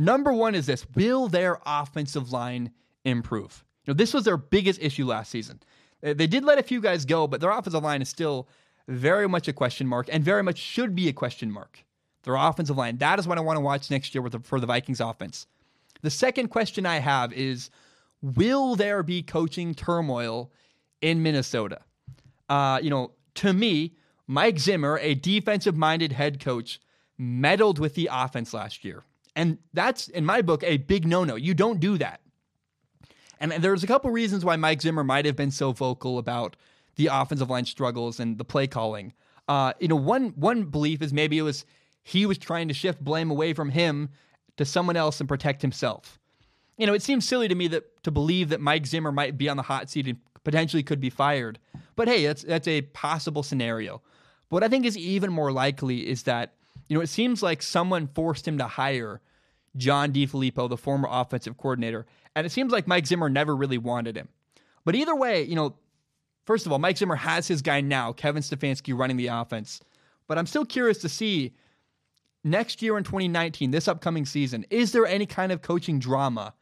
Number 0.00 0.32
one 0.32 0.54
is 0.54 0.64
this 0.64 0.86
Will 0.94 1.28
their 1.28 1.60
offensive 1.66 2.32
line 2.32 2.70
improve? 3.04 3.64
You 3.84 3.92
know, 3.92 3.96
this 3.96 4.14
was 4.14 4.24
their 4.24 4.38
biggest 4.38 4.80
issue 4.80 5.04
last 5.04 5.30
season. 5.30 5.60
They 6.00 6.26
did 6.26 6.42
let 6.42 6.58
a 6.58 6.62
few 6.62 6.80
guys 6.80 7.04
go, 7.04 7.26
but 7.26 7.42
their 7.42 7.50
offensive 7.50 7.82
line 7.82 8.00
is 8.00 8.08
still 8.08 8.48
very 8.88 9.28
much 9.28 9.46
a 9.46 9.52
question 9.52 9.86
mark 9.86 10.08
and 10.10 10.24
very 10.24 10.42
much 10.42 10.56
should 10.56 10.94
be 10.96 11.08
a 11.08 11.12
question 11.12 11.50
mark 11.50 11.84
their 12.22 12.34
offensive 12.34 12.78
line. 12.78 12.96
That 12.96 13.18
is 13.18 13.28
what 13.28 13.36
I 13.36 13.42
want 13.42 13.58
to 13.58 13.60
watch 13.60 13.90
next 13.90 14.14
year 14.14 14.26
the, 14.26 14.40
for 14.40 14.58
the 14.58 14.66
Vikings 14.66 15.00
offense. 15.00 15.46
The 16.00 16.10
second 16.10 16.48
question 16.48 16.86
I 16.86 16.98
have 16.98 17.34
is 17.34 17.68
Will 18.22 18.76
there 18.76 19.02
be 19.02 19.22
coaching 19.22 19.74
turmoil 19.74 20.50
in 21.02 21.22
Minnesota? 21.22 21.80
Uh, 22.48 22.80
you 22.82 22.88
know, 22.88 23.12
to 23.36 23.52
me, 23.52 23.96
Mike 24.26 24.58
Zimmer, 24.58 24.98
a 24.98 25.14
defensive 25.14 25.76
minded 25.76 26.12
head 26.12 26.42
coach, 26.42 26.80
meddled 27.18 27.78
with 27.78 27.94
the 27.94 28.08
offense 28.10 28.54
last 28.54 28.82
year. 28.82 29.04
And 29.36 29.58
that's, 29.72 30.08
in 30.08 30.24
my 30.24 30.42
book, 30.42 30.62
a 30.64 30.78
big 30.78 31.06
no 31.06 31.24
no. 31.24 31.36
You 31.36 31.54
don't 31.54 31.80
do 31.80 31.98
that. 31.98 32.20
And 33.38 33.52
there's 33.52 33.82
a 33.82 33.86
couple 33.86 34.10
reasons 34.10 34.44
why 34.44 34.56
Mike 34.56 34.82
Zimmer 34.82 35.02
might 35.02 35.24
have 35.24 35.36
been 35.36 35.50
so 35.50 35.72
vocal 35.72 36.18
about 36.18 36.56
the 36.96 37.06
offensive 37.06 37.48
line 37.48 37.64
struggles 37.64 38.20
and 38.20 38.36
the 38.36 38.44
play 38.44 38.66
calling. 38.66 39.14
Uh, 39.48 39.72
you 39.80 39.88
know, 39.88 39.96
one 39.96 40.30
one 40.36 40.64
belief 40.64 41.00
is 41.00 41.12
maybe 41.12 41.38
it 41.38 41.42
was 41.42 41.64
he 42.02 42.26
was 42.26 42.38
trying 42.38 42.68
to 42.68 42.74
shift 42.74 43.02
blame 43.02 43.30
away 43.30 43.54
from 43.54 43.70
him 43.70 44.10
to 44.56 44.64
someone 44.64 44.96
else 44.96 45.20
and 45.20 45.28
protect 45.28 45.62
himself. 45.62 46.18
You 46.76 46.86
know, 46.86 46.94
it 46.94 47.02
seems 47.02 47.26
silly 47.26 47.48
to 47.48 47.54
me 47.54 47.68
that 47.68 48.02
to 48.04 48.10
believe 48.10 48.50
that 48.50 48.60
Mike 48.60 48.86
Zimmer 48.86 49.12
might 49.12 49.38
be 49.38 49.48
on 49.48 49.56
the 49.56 49.62
hot 49.62 49.88
seat 49.88 50.06
and 50.06 50.18
potentially 50.44 50.82
could 50.82 51.00
be 51.00 51.10
fired. 51.10 51.58
But 51.96 52.08
hey, 52.08 52.26
that's 52.26 52.42
that's 52.42 52.68
a 52.68 52.82
possible 52.82 53.42
scenario. 53.42 54.02
But 54.48 54.56
what 54.56 54.64
I 54.64 54.68
think 54.68 54.84
is 54.84 54.96
even 54.98 55.32
more 55.32 55.52
likely 55.52 56.08
is 56.08 56.24
that, 56.24 56.54
you 56.90 56.96
know, 56.96 57.02
it 57.02 57.08
seems 57.08 57.40
like 57.40 57.62
someone 57.62 58.08
forced 58.08 58.46
him 58.46 58.58
to 58.58 58.66
hire 58.66 59.20
John 59.76 60.12
DeFilippo, 60.12 60.68
the 60.68 60.76
former 60.76 61.08
offensive 61.08 61.56
coordinator, 61.56 62.04
and 62.34 62.44
it 62.44 62.50
seems 62.50 62.72
like 62.72 62.88
Mike 62.88 63.06
Zimmer 63.06 63.30
never 63.30 63.54
really 63.54 63.78
wanted 63.78 64.16
him. 64.16 64.28
But 64.84 64.96
either 64.96 65.14
way, 65.14 65.44
you 65.44 65.54
know, 65.54 65.76
first 66.46 66.66
of 66.66 66.72
all, 66.72 66.80
Mike 66.80 66.98
Zimmer 66.98 67.14
has 67.14 67.46
his 67.46 67.62
guy 67.62 67.80
now, 67.80 68.12
Kevin 68.12 68.42
Stefanski, 68.42 68.98
running 68.98 69.16
the 69.16 69.28
offense. 69.28 69.80
But 70.26 70.36
I'm 70.36 70.46
still 70.46 70.64
curious 70.64 70.98
to 70.98 71.08
see 71.08 71.54
next 72.42 72.82
year 72.82 72.98
in 72.98 73.04
2019, 73.04 73.70
this 73.70 73.86
upcoming 73.86 74.26
season, 74.26 74.66
is 74.68 74.90
there 74.90 75.06
any 75.06 75.26
kind 75.26 75.52
of 75.52 75.62
coaching 75.62 76.00
drama 76.00 76.54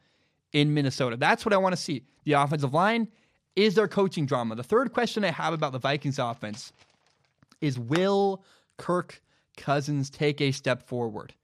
in 0.53 0.75
Minnesota? 0.75 1.17
That's 1.17 1.43
what 1.43 1.53
I 1.53 1.57
want 1.57 1.73
to 1.73 1.81
see. 1.81 2.03
The 2.25 2.33
offensive 2.33 2.75
line, 2.75 3.07
is 3.55 3.73
there 3.73 3.87
coaching 3.87 4.27
drama? 4.27 4.53
The 4.53 4.63
third 4.63 4.93
question 4.93 5.25
I 5.25 5.31
have 5.31 5.53
about 5.53 5.71
the 5.71 5.79
Vikings 5.79 6.19
offense 6.19 6.71
is 7.61 7.79
will 7.79 8.43
Kirk 8.77 9.23
Cousins 9.59 10.09
take 10.09 10.41
a 10.41 10.51
step 10.51 10.81
forward? 10.87 11.35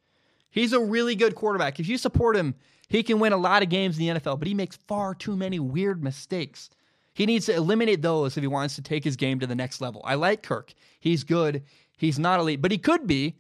He's 0.49 0.74
a 0.74 0.80
really 0.80 1.16
good 1.16 1.36
quarterback. 1.36 1.80
If 1.80 1.88
you 1.88 1.97
support 1.97 2.36
him, 2.36 2.55
he 2.88 3.03
can 3.03 3.20
win 3.20 3.34
a 3.34 3.38
lot 3.38 3.61
of 3.61 3.70
games 3.70 3.99
in 3.99 4.07
the 4.07 4.20
NFL, 4.20 4.39
but 4.39 4.47
he 4.47 4.53
makes 4.53 4.78
far 4.88 5.13
too 5.13 5.36
many 5.36 5.59
weird 5.59 6.03
mistakes. 6.03 6.70
He 7.13 7.26
needs 7.26 7.45
to 7.47 7.55
eliminate 7.55 8.01
those 8.01 8.38
if 8.38 8.41
he 8.41 8.47
wants 8.47 8.76
to 8.76 8.82
take 8.82 9.03
his 9.03 9.16
game 9.16 9.39
to 9.39 9.47
the 9.47 9.55
next 9.55 9.82
level. 9.82 10.01
I 10.03 10.16
like 10.16 10.43
Kirk. 10.43 10.74
He's 10.99 11.24
good. 11.24 11.63
He's 11.97 12.20
not 12.20 12.39
elite, 12.39 12.61
but 12.61 12.72
he 12.72 12.78
could 12.78 13.05
be 13.05 13.36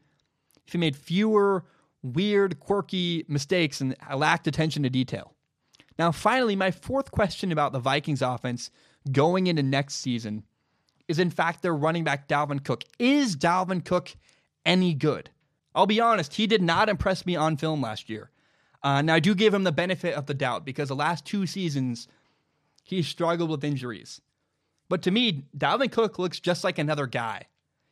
if 0.65 0.73
he 0.73 0.77
made 0.77 0.95
fewer 0.95 1.65
weird, 2.01 2.59
quirky 2.59 3.25
mistakes 3.27 3.81
and 3.81 3.95
lacked 4.15 4.47
attention 4.47 4.83
to 4.83 4.89
detail. 4.89 5.33
Now, 5.97 6.11
finally, 6.11 6.55
my 6.55 6.71
fourth 6.71 7.11
question 7.11 7.51
about 7.51 7.71
the 7.71 7.79
Vikings 7.79 8.21
offense 8.21 8.69
going 9.11 9.47
into 9.47 9.63
next 9.63 9.95
season 9.95 10.43
is 11.07 11.19
in 11.19 11.29
fact 11.29 11.61
their 11.61 11.75
running 11.75 12.03
back 12.03 12.27
Dalvin 12.27 12.63
Cook. 12.63 12.83
Is 12.99 13.35
Dalvin 13.35 13.83
Cook 13.83 14.15
any 14.65 14.93
good? 14.93 15.29
I'll 15.73 15.85
be 15.85 15.99
honest, 15.99 16.35
he 16.35 16.47
did 16.47 16.61
not 16.61 16.89
impress 16.89 17.25
me 17.25 17.35
on 17.35 17.57
film 17.57 17.81
last 17.81 18.09
year. 18.09 18.31
Uh, 18.81 19.01
now, 19.01 19.15
I 19.15 19.19
do 19.19 19.35
give 19.35 19.53
him 19.53 19.63
the 19.63 19.71
benefit 19.71 20.13
of 20.13 20.27
the 20.27 20.33
doubt 20.33 20.63
because 20.63 20.89
the 20.89 20.95
last 20.95 21.25
two 21.25 21.47
seasons, 21.47 22.07
he 22.83 23.01
struggled 23.01 23.49
with 23.49 23.63
injuries. 23.63 24.21
But 24.89 25.01
to 25.03 25.11
me, 25.11 25.45
Dalvin 25.57 25.91
Cook 25.91 26.19
looks 26.19 26.39
just 26.39 26.63
like 26.63 26.77
another 26.77 27.07
guy. 27.07 27.47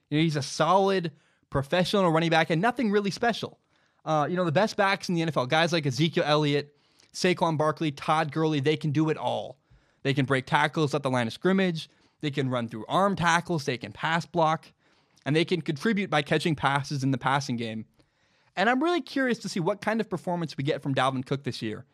You 0.10 0.20
know, 0.20 0.24
he's 0.24 0.36
a 0.36 0.44
solid 0.44 1.12
professional 1.50 2.12
running 2.12 2.30
back 2.30 2.50
and 2.50 2.62
nothing 2.62 2.92
really 2.92 3.12
special. 3.12 3.60
Uh, 4.06 4.28
you 4.30 4.36
know, 4.36 4.46
the 4.46 4.52
best 4.52 4.78
backs 4.78 5.10
in 5.10 5.16
the 5.16 5.22
NFL, 5.22 5.50
guys 5.50 5.74
like 5.74 5.86
Ezekiel 5.86 6.26
Elliott, 6.28 6.76
Saquon 7.14 7.58
Barkley, 7.58 7.92
Todd 7.92 8.32
Gurley, 8.32 8.60
they 8.60 8.78
can 8.78 8.92
do 8.92 9.10
it 9.10 9.18
all. 9.18 9.58
They 10.04 10.14
can 10.14 10.26
break 10.26 10.46
tackles 10.46 10.94
at 10.94 11.04
the 11.04 11.10
line 11.10 11.28
of 11.28 11.34
scrimmage. 11.34 11.90
They 12.22 12.32
can 12.32 12.50
run 12.50 12.68
through 12.68 12.86
arm 12.88 13.16
tackles. 13.16 13.66
They 13.66 13.78
can 13.78 13.92
pass 13.92 14.26
block 14.26 14.72
and 15.26 15.36
they 15.36 15.46
can 15.46 15.62
contribute 15.62 16.10
by 16.10 16.22
catching 16.22 16.56
passes 16.56 17.04
in 17.04 17.12
the 17.12 17.18
passing 17.18 17.56
game. 17.56 17.86
And 18.56 18.70
I'm 18.70 18.84
really 18.84 19.02
curious 19.02 19.40
to 19.40 19.50
see 19.50 19.60
what 19.60 19.82
kind 19.82 20.00
of 20.00 20.10
performance 20.10 20.58
we 20.58 20.64
get 20.64 20.82
from 20.82 20.94
Dalvin 20.94 21.26
Cook 21.26 21.44
this 21.44 21.62
year. 21.62 21.86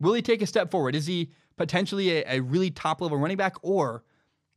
Will 0.00 0.12
he 0.12 0.22
take 0.22 0.42
a 0.42 0.46
step 0.46 0.70
forward? 0.70 0.94
Is 0.94 1.06
he 1.06 1.32
potentially 1.56 2.10
a, 2.10 2.24
a 2.36 2.40
really 2.40 2.70
top 2.70 3.00
level 3.00 3.16
running 3.16 3.36
back, 3.36 3.56
or 3.62 4.04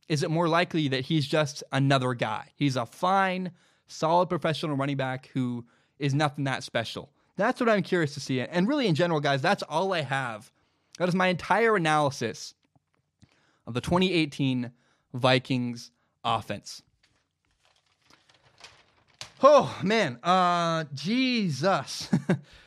is 0.08 0.22
it 0.22 0.30
more 0.30 0.48
likely 0.48 0.88
that 0.88 1.06
he's 1.06 1.26
just 1.26 1.62
another 1.72 2.12
guy? 2.14 2.48
He's 2.56 2.76
a 2.76 2.84
fine, 2.84 3.52
solid 3.86 4.28
professional 4.28 4.76
running 4.76 4.96
back 4.96 5.30
who 5.32 5.64
is 5.98 6.14
nothing 6.14 6.44
that 6.44 6.62
special. 6.62 7.10
That's 7.36 7.60
what 7.60 7.70
I'm 7.70 7.82
curious 7.82 8.12
to 8.14 8.20
see. 8.20 8.40
And 8.40 8.68
really, 8.68 8.86
in 8.86 8.94
general, 8.94 9.20
guys, 9.20 9.40
that's 9.40 9.62
all 9.62 9.94
I 9.94 10.02
have. 10.02 10.50
That 10.98 11.08
is 11.08 11.14
my 11.14 11.28
entire 11.28 11.76
analysis 11.76 12.54
of 13.66 13.72
the 13.72 13.80
2018 13.80 14.72
Vikings 15.14 15.90
offense. 16.22 16.82
Oh 19.42 19.74
man, 19.82 20.18
uh, 20.22 20.84
Jesus, 20.92 22.10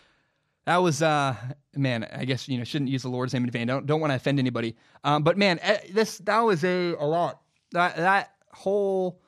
that 0.66 0.78
was 0.78 1.02
uh, 1.04 1.36
man. 1.76 2.08
I 2.12 2.26
guess 2.26 2.50
you 2.50 2.58
know 2.58 2.64
shouldn't 2.64 2.90
use 2.90 3.04
the 3.04 3.10
Lord's 3.10 3.34
name 3.34 3.44
in 3.44 3.52
vain. 3.52 3.68
Don't 3.68 3.86
don't 3.86 4.02
want 4.02 4.12
to 4.12 4.16
offend 4.16 4.40
anybody. 4.40 4.76
Um, 5.04 5.24
but 5.24 5.38
man, 5.38 5.60
eh, 5.62 5.78
this 5.92 6.18
that 6.20 6.40
was 6.40 6.64
a 6.64 6.96
a 6.96 7.06
lot. 7.06 7.42
That 7.74 7.96
that 7.98 8.32
whole 8.52 9.22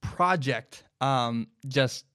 project 0.00 0.84
um 1.00 1.48
just 1.66 2.06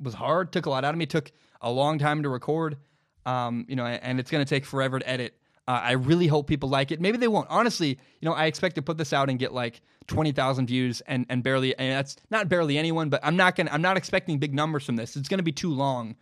was 0.00 0.14
hard. 0.14 0.52
Took 0.52 0.66
a 0.66 0.70
lot 0.70 0.84
out 0.84 0.94
of 0.94 0.98
me. 0.98 1.04
Took 1.04 1.30
a 1.60 1.70
long 1.70 1.98
time 1.98 2.22
to 2.22 2.30
record. 2.30 2.78
Um, 3.26 3.66
you 3.68 3.76
know, 3.76 3.84
and 3.84 4.18
it's 4.18 4.30
going 4.30 4.44
to 4.44 4.48
take 4.48 4.64
forever 4.64 4.98
to 4.98 5.08
edit. 5.08 5.36
Uh, 5.68 5.80
I 5.82 5.92
really 5.92 6.26
hope 6.26 6.48
people 6.48 6.68
like 6.68 6.90
it. 6.90 7.00
Maybe 7.00 7.18
they 7.18 7.28
won't. 7.28 7.46
Honestly, 7.48 7.90
you 7.90 8.28
know, 8.28 8.32
I 8.32 8.46
expect 8.46 8.74
to 8.76 8.82
put 8.82 8.98
this 8.98 9.12
out 9.12 9.30
and 9.30 9.38
get 9.38 9.52
like 9.52 9.80
twenty 10.06 10.32
thousand 10.32 10.66
views, 10.66 11.00
and 11.02 11.26
and 11.28 11.42
barely, 11.42 11.76
and 11.76 11.92
that's 11.92 12.16
not 12.30 12.48
barely 12.48 12.78
anyone. 12.78 13.08
But 13.08 13.20
I'm 13.22 13.36
not 13.36 13.56
gonna, 13.56 13.70
I'm 13.70 13.82
not 13.82 13.96
expecting 13.96 14.38
big 14.38 14.54
numbers 14.54 14.84
from 14.84 14.96
this. 14.96 15.16
It's 15.16 15.28
gonna 15.28 15.42
be 15.42 15.52
too 15.52 15.70
long 15.70 16.16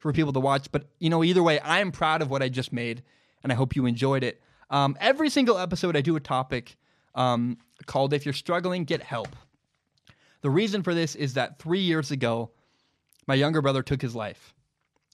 for 0.00 0.12
people 0.12 0.32
to 0.32 0.40
watch. 0.40 0.70
But 0.70 0.88
you 0.98 1.10
know, 1.10 1.24
either 1.24 1.42
way, 1.42 1.58
I 1.60 1.80
am 1.80 1.92
proud 1.92 2.22
of 2.22 2.30
what 2.30 2.42
I 2.42 2.48
just 2.48 2.72
made, 2.72 3.02
and 3.42 3.52
I 3.52 3.54
hope 3.54 3.76
you 3.76 3.86
enjoyed 3.86 4.24
it. 4.24 4.40
Um, 4.70 4.96
every 5.00 5.30
single 5.30 5.58
episode, 5.58 5.96
I 5.96 6.00
do 6.00 6.16
a 6.16 6.20
topic 6.20 6.76
um, 7.14 7.58
called 7.86 8.12
"If 8.12 8.26
You're 8.26 8.32
Struggling, 8.32 8.84
Get 8.84 9.02
Help." 9.02 9.34
The 10.40 10.50
reason 10.50 10.82
for 10.82 10.94
this 10.94 11.14
is 11.14 11.34
that 11.34 11.58
three 11.58 11.80
years 11.80 12.10
ago, 12.10 12.50
my 13.26 13.34
younger 13.34 13.60
brother 13.60 13.82
took 13.82 14.00
his 14.00 14.14
life, 14.14 14.54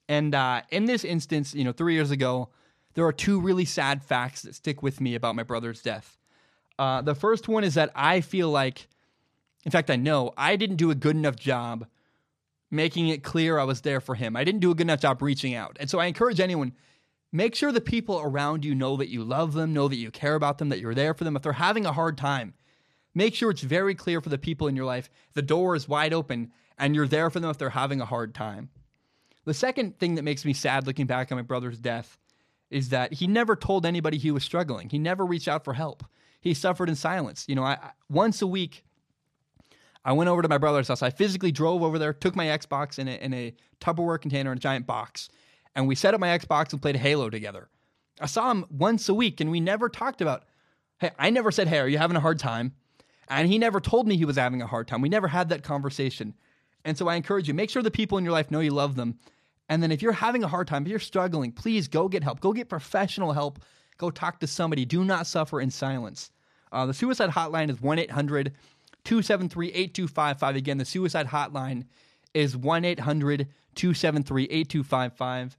and 0.09 0.35
uh, 0.35 0.63
in 0.71 0.85
this 0.85 1.05
instance, 1.05 1.55
you 1.55 1.65
know, 1.65 1.73
three 1.73 1.95
years 1.95 2.11
ago 2.11 2.51
there 2.95 3.05
are 3.05 3.13
two 3.13 3.41
really 3.41 3.65
sad 3.65 4.03
facts 4.03 4.43
that 4.43 4.55
stick 4.55 4.83
with 4.83 5.01
me 5.01 5.15
about 5.15 5.35
my 5.35 5.43
brother's 5.43 5.83
death. 5.83 6.17
Uh, 6.79 7.03
the 7.03 7.15
first 7.15 7.49
one 7.49 7.65
is 7.65 7.75
that 7.75 7.91
I 7.95 8.21
feel 8.21 8.51
like, 8.51 8.89
in 9.65 9.71
fact, 9.71 9.91
I 9.91 9.97
know 9.97 10.33
I 10.37 10.57
didn't 10.57 10.77
do 10.77 10.91
a 10.91 10.95
good 10.95 11.17
enough 11.17 11.37
job 11.37 11.87
making 12.71 13.09
it 13.09 13.23
clear 13.23 13.59
I 13.59 13.65
was 13.65 13.83
there 13.83 14.01
for 14.01 14.15
him. 14.15 14.37
I 14.37 14.45
didn't 14.45 14.61
do 14.61 14.71
a 14.71 14.75
good 14.75 14.87
enough 14.87 15.01
job 15.01 15.23
reaching 15.23 15.55
out. 15.55 15.77
And 15.81 15.89
so 15.89 15.99
I 15.99 16.07
encourage 16.07 16.41
anyone 16.41 16.73
make 17.33 17.55
sure 17.55 17.73
the 17.73 17.81
people 17.81 18.21
around 18.21 18.65
you 18.65 18.75
know 18.75 18.97
that 18.97 19.09
you 19.09 19.25
love 19.25 19.55
them, 19.55 19.73
know 19.73 19.89
that 19.89 19.97
you 19.97 20.11
care 20.11 20.35
about 20.35 20.59
them, 20.59 20.69
that 20.69 20.81
you're 20.81 20.95
there 20.95 21.15
for 21.15 21.25
them. 21.25 21.37
If 21.37 21.43
they're 21.43 21.53
having 21.53 21.87
a 21.87 21.93
hard 21.93 22.19
time, 22.19 22.55
make 23.15 23.35
sure 23.35 23.51
it's 23.51 23.63
very 23.63 23.95
clear 23.95 24.21
for 24.21 24.29
the 24.29 24.39
people 24.39 24.67
in 24.67 24.77
your 24.77 24.85
life 24.85 25.09
the 25.35 25.43
door 25.43 25.77
is 25.77 25.89
wide 25.89 26.13
open 26.13 26.53
and 26.79 26.95
you're 26.95 27.09
there 27.09 27.31
for 27.31 27.41
them 27.41 27.51
if 27.51 27.59
they're 27.59 27.71
having 27.71 28.01
a 28.01 28.07
hard 28.07 28.35
time. 28.35 28.71
The 29.45 29.55
second 29.55 29.99
thing 29.99 30.15
that 30.15 30.23
makes 30.23 30.45
me 30.45 30.53
sad 30.53 30.87
looking 30.87 31.07
back 31.07 31.31
on 31.31 31.37
my 31.37 31.43
brother's 31.43 31.79
death 31.79 32.19
is 32.71 32.89
that 32.89 33.13
he 33.15 33.27
never 33.27 33.55
told 33.55 33.87
anybody 33.87 34.17
he 34.17 34.31
was 34.31 34.43
struggling. 34.43 34.89
He 34.89 34.99
never 34.99 35.25
reached 35.25 35.49
out 35.49 35.65
for 35.65 35.75
help. 35.75 36.05
He 36.45 36.55
suffered 36.55 36.89
in 36.89 36.95
silence. 36.95 37.45
You 37.49 37.57
know, 37.57 37.65
I, 37.65 37.79
once 38.09 38.41
a 38.43 38.47
week, 38.47 38.85
I 40.05 40.13
went 40.13 40.31
over 40.31 40.43
to 40.43 40.49
my 40.49 40.59
brother's 40.59 40.89
house. 40.89 41.03
I 41.03 41.11
physically 41.11 41.51
drove 41.51 41.83
over 41.83 41.99
there, 41.99 42.13
took 42.13 42.37
my 42.37 42.47
Xbox 42.47 42.99
in 42.99 43.09
a, 43.09 43.13
in 43.13 43.35
a 43.35 43.55
Tupperware 43.81 44.21
container 44.21 44.53
in 44.53 44.59
a 44.59 44.61
giant 44.61 44.87
box, 44.87 45.29
and 45.75 45.89
we 45.89 45.97
set 45.97 46.15
up 46.15 46.21
my 46.21 46.39
Xbox 46.39 46.73
and 46.73 46.81
played 46.81 46.97
Halo 46.97 47.31
together. 47.31 47.69
I 48.21 48.27
saw 48.27 48.51
him 48.51 48.65
once 48.71 49.09
a 49.09 49.15
week, 49.15 49.41
and 49.41 49.51
we 49.51 49.59
never 49.59 49.89
talked 49.89 50.21
about, 50.21 50.45
hey, 50.99 51.11
I 51.19 51.31
never 51.31 51.51
said, 51.51 51.67
hey, 51.67 51.81
are 51.81 51.89
you 51.89 51.99
having 51.99 52.17
a 52.17 52.21
hard 52.21 52.39
time? 52.39 52.75
And 53.29 53.49
he 53.49 53.59
never 53.59 53.81
told 53.81 54.07
me 54.07 54.17
he 54.17 54.27
was 54.27 54.37
having 54.37 54.63
a 54.63 54.67
hard 54.67 54.87
time. 54.87 55.01
We 55.01 55.09
never 55.09 55.27
had 55.27 55.49
that 55.49 55.65
conversation. 55.65 56.35
And 56.85 56.97
so 56.97 57.09
I 57.09 57.17
encourage 57.17 57.49
you, 57.49 57.55
make 57.55 57.71
sure 57.71 57.83
the 57.83 57.91
people 57.91 58.19
in 58.19 58.25
your 58.25 58.35
life 58.35 58.51
know 58.51 58.61
you 58.61 58.71
love 58.71 58.95
them 58.95 59.19
and 59.69 59.83
then 59.83 59.91
if 59.91 60.03
you're 60.03 60.13
having 60.13 60.45
a 60.45 60.49
hard 60.49 60.69
time, 60.69 60.83
if 60.83 60.89
you're 60.89 60.99
struggling, 60.99 61.53
please 61.53 61.89
go 61.89 62.09
get 62.09 62.23
help. 62.23 62.41
Go 62.41 62.53
get 62.53 62.69
professional 62.69 63.33
help. 63.33 63.61
Go 63.97 64.11
talk 64.11 64.41
to 64.41 64.47
somebody. 64.47 64.85
Do 64.85 65.05
not 65.05 65.27
suffer 65.27 65.61
in 65.61 65.71
silence. 65.71 66.31
Uh, 66.75 66.87
the 66.87 66.95
suicide 66.95 67.31
hotline 67.31 67.71
is 67.71 67.81
1 67.81 67.99
800 67.99 68.53
273 69.05 69.69
8255. 69.69 70.57
Again, 70.57 70.79
the 70.79 70.85
suicide 70.85 71.29
hotline 71.29 71.85
is 72.35 72.57
1 72.57 72.85
800 72.85 73.49
273 73.75 74.45
8255. 74.45 75.57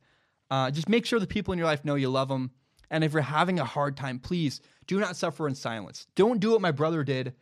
Uh, 0.52 0.72
just 0.72 0.90
make 0.90 1.06
sure 1.06 1.20
the 1.20 1.28
people 1.28 1.52
in 1.54 1.58
your 1.58 1.68
life 1.68 1.84
know 1.86 1.96
you 1.96 2.10
love 2.10 2.28
them. 2.28 2.52
And 2.92 3.04
if 3.04 3.14
you're 3.14 3.22
having 3.22 3.60
a 3.60 3.66
hard 3.66 3.98
time, 3.98 4.20
please 4.20 4.62
do 4.88 5.00
not 5.00 5.16
suffer 5.16 5.48
in 5.48 5.56
silence. 5.56 6.06
Don't 6.16 6.40
do 6.40 6.52
what 6.52 6.62
my 6.62 6.72
brother 6.72 7.04
did 7.04 7.34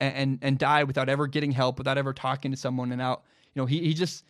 and, 0.00 0.14
and, 0.14 0.38
and 0.42 0.58
die 0.58 0.84
without 0.84 1.08
ever 1.08 1.26
getting 1.26 1.52
help, 1.52 1.78
without 1.78 1.98
ever 1.98 2.12
talking 2.12 2.50
to 2.50 2.56
someone. 2.56 2.90
And 2.92 3.00
out, 3.00 3.22
you 3.54 3.62
know, 3.62 3.66
he, 3.66 3.80
he 3.80 3.94
just 3.94 4.24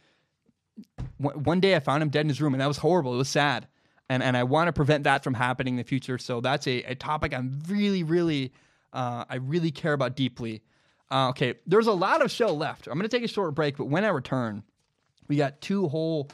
one 1.16 1.60
day 1.60 1.74
I 1.74 1.80
found 1.80 2.02
him 2.02 2.10
dead 2.10 2.20
in 2.20 2.28
his 2.28 2.40
room, 2.40 2.54
and 2.54 2.60
that 2.60 2.68
was 2.68 2.78
horrible. 2.78 3.14
It 3.14 3.18
was 3.18 3.28
sad, 3.28 3.66
and 4.08 4.22
and 4.22 4.36
I 4.36 4.44
want 4.44 4.68
to 4.68 4.72
prevent 4.72 5.04
that 5.04 5.24
from 5.24 5.34
happening 5.34 5.74
in 5.74 5.78
the 5.78 5.84
future. 5.84 6.18
So 6.18 6.40
that's 6.40 6.66
a, 6.66 6.82
a 6.84 6.94
topic 6.94 7.34
I'm 7.34 7.60
really, 7.68 8.02
really, 8.02 8.52
uh, 8.92 9.24
I 9.28 9.36
really 9.36 9.70
care 9.70 9.92
about 9.92 10.16
deeply. 10.16 10.62
Uh, 11.10 11.30
okay, 11.30 11.54
there's 11.66 11.86
a 11.86 11.92
lot 11.92 12.22
of 12.22 12.30
show 12.30 12.52
left. 12.52 12.86
I'm 12.86 12.94
going 12.94 13.08
to 13.08 13.16
take 13.16 13.24
a 13.24 13.32
short 13.32 13.54
break, 13.54 13.76
but 13.76 13.86
when 13.86 14.04
I 14.04 14.08
return, 14.08 14.62
we 15.26 15.36
got 15.36 15.60
two 15.60 15.88
whole, 15.88 16.30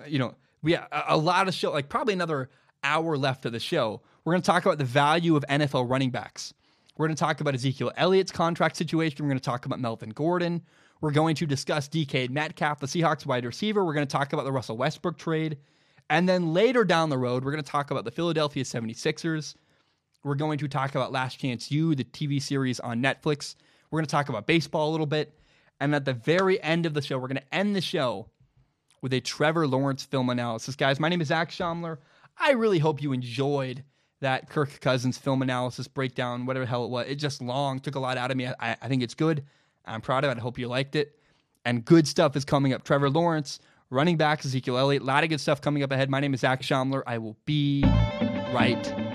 uh, 0.00 0.06
you 0.06 0.18
know, 0.18 0.34
we 0.62 0.72
got 0.72 0.88
a, 0.92 1.14
a 1.14 1.16
lot 1.16 1.48
of 1.48 1.54
show, 1.54 1.70
like 1.70 1.88
probably 1.88 2.14
another 2.14 2.50
hour 2.84 3.16
left 3.16 3.46
of 3.46 3.52
the 3.52 3.60
show. 3.60 4.02
We're 4.24 4.34
going 4.34 4.42
to 4.42 4.46
talk 4.46 4.64
about 4.64 4.78
the 4.78 4.84
value 4.84 5.36
of 5.36 5.44
NFL 5.48 5.88
running 5.88 6.10
backs. 6.10 6.52
We're 6.96 7.06
going 7.06 7.16
to 7.16 7.20
talk 7.20 7.40
about 7.40 7.54
Ezekiel 7.54 7.92
Elliott's 7.96 8.32
contract 8.32 8.76
situation. 8.76 9.24
We're 9.24 9.30
going 9.30 9.38
to 9.38 9.44
talk 9.44 9.66
about 9.66 9.80
Melvin 9.80 10.10
Gordon. 10.10 10.62
We're 11.00 11.12
going 11.12 11.36
to 11.36 11.46
discuss 11.46 11.88
DK 11.88 12.28
Metcalf, 12.28 12.80
the 12.80 12.86
Seahawks 12.86 13.24
wide 13.24 13.44
receiver. 13.44 13.84
We're 13.84 13.94
going 13.94 14.06
to 14.06 14.12
talk 14.12 14.32
about 14.32 14.44
the 14.44 14.52
Russell 14.52 14.76
Westbrook 14.76 15.16
trade. 15.16 15.58
And 16.10 16.28
then 16.28 16.52
later 16.52 16.84
down 16.84 17.08
the 17.08 17.18
road, 17.18 17.44
we're 17.44 17.52
going 17.52 17.62
to 17.62 17.70
talk 17.70 17.90
about 17.90 18.04
the 18.04 18.10
Philadelphia 18.10 18.64
76ers. 18.64 19.54
We're 20.24 20.34
going 20.34 20.58
to 20.58 20.68
talk 20.68 20.94
about 20.94 21.12
Last 21.12 21.36
Chance 21.36 21.70
U, 21.70 21.94
the 21.94 22.04
TV 22.04 22.42
series 22.42 22.80
on 22.80 23.02
Netflix. 23.02 23.54
We're 23.90 23.98
going 23.98 24.06
to 24.06 24.10
talk 24.10 24.28
about 24.28 24.46
baseball 24.46 24.90
a 24.90 24.92
little 24.92 25.06
bit. 25.06 25.32
And 25.80 25.94
at 25.94 26.04
the 26.04 26.12
very 26.12 26.60
end 26.62 26.86
of 26.86 26.94
the 26.94 27.02
show, 27.02 27.18
we're 27.18 27.28
going 27.28 27.36
to 27.36 27.54
end 27.54 27.76
the 27.76 27.80
show 27.80 28.26
with 29.00 29.12
a 29.12 29.20
Trevor 29.20 29.68
Lawrence 29.68 30.04
film 30.04 30.28
analysis. 30.28 30.74
Guys, 30.74 30.98
my 30.98 31.08
name 31.08 31.20
is 31.20 31.28
Zach 31.28 31.50
Schaumler. 31.50 31.98
I 32.36 32.52
really 32.52 32.80
hope 32.80 33.00
you 33.00 33.12
enjoyed 33.12 33.84
that 34.20 34.50
Kirk 34.50 34.80
Cousins 34.80 35.16
film 35.16 35.42
analysis 35.42 35.86
breakdown, 35.86 36.46
whatever 36.46 36.64
the 36.64 36.70
hell 36.70 36.84
it 36.84 36.90
was. 36.90 37.06
It 37.08 37.16
just 37.16 37.40
long, 37.40 37.78
took 37.78 37.94
a 37.94 38.00
lot 38.00 38.18
out 38.18 38.32
of 38.32 38.36
me. 38.36 38.48
I, 38.48 38.76
I 38.82 38.88
think 38.88 39.02
it's 39.02 39.14
good. 39.14 39.44
I'm 39.84 40.00
proud 40.00 40.24
of 40.24 40.32
it. 40.32 40.38
I 40.38 40.40
hope 40.40 40.58
you 40.58 40.66
liked 40.66 40.96
it. 40.96 41.16
And 41.64 41.84
good 41.84 42.08
stuff 42.08 42.34
is 42.34 42.44
coming 42.44 42.72
up. 42.72 42.82
Trevor 42.82 43.10
Lawrence, 43.10 43.60
running 43.90 44.16
back 44.16 44.44
Ezekiel 44.44 44.78
Elliott, 44.78 45.02
a 45.02 45.04
lot 45.04 45.22
of 45.22 45.30
good 45.30 45.40
stuff 45.40 45.60
coming 45.60 45.82
up 45.84 45.92
ahead. 45.92 46.10
My 46.10 46.18
name 46.18 46.34
is 46.34 46.40
Zach 46.40 46.62
Shomler. 46.62 47.02
I 47.06 47.18
will 47.18 47.36
be 47.44 47.84
right. 48.52 49.07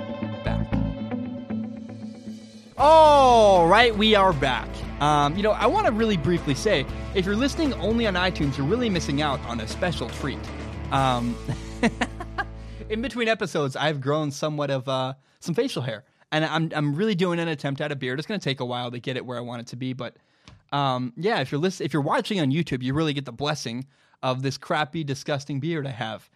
All 2.86 3.65
right, 3.65 3.95
we 3.95 4.13
are 4.13 4.34
back. 4.34 4.67
Um, 5.01 5.38
you 5.38 5.41
know, 5.41 5.51
I 5.51 5.67
want 5.67 5.86
to 5.86 5.93
really 5.93 6.17
briefly 6.17 6.53
say 6.53 6.86
if 7.15 7.25
you're 7.25 7.34
listening 7.34 7.73
only 7.75 8.05
on 8.07 8.15
iTunes, 8.15 8.57
you're 8.57 8.67
really 8.67 8.89
missing 8.89 9.21
out 9.21 9.39
on 9.45 9.61
a 9.61 9.67
special 9.69 10.09
treat. 10.09 10.38
Um, 10.91 11.34
in 12.89 13.01
between 13.01 13.29
episodes, 13.29 13.77
I've 13.77 14.01
grown 14.01 14.31
somewhat 14.31 14.69
of 14.69 14.89
uh, 14.89 15.13
some 15.39 15.55
facial 15.55 15.81
hair, 15.81 16.03
and 16.34 16.43
I'm 16.43 16.73
I'm 16.75 16.93
really 16.93 17.15
doing 17.15 17.39
an 17.39 17.47
attempt 17.47 17.79
at 17.79 17.93
a 17.93 17.95
beard. 17.95 18.19
It's 18.19 18.27
going 18.27 18.41
to 18.41 18.43
take 18.43 18.59
a 18.59 18.65
while 18.65 18.91
to 18.91 18.99
get 18.99 19.15
it 19.15 19.25
where 19.25 19.38
I 19.38 19.41
want 19.41 19.61
it 19.61 19.67
to 19.67 19.77
be, 19.77 19.93
but 19.93 20.17
um, 20.73 21.13
yeah, 21.15 21.39
if 21.39 21.53
you're 21.53 21.61
list- 21.61 21.79
if 21.79 21.93
you're 21.93 22.01
watching 22.01 22.41
on 22.41 22.51
YouTube, 22.51 22.84
you 22.84 22.93
really 22.93 23.13
get 23.13 23.23
the 23.23 23.31
blessing 23.31 23.88
of 24.21 24.41
this 24.41 24.57
crappy, 24.57 25.05
disgusting 25.05 25.61
beard 25.61 25.88
I 25.88 25.91
have. 25.91 26.29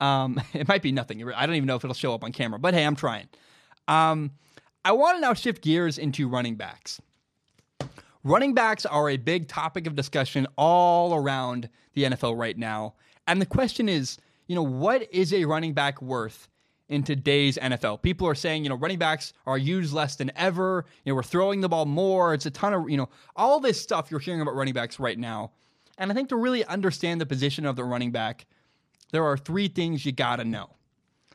Um, 0.00 0.42
it 0.52 0.66
might 0.66 0.82
be 0.82 0.90
nothing. 0.90 1.22
I 1.32 1.46
don't 1.46 1.54
even 1.54 1.68
know 1.68 1.76
if 1.76 1.84
it'll 1.84 1.94
show 1.94 2.12
up 2.12 2.24
on 2.24 2.32
camera, 2.32 2.58
but 2.58 2.74
hey, 2.74 2.84
I'm 2.84 2.96
trying. 2.96 3.28
Um, 3.86 4.32
I 4.84 4.92
want 4.92 5.16
to 5.16 5.20
now 5.20 5.34
shift 5.34 5.62
gears 5.62 5.98
into 5.98 6.28
running 6.28 6.56
backs. 6.56 7.00
Running 8.24 8.54
backs 8.54 8.84
are 8.84 9.10
a 9.10 9.16
big 9.16 9.48
topic 9.48 9.86
of 9.86 9.94
discussion 9.94 10.46
all 10.56 11.14
around 11.14 11.68
the 11.94 12.04
NFL 12.04 12.36
right 12.36 12.56
now. 12.56 12.94
And 13.26 13.40
the 13.40 13.46
question 13.46 13.88
is, 13.88 14.18
you 14.46 14.56
know, 14.56 14.62
what 14.62 15.12
is 15.12 15.32
a 15.32 15.44
running 15.44 15.72
back 15.72 16.02
worth 16.02 16.48
in 16.88 17.02
today's 17.04 17.58
NFL? 17.58 18.02
People 18.02 18.26
are 18.28 18.34
saying, 18.34 18.64
you 18.64 18.70
know, 18.70 18.76
running 18.76 18.98
backs 18.98 19.32
are 19.46 19.58
used 19.58 19.92
less 19.92 20.16
than 20.16 20.32
ever. 20.36 20.84
You 21.04 21.12
know, 21.12 21.16
we're 21.16 21.22
throwing 21.22 21.60
the 21.60 21.68
ball 21.68 21.86
more. 21.86 22.34
It's 22.34 22.46
a 22.46 22.50
ton 22.50 22.74
of, 22.74 22.90
you 22.90 22.96
know, 22.96 23.08
all 23.36 23.60
this 23.60 23.80
stuff 23.80 24.10
you're 24.10 24.20
hearing 24.20 24.40
about 24.40 24.54
running 24.54 24.74
backs 24.74 24.98
right 24.98 25.18
now. 25.18 25.52
And 25.98 26.10
I 26.10 26.14
think 26.14 26.28
to 26.30 26.36
really 26.36 26.64
understand 26.64 27.20
the 27.20 27.26
position 27.26 27.66
of 27.66 27.76
the 27.76 27.84
running 27.84 28.10
back, 28.10 28.46
there 29.12 29.24
are 29.24 29.36
three 29.36 29.68
things 29.68 30.04
you 30.04 30.12
got 30.12 30.36
to 30.36 30.44
know. 30.44 30.70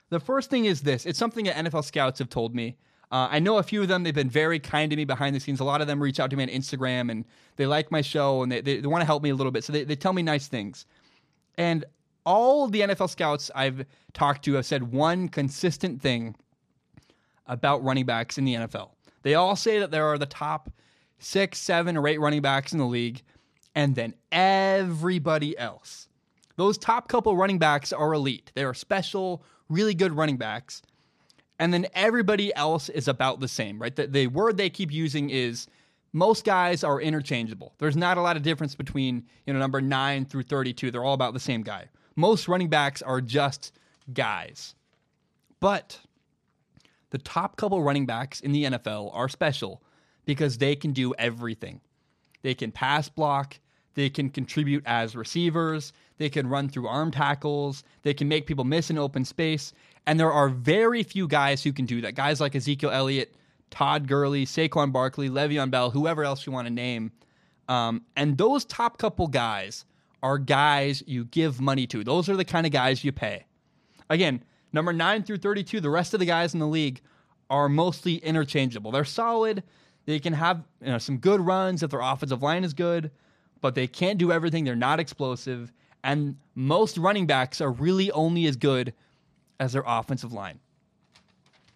The 0.10 0.20
first 0.20 0.50
thing 0.50 0.66
is 0.66 0.82
this 0.82 1.06
it's 1.06 1.20
something 1.20 1.45
that 1.45 1.56
NFL 1.56 1.84
scouts 1.84 2.20
have 2.20 2.30
told 2.30 2.56
me. 2.56 2.78
Uh, 3.12 3.28
I 3.32 3.39
know 3.39 3.58
a 3.58 3.64
few 3.64 3.82
of 3.82 3.88
them. 3.88 4.03
They've 4.03 4.14
been 4.14 4.30
very 4.30 4.60
kind 4.60 4.89
to 4.89 4.97
me 4.97 5.05
behind 5.05 5.36
the 5.36 5.39
scenes. 5.39 5.60
A 5.60 5.64
lot 5.64 5.82
of 5.82 5.88
them 5.88 6.01
reach 6.01 6.20
out 6.20 6.30
to 6.32 6.36
me 6.36 6.43
on 6.43 6.49
Instagram 6.49 7.10
and 7.10 7.26
they 7.55 7.66
like 7.66 7.89
my 7.89 8.01
show 8.01 8.43
and 8.43 8.51
they, 8.51 8.62
they, 8.62 8.82
they 8.82 8.88
want 8.88 9.01
to 9.01 9.05
help 9.05 9.24
me 9.24 9.30
a 9.30 9.36
little 9.36 9.51
bit. 9.51 9.64
So 9.64 9.72
they, 9.72 9.84
they 9.84 9.95
tell 9.95 10.14
me 10.14 10.24
nice 10.24 10.47
things. 10.47 10.86
And 11.58 11.86
all 12.26 12.68
the 12.68 12.82
NFL 12.82 13.10
scouts 13.10 13.49
I've 13.55 13.86
talked 14.14 14.43
to 14.45 14.55
have 14.55 14.66
said 14.66 14.91
one 14.91 15.30
consistent 15.30 16.01
thing 16.01 16.36
about 17.47 17.84
running 17.84 18.05
backs 18.05 18.38
in 18.38 18.43
the 18.43 18.55
NFL. 18.55 18.89
They 19.24 19.36
all 19.36 19.55
say 19.55 19.80
that 19.80 19.91
there 19.91 20.05
are 20.05 20.18
the 20.18 20.26
top 20.26 20.70
six, 21.20 21.58
seven, 21.58 21.95
or 21.95 22.08
eight 22.08 22.20
running 22.20 22.41
backs 22.41 22.74
in 22.74 22.80
the 22.80 22.86
league, 22.86 23.22
and 23.76 23.95
then 23.95 24.14
everybody 24.32 25.58
else. 25.58 26.08
Those 26.58 26.78
top 26.78 27.08
couple 27.08 27.36
running 27.38 27.60
backs 27.60 27.93
are 27.93 28.14
elite. 28.14 28.51
They 28.55 28.64
are 28.64 28.74
special, 28.74 29.43
really 29.70 29.93
good 29.93 30.12
running 30.12 30.38
backs. 30.38 30.82
And 31.60 31.74
then 31.74 31.88
everybody 31.93 32.55
else 32.55 32.89
is 32.89 33.08
about 33.08 33.39
the 33.39 33.47
same, 33.47 33.82
right? 33.82 33.95
The, 33.95 34.08
the 34.08 34.28
word 34.28 34.58
they 34.58 34.70
keep 34.70 34.91
using 34.91 35.30
is 35.30 35.68
most 36.14 36.45
guys 36.45 36.84
are 36.84 37.01
interchangeable. 37.01 37.74
There's 37.80 37.97
not 37.97 38.18
a 38.18 38.22
lot 38.22 38.38
of 38.38 38.43
difference 38.43 38.76
between, 38.76 39.26
you 39.45 39.53
know, 39.53 39.60
number 39.60 39.82
9 39.82 40.26
through 40.26 40.43
32. 40.43 40.91
They're 40.91 41.03
all 41.03 41.14
about 41.14 41.34
the 41.34 41.39
same 41.39 41.64
guy 41.64 41.89
most 42.18 42.47
running 42.47 42.68
backs 42.68 43.01
are 43.01 43.22
just 43.22 43.72
guys. 44.12 44.76
But 45.62 45.99
the 47.12 47.20
top 47.20 47.55
couple 47.55 47.82
running 47.82 48.05
backs 48.05 48.41
in 48.41 48.51
the 48.51 48.66
NFL 48.66 49.12
are 49.14 49.30
special 49.30 49.82
because 50.26 50.58
they 50.58 50.76
can 50.76 50.91
do 50.91 51.14
everything. 51.18 51.80
They 52.41 52.53
can 52.53 52.72
pass 52.72 53.08
block, 53.08 53.60
they 53.93 54.10
can 54.10 54.30
contribute 54.30 54.84
as 54.86 55.16
receivers, 55.16 55.93
they 56.18 56.30
can 56.30 56.47
run 56.47 56.70
through 56.70 56.88
arm 56.88 57.12
tackles, 57.12 57.84
they 58.01 58.14
can 58.14 58.28
make 58.28 58.45
people 58.45 58.66
miss 58.66 58.89
in 58.89 58.97
open 58.97 59.24
space. 59.24 59.72
And 60.08 60.18
there 60.18 60.32
are 60.32 60.47
very 60.47 61.03
few 61.03 61.28
guys 61.28 61.62
who 61.62 61.74
can 61.74 61.86
do 61.86 61.99
that. 62.01 62.16
Guys 62.16 62.39
like 62.39 62.55
Ezekiel 62.55 62.91
Elliott, 62.91 63.36
Todd 63.70 64.08
Gurley, 64.08 64.45
Saquon 64.45 64.93
Barkley, 64.93 65.30
Le'Veon 65.30 65.70
Bell, 65.70 65.91
whoever 65.91 66.24
else 66.24 66.45
you 66.45 66.53
want 66.53 66.66
to 66.66 66.74
name. 66.74 67.12
Um, 67.68 68.05
and 68.16 68.38
those 68.38 68.64
top 68.64 68.97
couple 68.97 69.28
guys 69.28 69.84
are 70.24 70.38
guys 70.38 71.03
you 71.05 71.26
give 71.26 71.60
money 71.60 71.86
to. 71.88 72.05
Those 72.05 72.30
are 72.30 72.38
the 72.38 72.45
kind 72.45 72.66
of 72.66 72.72
guys 72.72 73.03
you 73.03 73.12
pay. 73.12 73.45
Again, 74.10 74.41
number 74.72 74.93
9 74.93 75.24
through 75.24 75.38
32, 75.38 75.82
the 75.82 75.89
rest 75.89 76.14
of 76.14 76.22
the 76.22 76.26
guys 76.26 76.53
in 76.53 76.62
the 76.62 76.68
league 76.68 77.01
are 77.49 77.68
mostly 77.68 78.16
interchangeable. 78.16 78.91
They're 78.91 79.03
solid. 79.03 79.62
They 80.05 80.20
can 80.20 80.32
have 80.32 80.64
you 80.82 80.88
know, 80.88 80.97
some 80.99 81.18
good 81.18 81.41
runs 81.41 81.84
if 81.84 81.91
their 81.91 81.99
offensive 81.99 82.41
line 82.41 82.64
is 82.64 82.74
good, 82.74 83.12
but 83.60 83.76
they 83.76 83.88
can't 83.88 84.18
do 84.18 84.32
everything. 84.32 84.64
They're 84.64 84.76
not 84.76 85.01
explosive. 85.01 85.74
And 86.05 86.38
most 86.55 86.97
running 86.97 87.28
backs 87.28 87.60
are 87.60 87.72
really 87.72 88.10
only 88.12 88.45
as 88.45 88.55
good 88.55 88.93
as 89.60 89.74
their 89.74 89.84
offensive 89.86 90.34
line. 90.34 90.60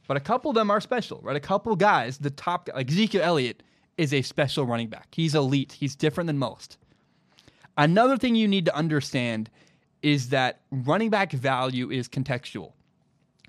But 0.08 0.18
a 0.18 0.22
couple 0.22 0.52
of 0.52 0.56
them 0.56 0.70
are 0.70 0.82
special, 0.82 1.20
right? 1.24 1.36
A 1.36 1.42
couple 1.42 1.76
guys, 1.76 2.18
the 2.18 2.30
top, 2.30 2.70
like 2.74 2.90
Ezekiel 2.90 3.22
Elliott, 3.24 3.64
is 3.98 4.14
a 4.14 4.22
special 4.22 4.66
running 4.66 4.88
back. 4.88 5.08
He's 5.12 5.36
elite. 5.36 5.74
He's 5.74 5.96
different 5.96 6.28
than 6.28 6.38
most. 6.38 6.78
Another 7.78 8.18
thing 8.18 8.36
you 8.36 8.48
need 8.48 8.66
to 8.66 8.76
understand 8.76 9.50
is 10.02 10.30
that 10.30 10.62
running 10.72 11.10
back 11.10 11.32
value 11.32 11.90
is 11.92 12.10
contextual. 12.10 12.74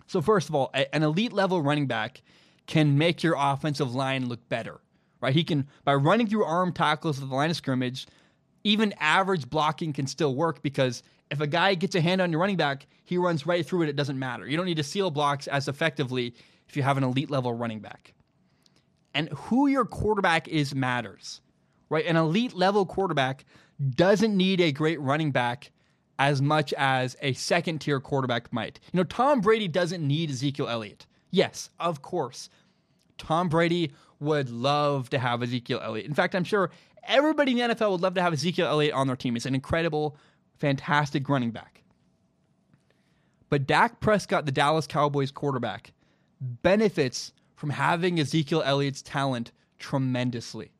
So, 0.06 0.20
first 0.20 0.48
of 0.48 0.54
all, 0.54 0.70
an 0.92 1.02
elite 1.02 1.32
level 1.32 1.62
running 1.62 1.86
back 1.86 2.22
can 2.66 2.98
make 2.98 3.22
your 3.22 3.34
offensive 3.38 3.94
line 3.94 4.28
look 4.28 4.46
better, 4.48 4.80
right? 5.20 5.34
He 5.34 5.44
can, 5.44 5.66
by 5.84 5.94
running 5.94 6.26
through 6.26 6.44
arm 6.44 6.72
tackles 6.72 7.20
at 7.20 7.28
the 7.28 7.34
line 7.34 7.50
of 7.50 7.56
scrimmage, 7.56 8.06
even 8.64 8.94
average 9.00 9.48
blocking 9.48 9.92
can 9.92 10.06
still 10.06 10.34
work 10.34 10.62
because 10.62 11.02
if 11.32 11.40
a 11.40 11.46
guy 11.46 11.74
gets 11.74 11.94
a 11.94 12.00
hand 12.00 12.20
on 12.20 12.30
your 12.30 12.40
running 12.40 12.58
back, 12.58 12.86
he 13.04 13.16
runs 13.16 13.46
right 13.46 13.66
through 13.66 13.82
it. 13.82 13.88
It 13.88 13.96
doesn't 13.96 14.18
matter. 14.18 14.46
You 14.46 14.56
don't 14.56 14.66
need 14.66 14.76
to 14.76 14.82
seal 14.82 15.10
blocks 15.10 15.48
as 15.48 15.66
effectively 15.66 16.34
if 16.68 16.76
you 16.76 16.82
have 16.82 16.98
an 16.98 17.04
elite 17.04 17.30
level 17.30 17.54
running 17.54 17.80
back. 17.80 18.12
And 19.14 19.30
who 19.30 19.66
your 19.66 19.86
quarterback 19.86 20.46
is 20.46 20.74
matters, 20.74 21.40
right? 21.88 22.04
An 22.06 22.16
elite 22.16 22.52
level 22.52 22.84
quarterback 22.84 23.46
doesn't 23.94 24.36
need 24.36 24.60
a 24.60 24.72
great 24.72 25.00
running 25.00 25.32
back 25.32 25.70
as 26.18 26.42
much 26.42 26.74
as 26.74 27.16
a 27.22 27.32
second 27.32 27.80
tier 27.80 27.98
quarterback 27.98 28.52
might. 28.52 28.78
You 28.92 28.98
know, 28.98 29.04
Tom 29.04 29.40
Brady 29.40 29.68
doesn't 29.68 30.06
need 30.06 30.30
Ezekiel 30.30 30.68
Elliott. 30.68 31.06
Yes, 31.30 31.70
of 31.80 32.02
course. 32.02 32.50
Tom 33.16 33.48
Brady 33.48 33.92
would 34.20 34.50
love 34.50 35.08
to 35.10 35.18
have 35.18 35.42
Ezekiel 35.42 35.80
Elliott. 35.82 36.06
In 36.06 36.14
fact, 36.14 36.34
I'm 36.34 36.44
sure 36.44 36.70
everybody 37.04 37.52
in 37.52 37.68
the 37.68 37.74
NFL 37.74 37.90
would 37.92 38.02
love 38.02 38.14
to 38.14 38.22
have 38.22 38.32
Ezekiel 38.32 38.66
Elliott 38.66 38.94
on 38.94 39.06
their 39.06 39.16
team. 39.16 39.34
He's 39.34 39.46
an 39.46 39.54
incredible, 39.54 40.16
fantastic 40.62 41.28
running 41.28 41.50
back. 41.50 41.82
But 43.50 43.66
Dak 43.66 44.00
Prescott, 44.00 44.46
the 44.46 44.52
Dallas 44.52 44.86
Cowboys 44.86 45.30
quarterback, 45.30 45.92
benefits 46.40 47.32
from 47.54 47.68
having 47.70 48.18
Ezekiel 48.18 48.62
Elliott's 48.64 49.02
talent 49.02 49.52
tremendously 49.78 50.72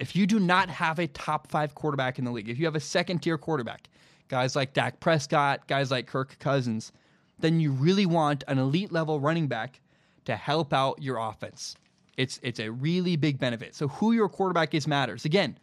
if 0.00 0.16
you 0.16 0.26
do 0.26 0.40
not 0.40 0.70
have 0.70 0.98
a 0.98 1.06
top 1.06 1.46
five 1.46 1.74
quarterback 1.74 2.18
in 2.18 2.24
the 2.24 2.32
league, 2.32 2.48
if 2.48 2.58
you 2.58 2.64
have 2.64 2.74
a 2.74 2.80
second 2.80 3.20
tier 3.20 3.38
quarterback, 3.38 3.88
guys 4.28 4.56
like 4.56 4.72
Dak 4.72 4.98
Prescott, 4.98 5.68
guys 5.68 5.90
like 5.90 6.06
Kirk 6.06 6.38
Cousins, 6.40 6.90
then 7.38 7.60
you 7.60 7.70
really 7.70 8.06
want 8.06 8.42
an 8.48 8.58
elite 8.58 8.90
level 8.90 9.20
running 9.20 9.46
back 9.46 9.80
to 10.24 10.34
help 10.34 10.72
out 10.72 11.02
your 11.02 11.18
offense. 11.18 11.76
It's 12.16 12.40
it's 12.42 12.60
a 12.60 12.70
really 12.70 13.16
big 13.16 13.38
benefit. 13.38 13.74
So 13.74 13.88
who 13.88 14.12
your 14.12 14.28
quarterback 14.28 14.74
is 14.74 14.86
matters. 14.86 15.24
Again, 15.24 15.58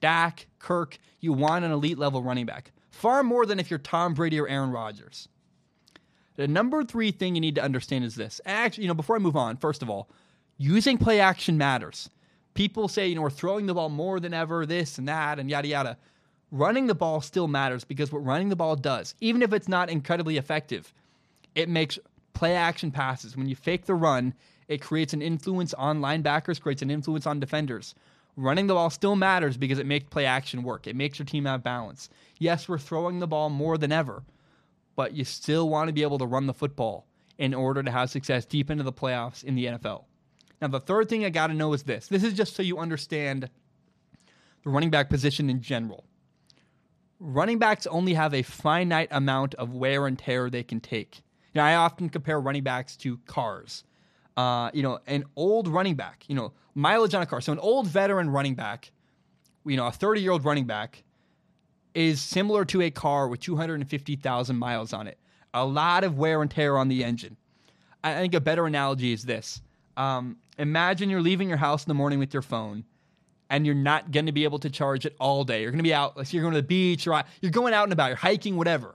Dak, 0.00 0.46
Kirk, 0.58 0.98
you 1.20 1.32
want 1.32 1.64
an 1.64 1.72
elite 1.72 1.98
level 1.98 2.22
running 2.22 2.46
back. 2.46 2.72
Far 2.98 3.22
more 3.22 3.46
than 3.46 3.60
if 3.60 3.70
you're 3.70 3.78
Tom 3.78 4.14
Brady 4.14 4.40
or 4.40 4.48
Aaron 4.48 4.70
Rodgers. 4.70 5.28
The 6.36 6.48
number 6.48 6.84
three 6.84 7.10
thing 7.10 7.34
you 7.34 7.40
need 7.40 7.54
to 7.56 7.62
understand 7.62 8.04
is 8.04 8.14
this. 8.14 8.40
Actually, 8.44 8.84
you 8.84 8.88
know, 8.88 8.94
before 8.94 9.16
I 9.16 9.20
move 9.20 9.36
on, 9.36 9.56
first 9.56 9.82
of 9.82 9.90
all, 9.90 10.08
using 10.56 10.98
play 10.98 11.20
action 11.20 11.58
matters 11.58 12.10
people 12.58 12.88
say, 12.88 13.06
you 13.06 13.14
know, 13.14 13.22
we're 13.22 13.30
throwing 13.30 13.66
the 13.66 13.74
ball 13.74 13.88
more 13.88 14.18
than 14.18 14.34
ever, 14.34 14.66
this 14.66 14.98
and 14.98 15.06
that, 15.06 15.38
and 15.38 15.48
yada, 15.48 15.68
yada. 15.68 15.96
Running 16.50 16.88
the 16.88 16.94
ball 16.94 17.20
still 17.20 17.46
matters 17.46 17.84
because 17.84 18.10
what 18.10 18.24
running 18.24 18.48
the 18.48 18.56
ball 18.56 18.74
does, 18.74 19.14
even 19.20 19.42
if 19.42 19.52
it's 19.52 19.68
not 19.68 19.88
incredibly 19.88 20.38
effective, 20.38 20.92
it 21.54 21.68
makes 21.68 22.00
play 22.32 22.56
action 22.56 22.90
passes. 22.90 23.36
When 23.36 23.48
you 23.48 23.54
fake 23.54 23.86
the 23.86 23.94
run, 23.94 24.34
it 24.66 24.82
creates 24.82 25.12
an 25.12 25.22
influence 25.22 25.72
on 25.74 26.00
linebackers, 26.00 26.60
creates 26.60 26.82
an 26.82 26.90
influence 26.90 27.28
on 27.28 27.38
defenders. 27.38 27.94
Running 28.38 28.68
the 28.68 28.74
ball 28.74 28.88
still 28.88 29.16
matters 29.16 29.56
because 29.56 29.80
it 29.80 29.86
makes 29.86 30.08
play 30.10 30.24
action 30.24 30.62
work. 30.62 30.86
It 30.86 30.94
makes 30.94 31.18
your 31.18 31.26
team 31.26 31.44
have 31.46 31.64
balance. 31.64 32.08
Yes, 32.38 32.68
we're 32.68 32.78
throwing 32.78 33.18
the 33.18 33.26
ball 33.26 33.50
more 33.50 33.76
than 33.76 33.90
ever, 33.90 34.22
but 34.94 35.12
you 35.12 35.24
still 35.24 35.68
want 35.68 35.88
to 35.88 35.92
be 35.92 36.02
able 36.02 36.18
to 36.18 36.26
run 36.26 36.46
the 36.46 36.54
football 36.54 37.04
in 37.38 37.52
order 37.52 37.82
to 37.82 37.90
have 37.90 38.10
success 38.10 38.44
deep 38.44 38.70
into 38.70 38.84
the 38.84 38.92
playoffs 38.92 39.42
in 39.42 39.56
the 39.56 39.64
NFL. 39.64 40.04
Now, 40.62 40.68
the 40.68 40.78
third 40.78 41.08
thing 41.08 41.24
I 41.24 41.30
got 41.30 41.48
to 41.48 41.54
know 41.54 41.72
is 41.72 41.82
this 41.82 42.06
this 42.06 42.22
is 42.22 42.32
just 42.32 42.54
so 42.54 42.62
you 42.62 42.78
understand 42.78 43.50
the 44.62 44.70
running 44.70 44.90
back 44.90 45.10
position 45.10 45.50
in 45.50 45.60
general. 45.60 46.04
Running 47.18 47.58
backs 47.58 47.88
only 47.88 48.14
have 48.14 48.34
a 48.34 48.42
finite 48.42 49.08
amount 49.10 49.56
of 49.56 49.74
wear 49.74 50.06
and 50.06 50.16
tear 50.16 50.48
they 50.48 50.62
can 50.62 50.78
take. 50.78 51.22
Now, 51.56 51.66
I 51.66 51.74
often 51.74 52.08
compare 52.08 52.40
running 52.40 52.62
backs 52.62 52.96
to 52.98 53.18
cars. 53.26 53.82
Uh, 54.38 54.70
you 54.72 54.84
know, 54.84 55.00
an 55.08 55.24
old 55.34 55.66
running 55.66 55.96
back, 55.96 56.24
you 56.28 56.34
know, 56.36 56.52
mileage 56.76 57.12
on 57.12 57.20
a 57.20 57.26
car. 57.26 57.40
So 57.40 57.50
an 57.50 57.58
old 57.58 57.88
veteran 57.88 58.30
running 58.30 58.54
back, 58.54 58.92
you 59.66 59.76
know, 59.76 59.88
a 59.88 59.90
30 59.90 60.20
year 60.20 60.30
old 60.30 60.44
running 60.44 60.64
back 60.64 61.02
is 61.92 62.20
similar 62.20 62.64
to 62.66 62.82
a 62.82 62.90
car 62.92 63.26
with 63.26 63.40
250,000 63.40 64.56
miles 64.56 64.92
on 64.92 65.08
it. 65.08 65.18
A 65.54 65.64
lot 65.66 66.04
of 66.04 66.18
wear 66.18 66.40
and 66.40 66.48
tear 66.48 66.78
on 66.78 66.86
the 66.86 67.02
engine. 67.02 67.36
I 68.04 68.14
think 68.14 68.32
a 68.32 68.40
better 68.40 68.64
analogy 68.64 69.12
is 69.12 69.24
this. 69.24 69.60
Um, 69.96 70.36
imagine 70.56 71.10
you're 71.10 71.20
leaving 71.20 71.48
your 71.48 71.58
house 71.58 71.84
in 71.84 71.90
the 71.90 71.94
morning 71.94 72.20
with 72.20 72.32
your 72.32 72.42
phone 72.42 72.84
and 73.50 73.66
you're 73.66 73.74
not 73.74 74.12
going 74.12 74.26
to 74.26 74.32
be 74.32 74.44
able 74.44 74.60
to 74.60 74.70
charge 74.70 75.04
it 75.04 75.16
all 75.18 75.42
day. 75.42 75.62
You're 75.62 75.72
going 75.72 75.80
to 75.80 75.82
be 75.82 75.94
out, 75.94 76.16
like 76.16 76.32
you're 76.32 76.42
going 76.42 76.54
to 76.54 76.60
the 76.60 76.66
beach, 76.66 77.08
or 77.08 77.24
you're 77.40 77.50
going 77.50 77.74
out 77.74 77.84
and 77.84 77.92
about, 77.92 78.06
you're 78.06 78.16
hiking, 78.16 78.56
whatever. 78.56 78.94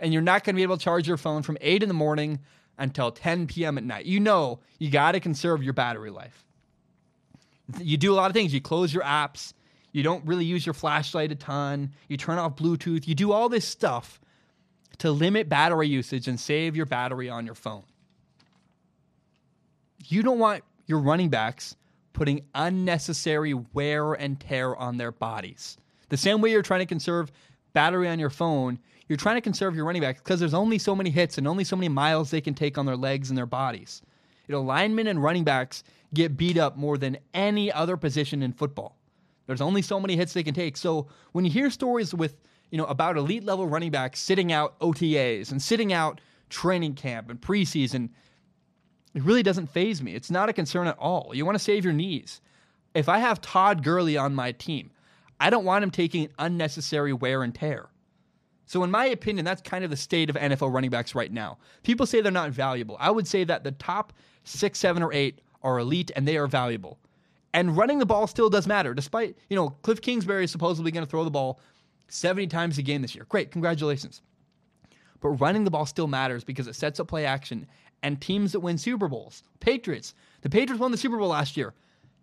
And 0.00 0.14
you're 0.14 0.22
not 0.22 0.44
going 0.44 0.54
to 0.54 0.56
be 0.56 0.62
able 0.62 0.78
to 0.78 0.82
charge 0.82 1.06
your 1.06 1.18
phone 1.18 1.42
from 1.42 1.58
8 1.60 1.82
in 1.82 1.88
the 1.88 1.94
morning 1.94 2.38
until 2.78 3.10
10 3.10 3.46
p.m. 3.46 3.78
at 3.78 3.84
night. 3.84 4.06
You 4.06 4.20
know 4.20 4.60
you 4.78 4.90
got 4.90 5.12
to 5.12 5.20
conserve 5.20 5.62
your 5.62 5.72
battery 5.72 6.10
life. 6.10 6.44
You 7.80 7.96
do 7.96 8.12
a 8.12 8.16
lot 8.16 8.30
of 8.30 8.34
things. 8.34 8.54
You 8.54 8.60
close 8.60 8.94
your 8.94 9.02
apps. 9.02 9.52
You 9.92 10.02
don't 10.02 10.24
really 10.26 10.44
use 10.44 10.64
your 10.64 10.74
flashlight 10.74 11.32
a 11.32 11.34
ton. 11.34 11.92
You 12.08 12.16
turn 12.16 12.38
off 12.38 12.56
Bluetooth. 12.56 13.06
You 13.06 13.14
do 13.14 13.32
all 13.32 13.48
this 13.48 13.66
stuff 13.66 14.20
to 14.98 15.10
limit 15.10 15.48
battery 15.48 15.88
usage 15.88 16.28
and 16.28 16.38
save 16.38 16.76
your 16.76 16.86
battery 16.86 17.28
on 17.28 17.46
your 17.46 17.54
phone. 17.54 17.84
You 20.04 20.22
don't 20.22 20.38
want 20.38 20.64
your 20.86 21.00
running 21.00 21.28
backs 21.28 21.76
putting 22.12 22.44
unnecessary 22.54 23.54
wear 23.54 24.14
and 24.14 24.40
tear 24.40 24.74
on 24.74 24.96
their 24.96 25.12
bodies. 25.12 25.76
The 26.08 26.16
same 26.16 26.40
way 26.40 26.50
you're 26.50 26.62
trying 26.62 26.80
to 26.80 26.86
conserve 26.86 27.30
battery 27.74 28.08
on 28.08 28.18
your 28.18 28.30
phone, 28.30 28.78
you're 29.08 29.16
trying 29.16 29.36
to 29.36 29.40
conserve 29.40 29.74
your 29.74 29.84
running 29.84 30.02
backs 30.02 30.20
because 30.20 30.38
there's 30.38 30.54
only 30.54 30.78
so 30.78 30.94
many 30.94 31.10
hits 31.10 31.38
and 31.38 31.48
only 31.48 31.64
so 31.64 31.76
many 31.76 31.88
miles 31.88 32.30
they 32.30 32.40
can 32.40 32.54
take 32.54 32.76
on 32.76 32.86
their 32.86 32.96
legs 32.96 33.30
and 33.30 33.38
their 33.38 33.46
bodies. 33.46 34.02
You 34.46 34.52
know, 34.52 34.62
linemen 34.62 35.06
and 35.06 35.22
running 35.22 35.44
backs 35.44 35.82
get 36.14 36.36
beat 36.36 36.58
up 36.58 36.76
more 36.76 36.98
than 36.98 37.18
any 37.34 37.72
other 37.72 37.96
position 37.96 38.42
in 38.42 38.52
football. 38.52 38.96
There's 39.46 39.60
only 39.60 39.82
so 39.82 39.98
many 39.98 40.16
hits 40.16 40.34
they 40.34 40.42
can 40.42 40.54
take. 40.54 40.76
So 40.76 41.08
when 41.32 41.44
you 41.44 41.50
hear 41.50 41.70
stories 41.70 42.14
with, 42.14 42.36
you 42.70 42.78
know, 42.78 42.84
about 42.84 43.16
elite 43.16 43.44
level 43.44 43.66
running 43.66 43.90
backs 43.90 44.20
sitting 44.20 44.52
out 44.52 44.78
OTAs 44.80 45.50
and 45.50 45.60
sitting 45.60 45.92
out 45.92 46.20
training 46.50 46.94
camp 46.94 47.30
and 47.30 47.40
preseason, 47.40 48.10
it 49.14 49.22
really 49.22 49.42
doesn't 49.42 49.68
phase 49.68 50.02
me. 50.02 50.14
It's 50.14 50.30
not 50.30 50.50
a 50.50 50.52
concern 50.52 50.86
at 50.86 50.98
all. 50.98 51.30
You 51.32 51.46
want 51.46 51.56
to 51.56 51.64
save 51.64 51.82
your 51.82 51.94
knees. 51.94 52.42
If 52.94 53.08
I 53.08 53.18
have 53.18 53.40
Todd 53.40 53.82
Gurley 53.82 54.18
on 54.18 54.34
my 54.34 54.52
team, 54.52 54.90
I 55.40 55.50
don't 55.50 55.64
want 55.64 55.82
him 55.82 55.90
taking 55.90 56.28
unnecessary 56.38 57.12
wear 57.12 57.42
and 57.42 57.54
tear. 57.54 57.88
So, 58.68 58.84
in 58.84 58.90
my 58.90 59.06
opinion, 59.06 59.46
that's 59.46 59.62
kind 59.62 59.82
of 59.82 59.88
the 59.88 59.96
state 59.96 60.28
of 60.28 60.36
NFL 60.36 60.70
running 60.72 60.90
backs 60.90 61.14
right 61.14 61.32
now. 61.32 61.56
People 61.84 62.04
say 62.04 62.20
they're 62.20 62.30
not 62.30 62.50
valuable. 62.50 62.98
I 63.00 63.10
would 63.10 63.26
say 63.26 63.42
that 63.44 63.64
the 63.64 63.72
top 63.72 64.12
six, 64.44 64.78
seven, 64.78 65.02
or 65.02 65.10
eight 65.10 65.40
are 65.62 65.78
elite 65.78 66.10
and 66.14 66.28
they 66.28 66.36
are 66.36 66.46
valuable. 66.46 66.98
And 67.54 67.78
running 67.78 67.98
the 67.98 68.04
ball 68.04 68.26
still 68.26 68.50
does 68.50 68.66
matter, 68.66 68.92
despite, 68.92 69.38
you 69.48 69.56
know, 69.56 69.70
Cliff 69.82 70.02
Kingsbury 70.02 70.44
is 70.44 70.50
supposedly 70.50 70.90
going 70.90 71.04
to 71.04 71.10
throw 71.10 71.24
the 71.24 71.30
ball 71.30 71.60
70 72.08 72.46
times 72.48 72.76
a 72.76 72.82
game 72.82 73.00
this 73.00 73.14
year. 73.14 73.24
Great, 73.30 73.50
congratulations. 73.50 74.20
But 75.20 75.30
running 75.30 75.64
the 75.64 75.70
ball 75.70 75.86
still 75.86 76.06
matters 76.06 76.44
because 76.44 76.68
it 76.68 76.76
sets 76.76 77.00
up 77.00 77.08
play 77.08 77.24
action 77.24 77.66
and 78.02 78.20
teams 78.20 78.52
that 78.52 78.60
win 78.60 78.76
Super 78.76 79.08
Bowls. 79.08 79.42
Patriots. 79.60 80.12
The 80.42 80.50
Patriots 80.50 80.78
won 80.78 80.90
the 80.90 80.98
Super 80.98 81.16
Bowl 81.16 81.28
last 81.28 81.56
year. 81.56 81.72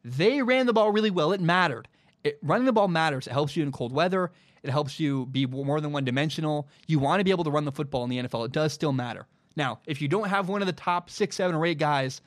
They 0.04 0.44
ran 0.44 0.68
the 0.68 0.74
ball 0.74 0.92
really 0.92 1.10
well. 1.10 1.32
It 1.32 1.42
mattered. 1.42 1.88
It, 2.24 2.38
running 2.44 2.66
the 2.66 2.72
ball 2.72 2.88
matters. 2.88 3.26
It 3.26 3.34
helps 3.34 3.58
you 3.58 3.64
in 3.64 3.72
cold 3.72 3.92
weather. 3.92 4.32
It 4.66 4.72
helps 4.72 5.00
you 5.00 5.28
be 5.28 5.46
more 5.46 5.80
than 5.80 5.92
one 5.92 6.06
dimensional. 6.06 6.68
You 6.88 6.98
want 6.98 7.20
to 7.20 7.24
be 7.24 7.30
able 7.30 7.44
to 7.44 7.52
run 7.52 7.66
the 7.66 7.72
football 7.72 8.04
in 8.04 8.10
the 8.10 8.18
NFL. 8.18 8.46
It 8.46 8.52
does 8.52 8.74
still 8.74 8.92
matter. 8.92 9.28
Now, 9.56 9.80
if 9.86 10.02
you 10.02 10.08
don't 10.08 10.28
have 10.28 10.50
one 10.50 10.64
of 10.64 10.66
the 10.66 10.74
top 10.74 11.12
six, 11.12 11.36
seven, 11.36 11.56
or 11.56 11.68
eight 11.68 11.78
guys, 11.78 12.22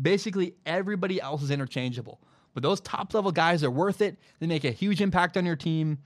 basically 0.00 0.54
everybody 0.66 1.18
else 1.18 1.42
is 1.42 1.50
interchangeable. 1.50 2.20
But 2.52 2.62
those 2.62 2.80
top 2.82 3.14
level 3.14 3.32
guys 3.32 3.64
are 3.64 3.70
worth 3.70 4.02
it. 4.02 4.18
They 4.38 4.46
make 4.46 4.64
a 4.64 4.70
huge 4.70 5.00
impact 5.00 5.38
on 5.38 5.46
your 5.46 5.56
team. 5.56 5.96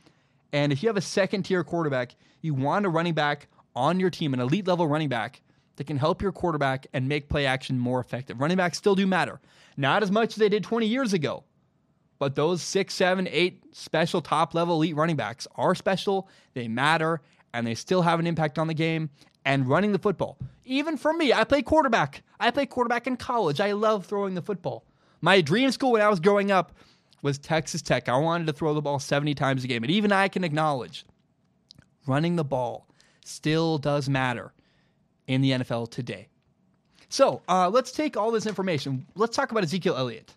And 0.53 0.73
if 0.73 0.85
you 0.85 0.89
have 0.89 0.97
a 0.97 1.01
second 1.01 1.43
tier 1.43 1.65
quarterback, 1.65 2.15
you 2.43 2.55
want 2.55 2.87
a 2.87 2.89
running 2.89 3.15
back 3.15 3.49
on 3.75 3.99
your 3.99 4.11
team, 4.11 4.35
an 4.35 4.41
elite 4.41 4.69
level 4.69 4.87
running 4.87 5.09
back 5.09 5.43
that 5.77 5.89
can 5.89 5.97
help 5.97 6.23
your 6.23 6.31
quarterback 6.31 6.87
and 6.93 7.09
make 7.09 7.29
play 7.29 7.45
action 7.45 7.77
more 7.77 7.99
effective. 7.99 8.41
Running 8.41 8.57
backs 8.57 8.79
still 8.79 8.95
do 8.95 9.07
matter. 9.09 9.41
Not 9.77 10.05
as 10.05 10.13
much 10.13 10.31
as 10.31 10.37
they 10.37 10.49
did 10.49 10.63
20 10.63 10.87
years 10.87 11.13
ago, 11.13 11.43
but 12.23 12.37
those 12.37 12.63
six, 12.63 12.95
seven, 12.95 13.27
eight 13.33 13.65
special 13.75 14.23
top 14.23 14.55
level 14.55 14.77
elite 14.77 14.95
running 14.95 15.17
backs 15.17 15.49
are 15.57 15.75
special. 15.75 16.29
They 16.55 16.69
matter 16.69 17.21
and 17.53 17.67
they 17.67 17.75
still 17.75 18.03
have 18.03 18.21
an 18.21 18.29
impact 18.29 18.61
on 18.61 18.69
the 18.69 18.75
game 18.75 19.11
and 19.45 19.67
running 19.67 19.91
the 19.91 19.99
football. 19.99 20.39
Even 20.65 20.97
for 20.97 21.13
me, 21.13 21.33
I 21.33 21.43
play 21.43 21.63
quarterback. 21.63 22.23
I 22.39 22.53
play 22.53 22.65
quarterback 22.65 23.09
in 23.09 23.17
college. 23.17 23.61
I 23.61 23.73
love 23.73 24.07
throwing 24.07 24.37
the 24.37 24.41
football. 24.41 24.85
My 25.21 25.41
dream 25.41 25.73
school 25.73 25.91
when 25.91 26.01
I 26.01 26.09
was 26.09 26.21
growing 26.21 26.53
up 26.53 26.71
was 27.23 27.39
Texas 27.39 27.83
Tech. 27.83 28.09
I 28.09 28.17
wanted 28.19 28.47
to 28.47 28.53
throw 28.53 28.73
the 28.73 28.81
ball 28.81 29.01
70 29.01 29.35
times 29.35 29.65
a 29.65 29.67
game. 29.67 29.83
And 29.83 29.91
even 29.91 30.13
I 30.13 30.29
can 30.29 30.45
acknowledge 30.45 31.05
running 32.07 32.37
the 32.37 32.45
ball 32.45 32.87
still 33.25 33.79
does 33.79 34.09
matter 34.09 34.53
in 35.27 35.41
the 35.41 35.51
NFL 35.51 35.91
today. 35.91 36.29
So 37.09 37.43
uh, 37.49 37.69
let's 37.69 37.91
take 37.91 38.17
all 38.17 38.31
this 38.31 38.47
information. 38.47 39.09
Let's 39.17 39.35
talk 39.35 39.51
about 39.51 39.65
Ezekiel 39.65 39.97
Elliott. 39.97 40.37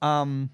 Um, 0.00 0.48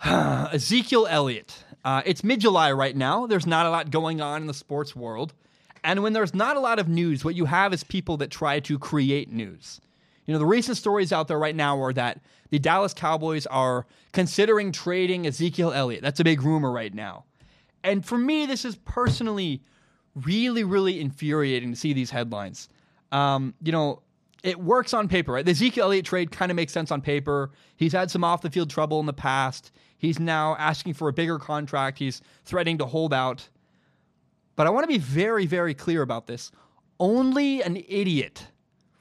Ezekiel 0.04 1.06
Elliott. 1.08 1.64
Uh, 1.84 2.02
it's 2.04 2.22
mid 2.22 2.40
July 2.40 2.72
right 2.72 2.96
now. 2.96 3.26
There's 3.26 3.46
not 3.46 3.66
a 3.66 3.70
lot 3.70 3.90
going 3.90 4.20
on 4.20 4.42
in 4.42 4.46
the 4.46 4.54
sports 4.54 4.94
world. 4.94 5.34
And 5.84 6.02
when 6.02 6.12
there's 6.12 6.34
not 6.34 6.56
a 6.56 6.60
lot 6.60 6.78
of 6.78 6.88
news, 6.88 7.24
what 7.24 7.34
you 7.34 7.44
have 7.44 7.72
is 7.72 7.84
people 7.84 8.16
that 8.18 8.30
try 8.30 8.60
to 8.60 8.78
create 8.78 9.32
news. 9.32 9.80
You 10.26 10.32
know, 10.32 10.38
the 10.38 10.46
recent 10.46 10.76
stories 10.76 11.12
out 11.12 11.28
there 11.28 11.38
right 11.38 11.56
now 11.56 11.80
are 11.80 11.92
that 11.94 12.20
the 12.50 12.58
Dallas 12.58 12.92
Cowboys 12.92 13.46
are 13.46 13.86
considering 14.12 14.72
trading 14.72 15.26
Ezekiel 15.26 15.72
Elliott. 15.72 16.02
That's 16.02 16.20
a 16.20 16.24
big 16.24 16.42
rumor 16.42 16.70
right 16.70 16.92
now. 16.92 17.24
And 17.84 18.04
for 18.04 18.18
me, 18.18 18.44
this 18.44 18.64
is 18.64 18.76
personally 18.76 19.62
really, 20.14 20.64
really 20.64 21.00
infuriating 21.00 21.70
to 21.72 21.78
see 21.78 21.92
these 21.92 22.10
headlines. 22.10 22.68
Um, 23.12 23.54
you 23.62 23.72
know, 23.72 24.02
it 24.42 24.60
works 24.60 24.92
on 24.94 25.08
paper, 25.08 25.32
right? 25.32 25.44
The 25.44 25.52
Ezekiel 25.52 25.86
Elliott 25.86 26.04
trade 26.04 26.30
kind 26.30 26.50
of 26.50 26.56
makes 26.56 26.72
sense 26.72 26.90
on 26.90 27.00
paper. 27.00 27.50
He's 27.76 27.92
had 27.92 28.10
some 28.10 28.24
off 28.24 28.42
the 28.42 28.50
field 28.50 28.70
trouble 28.70 29.00
in 29.00 29.06
the 29.06 29.12
past. 29.12 29.72
He's 29.98 30.18
now 30.18 30.56
asking 30.58 30.94
for 30.94 31.08
a 31.08 31.12
bigger 31.12 31.38
contract. 31.38 31.98
He's 31.98 32.22
threatening 32.44 32.78
to 32.78 32.86
hold 32.86 33.12
out. 33.12 33.48
But 34.56 34.66
I 34.66 34.70
want 34.70 34.84
to 34.84 34.88
be 34.88 34.98
very, 34.98 35.44
very 35.44 35.74
clear 35.74 36.02
about 36.02 36.26
this. 36.26 36.50
Only 36.98 37.62
an 37.62 37.76
idiot 37.88 38.46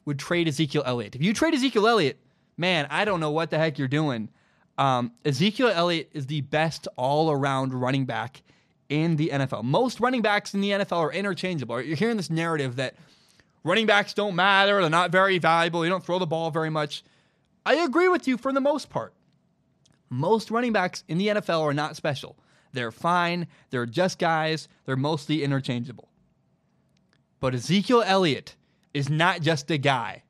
would 0.06 0.20
trade 0.20 0.48
Ezekiel 0.48 0.84
Elliott. 0.86 1.16
If 1.16 1.22
you 1.22 1.34
trade 1.34 1.54
Ezekiel 1.54 1.88
Elliott, 1.88 2.18
man, 2.58 2.88
I 2.90 3.06
don't 3.06 3.20
know 3.20 3.32
what 3.32 3.52
the 3.52 3.58
heck 3.58 3.78
you're 3.78 3.88
doing. 3.88 4.30
Um, 4.78 5.12
Ezekiel 5.24 5.72
Elliott 5.74 6.10
is 6.14 6.28
the 6.28 6.42
best 6.42 6.88
all 6.96 7.32
around 7.32 7.74
running 7.74 8.06
back 8.06 8.42
in 8.90 9.16
the 9.16 9.30
NFL. 9.30 9.64
Most 9.64 10.00
running 10.00 10.22
backs 10.22 10.54
in 10.54 10.62
the 10.62 10.72
NFL 10.72 10.98
are 10.98 11.12
interchangeable. 11.12 11.82
You're 11.82 11.96
hearing 11.96 12.18
this 12.18 12.30
narrative 12.30 12.76
that 12.78 12.96
running 13.64 13.86
backs 13.86 14.14
don't 14.14 14.36
matter, 14.36 14.80
they're 14.82 14.90
not 14.90 15.12
very 15.12 15.40
valuable, 15.40 15.84
you 15.84 15.90
don't 15.90 16.04
throw 16.04 16.20
the 16.20 16.28
ball 16.28 16.52
very 16.52 16.70
much. 16.70 17.04
I 17.66 17.76
agree 17.76 18.08
with 18.08 18.28
you 18.28 18.38
for 18.38 18.54
the 18.54 18.62
most 18.62 18.90
part. 18.90 19.14
Most 20.10 20.52
running 20.52 20.74
backs 20.74 21.04
in 21.08 21.18
the 21.18 21.28
NFL 21.28 21.62
are 21.62 21.74
not 21.74 21.96
special. 21.96 22.38
They're 22.74 22.92
fine, 22.92 23.48
they're 23.70 23.86
just 23.86 24.20
guys, 24.20 24.68
they're 24.86 24.96
mostly 24.96 25.44
interchangeable. 25.44 26.10
But 27.40 27.54
Ezekiel 27.54 28.04
Elliott 28.06 28.56
is 28.94 29.10
not 29.10 29.42
just 29.42 29.70
a 29.72 29.78
guy. 29.78 30.24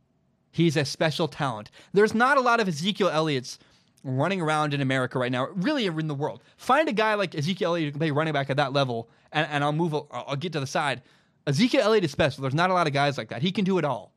He's 0.51 0.77
a 0.77 0.85
special 0.85 1.27
talent. 1.27 1.71
There's 1.93 2.13
not 2.13 2.37
a 2.37 2.41
lot 2.41 2.59
of 2.59 2.67
Ezekiel 2.67 3.09
Elliott's 3.09 3.59
running 4.03 4.41
around 4.41 4.73
in 4.73 4.81
America 4.81 5.19
right 5.19 5.31
now, 5.31 5.47
really 5.53 5.85
in 5.85 6.07
the 6.07 6.15
world. 6.15 6.41
Find 6.57 6.87
a 6.87 6.93
guy 6.93 7.13
like 7.15 7.35
Ezekiel 7.35 7.71
Elliott 7.71 7.87
who 7.87 7.91
can 7.91 7.99
play 7.99 8.11
running 8.11 8.33
back 8.33 8.49
at 8.49 8.57
that 8.57 8.73
level, 8.73 9.09
and, 9.31 9.47
and 9.51 9.63
I'll 9.63 9.73
move, 9.73 9.93
I'll 10.11 10.35
get 10.35 10.53
to 10.53 10.59
the 10.59 10.67
side. 10.67 11.01
Ezekiel 11.45 11.81
Elliott 11.83 12.05
is 12.05 12.11
special. 12.11 12.41
There's 12.41 12.53
not 12.53 12.69
a 12.69 12.73
lot 12.73 12.87
of 12.87 12.93
guys 12.93 13.17
like 13.17 13.29
that. 13.29 13.41
He 13.41 13.51
can 13.51 13.65
do 13.65 13.77
it 13.77 13.85
all. 13.85 14.13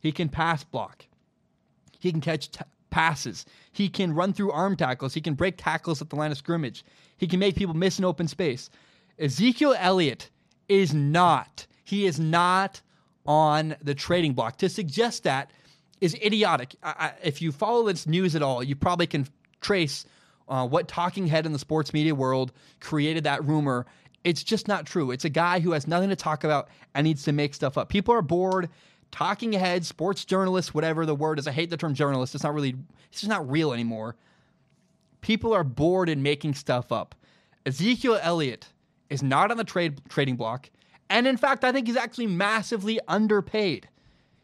He 0.00 0.12
can 0.12 0.28
pass 0.28 0.64
block. 0.64 1.06
He 1.98 2.10
can 2.10 2.20
catch 2.20 2.50
t- 2.50 2.64
passes. 2.92 3.44
He 3.72 3.88
can 3.88 4.14
run 4.14 4.32
through 4.32 4.52
arm 4.52 4.76
tackles. 4.76 5.14
He 5.14 5.20
can 5.20 5.34
break 5.34 5.56
tackles 5.56 6.00
at 6.00 6.10
the 6.10 6.16
line 6.16 6.30
of 6.30 6.38
scrimmage. 6.38 6.84
He 7.16 7.26
can 7.26 7.40
make 7.40 7.56
people 7.56 7.74
miss 7.74 7.98
an 7.98 8.04
open 8.04 8.28
space. 8.28 8.70
Ezekiel 9.18 9.74
Elliott 9.76 10.30
is 10.68 10.94
not, 10.94 11.66
he 11.82 12.06
is 12.06 12.20
not 12.20 12.80
on 13.26 13.74
the 13.82 13.94
trading 13.94 14.34
block. 14.34 14.58
To 14.58 14.68
suggest 14.68 15.24
that 15.24 15.50
is 16.00 16.14
idiotic. 16.14 16.76
I, 16.82 16.94
I, 16.98 17.12
if 17.24 17.42
you 17.42 17.50
follow 17.50 17.86
this 17.86 18.06
news 18.06 18.36
at 18.36 18.42
all, 18.42 18.62
you 18.62 18.76
probably 18.76 19.06
can 19.06 19.26
trace 19.60 20.06
uh, 20.48 20.66
what 20.66 20.86
talking 20.86 21.26
head 21.26 21.46
in 21.46 21.52
the 21.52 21.58
sports 21.58 21.92
media 21.92 22.14
world 22.14 22.52
created 22.80 23.24
that 23.24 23.44
rumor. 23.44 23.86
It's 24.24 24.42
just 24.42 24.68
not 24.68 24.86
true. 24.86 25.10
It's 25.10 25.24
a 25.24 25.30
guy 25.30 25.60
who 25.60 25.72
has 25.72 25.86
nothing 25.86 26.10
to 26.10 26.16
talk 26.16 26.44
about 26.44 26.68
and 26.94 27.04
needs 27.04 27.24
to 27.24 27.32
make 27.32 27.54
stuff 27.54 27.78
up. 27.78 27.88
People 27.88 28.14
are 28.14 28.22
bored. 28.22 28.68
Talking 29.12 29.52
heads, 29.52 29.86
sports 29.86 30.24
journalists, 30.24 30.74
whatever 30.74 31.06
the 31.06 31.14
word 31.14 31.38
is. 31.38 31.46
I 31.46 31.52
hate 31.52 31.70
the 31.70 31.76
term 31.76 31.94
journalist. 31.94 32.34
It's 32.34 32.42
not 32.42 32.54
really, 32.54 32.74
it's 33.10 33.20
just 33.20 33.28
not 33.28 33.48
real 33.48 33.72
anymore. 33.72 34.16
People 35.20 35.52
are 35.52 35.62
bored 35.62 36.08
in 36.08 36.22
making 36.22 36.54
stuff 36.54 36.90
up. 36.90 37.14
Ezekiel 37.64 38.18
Elliott 38.20 38.66
is 39.10 39.22
not 39.22 39.50
on 39.50 39.56
the 39.58 39.64
trade 39.64 40.00
trading 40.08 40.36
block. 40.36 40.70
And 41.10 41.26
in 41.26 41.36
fact, 41.36 41.62
I 41.62 41.72
think 41.72 41.86
he's 41.86 41.96
actually 41.96 42.26
massively 42.26 42.98
underpaid. 43.06 43.88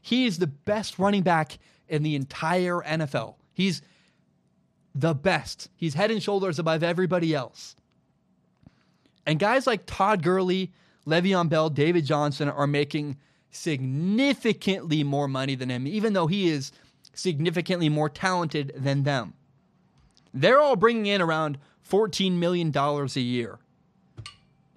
He 0.03 0.27
is 0.27 0.39
the 0.39 0.47
best 0.47 0.99
running 0.99 1.23
back 1.23 1.59
in 1.89 2.03
the 2.03 2.15
entire 2.15 2.83
NFL. 2.83 3.37
He's 3.55 3.83
the 4.95 5.15
best. 5.15 5.71
He's 5.77 5.95
head 5.95 6.11
and 6.11 6.23
shoulders 6.23 6.59
above 6.59 6.83
everybody 6.83 7.35
else. 7.35 7.75
And 9.27 9.39
guys 9.39 9.67
like 9.67 9.83
Todd 9.87 10.23
Gurley, 10.23 10.73
Le'Veon 11.07 11.49
Bell, 11.49 11.71
David 11.71 12.05
Johnson 12.05 12.49
are 12.49 12.67
making 12.67 13.17
significantly 13.51 15.03
more 15.03 15.29
money 15.29 15.55
than 15.55 15.71
him, 15.71 15.87
even 15.87 16.13
though 16.13 16.27
he 16.27 16.49
is 16.49 16.73
significantly 17.15 17.89
more 17.89 18.09
talented 18.09 18.73
than 18.77 19.03
them. 19.03 19.35
They're 20.35 20.61
all 20.61 20.77
bringing 20.77 21.07
in 21.07 21.21
around 21.21 21.59
$14 21.91 22.33
million 22.33 22.73
a 22.77 23.21
year. 23.21 23.59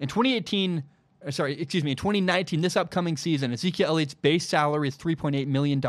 In 0.00 0.08
2018, 0.08 0.82
uh, 1.24 1.30
sorry, 1.30 1.60
excuse 1.60 1.84
me, 1.84 1.92
in 1.92 1.96
2019, 1.96 2.60
this 2.60 2.76
upcoming 2.76 3.16
season, 3.16 3.52
Ezekiel 3.52 3.88
Elliott's 3.88 4.14
base 4.14 4.48
salary 4.48 4.88
is 4.88 4.96
$3.8 4.96 5.46
million 5.46 5.80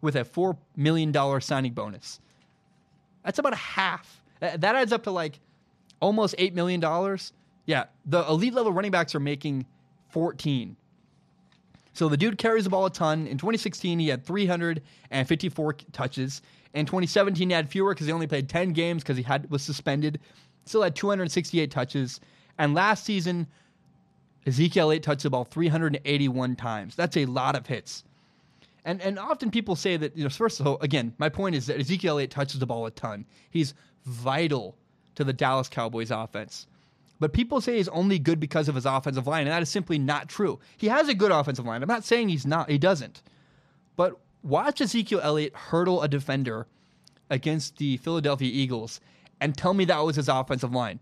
with 0.00 0.16
a 0.16 0.24
$4 0.24 0.56
million 0.76 1.40
signing 1.40 1.72
bonus. 1.72 2.20
That's 3.24 3.38
about 3.38 3.52
a 3.52 3.56
half. 3.56 4.22
That 4.40 4.64
adds 4.64 4.92
up 4.92 5.02
to 5.04 5.10
like 5.10 5.40
almost 6.00 6.36
$8 6.38 6.54
million. 6.54 6.80
Yeah, 7.66 7.84
the 8.04 8.24
elite 8.28 8.54
level 8.54 8.72
running 8.72 8.92
backs 8.92 9.14
are 9.14 9.20
making 9.20 9.66
14. 10.10 10.76
So 11.96 12.10
the 12.10 12.16
dude 12.18 12.36
carries 12.36 12.64
the 12.64 12.70
ball 12.70 12.84
a 12.84 12.90
ton. 12.90 13.26
In 13.26 13.38
2016, 13.38 13.98
he 13.98 14.08
had 14.08 14.22
354 14.22 15.72
touches. 15.92 16.42
In 16.74 16.84
2017, 16.84 17.48
he 17.48 17.54
had 17.54 17.70
fewer 17.70 17.94
because 17.94 18.06
he 18.06 18.12
only 18.12 18.26
played 18.26 18.50
10 18.50 18.74
games 18.74 19.02
because 19.02 19.16
he 19.16 19.22
had 19.22 19.50
was 19.50 19.62
suspended. 19.62 20.20
Still 20.66 20.82
had 20.82 20.94
268 20.94 21.70
touches. 21.70 22.20
And 22.58 22.74
last 22.74 23.04
season, 23.04 23.46
Ezekiel 24.46 24.92
8 24.92 25.02
touched 25.02 25.22
the 25.22 25.30
ball 25.30 25.44
381 25.44 26.56
times. 26.56 26.94
That's 26.96 27.16
a 27.16 27.24
lot 27.24 27.56
of 27.56 27.66
hits. 27.66 28.04
And 28.84 29.00
and 29.00 29.18
often 29.18 29.50
people 29.50 29.74
say 29.74 29.96
that, 29.96 30.14
you 30.14 30.24
know, 30.24 30.28
first 30.28 30.60
of 30.60 30.66
all, 30.66 30.78
again, 30.82 31.14
my 31.16 31.30
point 31.30 31.54
is 31.54 31.64
that 31.64 31.80
Ezekiel 31.80 32.18
8 32.18 32.30
touches 32.30 32.60
the 32.60 32.66
ball 32.66 32.84
a 32.84 32.90
ton. 32.90 33.24
He's 33.48 33.72
vital 34.04 34.76
to 35.14 35.24
the 35.24 35.32
Dallas 35.32 35.70
Cowboys 35.70 36.10
offense. 36.10 36.66
But 37.18 37.32
people 37.32 37.60
say 37.60 37.76
he's 37.76 37.88
only 37.88 38.18
good 38.18 38.38
because 38.38 38.68
of 38.68 38.74
his 38.74 38.86
offensive 38.86 39.26
line, 39.26 39.42
and 39.42 39.50
that 39.50 39.62
is 39.62 39.70
simply 39.70 39.98
not 39.98 40.28
true. 40.28 40.58
He 40.76 40.88
has 40.88 41.08
a 41.08 41.14
good 41.14 41.32
offensive 41.32 41.64
line. 41.64 41.82
I'm 41.82 41.88
not 41.88 42.04
saying 42.04 42.28
he's 42.28 42.46
not, 42.46 42.70
he 42.70 42.78
doesn't. 42.78 43.22
But 43.96 44.18
watch 44.42 44.80
Ezekiel 44.80 45.20
Elliott 45.22 45.56
hurdle 45.56 46.02
a 46.02 46.08
defender 46.08 46.66
against 47.30 47.78
the 47.78 47.96
Philadelphia 47.96 48.50
Eagles 48.52 49.00
and 49.40 49.56
tell 49.56 49.74
me 49.74 49.84
that 49.86 50.04
was 50.04 50.16
his 50.16 50.28
offensive 50.28 50.72
line. 50.72 51.00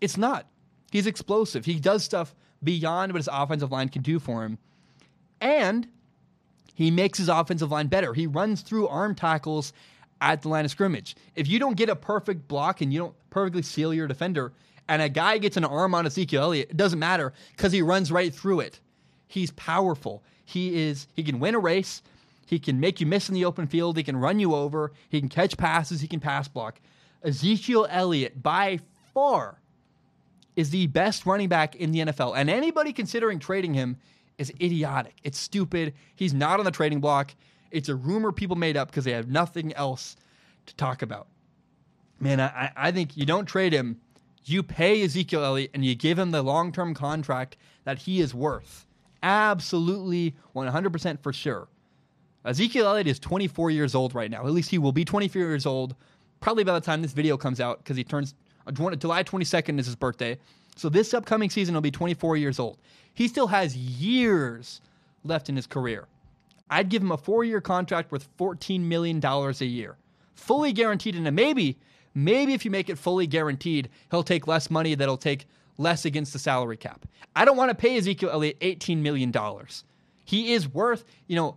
It's 0.00 0.16
not. 0.16 0.46
He's 0.90 1.06
explosive. 1.06 1.64
He 1.64 1.78
does 1.78 2.02
stuff 2.02 2.34
beyond 2.62 3.12
what 3.12 3.20
his 3.20 3.28
offensive 3.30 3.72
line 3.72 3.88
can 3.88 4.02
do 4.02 4.18
for 4.18 4.44
him. 4.44 4.58
And 5.40 5.88
he 6.74 6.90
makes 6.90 7.18
his 7.18 7.28
offensive 7.28 7.70
line 7.70 7.88
better. 7.88 8.14
He 8.14 8.26
runs 8.26 8.62
through 8.62 8.88
arm 8.88 9.14
tackles 9.14 9.72
at 10.20 10.42
the 10.42 10.48
line 10.48 10.64
of 10.64 10.70
scrimmage. 10.70 11.16
If 11.34 11.48
you 11.48 11.58
don't 11.58 11.76
get 11.76 11.88
a 11.88 11.96
perfect 11.96 12.48
block 12.48 12.80
and 12.80 12.92
you 12.92 12.98
don't 12.98 13.30
perfectly 13.30 13.62
seal 13.62 13.92
your 13.92 14.06
defender, 14.06 14.52
and 14.88 15.02
a 15.02 15.08
guy 15.08 15.38
gets 15.38 15.56
an 15.56 15.64
arm 15.64 15.94
on 15.94 16.06
Ezekiel 16.06 16.42
Elliott, 16.42 16.70
it 16.70 16.76
doesn't 16.76 16.98
matter 16.98 17.32
because 17.56 17.72
he 17.72 17.82
runs 17.82 18.12
right 18.12 18.34
through 18.34 18.60
it. 18.60 18.80
He's 19.26 19.50
powerful. 19.52 20.22
He 20.44 20.82
is 20.82 21.06
he 21.14 21.22
can 21.22 21.40
win 21.40 21.54
a 21.54 21.58
race. 21.58 22.02
He 22.46 22.58
can 22.58 22.80
make 22.80 23.00
you 23.00 23.06
miss 23.06 23.28
in 23.28 23.34
the 23.34 23.44
open 23.44 23.66
field. 23.66 23.96
He 23.96 24.02
can 24.02 24.16
run 24.16 24.38
you 24.38 24.54
over. 24.54 24.92
He 25.08 25.20
can 25.20 25.28
catch 25.28 25.56
passes. 25.56 26.00
He 26.00 26.08
can 26.08 26.20
pass 26.20 26.48
block. 26.48 26.80
Ezekiel 27.22 27.86
Elliott, 27.88 28.42
by 28.42 28.80
far, 29.14 29.58
is 30.56 30.70
the 30.70 30.86
best 30.88 31.24
running 31.24 31.48
back 31.48 31.74
in 31.76 31.92
the 31.92 32.00
NFL. 32.00 32.36
And 32.36 32.50
anybody 32.50 32.92
considering 32.92 33.38
trading 33.38 33.74
him 33.74 33.96
is 34.38 34.50
idiotic. 34.60 35.14
It's 35.22 35.38
stupid. 35.38 35.94
He's 36.14 36.34
not 36.34 36.58
on 36.58 36.64
the 36.64 36.70
trading 36.70 37.00
block. 37.00 37.34
It's 37.70 37.88
a 37.88 37.94
rumor 37.94 38.32
people 38.32 38.56
made 38.56 38.76
up 38.76 38.88
because 38.88 39.04
they 39.04 39.12
have 39.12 39.28
nothing 39.28 39.72
else 39.74 40.16
to 40.66 40.76
talk 40.76 41.00
about. 41.02 41.28
Man, 42.20 42.40
I, 42.40 42.70
I 42.76 42.92
think 42.92 43.16
you 43.16 43.24
don't 43.24 43.46
trade 43.46 43.72
him. 43.72 44.00
You 44.44 44.62
pay 44.62 45.02
Ezekiel 45.02 45.44
Elliott 45.44 45.70
and 45.74 45.84
you 45.84 45.94
give 45.94 46.18
him 46.18 46.30
the 46.30 46.42
long 46.42 46.72
term 46.72 46.94
contract 46.94 47.56
that 47.84 47.98
he 47.98 48.20
is 48.20 48.34
worth. 48.34 48.86
Absolutely 49.22 50.34
100% 50.54 51.20
for 51.20 51.32
sure. 51.32 51.68
Ezekiel 52.44 52.88
Elliott 52.88 53.06
is 53.06 53.20
24 53.20 53.70
years 53.70 53.94
old 53.94 54.14
right 54.14 54.30
now. 54.30 54.44
At 54.44 54.52
least 54.52 54.70
he 54.70 54.78
will 54.78 54.92
be 54.92 55.04
24 55.04 55.40
years 55.40 55.66
old 55.66 55.94
probably 56.40 56.64
by 56.64 56.74
the 56.74 56.84
time 56.84 57.02
this 57.02 57.12
video 57.12 57.36
comes 57.36 57.60
out 57.60 57.78
because 57.78 57.96
he 57.96 58.04
turns 58.04 58.34
uh, 58.66 58.72
July 58.72 59.22
22nd 59.22 59.78
is 59.78 59.86
his 59.86 59.96
birthday. 59.96 60.36
So 60.76 60.88
this 60.88 61.14
upcoming 61.14 61.50
season 61.50 61.74
he'll 61.74 61.80
be 61.80 61.90
24 61.90 62.36
years 62.36 62.58
old. 62.58 62.78
He 63.14 63.28
still 63.28 63.46
has 63.46 63.76
years 63.76 64.80
left 65.24 65.48
in 65.48 65.56
his 65.56 65.66
career. 65.66 66.06
I'd 66.68 66.88
give 66.88 67.02
him 67.02 67.12
a 67.12 67.16
four 67.16 67.44
year 67.44 67.60
contract 67.60 68.10
worth 68.10 68.28
$14 68.38 68.80
million 68.80 69.24
a 69.24 69.52
year, 69.64 69.96
fully 70.34 70.72
guaranteed. 70.72 71.14
And 71.14 71.36
maybe, 71.36 71.76
maybe 72.14 72.54
if 72.54 72.64
you 72.64 72.70
make 72.70 72.88
it 72.88 72.98
fully 72.98 73.26
guaranteed, 73.26 73.88
he'll 74.10 74.22
take 74.22 74.46
less 74.46 74.70
money 74.70 74.94
that'll 74.94 75.16
take 75.16 75.46
less 75.78 76.04
against 76.04 76.32
the 76.32 76.38
salary 76.38 76.76
cap. 76.76 77.06
I 77.34 77.44
don't 77.44 77.56
want 77.56 77.70
to 77.70 77.74
pay 77.74 77.96
Ezekiel 77.96 78.30
Elliott 78.30 78.60
$18 78.60 78.98
million. 78.98 79.32
He 80.24 80.52
is 80.52 80.68
worth, 80.68 81.04
you 81.26 81.36
know, 81.36 81.56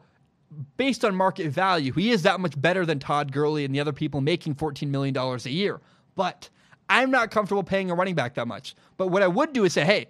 based 0.78 1.03
on 1.03 1.16
market 1.16 1.49
value, 1.49 1.91
he 1.93 2.12
is 2.12 2.24
that 2.24 2.39
much 2.39 2.60
better 2.60 2.86
than 2.86 2.99
Todd 2.99 3.32
Gurley 3.32 3.66
and 3.66 3.74
the 3.74 3.80
other 3.80 3.93
people 3.93 4.22
making 4.22 4.56
$14 4.56 4.88
million 4.88 5.16
a 5.18 5.38
year. 5.49 5.82
But 6.16 6.49
I'm 6.89 7.12
not 7.12 7.32
comfortable 7.32 7.64
paying 7.64 7.91
a 7.91 7.95
running 7.95 8.16
back 8.16 8.36
that 8.36 8.47
much. 8.47 8.76
But 8.97 9.08
what 9.08 9.22
I 9.22 9.28
would 9.28 9.53
do 9.53 9.66
is 9.66 9.74
say, 9.74 9.86
hey, 9.86 10.08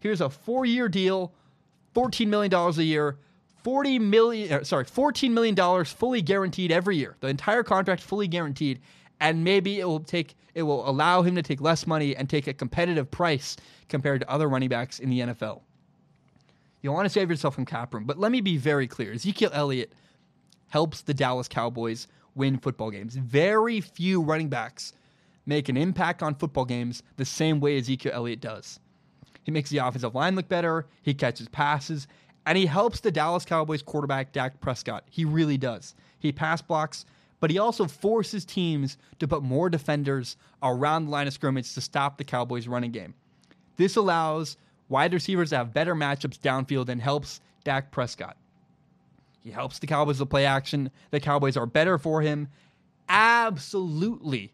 here's 0.00 0.20
a 0.20 0.28
four 0.28 0.66
year 0.66 0.88
deal, 0.88 1.32
$14 1.94 2.26
million 2.28 2.52
a 2.52 2.70
year, 2.82 3.18
40 3.62 3.98
million, 3.98 4.52
uh, 4.52 4.64
sorry, 4.64 4.84
$14 4.84 5.30
million 5.30 5.84
fully 5.84 6.22
guaranteed 6.22 6.70
every 6.70 6.96
year. 6.96 7.16
The 7.20 7.28
entire 7.28 7.62
contract 7.62 8.02
fully 8.02 8.28
guaranteed. 8.28 8.80
And 9.20 9.44
maybe 9.44 9.80
it 9.80 9.84
will 9.86 10.00
take, 10.00 10.34
it 10.54 10.62
will 10.62 10.88
allow 10.88 11.22
him 11.22 11.34
to 11.36 11.42
take 11.42 11.60
less 11.60 11.86
money 11.86 12.14
and 12.14 12.28
take 12.28 12.46
a 12.46 12.52
competitive 12.54 13.10
price 13.10 13.56
compared 13.88 14.20
to 14.20 14.30
other 14.30 14.48
running 14.48 14.68
backs 14.68 14.98
in 14.98 15.08
the 15.08 15.20
NFL. 15.20 15.62
You 16.82 16.92
want 16.92 17.06
to 17.06 17.10
save 17.10 17.30
yourself 17.30 17.54
from 17.54 17.64
cap 17.64 17.94
room. 17.94 18.04
But 18.04 18.18
let 18.18 18.30
me 18.30 18.40
be 18.40 18.56
very 18.56 18.86
clear 18.86 19.12
Ezekiel 19.12 19.50
Elliott 19.52 19.92
helps 20.68 21.02
the 21.02 21.14
Dallas 21.14 21.48
Cowboys 21.48 22.06
win 22.34 22.58
football 22.58 22.90
games. 22.90 23.16
Very 23.16 23.80
few 23.80 24.20
running 24.20 24.48
backs 24.48 24.92
make 25.46 25.68
an 25.68 25.76
impact 25.76 26.22
on 26.22 26.34
football 26.34 26.64
games 26.64 27.02
the 27.16 27.24
same 27.24 27.60
way 27.60 27.78
Ezekiel 27.78 28.12
Elliott 28.14 28.40
does. 28.40 28.78
He 29.42 29.52
makes 29.52 29.70
the 29.70 29.78
offensive 29.78 30.14
line 30.14 30.34
look 30.34 30.48
better, 30.48 30.86
he 31.02 31.14
catches 31.14 31.48
passes, 31.48 32.08
and 32.46 32.58
he 32.58 32.66
helps 32.66 33.00
the 33.00 33.10
Dallas 33.10 33.44
Cowboys 33.44 33.82
quarterback 33.82 34.32
Dak 34.32 34.60
Prescott. 34.60 35.04
He 35.10 35.24
really 35.24 35.56
does. 35.56 35.94
He 36.18 36.32
pass 36.32 36.60
blocks, 36.60 37.06
but 37.40 37.50
he 37.50 37.58
also 37.58 37.86
forces 37.86 38.44
teams 38.44 38.98
to 39.18 39.28
put 39.28 39.42
more 39.42 39.68
defenders 39.68 40.36
around 40.62 41.04
the 41.04 41.10
line 41.10 41.26
of 41.26 41.32
scrimmage 41.32 41.72
to 41.74 41.80
stop 41.80 42.18
the 42.18 42.24
Cowboys' 42.24 42.68
running 42.68 42.92
game. 42.92 43.14
This 43.76 43.96
allows 43.96 44.56
wide 44.88 45.12
receivers 45.12 45.50
to 45.50 45.56
have 45.56 45.74
better 45.74 45.94
matchups 45.94 46.38
downfield 46.38 46.88
and 46.88 47.00
helps 47.00 47.40
Dak 47.64 47.90
Prescott. 47.90 48.36
He 49.42 49.50
helps 49.50 49.78
the 49.78 49.86
Cowboys 49.86 50.18
to 50.18 50.26
play 50.26 50.46
action. 50.46 50.90
The 51.10 51.20
Cowboys 51.20 51.56
are 51.56 51.66
better 51.66 51.98
for 51.98 52.22
him. 52.22 52.48
Absolutely 53.08 54.52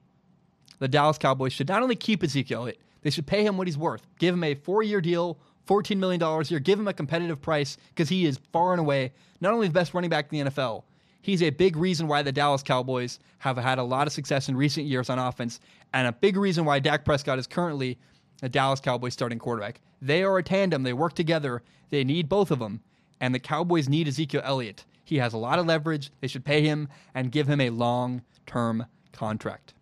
the 0.82 0.88
Dallas 0.88 1.16
Cowboys 1.16 1.52
should 1.52 1.68
not 1.68 1.80
only 1.80 1.94
keep 1.94 2.24
Ezekiel 2.24 2.68
they 3.02 3.10
should 3.10 3.26
pay 3.26 3.44
him 3.44 3.56
what 3.56 3.68
he's 3.68 3.78
worth. 3.78 4.04
Give 4.18 4.34
him 4.34 4.42
a 4.42 4.54
four 4.54 4.82
year 4.82 5.00
deal, 5.00 5.38
$14 5.68 5.96
million 5.96 6.20
a 6.20 6.42
year. 6.44 6.58
Give 6.58 6.78
him 6.78 6.88
a 6.88 6.92
competitive 6.92 7.40
price 7.40 7.76
because 7.90 8.08
he 8.08 8.26
is 8.26 8.40
far 8.52 8.72
and 8.72 8.80
away 8.80 9.12
not 9.40 9.54
only 9.54 9.68
the 9.68 9.72
best 9.72 9.94
running 9.94 10.10
back 10.10 10.32
in 10.32 10.44
the 10.44 10.50
NFL, 10.50 10.82
he's 11.22 11.42
a 11.42 11.50
big 11.50 11.76
reason 11.76 12.06
why 12.06 12.22
the 12.22 12.32
Dallas 12.32 12.62
Cowboys 12.62 13.18
have 13.38 13.56
had 13.56 13.78
a 13.78 13.82
lot 13.82 14.06
of 14.06 14.12
success 14.12 14.48
in 14.48 14.56
recent 14.56 14.86
years 14.86 15.08
on 15.08 15.18
offense, 15.18 15.60
and 15.94 16.06
a 16.06 16.12
big 16.12 16.36
reason 16.36 16.64
why 16.64 16.78
Dak 16.78 17.04
Prescott 17.04 17.38
is 17.38 17.46
currently 17.46 17.98
the 18.40 18.48
Dallas 18.48 18.80
Cowboys 18.80 19.14
starting 19.14 19.38
quarterback. 19.38 19.80
They 20.02 20.22
are 20.22 20.38
a 20.38 20.42
tandem, 20.42 20.82
they 20.82 20.92
work 20.92 21.14
together, 21.14 21.62
they 21.90 22.04
need 22.04 22.28
both 22.28 22.50
of 22.50 22.58
them, 22.58 22.80
and 23.20 23.34
the 23.34 23.38
Cowboys 23.38 23.88
need 23.88 24.08
Ezekiel 24.08 24.42
Elliott. 24.44 24.84
He 25.04 25.18
has 25.18 25.32
a 25.32 25.38
lot 25.38 25.58
of 25.58 25.66
leverage. 25.66 26.10
They 26.20 26.26
should 26.26 26.44
pay 26.44 26.62
him 26.62 26.88
and 27.14 27.30
give 27.30 27.48
him 27.48 27.60
a 27.60 27.70
long 27.70 28.22
term 28.46 28.86
contract. 29.12 29.74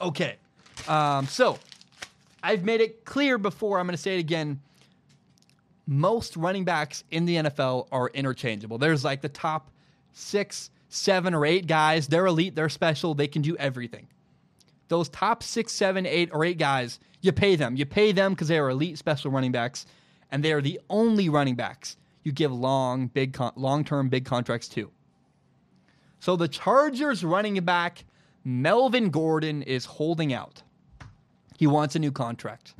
Okay. 0.00 0.36
Um, 0.88 1.26
so 1.26 1.58
I've 2.42 2.64
made 2.64 2.80
it 2.80 3.04
clear 3.04 3.38
before. 3.38 3.78
I'm 3.78 3.86
going 3.86 3.96
to 3.96 4.02
say 4.02 4.16
it 4.16 4.20
again. 4.20 4.60
Most 5.86 6.36
running 6.36 6.64
backs 6.64 7.04
in 7.10 7.26
the 7.26 7.36
NFL 7.36 7.88
are 7.92 8.08
interchangeable. 8.08 8.78
There's 8.78 9.04
like 9.04 9.20
the 9.20 9.28
top 9.28 9.70
six, 10.12 10.70
seven, 10.88 11.34
or 11.34 11.44
eight 11.46 11.66
guys. 11.66 12.08
They're 12.08 12.26
elite. 12.26 12.54
They're 12.54 12.68
special. 12.68 13.14
They 13.14 13.28
can 13.28 13.42
do 13.42 13.56
everything. 13.56 14.08
Those 14.88 15.08
top 15.08 15.42
six, 15.42 15.72
seven, 15.72 16.06
eight, 16.06 16.30
or 16.32 16.44
eight 16.44 16.58
guys, 16.58 16.98
you 17.20 17.32
pay 17.32 17.56
them. 17.56 17.76
You 17.76 17.86
pay 17.86 18.12
them 18.12 18.32
because 18.32 18.48
they 18.48 18.58
are 18.58 18.70
elite 18.70 18.98
special 18.98 19.30
running 19.30 19.52
backs, 19.52 19.86
and 20.30 20.42
they 20.42 20.52
are 20.52 20.60
the 20.60 20.80
only 20.90 21.28
running 21.28 21.54
backs 21.54 21.96
you 22.24 22.32
give 22.32 22.52
long, 22.52 23.06
big, 23.06 23.32
con- 23.32 23.52
long-term 23.56 24.08
big 24.08 24.24
contracts 24.24 24.68
to. 24.68 24.90
So 26.18 26.36
the 26.36 26.48
Chargers 26.48 27.24
running 27.24 27.62
back 27.64 28.04
Melvin 28.44 29.10
Gordon 29.10 29.62
is 29.62 29.84
holding 29.84 30.32
out. 30.32 30.62
He 31.58 31.66
wants 31.66 31.94
a 31.94 31.98
new 31.98 32.12
contract. 32.12 32.74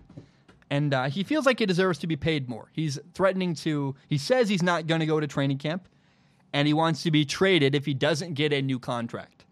And 0.70 0.95
uh, 0.95 1.05
he 1.09 1.24
feels 1.24 1.47
like 1.47 1.59
he 1.59 1.66
deserves 1.66 1.99
to 1.99 2.07
be 2.07 2.16
paid 2.16 2.49
more. 2.49 2.68
He's 2.72 2.99
threatening 3.12 3.55
to, 3.57 3.95
he 4.09 4.18
says 4.18 4.49
he's 4.49 4.62
not 4.62 4.87
going 4.87 5.01
to 5.01 5.07
go 5.07 5.20
to 5.20 5.26
training 5.26 5.59
camp. 5.59 5.89
And 6.53 6.66
he 6.66 6.74
wants 6.74 7.03
to 7.03 7.11
be 7.11 7.24
traded 7.24 7.74
if 7.74 7.86
he 7.86 7.94
doesn't 7.94 8.34
get 8.34 8.53
a 8.53 8.62
new 8.62 8.78
contract. 8.78 9.44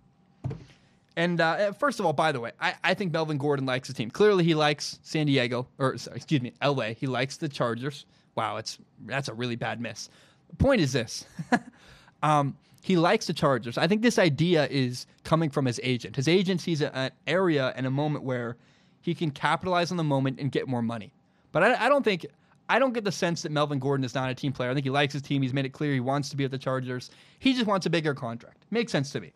And 1.16 1.40
uh, 1.40 1.72
first 1.72 1.99
of 1.99 2.07
all, 2.07 2.12
by 2.12 2.30
the 2.30 2.38
way, 2.38 2.53
I, 2.61 2.74
I 2.84 2.94
think 2.94 3.12
Melvin 3.12 3.38
Gordon 3.38 3.66
likes 3.66 3.88
the 3.88 3.94
team. 3.94 4.09
Clearly, 4.09 4.44
he 4.44 4.55
likes 4.55 5.01
San 5.03 5.26
Diego, 5.26 5.66
or 5.76 5.99
sorry, 5.99 6.16
excuse 6.16 6.40
me, 6.40 6.53
LA. 6.62 6.90
He 6.90 7.09
likes 7.09 7.36
the 7.36 7.49
Chargers. 7.49 8.07
Wow, 8.36 8.57
it's 8.57 8.78
that's 9.05 9.28
a 9.28 9.34
really 9.34 9.57
bad 9.57 9.80
miss. 9.80 10.11
The 10.51 10.57
point 10.57 10.80
is 10.80 10.92
this. 10.92 11.24
um, 12.22 12.57
he 12.82 12.96
likes 12.96 13.26
the 13.26 13.32
Chargers. 13.32 13.76
I 13.76 13.88
think 13.88 14.03
this 14.03 14.16
idea 14.16 14.68
is 14.68 15.07
coming 15.24 15.51
from 15.51 15.66
his 15.66 15.80
agent. 15.82 16.14
His 16.14 16.28
agent 16.28 16.61
sees 16.61 16.82
a, 16.82 16.96
an 16.96 17.11
area 17.26 17.72
and 17.74 17.84
a 17.84 17.90
moment 17.90 18.24
where 18.24 18.57
he 19.01 19.12
can 19.12 19.32
capitalize 19.32 19.90
on 19.90 19.96
the 19.96 20.05
moment 20.05 20.38
and 20.38 20.53
get 20.53 20.68
more 20.68 20.82
money. 20.82 21.12
But 21.51 21.64
I, 21.64 21.86
I 21.86 21.88
don't 21.88 22.05
think 22.05 22.26
I 22.68 22.78
don't 22.78 22.92
get 22.92 23.04
the 23.04 23.12
sense 23.12 23.42
that 23.42 23.52
Melvin 23.52 23.78
Gordon 23.78 24.04
is 24.04 24.14
not 24.14 24.30
a 24.30 24.34
team 24.34 24.52
player. 24.52 24.70
I 24.70 24.74
think 24.74 24.84
he 24.84 24.90
likes 24.90 25.12
his 25.12 25.22
team. 25.22 25.42
He's 25.42 25.54
made 25.54 25.64
it 25.64 25.72
clear 25.72 25.92
he 25.92 26.00
wants 26.00 26.28
to 26.30 26.36
be 26.36 26.44
at 26.44 26.50
the 26.50 26.58
Chargers. 26.58 27.10
He 27.38 27.54
just 27.54 27.66
wants 27.66 27.86
a 27.86 27.90
bigger 27.90 28.14
contract. 28.14 28.64
Makes 28.70 28.92
sense 28.92 29.10
to 29.12 29.20
me. 29.20 29.32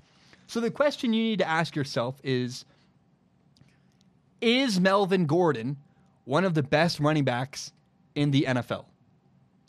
So 0.47 0.61
the 0.61 0.71
question 0.71 1.13
you 1.13 1.23
need 1.23 1.39
to 1.39 1.49
ask 1.49 1.75
yourself 1.75 2.21
is 2.23 2.65
Is 4.41 4.79
Melvin 4.79 5.27
Gordon 5.27 5.79
one 6.25 6.45
of 6.45 6.55
the 6.55 6.63
best 6.63 7.01
running 7.01 7.25
backs 7.25 7.73
in 8.15 8.31
the 8.31 8.45
NFL? 8.49 8.85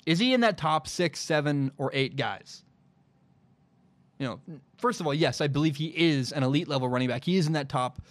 Is 0.06 0.20
he 0.20 0.34
in 0.34 0.42
that 0.42 0.58
top 0.58 0.88
six, 0.88 1.20
seven, 1.20 1.72
or 1.78 1.90
eight 1.94 2.18
guys? 2.18 2.64
You 4.20 4.28
know, 4.28 4.40
first 4.78 5.00
of 5.00 5.08
all, 5.08 5.14
yes, 5.14 5.42
I 5.42 5.48
believe 5.48 5.78
he 5.78 5.88
is 5.88 6.32
an 6.34 6.44
elite 6.44 6.68
level 6.68 6.90
running 6.90 7.08
back. 7.08 7.24
He 7.24 7.38
is 7.38 7.48
in 7.48 7.54
that 7.54 7.70
top 7.70 8.02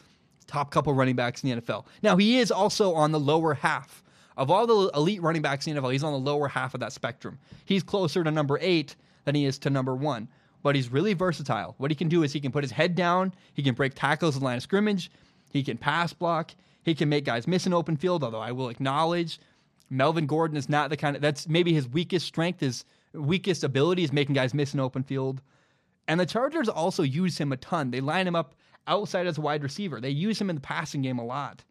top 0.47 0.71
couple 0.71 0.93
running 0.93 1.17
backs 1.17 1.43
in 1.43 1.51
the 1.51 1.61
NFL. 1.61 1.87
Now 2.03 2.17
he 2.17 2.39
is 2.39 2.51
also 2.51 2.95
on 2.95 3.13
the 3.13 3.21
lower 3.21 3.55
half 3.55 4.02
of 4.37 4.51
all 4.51 4.67
the 4.67 4.91
elite 4.97 5.23
running 5.23 5.43
backs 5.43 5.67
in 5.67 5.75
the 5.75 5.81
NFL. 5.81 5.93
He's 5.93 6.05
on 6.05 6.13
the 6.13 6.19
lower 6.19 6.49
half 6.49 6.75
of 6.75 6.81
that 6.81 6.93
spectrum. 6.93 7.39
He's 7.65 7.83
closer 7.83 8.25
to 8.25 8.31
number 8.31 8.59
eight 8.61 8.97
than 9.25 9.35
he 9.35 9.45
is 9.45 9.59
to 9.61 9.71
number 9.71 9.95
one 9.95 10.29
but 10.63 10.77
he's 10.77 10.91
really 10.91 11.15
versatile. 11.15 11.75
What 11.79 11.91
he 11.91 11.95
can 11.95 12.09
do 12.09 12.23
is 12.23 12.33
he 12.33 12.41
can 12.41 12.53
put 12.53 12.65
his 12.65 12.71
head 12.71 12.95
down, 12.95 13.35
he 13.53 13.63
can 13.63 13.75
break 13.75 13.95
tackles 13.95 14.37
in 14.37 14.43
line 14.43 14.57
of 14.57 14.63
scrimmage, 14.63 15.11
he 15.51 15.63
can 15.63 15.77
pass 15.77 16.13
block, 16.13 16.53
he 16.85 16.95
can 16.95 17.09
make 17.09 17.25
guys 17.25 17.47
miss 17.47 17.67
an 17.67 17.75
open 17.75 17.97
field. 17.97 18.25
Although 18.25 18.41
I 18.41 18.53
will 18.53 18.69
acknowledge, 18.69 19.39
Melvin 19.91 20.27
Gordon 20.27 20.57
is 20.57 20.69
not 20.69 20.91
the 20.91 20.97
kind 20.97 21.17
of 21.17 21.23
that's 21.23 21.49
maybe 21.49 21.73
his 21.73 21.89
weakest 21.89 22.27
strength, 22.27 22.61
his 22.61 22.85
weakest 23.13 23.65
ability 23.65 24.05
is 24.05 24.13
making 24.13 24.35
guys 24.35 24.55
miss 24.55 24.75
an 24.75 24.81
open 24.81 25.03
field. 25.03 25.43
And 26.09 26.19
the 26.19 26.27
Chargers 26.27 26.69
also 26.69 27.03
use 27.03 27.39
him 27.39 27.53
a 27.53 27.57
ton. 27.57 27.91
They 27.91 28.01
line 28.01 28.27
him 28.27 28.35
up 28.35 28.55
outside 28.87 29.27
as 29.27 29.39
a 29.39 29.41
wide 29.41 29.63
receiver. 29.63 30.01
They 30.01 30.11
use 30.11 30.41
him 30.41 30.51
in 30.51 30.57
the 30.57 30.63
passing 30.63 31.03
game 31.03 31.19
a 31.19 31.25
lot. 31.25 31.63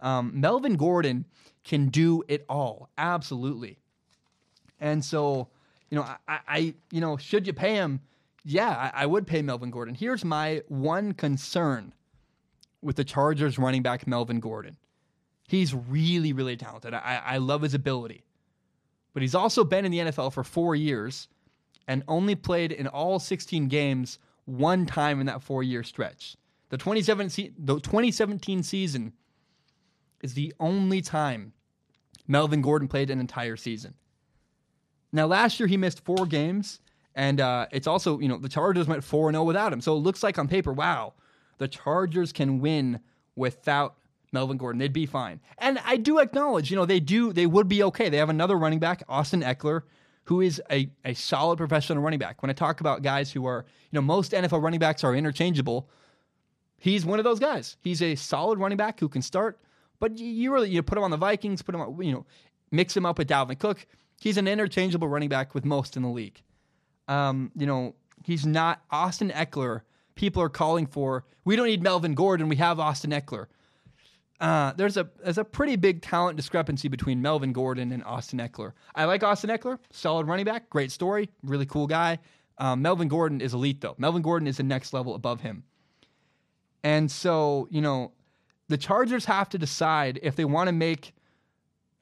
Um, 0.00 0.32
Melvin 0.40 0.76
Gordon 0.76 1.26
can 1.64 1.88
do 1.88 2.22
it 2.28 2.44
all, 2.48 2.88
absolutely. 2.96 3.78
And 4.80 5.04
so, 5.04 5.48
you 5.90 5.96
know, 5.96 6.02
I, 6.26 6.38
I, 6.48 6.74
you 6.90 7.00
know, 7.00 7.16
should 7.16 7.46
you 7.46 7.52
pay 7.52 7.74
him? 7.74 8.00
yeah, 8.44 8.90
I, 8.94 9.02
I 9.02 9.06
would 9.06 9.26
pay 9.26 9.42
Melvin 9.42 9.70
Gordon. 9.70 9.94
Here's 9.94 10.24
my 10.24 10.62
one 10.68 11.12
concern 11.12 11.92
with 12.82 12.96
the 12.96 13.04
Chargers 13.04 13.58
running 13.58 13.82
back 13.82 14.06
Melvin 14.06 14.40
Gordon. 14.40 14.76
He's 15.48 15.74
really, 15.74 16.32
really 16.32 16.56
talented. 16.56 16.94
I, 16.94 17.20
I 17.24 17.36
love 17.38 17.62
his 17.62 17.74
ability. 17.74 18.24
But 19.12 19.22
he's 19.22 19.34
also 19.34 19.64
been 19.64 19.84
in 19.84 19.90
the 19.90 19.98
NFL 19.98 20.32
for 20.32 20.44
four 20.44 20.76
years 20.76 21.28
and 21.88 22.04
only 22.06 22.36
played 22.36 22.72
in 22.72 22.86
all 22.86 23.18
16 23.18 23.68
games 23.68 24.18
one 24.44 24.86
time 24.86 25.20
in 25.20 25.26
that 25.26 25.42
four 25.42 25.62
year 25.62 25.82
stretch. 25.82 26.36
The 26.70 26.78
2017, 26.78 27.54
the 27.58 27.80
2017 27.80 28.62
season 28.62 29.12
is 30.22 30.34
the 30.34 30.54
only 30.60 31.00
time 31.00 31.52
Melvin 32.26 32.62
Gordon 32.62 32.88
played 32.88 33.10
an 33.10 33.20
entire 33.20 33.56
season. 33.56 33.94
Now, 35.12 35.26
last 35.26 35.58
year 35.58 35.66
he 35.66 35.76
missed 35.76 36.04
four 36.04 36.26
games 36.26 36.80
and 37.14 37.40
uh, 37.40 37.66
it's 37.72 37.86
also, 37.86 38.18
you 38.20 38.28
know, 38.28 38.38
the 38.38 38.48
Chargers 38.48 38.86
went 38.86 39.02
4 39.02 39.32
0 39.32 39.42
without 39.44 39.72
him. 39.72 39.80
So 39.80 39.96
it 39.96 40.00
looks 40.00 40.22
like 40.22 40.38
on 40.38 40.48
paper, 40.48 40.72
wow, 40.72 41.14
the 41.58 41.68
Chargers 41.68 42.32
can 42.32 42.60
win 42.60 43.00
without 43.36 43.96
Melvin 44.32 44.56
Gordon. 44.56 44.78
They'd 44.78 44.92
be 44.92 45.06
fine. 45.06 45.40
And 45.58 45.80
I 45.84 45.96
do 45.96 46.18
acknowledge, 46.18 46.70
you 46.70 46.76
know, 46.76 46.86
they 46.86 47.00
do, 47.00 47.32
they 47.32 47.46
would 47.46 47.68
be 47.68 47.82
okay. 47.84 48.08
They 48.08 48.18
have 48.18 48.30
another 48.30 48.56
running 48.56 48.78
back, 48.78 49.02
Austin 49.08 49.42
Ekeler, 49.42 49.82
who 50.24 50.40
is 50.40 50.62
a, 50.70 50.90
a 51.04 51.14
solid 51.14 51.56
professional 51.56 52.02
running 52.02 52.18
back. 52.18 52.42
When 52.42 52.50
I 52.50 52.52
talk 52.52 52.80
about 52.80 53.02
guys 53.02 53.32
who 53.32 53.46
are, 53.46 53.64
you 53.90 53.96
know, 53.96 54.02
most 54.02 54.32
NFL 54.32 54.62
running 54.62 54.78
backs 54.80 55.02
are 55.02 55.14
interchangeable, 55.14 55.90
he's 56.78 57.04
one 57.04 57.18
of 57.18 57.24
those 57.24 57.40
guys. 57.40 57.76
He's 57.80 58.00
a 58.02 58.14
solid 58.14 58.58
running 58.60 58.78
back 58.78 59.00
who 59.00 59.08
can 59.08 59.22
start, 59.22 59.58
but 60.00 60.18
you 60.18 60.52
really, 60.52 60.70
you 60.70 60.82
put 60.82 60.98
him 60.98 61.04
on 61.04 61.10
the 61.10 61.16
Vikings, 61.16 61.62
put 61.62 61.74
him 61.74 61.80
on, 61.80 62.02
you 62.02 62.12
know, 62.12 62.26
mix 62.72 62.96
him 62.96 63.06
up 63.06 63.18
with 63.18 63.28
Dalvin 63.28 63.58
Cook. 63.58 63.86
He's 64.18 64.36
an 64.36 64.48
interchangeable 64.48 65.08
running 65.08 65.28
back 65.28 65.54
with 65.54 65.64
most 65.64 65.96
in 65.96 66.02
the 66.02 66.08
league. 66.08 66.42
Um, 67.06 67.52
you 67.54 67.66
know, 67.66 67.94
he's 68.24 68.44
not 68.44 68.82
Austin 68.90 69.30
Ekeler. 69.30 69.82
People 70.14 70.42
are 70.42 70.48
calling 70.48 70.86
for. 70.86 71.24
We 71.44 71.56
don't 71.56 71.66
need 71.66 71.82
Melvin 71.82 72.14
Gordon. 72.14 72.48
We 72.48 72.56
have 72.56 72.80
Austin 72.80 73.10
Ekeler. 73.10 73.46
Uh, 74.40 74.72
there's 74.72 74.96
a 74.96 75.08
there's 75.22 75.36
a 75.36 75.44
pretty 75.44 75.76
big 75.76 76.00
talent 76.00 76.36
discrepancy 76.36 76.88
between 76.88 77.20
Melvin 77.20 77.52
Gordon 77.52 77.92
and 77.92 78.02
Austin 78.04 78.38
Ekeler. 78.38 78.72
I 78.94 79.04
like 79.04 79.22
Austin 79.22 79.50
Ekeler, 79.50 79.78
solid 79.90 80.26
running 80.26 80.46
back, 80.46 80.70
great 80.70 80.90
story, 80.90 81.28
really 81.42 81.66
cool 81.66 81.86
guy. 81.86 82.18
Um, 82.56 82.80
Melvin 82.80 83.08
Gordon 83.08 83.42
is 83.42 83.52
elite 83.52 83.82
though. 83.82 83.94
Melvin 83.98 84.22
Gordon 84.22 84.48
is 84.48 84.56
the 84.56 84.62
next 84.62 84.94
level 84.94 85.14
above 85.14 85.42
him. 85.42 85.64
And 86.82 87.10
so, 87.10 87.68
you 87.70 87.82
know, 87.82 88.12
the 88.70 88.78
Chargers 88.78 89.24
have 89.24 89.48
to 89.48 89.58
decide 89.58 90.20
if 90.22 90.36
they 90.36 90.44
want 90.44 90.68
to 90.68 90.72
make 90.72 91.12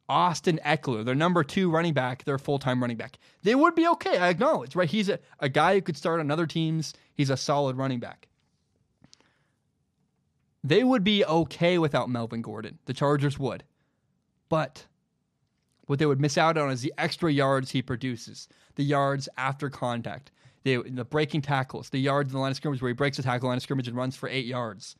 Austin 0.07 0.61
Ekeler, 0.65 1.03
their 1.05 1.15
number 1.15 1.43
two 1.43 1.71
running 1.71 1.95
back, 1.95 2.25
their 2.25 2.39
full 2.39 2.59
time 2.59 2.81
running 2.81 2.99
back. 2.99 3.19
They 3.43 3.55
would 3.55 3.75
be 3.75 3.89
okay, 3.89 4.19
I 4.19 4.29
acknowledge, 4.29 4.77
right? 4.77 4.89
He's 4.89 5.09
a, 5.09 5.19
a 5.41 5.49
guy 5.49 5.75
who 5.75 5.81
could 5.81 5.97
start 5.97 6.21
on 6.21 6.31
other 6.31 6.47
teams. 6.47 6.93
He's 7.15 7.31
a 7.31 7.37
solid 7.39 7.77
running 7.77 8.01
back. 8.01 8.29
They 10.63 10.85
would 10.85 11.05
be 11.05 11.25
okay 11.25 11.79
without 11.79 12.11
Melvin 12.11 12.43
Gordon. 12.43 12.79
The 12.85 12.93
Chargers 12.93 13.39
would. 13.39 13.65
But 14.51 14.87
what 15.87 15.99
they 15.99 16.07
would 16.07 16.21
miss 16.21 16.37
out 16.37 16.59
on 16.59 16.71
is 16.71 16.83
the 16.83 16.93
extra 16.99 17.33
yards 17.33 17.71
he 17.71 17.81
produces, 17.81 18.49
the 18.75 18.85
yards 18.85 19.27
after 19.39 19.71
contact, 19.71 20.33
the, 20.65 20.83
the 20.83 21.05
breaking 21.05 21.43
tackles, 21.43 21.89
the 21.89 21.99
yards 21.99 22.29
in 22.29 22.35
the 22.35 22.41
line 22.41 22.51
of 22.51 22.57
scrimmage 22.57 22.83
where 22.83 22.91
he 22.91 22.95
breaks 22.95 23.17
the 23.17 23.23
tackle 23.23 23.49
line 23.49 23.57
of 23.57 23.63
scrimmage 23.63 23.89
and 23.89 23.97
runs 23.97 24.17
for 24.17 24.29
eight 24.29 24.45
yards. 24.45 24.97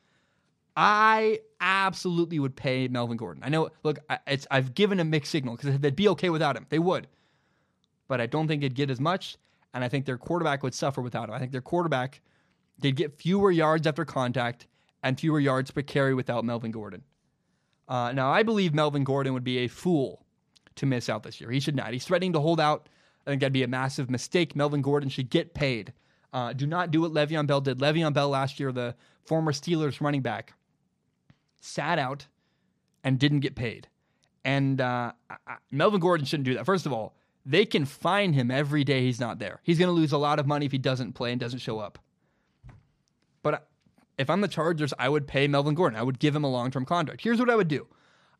I 0.81 1.39
absolutely 1.59 2.39
would 2.39 2.55
pay 2.55 2.87
Melvin 2.87 3.17
Gordon. 3.17 3.43
I 3.43 3.49
know, 3.49 3.69
look, 3.83 3.99
it's 4.25 4.47
I've 4.49 4.73
given 4.73 5.01
a 5.01 5.03
mixed 5.03 5.29
signal 5.29 5.57
because 5.57 5.77
they'd 5.77 5.93
be 5.93 6.07
okay 6.07 6.29
without 6.29 6.55
him. 6.55 6.67
They 6.69 6.79
would. 6.79 7.07
But 8.07 8.21
I 8.21 8.27
don't 8.27 8.47
think 8.47 8.61
they'd 8.61 8.73
get 8.73 8.89
as 8.89 9.01
much, 9.01 9.35
and 9.73 9.83
I 9.83 9.89
think 9.89 10.05
their 10.05 10.17
quarterback 10.17 10.63
would 10.63 10.73
suffer 10.73 11.01
without 11.01 11.27
him. 11.27 11.35
I 11.35 11.39
think 11.39 11.51
their 11.51 11.59
quarterback, 11.59 12.21
they'd 12.77 12.95
get 12.95 13.19
fewer 13.19 13.51
yards 13.51 13.87
after 13.87 14.05
contact 14.05 14.67
and 15.03 15.19
fewer 15.19 15.41
yards 15.41 15.69
per 15.69 15.81
carry 15.81 16.13
without 16.13 16.45
Melvin 16.45 16.71
Gordon. 16.71 17.03
Uh, 17.89 18.13
now, 18.13 18.31
I 18.31 18.43
believe 18.43 18.73
Melvin 18.73 19.03
Gordon 19.03 19.33
would 19.33 19.43
be 19.43 19.57
a 19.57 19.67
fool 19.67 20.23
to 20.75 20.85
miss 20.85 21.09
out 21.09 21.23
this 21.23 21.41
year. 21.41 21.51
He 21.51 21.59
should 21.59 21.75
not. 21.75 21.91
He's 21.91 22.05
threatening 22.05 22.31
to 22.31 22.39
hold 22.39 22.61
out. 22.61 22.87
I 23.27 23.31
think 23.31 23.41
that'd 23.41 23.51
be 23.51 23.63
a 23.63 23.67
massive 23.67 24.09
mistake. 24.09 24.55
Melvin 24.55 24.81
Gordon 24.81 25.09
should 25.09 25.29
get 25.29 25.53
paid. 25.53 25.91
Uh, 26.31 26.53
do 26.53 26.65
not 26.65 26.91
do 26.91 27.01
what 27.01 27.11
Le'Veon 27.11 27.47
Bell 27.47 27.59
did. 27.59 27.79
Le'Veon 27.79 28.13
Bell 28.13 28.29
last 28.29 28.61
year, 28.61 28.71
the 28.71 28.95
former 29.25 29.51
Steelers 29.51 29.99
running 29.99 30.21
back, 30.21 30.53
sat 31.59 31.99
out 31.99 32.27
and 33.03 33.19
didn't 33.19 33.39
get 33.39 33.55
paid. 33.55 33.87
And 34.43 34.81
uh, 34.81 35.11
I, 35.29 35.55
Melvin 35.71 35.99
Gordon 35.99 36.25
shouldn't 36.25 36.45
do 36.45 36.55
that. 36.55 36.65
First 36.65 36.85
of 36.85 36.93
all, 36.93 37.15
they 37.45 37.65
can 37.65 37.85
fine 37.85 38.33
him 38.33 38.51
every 38.51 38.83
day 38.83 39.01
he's 39.01 39.19
not 39.19 39.39
there. 39.39 39.59
He's 39.63 39.77
going 39.79 39.87
to 39.87 39.93
lose 39.93 40.11
a 40.11 40.17
lot 40.17 40.39
of 40.39 40.47
money 40.47 40.65
if 40.65 40.71
he 40.71 40.77
doesn't 40.77 41.13
play 41.13 41.31
and 41.31 41.39
doesn't 41.39 41.59
show 41.59 41.79
up. 41.79 41.99
But 43.41 43.67
if 44.17 44.29
I'm 44.29 44.41
the 44.41 44.47
Chargers, 44.47 44.93
I 44.99 45.09
would 45.09 45.27
pay 45.27 45.47
Melvin 45.47 45.75
Gordon. 45.75 45.97
I 45.97 46.03
would 46.03 46.19
give 46.19 46.35
him 46.35 46.43
a 46.43 46.49
long 46.49 46.71
term 46.71 46.85
contract. 46.85 47.21
Here's 47.21 47.39
what 47.39 47.49
I 47.49 47.55
would 47.55 47.67
do 47.67 47.87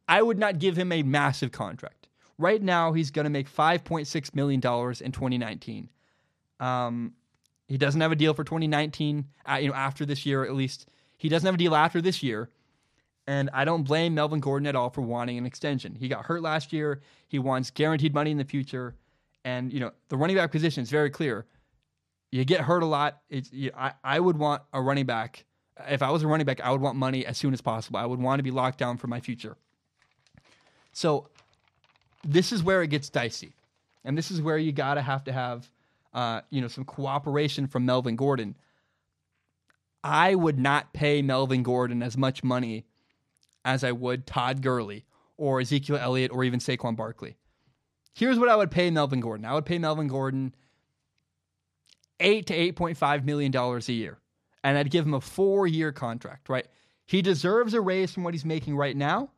I 0.07 0.22
would 0.22 0.38
not 0.38 0.59
give 0.59 0.78
him 0.78 0.91
a 0.91 1.03
massive 1.03 1.51
contract. 1.51 2.07
Right 2.38 2.61
now, 2.61 2.93
he's 2.93 3.11
going 3.11 3.26
to 3.26 3.30
make 3.30 3.51
$5.6 3.51 4.36
million 4.36 4.59
in 4.59 5.11
2019. 5.11 5.89
Um, 6.59 7.13
he 7.67 7.78
doesn't 7.78 7.99
have 7.99 8.11
a 8.11 8.15
deal 8.15 8.34
for 8.34 8.43
2019, 8.43 9.26
uh, 9.45 9.55
you 9.55 9.67
know, 9.67 9.74
after 9.74 10.05
this 10.05 10.26
year, 10.26 10.43
at 10.43 10.55
least. 10.55 10.88
He 11.17 11.30
doesn't 11.30 11.45
have 11.45 11.55
a 11.55 11.57
deal 11.57 11.76
after 11.76 12.01
this 12.01 12.24
year. 12.24 12.49
And 13.30 13.47
I 13.53 13.63
don't 13.63 13.84
blame 13.84 14.15
Melvin 14.15 14.39
Gordon 14.39 14.65
at 14.65 14.75
all 14.75 14.89
for 14.89 15.01
wanting 15.01 15.38
an 15.38 15.45
extension. 15.45 15.93
He 15.93 16.07
got 16.07 16.25
hurt 16.25 16.41
last 16.41 16.73
year. 16.73 17.03
He 17.27 17.38
wants 17.38 17.69
guaranteed 17.69 18.11
money 18.11 18.32
in 18.32 18.39
the 18.39 18.43
future. 18.43 18.95
And, 19.45 19.71
you 19.71 19.80
know, 19.80 19.91
the 20.07 20.17
running 20.17 20.36
back 20.36 20.51
position 20.51 20.82
is 20.82 20.89
very 20.89 21.11
clear. 21.11 21.45
You 22.32 22.43
get 22.43 22.61
hurt 22.61 22.82
a 22.82 22.88
lot. 22.88 23.21
It's, 23.30 23.53
you, 23.53 23.69
I, 23.77 23.93
I 24.03 24.19
would 24.19 24.36
want 24.36 24.63
a 24.73 24.82
running 24.82 25.05
back. 25.05 25.45
If 25.88 26.01
I 26.01 26.09
was 26.09 26.23
a 26.23 26.27
running 26.27 26.47
back, 26.47 26.59
I 26.61 26.71
would 26.71 26.82
want 26.82 26.97
money 26.97 27.23
as 27.23 27.38
soon 27.38 27.53
as 27.53 27.61
possible. 27.61 27.99
I 27.99 28.05
would 28.07 28.19
want 28.19 28.39
to 28.39 28.43
be 28.43 28.49
locked 28.49 28.80
down 28.80 28.97
for 28.97 29.05
my 29.05 29.19
future. 29.19 29.57
So 30.91 31.30
this 32.23 32.51
is 32.51 32.63
where 32.63 32.82
it 32.82 32.88
gets 32.88 33.11
dicey. 33.11 33.53
And 34.03 34.17
this 34.17 34.32
is 34.32 34.41
where 34.41 34.57
you 34.57 34.71
got 34.71 34.95
to 34.95 35.03
have 35.03 35.23
to 35.25 35.32
have, 35.32 35.69
uh, 36.15 36.41
you 36.49 36.61
know, 36.61 36.67
some 36.67 36.84
cooperation 36.84 37.67
from 37.67 37.86
Melvin 37.86 38.15
Gordon. 38.15 38.55
I 40.03 40.34
would 40.34 40.57
not 40.57 40.93
pay 40.93 41.21
Melvin 41.21 41.61
Gordon 41.61 42.01
as 42.01 42.17
much 42.17 42.43
money 42.43 42.86
as 43.66 43.84
I 43.84 43.91
would 43.91 44.26
Todd 44.26 44.62
Gurley 44.62 45.05
or 45.38 45.60
Ezekiel 45.60 45.97
Elliott 45.97 46.32
or 46.32 46.43
even 46.43 46.60
Saquon 46.60 46.95
Barkley. 46.95 47.38
Here's 48.14 48.38
what 48.39 48.49
I 48.49 48.55
would 48.55 48.72
pay 48.72 48.89
Melvin 48.91 49.22
Gordon. 49.22 49.45
I 49.45 49.53
would 49.53 49.66
pay 49.66 49.78
Melvin 49.78 50.07
Gordon 50.07 50.53
eight 52.20 52.47
to 52.47 52.53
eight 52.53 52.76
point 52.76 52.97
five 52.97 53.26
million 53.26 53.51
dollars 53.51 53.88
a 53.89 53.93
year, 53.93 54.20
and 54.64 54.78
I'd 54.78 54.91
give 54.91 55.05
him 55.05 55.14
a 55.14 55.22
four 55.22 55.68
year 55.68 55.91
contract. 55.91 56.49
Right, 56.49 56.68
he 57.05 57.22
deserves 57.22 57.74
a 57.74 57.82
raise 57.82 58.12
from 58.12 58.24
what 58.24 58.34
he's 58.34 58.45
making 58.45 58.76
right 58.76 58.95
now, 58.95 59.32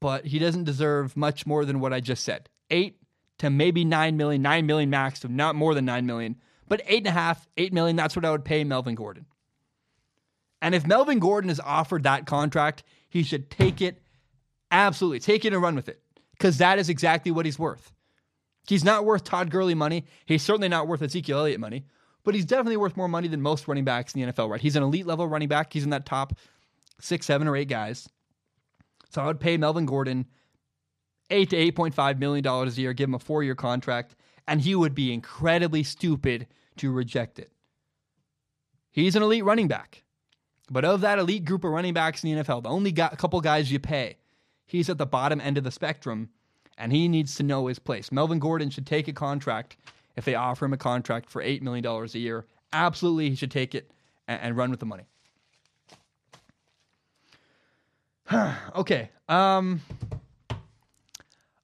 but 0.00 0.26
he 0.26 0.38
doesn't 0.38 0.64
deserve 0.64 1.16
much 1.16 1.46
more 1.46 1.64
than 1.64 1.80
what 1.80 1.92
I 1.92 2.00
just 2.00 2.24
said. 2.24 2.48
Eight 2.70 2.98
to 3.38 3.50
maybe 3.50 3.84
nine 3.84 4.16
million, 4.16 4.42
nine 4.42 4.66
million 4.66 4.90
max, 4.90 5.20
so 5.20 5.28
not 5.28 5.56
more 5.56 5.74
than 5.74 5.84
nine 5.84 6.06
million, 6.06 6.36
but 6.68 6.82
eight 6.86 6.98
and 6.98 7.08
a 7.08 7.10
half, 7.10 7.48
eight 7.56 7.72
million. 7.72 7.96
That's 7.96 8.14
what 8.14 8.24
I 8.24 8.30
would 8.30 8.44
pay 8.44 8.62
Melvin 8.62 8.94
Gordon. 8.94 9.26
And 10.64 10.74
if 10.74 10.86
Melvin 10.86 11.18
Gordon 11.18 11.50
is 11.50 11.60
offered 11.60 12.04
that 12.04 12.24
contract, 12.24 12.84
he 13.10 13.22
should 13.22 13.50
take 13.50 13.82
it. 13.82 14.00
Absolutely, 14.70 15.20
take 15.20 15.44
it 15.44 15.52
and 15.52 15.60
run 15.60 15.74
with 15.74 15.90
it, 15.90 16.00
because 16.32 16.56
that 16.56 16.78
is 16.78 16.88
exactly 16.88 17.30
what 17.30 17.44
he's 17.44 17.58
worth. 17.58 17.92
He's 18.66 18.82
not 18.82 19.04
worth 19.04 19.24
Todd 19.24 19.50
Gurley 19.50 19.74
money. 19.74 20.06
He's 20.24 20.42
certainly 20.42 20.70
not 20.70 20.88
worth 20.88 21.02
Ezekiel 21.02 21.40
Elliott 21.40 21.60
money, 21.60 21.84
but 22.24 22.34
he's 22.34 22.46
definitely 22.46 22.78
worth 22.78 22.96
more 22.96 23.08
money 23.08 23.28
than 23.28 23.42
most 23.42 23.68
running 23.68 23.84
backs 23.84 24.14
in 24.14 24.22
the 24.22 24.32
NFL, 24.32 24.48
right? 24.48 24.60
He's 24.60 24.74
an 24.74 24.82
elite 24.82 25.04
level 25.04 25.28
running 25.28 25.48
back. 25.48 25.70
He's 25.70 25.84
in 25.84 25.90
that 25.90 26.06
top 26.06 26.32
six, 26.98 27.26
seven, 27.26 27.46
or 27.46 27.56
eight 27.56 27.68
guys. 27.68 28.08
So 29.10 29.20
I 29.20 29.26
would 29.26 29.40
pay 29.40 29.58
Melvin 29.58 29.84
Gordon 29.84 30.24
eight 31.28 31.50
to 31.50 31.56
eight 31.56 31.76
point 31.76 31.92
five 31.92 32.18
million 32.18 32.42
dollars 32.42 32.78
a 32.78 32.80
year, 32.80 32.94
give 32.94 33.10
him 33.10 33.14
a 33.14 33.18
four 33.18 33.42
year 33.42 33.54
contract, 33.54 34.16
and 34.48 34.62
he 34.62 34.74
would 34.74 34.94
be 34.94 35.12
incredibly 35.12 35.82
stupid 35.82 36.46
to 36.78 36.90
reject 36.90 37.38
it. 37.38 37.52
He's 38.92 39.14
an 39.14 39.22
elite 39.22 39.44
running 39.44 39.68
back. 39.68 40.03
But 40.70 40.84
of 40.84 41.02
that 41.02 41.18
elite 41.18 41.44
group 41.44 41.64
of 41.64 41.70
running 41.70 41.94
backs 41.94 42.24
in 42.24 42.34
the 42.34 42.42
NFL, 42.42 42.62
the 42.62 42.70
only 42.70 42.92
couple 42.92 43.40
guys 43.40 43.70
you 43.70 43.78
pay, 43.78 44.16
he's 44.66 44.88
at 44.88 44.98
the 44.98 45.06
bottom 45.06 45.40
end 45.40 45.58
of 45.58 45.64
the 45.64 45.70
spectrum 45.70 46.30
and 46.78 46.92
he 46.92 47.08
needs 47.08 47.34
to 47.36 47.42
know 47.42 47.66
his 47.66 47.78
place. 47.78 48.10
Melvin 48.10 48.38
Gordon 48.38 48.70
should 48.70 48.86
take 48.86 49.08
a 49.08 49.12
contract 49.12 49.76
if 50.16 50.24
they 50.24 50.34
offer 50.34 50.64
him 50.64 50.72
a 50.72 50.78
contract 50.78 51.30
for 51.30 51.42
$8 51.42 51.62
million 51.62 51.84
a 51.86 52.06
year. 52.18 52.46
Absolutely, 52.72 53.30
he 53.30 53.36
should 53.36 53.50
take 53.50 53.74
it 53.74 53.90
and, 54.26 54.40
and 54.40 54.56
run 54.56 54.70
with 54.70 54.80
the 54.80 54.86
money. 54.86 55.04
okay. 58.74 59.10
Um, 59.28 59.80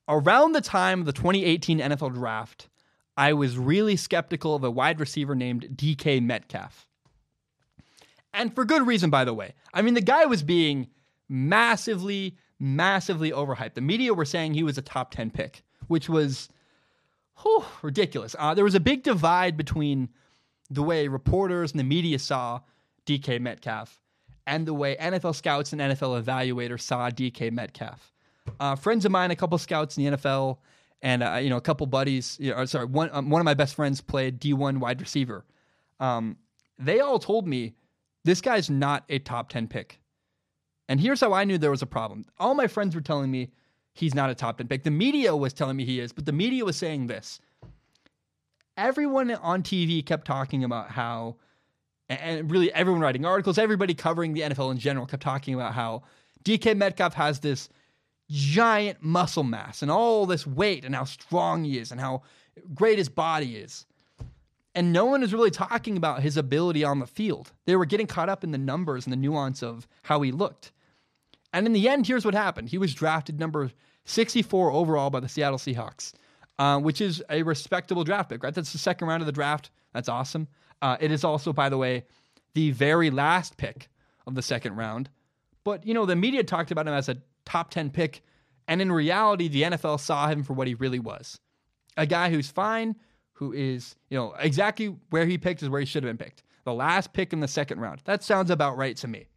around 0.08 0.52
the 0.52 0.60
time 0.60 1.00
of 1.00 1.06
the 1.06 1.12
2018 1.12 1.78
NFL 1.78 2.14
draft, 2.14 2.68
I 3.16 3.32
was 3.32 3.58
really 3.58 3.96
skeptical 3.96 4.54
of 4.54 4.64
a 4.64 4.70
wide 4.70 5.00
receiver 5.00 5.34
named 5.34 5.68
DK 5.74 6.22
Metcalf. 6.22 6.86
And 8.32 8.54
for 8.54 8.64
good 8.64 8.86
reason, 8.86 9.10
by 9.10 9.24
the 9.24 9.34
way. 9.34 9.54
I 9.74 9.82
mean, 9.82 9.94
the 9.94 10.00
guy 10.00 10.26
was 10.26 10.42
being 10.42 10.88
massively 11.28 12.36
massively 12.62 13.30
overhyped. 13.30 13.74
The 13.74 13.80
media 13.80 14.12
were 14.12 14.26
saying 14.26 14.52
he 14.52 14.62
was 14.62 14.76
a 14.76 14.82
top 14.82 15.12
10 15.12 15.30
pick, 15.30 15.62
which 15.88 16.08
was 16.08 16.50
whew, 17.42 17.64
ridiculous. 17.82 18.36
Uh, 18.38 18.52
there 18.54 18.64
was 18.64 18.74
a 18.74 18.80
big 18.80 19.02
divide 19.02 19.56
between 19.56 20.10
the 20.68 20.82
way 20.82 21.08
reporters 21.08 21.72
and 21.72 21.80
the 21.80 21.84
media 21.84 22.18
saw 22.18 22.60
DK 23.06 23.40
Metcalf 23.40 24.00
and 24.46 24.66
the 24.66 24.74
way 24.74 24.96
NFL 25.00 25.34
scouts 25.34 25.72
and 25.72 25.80
NFL 25.80 26.22
evaluators 26.22 26.82
saw 26.82 27.08
DK 27.08 27.50
Metcalf. 27.50 28.12
Uh, 28.58 28.76
friends 28.76 29.04
of 29.04 29.12
mine, 29.12 29.30
a 29.30 29.36
couple 29.36 29.56
scouts 29.58 29.96
in 29.96 30.04
the 30.04 30.16
NFL, 30.16 30.58
and 31.02 31.22
uh, 31.22 31.34
you 31.36 31.50
know 31.50 31.56
a 31.56 31.60
couple 31.60 31.86
buddies. 31.86 32.36
You 32.40 32.52
know, 32.52 32.64
sorry, 32.64 32.86
one 32.86 33.10
um, 33.12 33.30
one 33.30 33.40
of 33.40 33.44
my 33.44 33.54
best 33.54 33.74
friends 33.74 34.00
played 34.00 34.40
D1 34.40 34.78
wide 34.78 35.00
receiver. 35.00 35.44
Um, 35.98 36.36
they 36.78 37.00
all 37.00 37.18
told 37.18 37.46
me 37.46 37.74
this 38.24 38.40
guy's 38.40 38.70
not 38.70 39.04
a 39.08 39.18
top 39.18 39.48
10 39.48 39.68
pick. 39.68 40.00
And 40.88 41.00
here's 41.00 41.20
how 41.20 41.32
I 41.32 41.44
knew 41.44 41.58
there 41.58 41.70
was 41.70 41.82
a 41.82 41.86
problem. 41.86 42.24
All 42.38 42.54
my 42.54 42.66
friends 42.66 42.94
were 42.94 43.00
telling 43.00 43.30
me 43.30 43.50
he's 43.94 44.14
not 44.14 44.30
a 44.30 44.34
top 44.34 44.58
10 44.58 44.68
pick. 44.68 44.82
The 44.82 44.90
media 44.90 45.34
was 45.36 45.52
telling 45.52 45.76
me 45.76 45.84
he 45.84 46.00
is, 46.00 46.12
but 46.12 46.26
the 46.26 46.32
media 46.32 46.64
was 46.64 46.76
saying 46.76 47.06
this. 47.06 47.40
Everyone 48.76 49.30
on 49.30 49.62
TV 49.62 50.04
kept 50.04 50.26
talking 50.26 50.64
about 50.64 50.90
how, 50.90 51.36
and 52.08 52.50
really 52.50 52.72
everyone 52.72 53.00
writing 53.00 53.24
articles, 53.24 53.58
everybody 53.58 53.94
covering 53.94 54.32
the 54.32 54.40
NFL 54.40 54.72
in 54.72 54.78
general 54.78 55.06
kept 55.06 55.22
talking 55.22 55.54
about 55.54 55.74
how 55.74 56.02
DK 56.44 56.76
Metcalf 56.76 57.14
has 57.14 57.40
this 57.40 57.68
giant 58.30 59.02
muscle 59.02 59.42
mass 59.42 59.82
and 59.82 59.90
all 59.90 60.24
this 60.24 60.46
weight 60.46 60.84
and 60.84 60.94
how 60.94 61.04
strong 61.04 61.64
he 61.64 61.78
is 61.78 61.90
and 61.90 62.00
how 62.00 62.22
great 62.74 62.96
his 62.98 63.08
body 63.08 63.56
is. 63.56 63.86
And 64.74 64.92
no 64.92 65.04
one 65.04 65.22
is 65.22 65.32
really 65.32 65.50
talking 65.50 65.96
about 65.96 66.22
his 66.22 66.36
ability 66.36 66.84
on 66.84 67.00
the 67.00 67.06
field. 67.06 67.52
They 67.66 67.74
were 67.74 67.86
getting 67.86 68.06
caught 68.06 68.28
up 68.28 68.44
in 68.44 68.52
the 68.52 68.58
numbers 68.58 69.04
and 69.04 69.12
the 69.12 69.16
nuance 69.16 69.62
of 69.62 69.88
how 70.04 70.22
he 70.22 70.30
looked. 70.30 70.72
And 71.52 71.66
in 71.66 71.72
the 71.72 71.88
end, 71.88 72.06
here's 72.06 72.24
what 72.24 72.34
happened. 72.34 72.68
He 72.68 72.78
was 72.78 72.94
drafted 72.94 73.40
number 73.40 73.70
64 74.04 74.70
overall 74.70 75.10
by 75.10 75.20
the 75.20 75.28
Seattle 75.28 75.58
Seahawks, 75.58 76.12
uh, 76.58 76.78
which 76.78 77.00
is 77.00 77.22
a 77.30 77.42
respectable 77.42 78.04
draft 78.04 78.30
pick, 78.30 78.44
right? 78.44 78.54
That's 78.54 78.72
the 78.72 78.78
second 78.78 79.08
round 79.08 79.22
of 79.22 79.26
the 79.26 79.32
draft. 79.32 79.70
That's 79.92 80.08
awesome. 80.08 80.46
Uh, 80.80 80.96
it 81.00 81.10
is 81.10 81.24
also, 81.24 81.52
by 81.52 81.68
the 81.68 81.76
way, 81.76 82.04
the 82.54 82.70
very 82.70 83.10
last 83.10 83.56
pick 83.56 83.88
of 84.26 84.34
the 84.34 84.42
second 84.42 84.76
round. 84.76 85.10
But, 85.64 85.86
you 85.86 85.94
know, 85.94 86.06
the 86.06 86.16
media 86.16 86.44
talked 86.44 86.70
about 86.70 86.86
him 86.86 86.94
as 86.94 87.08
a 87.08 87.18
top 87.44 87.70
10 87.70 87.90
pick. 87.90 88.22
And 88.68 88.80
in 88.80 88.92
reality, 88.92 89.48
the 89.48 89.62
NFL 89.62 89.98
saw 89.98 90.28
him 90.28 90.44
for 90.44 90.52
what 90.52 90.68
he 90.68 90.74
really 90.74 91.00
was 91.00 91.40
a 91.96 92.06
guy 92.06 92.30
who's 92.30 92.48
fine, 92.48 92.96
who 93.40 93.54
is, 93.54 93.96
you 94.10 94.18
know, 94.18 94.34
exactly 94.38 94.94
where 95.08 95.24
he 95.24 95.38
picked 95.38 95.62
is 95.62 95.70
where 95.70 95.80
he 95.80 95.86
should 95.86 96.04
have 96.04 96.10
been 96.10 96.22
picked. 96.22 96.42
The 96.64 96.74
last 96.74 97.14
pick 97.14 97.32
in 97.32 97.40
the 97.40 97.48
second 97.48 97.80
round. 97.80 98.02
That 98.04 98.22
sounds 98.22 98.50
about 98.50 98.76
right 98.76 98.94
to 98.98 99.08
me. 99.08 99.28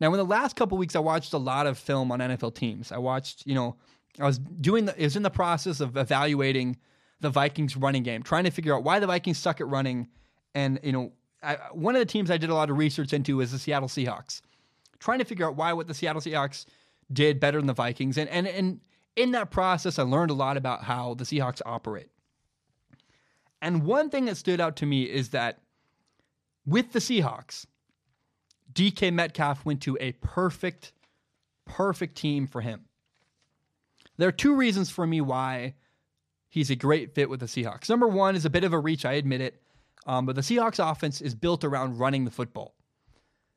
Now, 0.00 0.08
in 0.08 0.16
the 0.16 0.24
last 0.24 0.56
couple 0.56 0.78
weeks, 0.78 0.96
I 0.96 1.00
watched 1.00 1.34
a 1.34 1.38
lot 1.38 1.66
of 1.66 1.76
film 1.76 2.10
on 2.10 2.20
NFL 2.20 2.54
teams. 2.54 2.90
I 2.90 2.96
watched, 2.96 3.46
you 3.46 3.54
know, 3.54 3.76
I 4.18 4.24
was 4.24 4.38
doing 4.38 4.86
the, 4.86 4.94
was 4.98 5.14
in 5.14 5.22
the 5.22 5.30
process 5.30 5.80
of 5.80 5.98
evaluating 5.98 6.78
the 7.20 7.28
Vikings 7.28 7.76
running 7.76 8.02
game, 8.02 8.22
trying 8.22 8.44
to 8.44 8.50
figure 8.50 8.74
out 8.74 8.82
why 8.82 8.98
the 8.98 9.06
Vikings 9.06 9.36
suck 9.36 9.60
at 9.60 9.68
running. 9.68 10.08
And, 10.54 10.80
you 10.82 10.92
know, 10.92 11.12
I, 11.42 11.58
one 11.72 11.94
of 11.94 12.00
the 12.00 12.06
teams 12.06 12.30
I 12.30 12.38
did 12.38 12.48
a 12.48 12.54
lot 12.54 12.70
of 12.70 12.78
research 12.78 13.12
into 13.12 13.42
is 13.42 13.52
the 13.52 13.58
Seattle 13.58 13.88
Seahawks, 13.88 14.40
trying 15.00 15.18
to 15.18 15.26
figure 15.26 15.46
out 15.46 15.56
why 15.56 15.74
what 15.74 15.86
the 15.86 15.94
Seattle 15.94 16.22
Seahawks 16.22 16.64
did 17.12 17.40
better 17.40 17.58
than 17.58 17.66
the 17.66 17.74
Vikings. 17.74 18.16
And, 18.16 18.30
and, 18.30 18.48
and 18.48 18.80
in 19.16 19.32
that 19.32 19.50
process, 19.50 19.98
I 19.98 20.02
learned 20.04 20.30
a 20.30 20.34
lot 20.34 20.56
about 20.56 20.82
how 20.84 21.12
the 21.12 21.24
Seahawks 21.24 21.60
operate. 21.66 22.08
And 23.62 23.84
one 23.84 24.10
thing 24.10 24.24
that 24.24 24.36
stood 24.36 24.60
out 24.60 24.76
to 24.76 24.86
me 24.86 25.04
is 25.04 25.30
that 25.30 25.60
with 26.66 26.92
the 26.92 26.98
Seahawks, 26.98 27.64
DK 28.72 29.12
Metcalf 29.12 29.64
went 29.64 29.80
to 29.82 29.96
a 30.00 30.12
perfect, 30.12 30.92
perfect 31.64 32.16
team 32.16 32.48
for 32.48 32.60
him. 32.60 32.86
There 34.18 34.28
are 34.28 34.32
two 34.32 34.56
reasons 34.56 34.90
for 34.90 35.06
me 35.06 35.20
why 35.20 35.74
he's 36.48 36.70
a 36.70 36.76
great 36.76 37.14
fit 37.14 37.30
with 37.30 37.38
the 37.38 37.46
Seahawks. 37.46 37.88
Number 37.88 38.08
one 38.08 38.34
is 38.34 38.44
a 38.44 38.50
bit 38.50 38.64
of 38.64 38.72
a 38.72 38.78
reach, 38.78 39.04
I 39.04 39.12
admit 39.12 39.40
it, 39.40 39.62
um, 40.06 40.26
but 40.26 40.34
the 40.34 40.42
Seahawks 40.42 40.78
offense 40.78 41.20
is 41.20 41.34
built 41.34 41.62
around 41.62 41.98
running 41.98 42.24
the 42.24 42.30
football. 42.32 42.74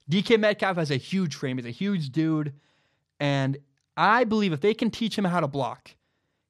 DK 0.10 0.40
Metcalf 0.40 0.78
has 0.78 0.92
a 0.92 0.98
huge 0.98 1.34
frame, 1.34 1.58
he's 1.58 1.66
a 1.66 1.72
huge 1.72 2.12
dude, 2.12 2.54
and 3.20 3.58
I 3.98 4.24
believe 4.24 4.54
if 4.54 4.62
they 4.62 4.76
can 4.76 4.92
teach 4.92 5.18
him 5.18 5.26
how 5.26 5.40
to 5.40 5.48
block, 5.48 5.96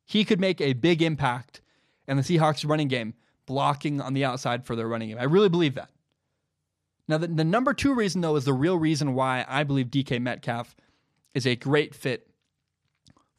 he 0.03 0.25
could 0.25 0.41
make 0.41 0.59
a 0.59 0.73
big 0.73 1.01
impact 1.01 1.61
in 2.07 2.17
the 2.17 2.23
Seahawks 2.23 2.67
running 2.67 2.89
game, 2.89 3.13
blocking 3.45 4.01
on 4.01 4.13
the 4.13 4.25
outside 4.25 4.65
for 4.65 4.75
their 4.75 4.87
running 4.87 5.09
game. 5.09 5.17
I 5.19 5.23
really 5.23 5.49
believe 5.49 5.75
that. 5.75 5.89
Now, 7.07 7.17
the, 7.17 7.27
the 7.27 7.43
number 7.43 7.73
two 7.73 7.93
reason, 7.93 8.21
though, 8.21 8.35
is 8.35 8.45
the 8.45 8.53
real 8.53 8.77
reason 8.77 9.13
why 9.13 9.45
I 9.47 9.63
believe 9.63 9.87
DK 9.87 10.21
Metcalf 10.21 10.75
is 11.33 11.45
a 11.45 11.55
great 11.55 11.93
fit 11.93 12.27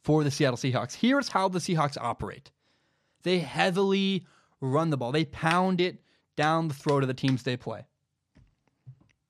for 0.03 0.23
the 0.23 0.31
Seattle 0.31 0.57
Seahawks. 0.57 0.95
Here's 0.95 1.29
how 1.29 1.49
the 1.49 1.59
Seahawks 1.59 1.97
operate 1.99 2.51
they 3.23 3.39
heavily 3.39 4.25
run 4.61 4.89
the 4.89 4.97
ball, 4.97 5.11
they 5.11 5.25
pound 5.25 5.81
it 5.81 6.01
down 6.35 6.69
the 6.69 6.73
throat 6.73 7.03
of 7.03 7.07
the 7.07 7.13
teams 7.13 7.43
they 7.43 7.57
play. 7.57 7.85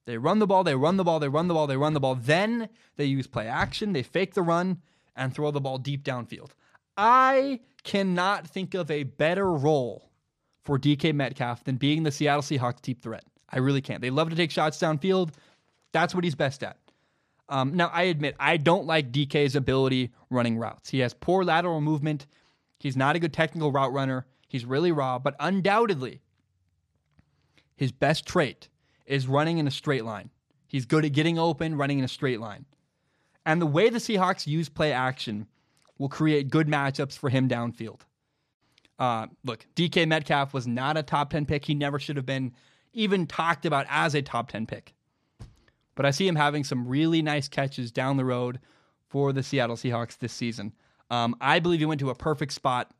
They 0.05 0.17
run 0.17 0.39
the 0.39 0.47
ball, 0.47 0.63
they 0.63 0.75
run 0.75 0.97
the 0.97 1.03
ball, 1.03 1.19
they 1.19 1.27
run 1.27 1.47
the 1.47 1.53
ball, 1.53 1.67
they 1.67 1.75
run 1.75 1.93
the 1.93 1.99
ball. 1.99 2.15
Then 2.15 2.69
they 2.95 3.05
use 3.05 3.27
play 3.27 3.47
action, 3.47 3.91
they 3.91 4.03
fake 4.03 4.35
the 4.35 4.41
run, 4.41 4.81
and 5.15 5.33
throw 5.33 5.51
the 5.51 5.59
ball 5.59 5.79
deep 5.79 6.03
downfield. 6.03 6.51
I 6.95 7.61
cannot 7.83 8.47
think 8.47 8.73
of 8.73 8.89
a 8.89 9.03
better 9.03 9.51
role 9.51 10.06
for 10.67 10.77
DK 10.77 11.15
Metcalf 11.15 11.63
than 11.63 11.77
being 11.77 12.03
the 12.03 12.11
Seattle 12.11 12.41
Seahawks 12.41 12.81
deep 12.81 13.01
threat. 13.01 13.23
I 13.49 13.59
really 13.59 13.81
can't. 13.81 14.01
They 14.01 14.09
love 14.09 14.29
to 14.29 14.35
take 14.35 14.51
shots 14.51 14.77
downfield. 14.77 15.29
That's 15.93 16.13
what 16.13 16.25
he's 16.25 16.35
best 16.35 16.61
at. 16.61 16.77
Um, 17.47 17.73
now, 17.73 17.89
I 17.93 18.03
admit, 18.03 18.35
I 18.37 18.57
don't 18.57 18.85
like 18.85 19.13
DK's 19.13 19.55
ability 19.55 20.11
running 20.29 20.57
routes. 20.57 20.89
He 20.89 20.99
has 20.99 21.13
poor 21.13 21.45
lateral 21.45 21.79
movement. 21.79 22.27
He's 22.79 22.97
not 22.97 23.15
a 23.15 23.19
good 23.19 23.31
technical 23.31 23.71
route 23.71 23.93
runner. 23.93 24.25
He's 24.49 24.65
really 24.65 24.91
raw, 24.91 25.17
but 25.19 25.37
undoubtedly, 25.39 26.19
his 27.77 27.93
best 27.93 28.25
trait 28.25 28.67
is 29.05 29.25
running 29.25 29.59
in 29.59 29.67
a 29.67 29.71
straight 29.71 30.03
line. 30.03 30.29
He's 30.67 30.85
good 30.85 31.05
at 31.05 31.13
getting 31.13 31.39
open, 31.39 31.77
running 31.77 31.99
in 31.99 32.05
a 32.05 32.09
straight 32.09 32.41
line. 32.41 32.65
And 33.45 33.61
the 33.61 33.65
way 33.65 33.89
the 33.89 33.99
Seahawks 33.99 34.45
use 34.45 34.67
play 34.67 34.91
action 34.91 35.47
will 35.97 36.09
create 36.09 36.49
good 36.49 36.67
matchups 36.67 37.17
for 37.17 37.29
him 37.29 37.47
downfield. 37.47 38.01
Uh, 38.99 39.27
look, 39.43 39.65
DK 39.75 40.07
Metcalf 40.07 40.53
was 40.53 40.67
not 40.67 40.97
a 40.97 41.03
top 41.03 41.29
10 41.29 41.45
pick. 41.45 41.65
He 41.65 41.75
never 41.75 41.99
should 41.99 42.15
have 42.15 42.25
been 42.25 42.53
even 42.93 43.27
talked 43.27 43.65
about 43.65 43.85
as 43.89 44.15
a 44.15 44.21
top 44.21 44.49
10 44.49 44.65
pick. 44.65 44.93
But 45.95 46.05
I 46.05 46.11
see 46.11 46.27
him 46.27 46.35
having 46.35 46.63
some 46.63 46.87
really 46.87 47.21
nice 47.21 47.47
catches 47.47 47.91
down 47.91 48.17
the 48.17 48.25
road 48.25 48.59
for 49.07 49.33
the 49.33 49.43
Seattle 49.43 49.75
Seahawks 49.75 50.17
this 50.17 50.33
season. 50.33 50.73
Um, 51.09 51.35
I 51.39 51.59
believe 51.59 51.79
he 51.79 51.85
went 51.85 51.99
to 52.01 52.09
a 52.09 52.15
perfect 52.15 52.53
spot 52.53 52.91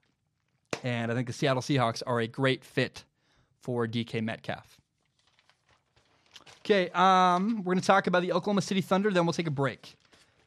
And 0.83 1.11
I 1.11 1.15
think 1.15 1.27
the 1.27 1.33
Seattle 1.33 1.61
Seahawks 1.61 2.03
are 2.05 2.19
a 2.19 2.27
great 2.27 2.63
fit 2.63 3.03
for 3.61 3.87
DK 3.87 4.21
Metcalf. 4.23 4.77
Okay, 6.59 6.89
um, 6.89 7.57
we're 7.63 7.73
going 7.73 7.81
to 7.81 7.85
talk 7.87 8.07
about 8.07 8.21
the 8.21 8.33
Oklahoma 8.33 8.61
City 8.61 8.81
Thunder, 8.81 9.09
then 9.11 9.25
we'll 9.25 9.33
take 9.33 9.47
a 9.47 9.51
break. 9.51 9.95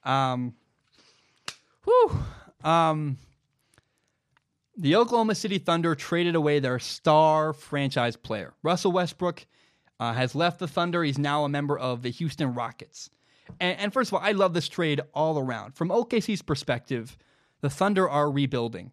Um, 0.05 0.55
whew. 1.85 2.19
Um, 2.63 3.17
the 4.81 4.97
Oklahoma 4.97 5.35
City 5.35 5.59
Thunder 5.59 5.95
traded 5.95 6.35
away 6.35 6.59
their 6.59 6.79
star 6.79 7.53
franchise 7.53 8.17
player. 8.17 8.55
Russell 8.63 8.93
Westbrook 8.93 9.47
uh, 10.01 10.15
has 10.15 10.35
left 10.35 10.59
the 10.59 10.67
Thunder. 10.67 11.05
He's 11.05 11.19
now 11.19 11.45
a 11.45 11.49
member 11.51 11.79
of 11.79 12.01
the 12.01 12.11
Houston 12.11 12.55
Rockets. 12.55 13.11
And, 13.61 13.79
and 13.79 13.93
first 13.93 14.11
of 14.11 14.15
all, 14.15 14.21
I 14.23 14.33
love 14.33 14.55
this 14.55 14.69
trade 14.69 15.03
all 15.13 15.39
around. 15.39 15.75
From 15.75 15.91
OKC's 15.91 16.41
perspective, 16.41 17.19
the 17.61 17.69
Thunder 17.69 18.09
are 18.09 18.31
rebuilding. 18.31 18.93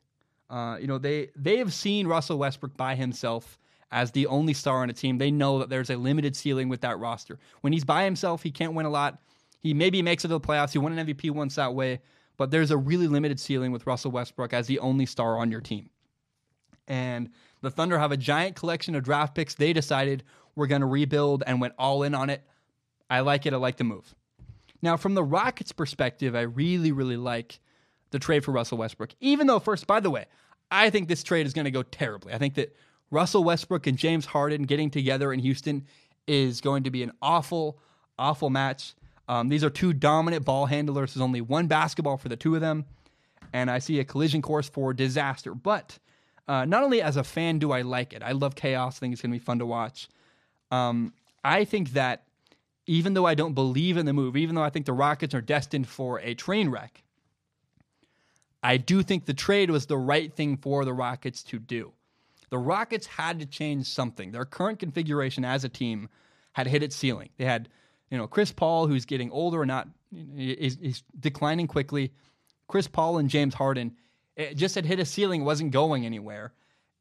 Uh, 0.50 0.78
you 0.80 0.88
know, 0.88 0.98
they 0.98 1.30
they 1.36 1.58
have 1.58 1.74
seen 1.74 2.08
Russell 2.08 2.38
Westbrook 2.38 2.76
by 2.76 2.96
himself 2.96 3.58
as 3.90 4.12
the 4.12 4.28
only 4.28 4.54
star 4.54 4.82
on 4.82 4.90
a 4.90 4.94
team. 4.94 5.18
They 5.18 5.32
know 5.32 5.60
that 5.60 5.70
there's 5.70 5.90
a 5.90 5.96
limited 5.96 6.36
ceiling 6.36 6.68
with 6.68 6.82
that 6.82 7.00
roster. 7.00 7.40
When 7.62 7.72
he's 7.72 7.86
by 7.86 8.04
himself, 8.04 8.44
he 8.44 8.52
can't 8.52 8.74
win 8.74 8.86
a 8.86 8.90
lot. 8.90 9.22
He 9.60 9.74
maybe 9.74 10.02
makes 10.02 10.26
it 10.26 10.30
to 10.30 10.34
the 10.34 10.40
playoffs. 10.42 10.72
He 10.72 10.80
won 10.80 10.98
an 10.98 11.08
MVP 11.08 11.32
once 11.32 11.56
that 11.56 11.74
way, 11.74 12.02
but 12.38 12.52
there's 12.52 12.72
a 12.72 12.78
really 12.78 13.08
limited 13.08 13.40
ceiling 13.40 13.72
with 13.72 13.86
Russell 13.86 14.12
Westbrook 14.12 14.54
as 14.54 14.68
the 14.68 14.80
only 14.80 15.06
star 15.06 15.38
on 15.38 15.52
your 15.52 15.62
team. 15.62 15.90
And 16.88 17.30
the 17.62 17.72
Thunder 17.72 18.00
have 18.00 18.12
a 18.12 18.18
giant 18.18 18.56
collection 18.56 18.96
of 18.96 19.04
draft 19.04 19.36
picks. 19.36 19.56
They 19.56 19.74
decided 19.74 20.24
we're 20.56 20.68
going 20.68 20.82
to 20.82 20.88
rebuild 20.88 21.44
and 21.46 21.60
went 21.60 21.74
all 21.78 22.04
in 22.04 22.16
on 22.16 22.30
it. 22.30 22.44
I 23.10 23.22
like 23.22 23.46
it. 23.46 23.54
I 23.54 23.58
like 23.58 23.78
the 23.78 23.84
move. 23.84 24.16
Now, 24.82 24.96
from 24.96 25.16
the 25.16 25.24
Rockets' 25.24 25.72
perspective, 25.72 26.36
I 26.36 26.42
really, 26.42 26.92
really 26.92 27.18
like 27.18 27.60
the 28.12 28.20
trade 28.20 28.44
for 28.46 28.52
Russell 28.52 28.78
Westbrook. 28.78 29.12
Even 29.20 29.48
though, 29.48 29.60
first, 29.60 29.88
by 29.88 30.00
the 30.00 30.10
way, 30.10 30.26
I 30.70 30.90
think 30.90 31.08
this 31.08 31.24
trade 31.24 31.46
is 31.46 31.54
going 31.54 31.66
to 31.66 31.72
go 31.72 31.84
terribly. 31.84 32.34
I 32.34 32.38
think 32.38 32.56
that 32.56 32.76
Russell 33.10 33.44
Westbrook 33.44 33.88
and 33.88 33.98
James 33.98 34.26
Harden 34.26 34.64
getting 34.64 34.90
together 34.90 35.34
in 35.34 35.40
Houston 35.40 35.86
is 36.28 36.62
going 36.62 36.84
to 36.84 36.92
be 36.92 37.04
an 37.04 37.12
awful, 37.22 37.80
awful 38.20 38.50
match. 38.50 38.94
Um, 39.28 39.50
these 39.50 39.64
are 39.64 39.70
two 39.70 39.94
dominant 39.94 40.46
ball 40.46 40.66
handlers. 40.66 41.14
There's 41.14 41.22
only 41.22 41.42
one 41.42 41.68
basketball 41.68 42.18
for 42.18 42.30
the 42.30 42.38
two 42.38 42.56
of 42.56 42.62
them, 42.62 42.86
and 43.54 43.70
I 43.70 43.80
see 43.80 44.00
a 44.00 44.06
collision 44.06 44.42
course 44.42 44.70
for 44.70 44.94
disaster. 44.94 45.54
But 45.54 46.00
uh, 46.48 46.66
not 46.66 46.84
only 46.84 47.02
as 47.02 47.18
a 47.18 47.24
fan 47.24 47.60
do 47.60 47.72
I 47.72 47.82
like 47.82 48.14
it, 48.14 48.24
I 48.24 48.32
love 48.32 48.56
chaos. 48.56 48.98
I 48.98 49.00
think 49.00 49.14
it's 49.14 49.22
going 49.22 49.32
to 49.32 49.40
be 49.40 49.44
fun 49.44 49.60
to 49.60 49.66
watch. 49.66 50.08
Um, 50.72 51.14
I 51.44 51.66
think 51.66 51.92
that 51.92 52.24
even 52.88 53.14
though 53.14 53.26
I 53.26 53.36
don't 53.36 53.54
believe 53.54 53.98
in 53.98 54.06
the 54.06 54.14
move, 54.14 54.38
even 54.38 54.56
though 54.56 54.64
I 54.64 54.70
think 54.70 54.86
the 54.86 54.94
Rockets 54.94 55.36
are 55.36 55.42
destined 55.42 55.88
for 55.88 56.20
a 56.22 56.34
train 56.34 56.70
wreck, 56.70 57.04
I 58.64 58.78
do 58.78 59.04
think 59.04 59.26
the 59.26 59.34
trade 59.34 59.70
was 59.70 59.86
the 59.86 59.98
right 59.98 60.34
thing 60.34 60.58
for 60.58 60.86
the 60.86 60.94
Rockets 60.94 61.44
to 61.44 61.60
do. 61.60 61.92
The 62.50 62.58
Rockets 62.58 63.06
had 63.06 63.40
to 63.40 63.46
change 63.46 63.88
something. 63.88 64.32
Their 64.32 64.46
current 64.46 64.80
configuration 64.80 65.44
as 65.44 65.64
a 65.64 65.70
team 65.70 66.10
had 66.54 66.68
hit 66.68 66.82
its 66.82 66.96
ceiling. 66.96 67.30
They 67.38 67.46
had, 67.46 67.70
you 68.10 68.18
know, 68.18 68.28
Chris 68.28 68.52
Paul, 68.52 68.88
who's 68.88 69.06
getting 69.06 69.32
older 69.32 69.62
and 69.62 69.68
not, 69.68 69.88
is, 70.36 70.78
is 70.78 71.04
declining 71.20 71.68
quickly. 71.68 72.14
Chris 72.68 72.88
Paul 72.88 73.18
and 73.18 73.30
James 73.30 73.54
Harden 73.54 73.96
it 74.38 74.56
just 74.56 74.76
had 74.76 74.86
hit 74.86 75.00
a 75.00 75.06
ceiling, 75.06 75.44
wasn't 75.44 75.72
going 75.72 76.06
anywhere. 76.06 76.54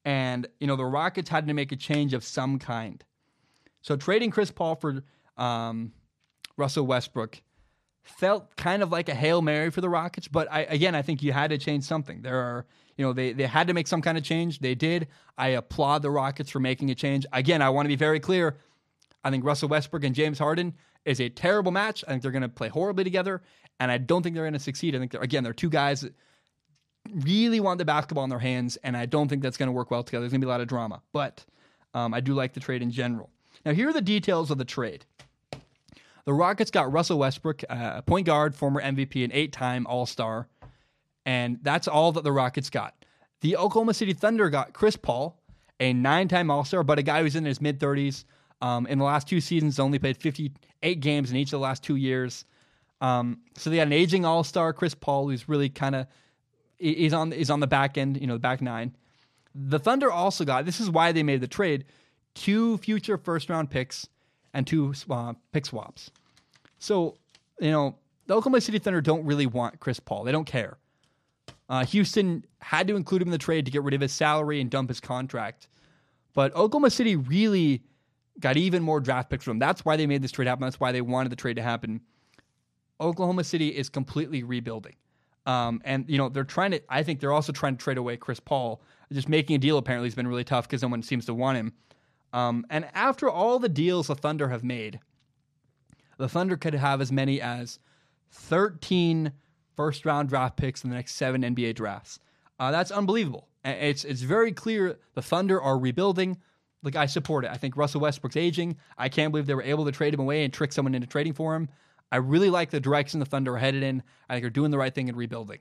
And, 0.05 0.47
you 0.59 0.67
know, 0.67 0.77
the 0.77 0.87
Rockets 0.87 1.29
had 1.29 1.47
to 1.47 1.55
make 1.55 1.71
a 1.71 1.77
change 1.77 2.15
of 2.15 2.25
some 2.25 2.59
kind. 2.59 3.05
So 3.83 3.97
trading 3.97 4.31
Chris 4.31 4.51
Paul 4.51 4.75
for 4.77 5.03
um, 5.37 5.93
Russell 6.57 6.87
Westbrook 6.87 7.41
felt 8.03 8.57
kind 8.57 8.83
of 8.83 8.91
like 8.91 9.09
a 9.09 9.15
hail 9.15 9.43
mary 9.43 9.71
for 9.71 9.81
the 9.81 9.89
Rockets. 9.89 10.29
But 10.29 10.51
I, 10.51 10.61
again, 10.63 10.95
I 10.95 11.03
think 11.03 11.23
you 11.23 11.33
had 11.33 11.51
to 11.51 11.59
change 11.59 11.85
something. 11.85 12.23
There 12.23 12.39
are, 12.39 12.67
you 12.97 13.05
know, 13.05 13.13
they 13.13 13.33
they 13.33 13.47
had 13.47 13.67
to 13.67 13.75
make 13.75 13.87
some 13.87 14.01
kind 14.01 14.17
of 14.17 14.25
change. 14.25 14.61
They 14.61 14.75
did. 14.75 15.09
I 15.37 15.49
applaud 15.49 16.03
the 16.03 16.11
Rockets 16.11 16.51
for 16.51 16.61
making 16.61 16.91
a 16.91 16.95
change. 16.95 17.27
Again, 17.33 17.61
I 17.61 17.69
want 17.69 17.85
to 17.85 17.89
be 17.89 17.97
very 17.97 18.21
clear. 18.21 18.57
I 19.27 19.31
think 19.31 19.45
Russell 19.45 19.69
Westbrook 19.69 20.05
and 20.05 20.15
James 20.15 20.39
Harden 20.39 20.75
is 21.05 21.21
a 21.21 21.29
terrible 21.29 21.73
match. 21.73 22.05
I 22.07 22.11
think 22.11 22.23
they're 22.23 22.31
going 22.31 22.43
to 22.43 22.49
play 22.49 22.69
horribly 22.69 23.03
together, 23.03 23.43
and 23.81 23.91
I 23.91 23.99
don't 23.99 24.23
think 24.23 24.35
they're 24.35 24.45
going 24.45 24.53
to 24.53 24.59
succeed. 24.61 24.95
I 24.95 24.99
think 24.99 25.11
they're, 25.11 25.21
again 25.21 25.43
they're 25.43 25.53
two 25.53 25.71
guys 25.71 26.03
that 26.03 26.15
really 27.13 27.59
want 27.59 27.79
the 27.79 27.85
basketball 27.85 28.23
in 28.25 28.31
their 28.31 28.39
hands, 28.39 28.77
and 28.85 28.97
I 28.97 29.07
don't 29.07 29.29
think 29.29 29.43
that's 29.43 29.57
going 29.57 29.67
to 29.69 29.73
work 29.73 29.91
well 29.91 30.05
together. 30.05 30.23
There's 30.23 30.33
going 30.33 30.41
to 30.41 30.47
be 30.47 30.49
a 30.49 30.53
lot 30.53 30.61
of 30.61 30.69
drama, 30.69 31.03
but 31.13 31.45
um, 31.93 32.15
I 32.15 32.21
do 32.21 32.35
like 32.35 32.53
the 32.53 32.61
trade 32.61 32.83
in 32.83 32.91
general. 32.93 33.31
Now, 33.65 33.73
here 33.73 33.89
are 33.89 33.93
the 33.93 34.01
details 34.01 34.53
of 34.53 34.59
the 34.59 34.65
trade. 34.65 35.05
The 36.25 36.33
Rockets 36.33 36.71
got 36.71 36.93
Russell 36.93 37.19
Westbrook, 37.19 37.65
uh, 37.69 37.95
a 37.97 38.03
point 38.03 38.27
guard, 38.27 38.55
former 38.55 38.81
MVP, 38.81 39.25
and 39.25 39.33
eight 39.33 39.53
time 39.53 39.87
All 39.87 40.07
Star. 40.07 40.49
And 41.25 41.59
that's 41.63 41.89
all 41.89 42.13
that 42.13 42.23
the 42.23 42.33
Rockets 42.33 42.71
got. 42.71 42.95
The 43.41 43.57
Oklahoma 43.57 43.95
City 43.95 44.13
Thunder 44.13 44.51
got 44.51 44.73
Chris 44.73 44.97
Paul, 44.97 45.41
a 45.81 45.93
nine 45.93 46.29
time 46.29 46.51
All 46.51 46.65
Star, 46.65 46.85
but 46.85 46.99
a 46.99 47.03
guy 47.03 47.23
who's 47.23 47.35
in 47.35 47.45
his 47.45 47.61
mid 47.61 47.81
30s. 47.81 48.25
Um, 48.63 48.87
in 48.87 48.99
the 48.99 49.05
last 49.05 49.29
two 49.29 49.41
seasons, 49.41 49.79
only 49.79 49.99
played 49.99 50.17
58 50.17 51.01
games 51.01 51.31
in 51.31 51.37
each 51.37 51.49
of 51.49 51.53
the 51.53 51.59
last 51.59 51.83
two 51.83 51.97
years. 51.97 52.45
Um, 53.01 53.41
so 53.57 53.69
they 53.69 53.77
had 53.77 53.89
an 53.89 53.93
aging 53.93 54.25
All 54.25 54.45
Star, 54.45 54.73
Chris 54.73 54.95
Paul, 54.95 55.29
who's 55.29 55.49
really 55.49 55.69
kind 55.69 55.95
of 55.95 56.07
is 56.79 57.13
on 57.13 57.33
is 57.33 57.51
on 57.51 57.61
the 57.61 57.67
back 57.67 57.99
end, 57.99 58.21
you 58.21 58.27
know, 58.27 58.35
the 58.35 58.41
back 58.41 58.63
nine. 58.63 58.97
The 59.55 59.79
Thunder 59.79 60.11
also 60.11 60.45
got 60.45 60.65
this 60.65 60.81
is 60.81 60.91
why 60.91 61.13
they 61.13 61.23
made 61.23 61.41
the 61.41 61.49
trade: 61.49 61.85
two 62.35 62.79
future 62.79 63.19
first 63.19 63.51
round 63.51 63.71
picks 63.71 64.09
and 64.55 64.67
two 64.67 64.95
uh, 65.11 65.35
pick 65.53 65.67
swaps. 65.67 66.11
So, 66.79 67.17
you 67.61 67.71
know, 67.71 67.97
the 68.27 68.35
Oklahoma 68.35 68.61
City 68.61 68.79
Thunder 68.79 69.01
don't 69.01 69.25
really 69.25 69.47
want 69.47 69.81
Chris 69.81 70.01
Paul. 70.01 70.25
They 70.25 70.33
don't 70.33 70.47
care. 70.47 70.79
Uh, 71.69 71.85
Houston 71.85 72.45
had 72.61 72.87
to 72.89 72.97
include 72.97 73.23
him 73.23 73.29
in 73.29 73.33
the 73.33 73.39
trade 73.39 73.65
to 73.65 73.71
get 73.71 73.83
rid 73.83 73.95
of 73.95 74.01
his 74.01 74.13
salary 74.13 74.61
and 74.61 74.71
dump 74.71 74.89
his 74.89 75.01
contract. 75.01 75.69
But 76.33 76.55
Oklahoma 76.55 76.91
City 76.91 77.17
really 77.17 77.83
got 78.41 78.57
even 78.57 78.83
more 78.83 79.01
draft 79.01 79.31
picks 79.31 79.45
from. 79.45 79.59
That's 79.59 79.85
why 79.85 79.97
they 79.97 80.07
made 80.07 80.23
this 80.23 80.33
trade 80.33 80.49
happen. 80.49 80.65
That's 80.65 80.81
why 80.81 80.93
they 80.93 81.01
wanted 81.01 81.31
the 81.31 81.37
trade 81.37 81.57
to 81.57 81.63
happen. 81.63 82.01
Oklahoma 83.01 83.45
City 83.45 83.69
is 83.69 83.89
completely 83.89 84.43
rebuilding. 84.43 84.95
Um, 85.47 85.81
and, 85.85 86.05
you 86.09 86.19
know, 86.19 86.29
they're 86.29 86.45
trying 86.45 86.73
to, 86.73 86.83
I 86.89 87.03
think 87.03 87.21
they're 87.21 87.33
also 87.33 87.53
trying 87.53 87.77
to 87.77 87.83
trade 87.83 87.99
away 87.99 88.17
Chris 88.17 88.41
Paul. 88.41 88.83
Just 89.13 89.29
making 89.29 89.57
a 89.57 89.59
deal 89.59 89.79
apparently 89.79 90.09
has 90.09 90.15
been 90.15 90.27
really 90.27 90.45
tough 90.45 90.69
because 90.69 90.83
no 90.83 90.89
one 90.89 91.03
seems 91.03 91.27
to 91.27 91.35
want 91.35 91.59
him. 91.59 91.73
Um, 92.33 92.67
and 92.69 92.89
after 92.93 93.31
all 93.31 93.59
the 93.59 93.69
deals 93.69 94.09
the 94.09 94.17
Thunder 94.17 94.49
have 94.49 94.65
made, 94.65 94.99
the 96.19 96.29
Thunder 96.29 96.57
could 96.57 96.75
have 96.75 97.01
as 97.01 97.13
many 97.13 97.41
as 97.41 97.79
13 98.33 99.33
first 99.77 100.05
round 100.05 100.29
draft 100.29 100.57
picks 100.57 100.83
in 100.83 100.91
the 100.91 100.97
next 100.97 101.15
seven 101.15 101.43
NBA 101.43 101.75
drafts. 101.75 102.19
Uh, 102.59 102.71
that's 102.71 102.91
unbelievable. 102.91 103.49
It's 103.65 104.05
it's 104.05 104.23
very 104.23 104.53
clear 104.53 104.99
the 105.15 105.23
Thunder 105.23 105.61
are 105.61 105.79
rebuilding. 105.79 106.39
Like 106.83 106.97
I 106.97 107.07
support 107.07 107.45
it. 107.45 107.51
I 107.51 107.57
think 107.57 107.77
Russell 107.77 108.01
Westbrook's 108.01 108.37
aging. 108.37 108.77
I 108.97 109.09
can't 109.09 109.33
believe 109.33 109.47
they 109.47 109.55
were 109.55 109.63
able 109.63 109.85
to 109.87 109.93
trade 109.93 110.15
him 110.15 110.21
away 110.21 110.45
and 110.45 110.53
trick 110.53 110.73
someone 110.73 110.95
into 110.95 111.07
trading 111.07 111.33
for 111.33 111.55
him. 111.55 111.69
I 112.13 112.19
really 112.19 112.51
like 112.51 112.71
the 112.71 112.81
direction 112.81 113.19
the 113.19 113.27
Thunder 113.27 113.55
are 113.55 113.59
headed 113.59 113.83
in. 113.83 114.03
I 114.29 114.35
think 114.35 114.43
they're 114.43 114.51
doing 114.51 114.71
the 114.71 114.79
right 114.79 114.95
thing 114.95 115.09
in 115.09 115.17
rebuilding. 115.17 115.59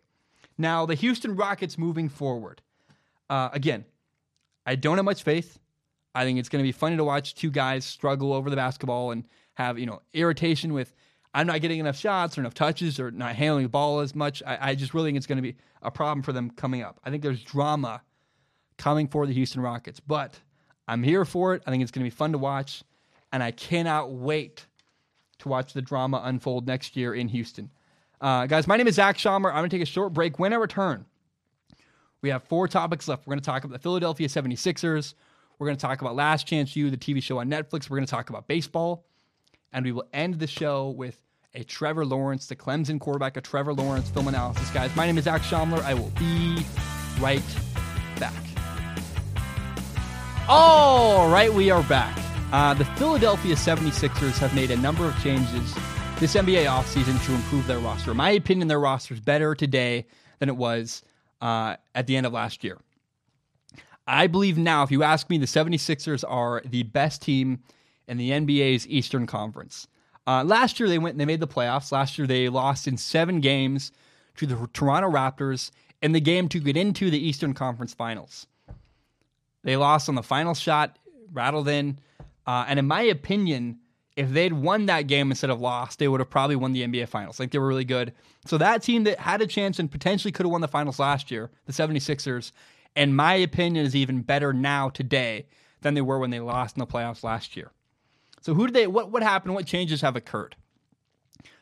Now 0.58 0.86
the 0.86 0.96
Houston 0.96 1.36
Rockets 1.36 1.78
moving 1.78 2.10
forward. 2.10 2.62
Uh, 3.30 3.50
again, 3.52 3.86
I 4.66 4.76
don't 4.76 4.98
have 4.98 5.06
much 5.06 5.24
faith. 5.24 5.60
I 6.14 6.24
think 6.24 6.40
it's 6.40 6.50
going 6.50 6.64
to 6.64 6.68
be 6.68 6.72
funny 6.72 6.98
to 6.98 7.04
watch 7.04 7.36
two 7.36 7.52
guys 7.52 7.84
struggle 7.84 8.32
over 8.34 8.50
the 8.50 8.56
basketball 8.56 9.12
and 9.12 9.26
have 9.56 9.80
you 9.80 9.86
know 9.86 10.02
irritation 10.14 10.74
with 10.74 10.94
I'm 11.34 11.48
not 11.48 11.60
getting 11.60 11.80
enough 11.80 11.98
shots 11.98 12.38
or 12.38 12.42
enough 12.42 12.54
touches 12.54 13.00
or 13.00 13.12
not 13.12 13.36
handling 13.36 13.64
the 13.64 13.70
ball 13.70 14.00
as 14.00 14.16
much. 14.16 14.42
I, 14.48 14.70
I 14.70 14.76
just 14.76 14.94
really 14.94 15.10
think 15.10 15.18
it's 15.18 15.28
going 15.28 15.38
to 15.38 15.42
be 15.42 15.58
a 15.82 15.92
problem 15.92 16.24
for 16.24 16.32
them 16.32 16.50
coming 16.50 16.82
up. 16.82 17.00
I 17.04 17.10
think 17.10 17.24
there's 17.24 17.44
drama 17.44 18.02
coming 18.78 19.10
for 19.10 19.28
the 19.28 19.34
Houston 19.34 19.62
Rockets, 19.62 20.00
but 20.00 20.40
I'm 20.88 21.04
here 21.04 21.26
for 21.26 21.54
it. 21.56 21.64
I 21.66 21.72
think 21.72 21.82
it's 21.82 21.92
going 21.92 22.04
to 22.04 22.10
be 22.10 22.16
fun 22.16 22.32
to 22.34 22.38
watch, 22.38 22.84
and 23.32 23.42
I 23.42 23.52
cannot 23.52 24.12
wait 24.12 24.66
to 25.40 25.50
watch 25.50 25.74
the 25.74 25.82
drama 25.82 26.22
unfold 26.24 26.68
next 26.68 26.96
year 26.96 27.14
in 27.14 27.28
Houston. 27.30 27.72
Uh, 28.22 28.46
guys, 28.46 28.68
my 28.68 28.78
name 28.78 28.88
is 28.88 28.96
Zach 28.96 29.18
Shomler. 29.18 29.50
I'm 29.50 29.58
going 29.58 29.70
to 29.70 29.76
take 29.76 29.84
a 29.84 29.90
short 29.90 30.14
break. 30.14 30.40
When 30.40 30.54
I 30.54 30.58
return, 30.58 31.06
we 32.22 32.30
have 32.30 32.44
four 32.44 32.68
topics 32.68 33.08
left. 33.08 33.28
We're 33.28 33.32
going 33.32 33.42
to 33.42 33.46
talk 33.46 33.64
about 33.64 33.74
the 33.74 33.80
Philadelphia 33.80 34.28
76ers. 34.28 35.14
We're 35.60 35.68
going 35.68 35.78
to 35.78 35.82
talk 35.82 36.02
about 36.02 36.16
Last 36.16 36.48
Chance 36.48 36.76
U, 36.76 36.90
the 36.90 36.98
TV 36.98 37.22
show 37.22 37.40
on 37.40 37.50
Netflix. 37.50 37.90
We're 37.90 37.98
going 37.98 38.08
to 38.08 38.12
talk 38.12 38.30
about 38.30 38.48
baseball. 38.48 39.06
And 39.74 39.86
we 39.86 39.92
will 39.92 40.08
end 40.14 40.40
the 40.40 40.48
show 40.48 40.90
with 40.90 41.20
a 41.54 41.64
Trevor 41.64 42.06
Lawrence, 42.06 42.48
the 42.48 42.56
Clemson 42.56 43.00
quarterback, 43.00 43.38
a 43.38 43.42
Trevor 43.42 43.74
Lawrence 43.74 44.10
film 44.10 44.28
analysis. 44.28 44.70
Guys, 44.72 44.96
my 44.96 45.06
name 45.06 45.18
is 45.18 45.26
Zach 45.26 45.42
Shomler. 45.42 45.82
I 45.84 45.94
will 45.94 46.12
be 46.18 46.66
right. 47.20 47.44
All 50.48 51.28
right, 51.28 51.52
we 51.52 51.72
are 51.72 51.82
back. 51.84 52.16
Uh, 52.54 52.76
the 52.76 52.86
Philadelphia 52.86 53.56
76ers 53.56 54.38
have 54.38 54.54
made 54.54 54.70
a 54.70 54.78
number 54.78 55.04
of 55.06 55.20
changes 55.24 55.74
this 56.20 56.36
NBA 56.36 56.66
offseason 56.66 57.26
to 57.26 57.34
improve 57.34 57.66
their 57.66 57.80
roster. 57.80 58.12
In 58.12 58.18
my 58.18 58.30
opinion, 58.30 58.68
their 58.68 58.80
roster 58.80 59.16
is 59.16 59.20
better 59.20 59.56
today 59.56 60.06
than 60.38 60.48
it 60.48 60.56
was 60.56 61.02
uh, 61.42 61.78
at 61.96 62.06
the 62.06 62.16
end 62.16 62.28
of 62.28 62.34
last 62.34 62.64
year. 62.64 62.78
I 64.06 64.28
believe 64.28 64.60
now, 64.60 64.84
if 64.84 64.92
you 64.92 65.02
ask 65.02 65.32
me, 65.32 65.40
the 65.40 65.48
76ers 65.48 66.24
are 66.28 66.62
the 66.64 66.84
best 66.84 67.24
team 67.24 67.64
in 68.08 68.18
the 68.18 68.30
NBA's 68.30 68.88
Eastern 68.88 69.26
Conference. 69.26 69.88
Uh, 70.28 70.44
last 70.44 70.80
year 70.80 70.88
they 70.88 71.00
went 71.00 71.14
and 71.14 71.20
they 71.20 71.26
made 71.26 71.40
the 71.40 71.48
playoffs. 71.48 71.92
Last 71.92 72.20
year 72.20 72.28
they 72.28 72.50
lost 72.50 72.88
in 72.88 72.98
seven 72.98 73.40
games 73.40 73.92
to 74.38 74.46
the 74.46 74.70
Toronto 74.74 75.10
Raptors 75.10 75.72
in 76.04 76.12
the 76.12 76.22
game 76.22 76.48
to 76.50 76.60
get 76.60 76.78
into 76.78 77.10
the 77.10 77.18
Eastern 77.18 77.56
Conference 77.56 77.96
Finals. 77.96 78.46
They 79.66 79.76
lost 79.76 80.08
on 80.08 80.16
the 80.16 80.24
final 80.24 80.54
shot, 80.54 80.98
rattled 81.34 81.68
in. 81.68 82.00
Uh, 82.46 82.66
and 82.68 82.78
in 82.78 82.88
my 82.88 83.02
opinion, 83.02 83.80
if 84.16 84.30
they'd 84.30 84.54
won 84.54 84.86
that 84.86 85.08
game 85.08 85.32
instead 85.32 85.50
of 85.50 85.60
lost, 85.60 85.98
they 85.98 86.08
would 86.08 86.22
have 86.22 86.30
probably 86.30 86.56
won 86.56 86.72
the 86.72 86.84
NBA 86.84 87.10
Finals. 87.10 87.40
Like 87.40 87.50
they 87.50 87.58
were 87.58 87.68
really 87.68 87.84
good. 87.84 88.14
So 88.46 88.60
that 88.60 88.84
team 88.84 89.04
that 89.06 89.20
had 89.20 89.42
a 89.42 89.48
chance 89.48 89.80
and 89.80 89.92
potentially 89.92 90.32
could 90.32 90.46
have 90.46 90.52
won 90.52 90.62
the 90.62 90.68
finals 90.68 91.00
last 91.00 91.32
year, 91.32 91.50
the 91.66 91.74
76ers, 91.74 92.52
in 92.96 93.16
my 93.16 93.34
opinion, 93.34 93.86
is 93.86 93.96
even 93.96 94.22
better 94.22 94.54
now 94.54 94.90
today 94.90 95.48
than 95.82 95.96
they 95.96 96.02
were 96.02 96.20
when 96.20 96.30
they 96.30 96.40
lost 96.40 96.78
in 96.78 96.80
the 96.80 96.88
playoffs 96.88 97.24
last 97.24 97.58
year. 97.58 97.72
So 98.42 98.54
who 98.54 98.68
did 98.68 98.76
they 98.76 98.86
what 98.86 99.12
what 99.12 99.24
happened? 99.24 99.56
What 99.56 99.66
changes 99.66 100.02
have 100.02 100.16
occurred? 100.16 100.56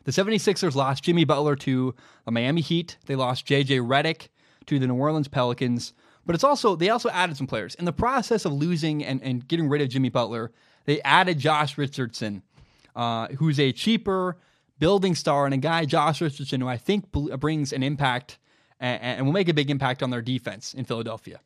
The 0.04 0.12
76ers 0.12 0.76
lost 0.76 1.06
Jimmy 1.06 1.24
Butler 1.24 1.56
to 1.56 1.96
the 2.26 2.32
Miami 2.32 2.60
Heat. 2.60 2.98
They 3.06 3.16
lost 3.16 3.48
JJ 3.48 3.88
Redick 3.88 4.28
to 4.66 4.78
the 4.78 4.88
New 4.88 4.96
Orleans 4.96 5.30
Pelicans. 5.30 5.94
But 6.26 6.36
it's 6.36 6.44
also 6.44 6.76
they 6.76 6.90
also 6.90 7.10
added 7.10 7.38
some 7.38 7.48
players. 7.48 7.76
In 7.76 7.86
the 7.86 7.94
process 7.94 8.46
of 8.46 8.54
losing 8.54 9.04
and, 9.04 9.22
and 9.22 9.48
getting 9.48 9.68
rid 9.68 9.82
of 9.82 9.90
Jimmy 9.90 10.10
Butler, 10.10 10.52
they 10.86 11.02
added 11.02 11.40
Josh 11.40 11.78
Richardson, 11.78 12.44
uh, 12.96 13.28
who's 13.28 13.60
a 13.60 13.72
cheaper 13.72 14.38
building 14.80 15.16
star 15.16 15.46
and 15.46 15.54
a 15.54 15.58
guy, 15.58 15.86
Josh 15.86 16.22
Richardson, 16.22 16.62
who 16.62 16.68
I 16.68 16.78
think 16.78 17.12
brings 17.12 17.74
an 17.74 17.84
impact 17.84 18.38
and, 18.80 19.02
and 19.02 19.26
will 19.26 19.34
make 19.34 19.50
a 19.50 19.54
big 19.54 19.70
impact 19.70 20.02
on 20.02 20.10
their 20.10 20.22
defense 20.22 20.74
in 20.74 20.86
Philadelphia. 20.86 21.40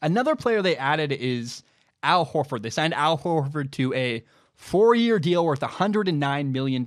Another 0.00 0.34
player 0.34 0.62
they 0.62 0.76
added 0.76 1.12
is 1.12 1.62
Al 2.02 2.26
Horford. 2.26 2.62
They 2.62 2.70
signed 2.70 2.94
Al 2.94 3.18
Horford 3.18 3.70
to 3.72 3.94
a 3.94 4.24
four-year 4.54 5.18
deal 5.18 5.44
worth 5.44 5.60
$109 5.60 6.50
million. 6.50 6.84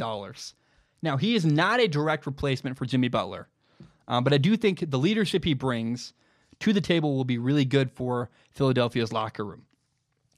Now, 1.01 1.17
he 1.17 1.35
is 1.35 1.45
not 1.45 1.79
a 1.79 1.87
direct 1.87 2.25
replacement 2.25 2.77
for 2.77 2.85
Jimmy 2.85 3.07
Butler, 3.07 3.47
uh, 4.07 4.21
but 4.21 4.33
I 4.33 4.37
do 4.37 4.57
think 4.57 4.89
the 4.89 4.97
leadership 4.97 5.45
he 5.45 5.53
brings– 5.53 6.13
to 6.59 6.73
the 6.73 6.81
table 6.81 7.15
will 7.15 7.25
be 7.25 7.37
really 7.37 7.65
good 7.65 7.91
for 7.91 8.29
Philadelphia's 8.51 9.13
locker 9.13 9.45
room. 9.45 9.63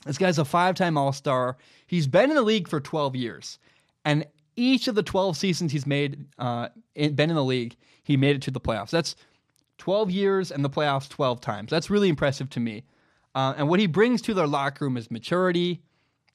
This 0.06 0.18
guy's 0.18 0.40
a 0.40 0.46
five 0.46 0.76
time 0.76 0.98
All 0.98 1.12
Star. 1.12 1.58
He's 1.86 2.08
been 2.08 2.30
in 2.30 2.36
the 2.36 2.42
league 2.42 2.68
for 2.68 2.80
12 2.80 3.16
years. 3.16 3.60
And 4.06 4.26
each 4.56 4.88
of 4.88 4.96
the 4.96 5.04
12 5.04 5.38
seasons 5.38 5.72
he's 5.72 5.86
made, 5.86 6.26
uh, 6.40 6.70
been 6.96 7.30
in 7.30 7.36
the 7.36 7.44
league, 7.44 7.76
he 8.04 8.18
made 8.18 8.36
it 8.36 8.42
to 8.44 8.52
the 8.52 8.60
playoffs. 8.60 8.90
That's 8.90 9.16
12 9.78 10.10
years 10.10 10.52
and 10.52 10.64
the 10.64 10.70
playoffs 10.70 11.10
12 11.10 11.42
times. 11.42 11.70
That's 11.70 11.90
really 11.90 12.10
impressive 12.10 12.50
to 12.52 12.60
me. 12.60 12.84
Uh, 13.36 13.54
and 13.58 13.70
what 13.70 13.80
he 13.80 13.86
brings 13.86 14.22
to 14.24 14.34
their 14.34 14.48
locker 14.48 14.86
room 14.86 14.98
is 14.98 15.12
maturity, 15.12 15.84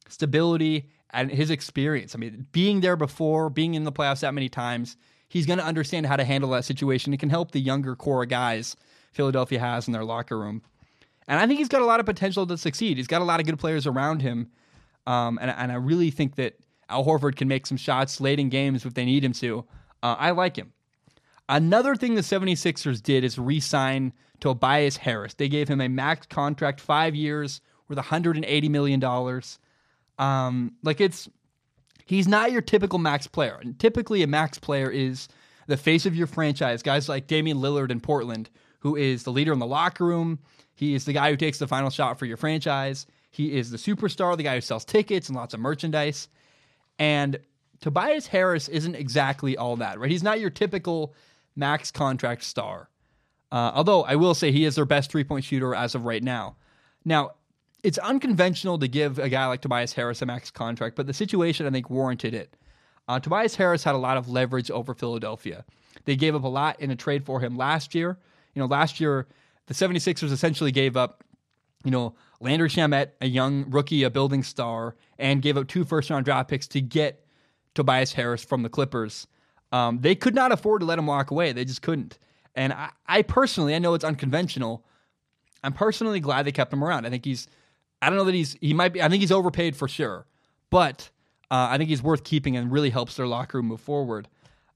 stability, 0.09 0.88
and 1.10 1.30
his 1.30 1.50
experience. 1.50 2.14
I 2.14 2.18
mean, 2.18 2.46
being 2.52 2.80
there 2.80 2.96
before, 2.96 3.50
being 3.50 3.74
in 3.74 3.84
the 3.84 3.92
playoffs 3.92 4.20
that 4.20 4.34
many 4.34 4.48
times, 4.48 4.96
he's 5.28 5.46
going 5.46 5.59
to 5.59 5.64
understand 5.64 6.06
how 6.06 6.16
to 6.16 6.24
handle 6.24 6.50
that 6.50 6.64
situation. 6.64 7.12
It 7.12 7.20
can 7.20 7.30
help 7.30 7.50
the 7.50 7.60
younger 7.60 7.96
core 7.96 8.24
guys 8.24 8.76
Philadelphia 9.12 9.60
has 9.60 9.86
in 9.86 9.93
their 9.93 10.05
locker 10.05 10.39
room. 10.39 10.62
And 11.28 11.39
I 11.39 11.47
think 11.47 11.59
he's 11.59 11.68
got 11.68 11.82
a 11.82 11.86
lot 11.86 12.01
of 12.01 12.06
potential 12.06 12.47
to 12.47 12.59
succeed. 12.59 12.97
He's 12.97 13.06
got 13.06 13.22
a 13.22 13.24
lot 13.24 13.40
of 13.40 13.47
good 13.47 13.59
players 13.59 13.86
around 13.86 14.22
him. 14.22 14.51
Um, 15.06 15.39
and, 15.40 15.51
and 15.51 15.70
I 15.70 15.76
really 15.76 16.10
think 16.10 16.36
that 16.36 16.59
Al 16.89 17.05
Horford 17.05 17.36
can 17.36 17.48
make 17.48 17.66
some 17.66 17.76
shots 17.76 18.20
late 18.20 18.39
in 18.39 18.48
games 18.48 18.84
if 18.84 18.94
they 18.94 19.05
need 19.05 19.24
him 19.24 19.32
to. 19.34 19.64
Uh, 20.02 20.16
I 20.18 20.30
like 20.30 20.56
him. 20.56 20.72
Another 21.48 21.94
thing 21.97 22.14
the 22.14 22.22
76ers 22.22 23.02
did 23.02 23.24
is 23.24 23.39
re 23.39 23.60
sign 23.60 24.12
Tobias 24.40 24.97
Harris. 24.97 25.34
They 25.34 25.48
gave 25.48 25.68
him 25.68 25.80
a 25.80 25.89
max 25.89 26.26
contract, 26.26 26.80
five 26.80 27.14
years, 27.14 27.60
worth 27.89 27.98
$180 27.98 28.70
million. 28.70 29.02
Um, 30.18 30.72
like 30.82 31.01
it's, 31.01 31.28
he's 32.06 32.26
not 32.26 32.52
your 32.52 32.62
typical 32.62 32.98
max 32.98 33.26
player. 33.26 33.59
And 33.60 33.78
typically, 33.78 34.22
a 34.22 34.26
max 34.26 34.59
player 34.59 34.90
is 34.90 35.28
the 35.66 35.76
face 35.76 36.06
of 36.06 36.16
your 36.16 36.26
franchise. 36.26 36.82
Guys 36.82 37.09
like 37.09 37.26
Damian 37.26 37.59
Lillard 37.59 37.90
in 37.90 38.01
Portland, 38.01 38.51
who 38.82 38.96
is 38.96 39.22
the 39.22 39.32
leader 39.32 39.52
in 39.52 39.60
the 39.60 39.66
locker 39.66 40.04
room. 40.04 40.40
He 40.74 40.94
is 40.94 41.04
the 41.04 41.12
guy 41.12 41.30
who 41.30 41.36
takes 41.36 41.59
the 41.59 41.68
final 41.68 41.88
shot 41.88 42.18
for 42.18 42.26
your 42.26 42.36
franchise. 42.36 43.06
He 43.30 43.56
is 43.56 43.70
the 43.70 43.76
superstar, 43.76 44.36
the 44.36 44.42
guy 44.42 44.56
who 44.56 44.60
sells 44.60 44.84
tickets 44.84 45.28
and 45.28 45.36
lots 45.36 45.54
of 45.54 45.60
merchandise. 45.60 46.28
And 46.98 47.38
Tobias 47.80 48.26
Harris 48.26 48.68
isn't 48.68 48.96
exactly 48.96 49.56
all 49.56 49.76
that, 49.76 50.00
right? 50.00 50.10
He's 50.10 50.24
not 50.24 50.40
your 50.40 50.50
typical 50.50 51.14
max 51.54 51.92
contract 51.92 52.42
star. 52.42 52.88
Uh, 53.52 53.70
although 53.74 54.02
I 54.02 54.16
will 54.16 54.34
say 54.34 54.50
he 54.50 54.64
is 54.64 54.74
their 54.74 54.84
best 54.84 55.10
three 55.10 55.24
point 55.24 55.44
shooter 55.44 55.74
as 55.74 55.94
of 55.94 56.04
right 56.04 56.22
now. 56.22 56.56
Now, 57.04 57.32
it's 57.84 57.98
unconventional 57.98 58.78
to 58.78 58.88
give 58.88 59.18
a 59.18 59.28
guy 59.28 59.46
like 59.46 59.60
Tobias 59.60 59.92
Harris 59.92 60.22
a 60.22 60.26
max 60.26 60.50
contract, 60.50 60.96
but 60.96 61.06
the 61.06 61.14
situation 61.14 61.66
I 61.66 61.70
think 61.70 61.88
warranted 61.88 62.34
it. 62.34 62.56
Uh, 63.06 63.20
Tobias 63.20 63.54
Harris 63.54 63.84
had 63.84 63.94
a 63.94 63.98
lot 63.98 64.16
of 64.16 64.28
leverage 64.28 64.70
over 64.70 64.94
Philadelphia. 64.94 65.64
They 66.04 66.16
gave 66.16 66.34
up 66.34 66.44
a 66.44 66.48
lot 66.48 66.80
in 66.80 66.90
a 66.90 66.96
trade 66.96 67.24
for 67.24 67.40
him 67.40 67.56
last 67.56 67.94
year. 67.94 68.18
You 68.54 68.60
know, 68.60 68.66
last 68.66 69.00
year, 69.00 69.26
the 69.66 69.74
76ers 69.74 70.32
essentially 70.32 70.72
gave 70.72 70.96
up, 70.96 71.24
you 71.84 71.90
know, 71.90 72.14
Landry 72.40 72.68
Shamet, 72.68 73.10
a 73.20 73.26
young 73.26 73.70
rookie, 73.70 74.02
a 74.02 74.10
building 74.10 74.42
star, 74.42 74.96
and 75.18 75.40
gave 75.40 75.56
up 75.56 75.68
two 75.68 75.84
first 75.84 76.10
round 76.10 76.24
draft 76.24 76.48
picks 76.48 76.66
to 76.68 76.80
get 76.80 77.24
Tobias 77.74 78.12
Harris 78.12 78.44
from 78.44 78.62
the 78.62 78.68
Clippers. 78.68 79.26
Um, 79.70 80.00
they 80.00 80.14
could 80.14 80.34
not 80.34 80.52
afford 80.52 80.80
to 80.80 80.86
let 80.86 80.98
him 80.98 81.06
walk 81.06 81.30
away. 81.30 81.52
They 81.52 81.64
just 81.64 81.82
couldn't. 81.82 82.18
And 82.54 82.72
I, 82.72 82.90
I 83.06 83.22
personally, 83.22 83.74
I 83.74 83.78
know 83.78 83.94
it's 83.94 84.04
unconventional. 84.04 84.84
I'm 85.64 85.72
personally 85.72 86.20
glad 86.20 86.44
they 86.44 86.52
kept 86.52 86.72
him 86.72 86.84
around. 86.84 87.06
I 87.06 87.10
think 87.10 87.24
he's, 87.24 87.46
I 88.02 88.08
don't 88.08 88.18
know 88.18 88.24
that 88.24 88.34
he's, 88.34 88.56
he 88.60 88.74
might 88.74 88.92
be, 88.92 89.00
I 89.00 89.08
think 89.08 89.20
he's 89.20 89.32
overpaid 89.32 89.76
for 89.76 89.88
sure, 89.88 90.26
but 90.68 91.08
uh, 91.50 91.68
I 91.70 91.78
think 91.78 91.88
he's 91.88 92.02
worth 92.02 92.24
keeping 92.24 92.56
and 92.56 92.70
really 92.70 92.90
helps 92.90 93.16
their 93.16 93.26
locker 93.26 93.58
room 93.58 93.66
move 93.66 93.80
forward. 93.80 94.28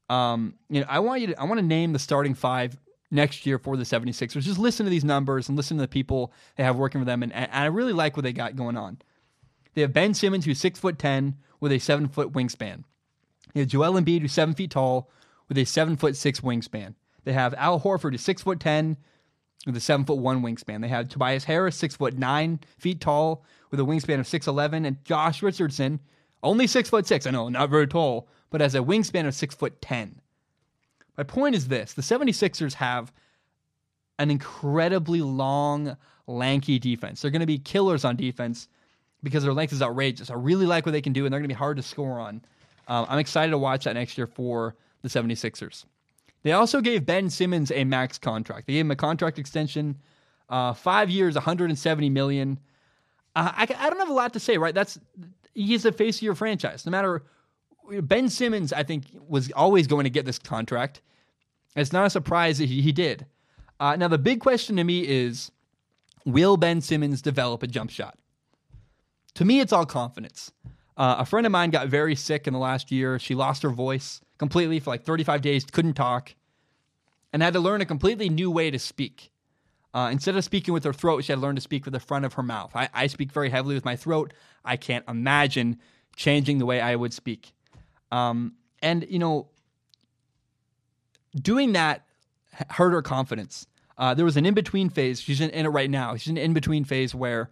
Um, 0.09 0.55
you 0.71 0.81
know, 0.81 0.87
I 0.89 1.01
want 1.01 1.21
you 1.21 1.27
to, 1.29 1.41
I 1.41 1.45
want 1.45 1.59
to 1.59 1.67
name 1.67 1.93
the 1.93 1.99
starting 1.99 2.35
five 2.35 2.77
next 3.17 3.45
year 3.47 3.59
for 3.59 3.77
the 3.77 3.83
76ers. 3.83 4.43
Just 4.43 4.59
listen 4.59 4.87
to 4.87 4.91
these 4.91 5.05
numbers 5.05 5.49
and 5.49 5.57
listen 5.57 5.77
to 5.79 5.81
the 5.81 5.89
people 5.89 6.33
they 6.57 6.63
have 6.63 6.77
working 6.77 7.01
for 7.01 7.05
them. 7.05 7.25
And, 7.25 7.33
and 7.33 7.51
I 7.51 7.65
really 7.67 7.93
like 7.93 8.17
what 8.17 8.23
they 8.23 8.33
got 8.33 8.55
going 8.55 8.77
on. 8.77 8.99
They 9.75 9.81
have 9.81 9.93
Ben 9.93 10.15
Simmons, 10.15 10.45
who's 10.45 10.61
six 10.61 10.79
foot 10.79 10.99
10 10.99 11.37
with 11.59 11.73
a 11.73 11.81
seven 11.81 12.07
foot 12.09 12.33
wingspan. 12.33 12.85
They 13.53 13.61
have 13.61 13.69
Joel 13.69 13.95
Embiid, 13.95 14.21
who's 14.21 14.33
seven 14.33 14.55
feet 14.55 14.71
tall 14.71 15.11
with 15.49 15.59
a 15.59 15.65
seven 15.65 15.97
foot 15.97 16.15
six 16.17 16.41
wingspan. 16.41 16.95
They 17.25 17.33
have 17.33 17.55
Al 17.55 17.81
Horford, 17.81 18.13
who's 18.13 18.23
six 18.23 18.43
foot 18.43 18.61
10 18.61 18.97
with 19.67 19.77
a 19.77 19.81
seven 19.81 20.07
foot 20.07 20.19
one 20.19 20.43
wingspan. 20.43 20.81
They 20.81 20.89
have 20.89 21.09
Tobias 21.09 21.45
Harris, 21.45 21.77
six 21.77 21.97
foot 21.97 22.17
nine 22.17 22.61
feet 22.79 23.01
tall 23.01 23.45
with 23.71 23.81
a 23.81 23.83
wingspan 23.83 24.21
of 24.21 24.27
6'11, 24.27 24.87
and 24.87 25.05
Josh 25.05 25.43
Richardson, 25.43 26.01
only 26.43 26.67
six 26.67 26.89
foot 26.89 27.07
six. 27.07 27.27
I 27.27 27.31
know, 27.31 27.49
not 27.49 27.71
very 27.71 27.87
tall, 27.87 28.29
but 28.51 28.61
has 28.61 28.75
a 28.75 28.79
wingspan 28.79 29.27
of 29.27 29.35
six 29.35 29.55
foot 29.55 29.83
10. 29.83 30.21
My 31.17 31.25
point 31.25 31.55
is 31.55 31.69
this 31.69 31.95
the 31.95 32.03
76ers 32.03 32.75
have 32.75 33.13
an 34.19 34.31
incredibly 34.31 35.21
long, 35.21 35.97
lanky 36.27 36.79
defense. 36.79 37.21
They're 37.21 37.31
going 37.31 37.41
to 37.41 37.47
be 37.47 37.59
killers 37.59 38.05
on 38.05 38.17
defense 38.17 38.69
because 39.23 39.43
their 39.43 39.53
length 39.53 39.73
is 39.73 39.83
outrageous. 39.83 40.31
I 40.31 40.35
really 40.35 40.67
like 40.67 40.87
what 40.87 40.93
they 40.93 41.01
can 41.01 41.13
do, 41.13 41.25
and 41.25 41.33
they're 41.33 41.41
going 41.41 41.49
to 41.49 41.55
be 41.55 41.59
hard 41.59 41.77
to 41.77 41.83
score 41.83 42.19
on. 42.19 42.43
Um, 42.89 43.07
I'm 43.09 43.19
excited 43.19 43.51
to 43.51 43.59
watch 43.59 43.85
that 43.85 43.95
next 43.95 44.17
year 44.17 44.27
for 44.27 44.77
the 45.03 45.09
76ers. 45.09 45.85
They 46.43 46.53
also 46.53 46.81
gave 46.81 47.05
Ben 47.05 47.29
Simmons 47.29 47.73
a 47.73 47.85
max 47.85 48.19
contract. 48.19 48.67
They 48.67 48.75
gave 48.75 48.85
him 48.85 48.93
a 48.93 48.97
contract 48.97 49.39
extension, 49.39 49.97
uh, 50.49 50.75
five 50.75 51.11
years, 51.11 51.35
170 51.35 52.09
million. 52.11 52.61
Uh, 53.35 53.51
I, 53.53 53.63
I 53.63 53.91
don't 53.91 53.99
have 53.99 54.09
a 54.09 54.15
lot 54.15 54.33
to 54.35 54.41
say, 54.41 54.57
right? 54.57 54.75
That's 54.75 54.99
he's 55.55 55.83
the 55.83 55.93
face 55.93 56.19
of 56.19 56.23
your 56.23 56.35
franchise. 56.37 56.87
No 56.87 56.91
matter 56.91 57.25
Ben 58.03 58.29
Simmons, 58.29 58.73
I 58.73 58.83
think, 58.83 59.05
was 59.29 59.51
always 59.53 59.87
going 59.87 60.05
to 60.05 60.11
get 60.11 60.25
this 60.25 60.39
contract. 60.39 61.01
It's 61.75 61.93
not 61.93 62.07
a 62.07 62.11
surprise 62.11 62.59
that 62.59 62.69
he, 62.69 62.93
did. 62.93 63.27
Uh, 63.79 63.97
now, 63.97 64.09
the 64.09 64.19
big 64.19 64.41
question 64.41 64.77
to 64.77 64.85
me 64.85 65.07
is 65.07 65.51
will 66.25 66.57
Ben 66.57 66.81
Simmons 66.81 67.23
develop 67.23 67.63
a 67.63 67.67
jump 67.67 67.91
shot? 67.91 68.19
To 69.35 69.45
me, 69.45 69.61
it's 69.61 69.73
all 69.73 69.85
confidence. 69.87 70.53
Uh, 70.97 71.17
a 71.19 71.27
friend 71.27 71.45
of 71.45 71.53
mine 71.53 71.71
got 71.71 71.89
very 71.89 72.15
sick 72.15 72.47
in 72.47 72.55
the 72.55 72.59
last 72.59 72.91
year. 72.91 73.19
She 73.19 73.35
lost 73.35 73.63
her 73.63 73.71
voice 73.71 74.23
completely 74.39 74.81
for 74.81 74.91
like 74.91 75.05
35 75.05 75.43
days, 75.43 75.65
couldn't 75.65 75.95
talk, 75.95 76.35
and 77.33 77.43
had 77.43 77.53
to 77.53 77.61
learn 77.61 77.83
a 77.83 77.87
completely 77.87 78.31
new 78.31 78.51
way 78.51 78.71
to 78.71 78.79
speak. 78.79 79.31
Uh, 79.93 80.11
instead 80.11 80.37
of 80.37 80.45
speaking 80.45 80.75
with 80.75 80.85
her 80.85 80.93
throat, 80.93 81.25
she 81.25 81.33
had 81.33 81.37
to 81.37 81.43
learn 81.43 81.55
to 81.55 81.61
speak 81.61 81.85
with 81.85 81.93
the 81.93 82.01
front 82.01 82.25
of 82.25 82.35
her 82.35 82.43
mouth. 82.43 82.71
I, 82.75 82.89
I 82.93 83.07
speak 83.07 83.33
very 83.33 83.51
heavily 83.51 83.75
with 83.75 83.85
my 83.85 83.97
throat. 83.97 84.33
I 84.65 84.77
can't 84.77 85.05
imagine 85.09 85.79
changing 86.17 86.59
the 86.59 86.67
way 86.67 86.81
I 86.81 86.97
would 86.97 87.13
speak. 87.13 87.53
Um, 88.11 88.55
and, 88.83 89.07
you 89.09 89.19
know, 89.19 89.49
doing 91.35 91.73
that 91.73 92.07
hurt 92.71 92.91
her 92.93 93.03
confidence. 93.03 93.67
Uh, 93.99 94.15
there 94.15 94.25
was 94.25 94.37
an 94.37 94.47
in 94.47 94.55
between 94.55 94.89
phase. 94.89 95.21
She's 95.21 95.41
in, 95.41 95.51
in, 95.51 95.67
it 95.67 95.71
right 95.71 95.91
now. 95.91 96.17
She's 96.17 96.31
in 96.31 96.37
an 96.37 96.45
in 96.45 96.53
between 96.55 96.85
phase 96.85 97.15
where 97.15 97.51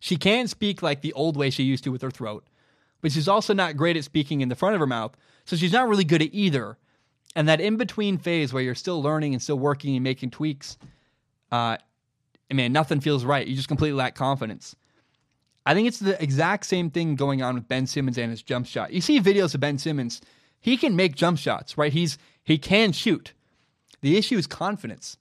she 0.00 0.16
can 0.16 0.48
speak 0.48 0.82
like 0.82 1.00
the 1.00 1.12
old 1.14 1.36
way 1.36 1.50
she 1.50 1.62
used 1.62 1.84
to 1.84 1.90
with 1.90 2.02
her 2.02 2.10
throat, 2.10 2.46
but 3.00 3.12
she's 3.12 3.28
also 3.28 3.54
not 3.54 3.76
great 3.76 3.96
at 3.96 4.04
speaking 4.04 4.40
in 4.40 4.48
the 4.48 4.54
front 4.54 4.74
of 4.74 4.80
her 4.80 4.86
mouth. 4.86 5.16
So 5.46 5.56
she's 5.56 5.72
not 5.72 5.88
really 5.88 6.04
good 6.04 6.22
at 6.22 6.28
either. 6.32 6.76
And 7.36 7.48
that 7.48 7.60
in 7.60 7.76
between 7.76 8.18
phase 8.18 8.52
where 8.52 8.62
you're 8.62 8.74
still 8.74 9.02
learning 9.02 9.32
and 9.34 9.42
still 9.42 9.58
working 9.58 9.96
and 9.96 10.04
making 10.04 10.30
tweaks, 10.30 10.78
uh, 11.50 11.76
I 12.50 12.54
mean, 12.54 12.72
nothing 12.72 13.00
feels 13.00 13.24
right. 13.24 13.46
You 13.46 13.56
just 13.56 13.68
completely 13.68 13.96
lack 13.96 14.14
confidence. 14.14 14.76
I 15.66 15.74
think 15.74 15.88
it's 15.88 15.98
the 15.98 16.22
exact 16.22 16.66
same 16.66 16.90
thing 16.90 17.16
going 17.16 17.42
on 17.42 17.54
with 17.54 17.68
Ben 17.68 17.86
Simmons 17.86 18.18
and 18.18 18.30
his 18.30 18.42
jump 18.42 18.66
shot. 18.66 18.92
You 18.92 19.00
see 19.00 19.20
videos 19.20 19.54
of 19.54 19.60
Ben 19.60 19.78
Simmons, 19.78 20.20
he 20.60 20.76
can 20.76 20.96
make 20.96 21.14
jump 21.14 21.38
shots, 21.38 21.78
right? 21.78 21.92
He's 21.92 22.18
he 22.42 22.58
can 22.58 22.92
shoot. 22.92 23.32
The 24.02 24.18
issue 24.18 24.36
is 24.36 24.46
confidence. 24.46 25.16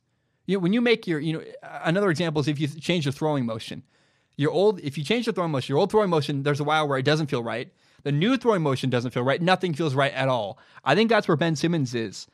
You 0.46 0.58
know, 0.58 0.60
when 0.60 0.74
you 0.74 0.82
make 0.82 1.08
your, 1.08 1.20
you 1.20 1.34
know, 1.34 1.44
another 1.84 2.10
example 2.10 2.42
is 2.42 2.50
if 2.50 2.60
you 2.60 2.68
change 2.68 3.06
your 3.06 3.14
throwing 3.14 3.46
motion. 3.46 3.84
Your 4.36 4.52
old, 4.52 4.80
if 4.82 4.98
you 4.98 5.04
change 5.04 5.26
your 5.26 5.34
throwing 5.34 5.52
motion, 5.52 5.72
your 5.72 5.80
old 5.80 5.92
throwing 5.92 6.10
motion, 6.10 6.44
there's 6.44 6.60
a 6.60 6.64
while 6.64 6.88
where 6.88 6.98
it 6.98 7.06
doesn't 7.06 7.28
feel 7.28 7.44
right. 7.44 7.72
The 8.04 8.12
new 8.12 8.36
throwing 8.36 8.62
motion 8.62 8.90
doesn't 8.90 9.12
feel 9.12 9.24
right. 9.24 9.42
Nothing 9.42 9.74
feels 9.74 9.96
right 9.96 10.12
at 10.14 10.28
all. 10.28 10.58
I 10.84 10.96
think 10.96 11.10
that's 11.10 11.28
where 11.28 11.38
Ben 11.38 11.56
Simmons 11.56 11.96
is. 11.96 12.28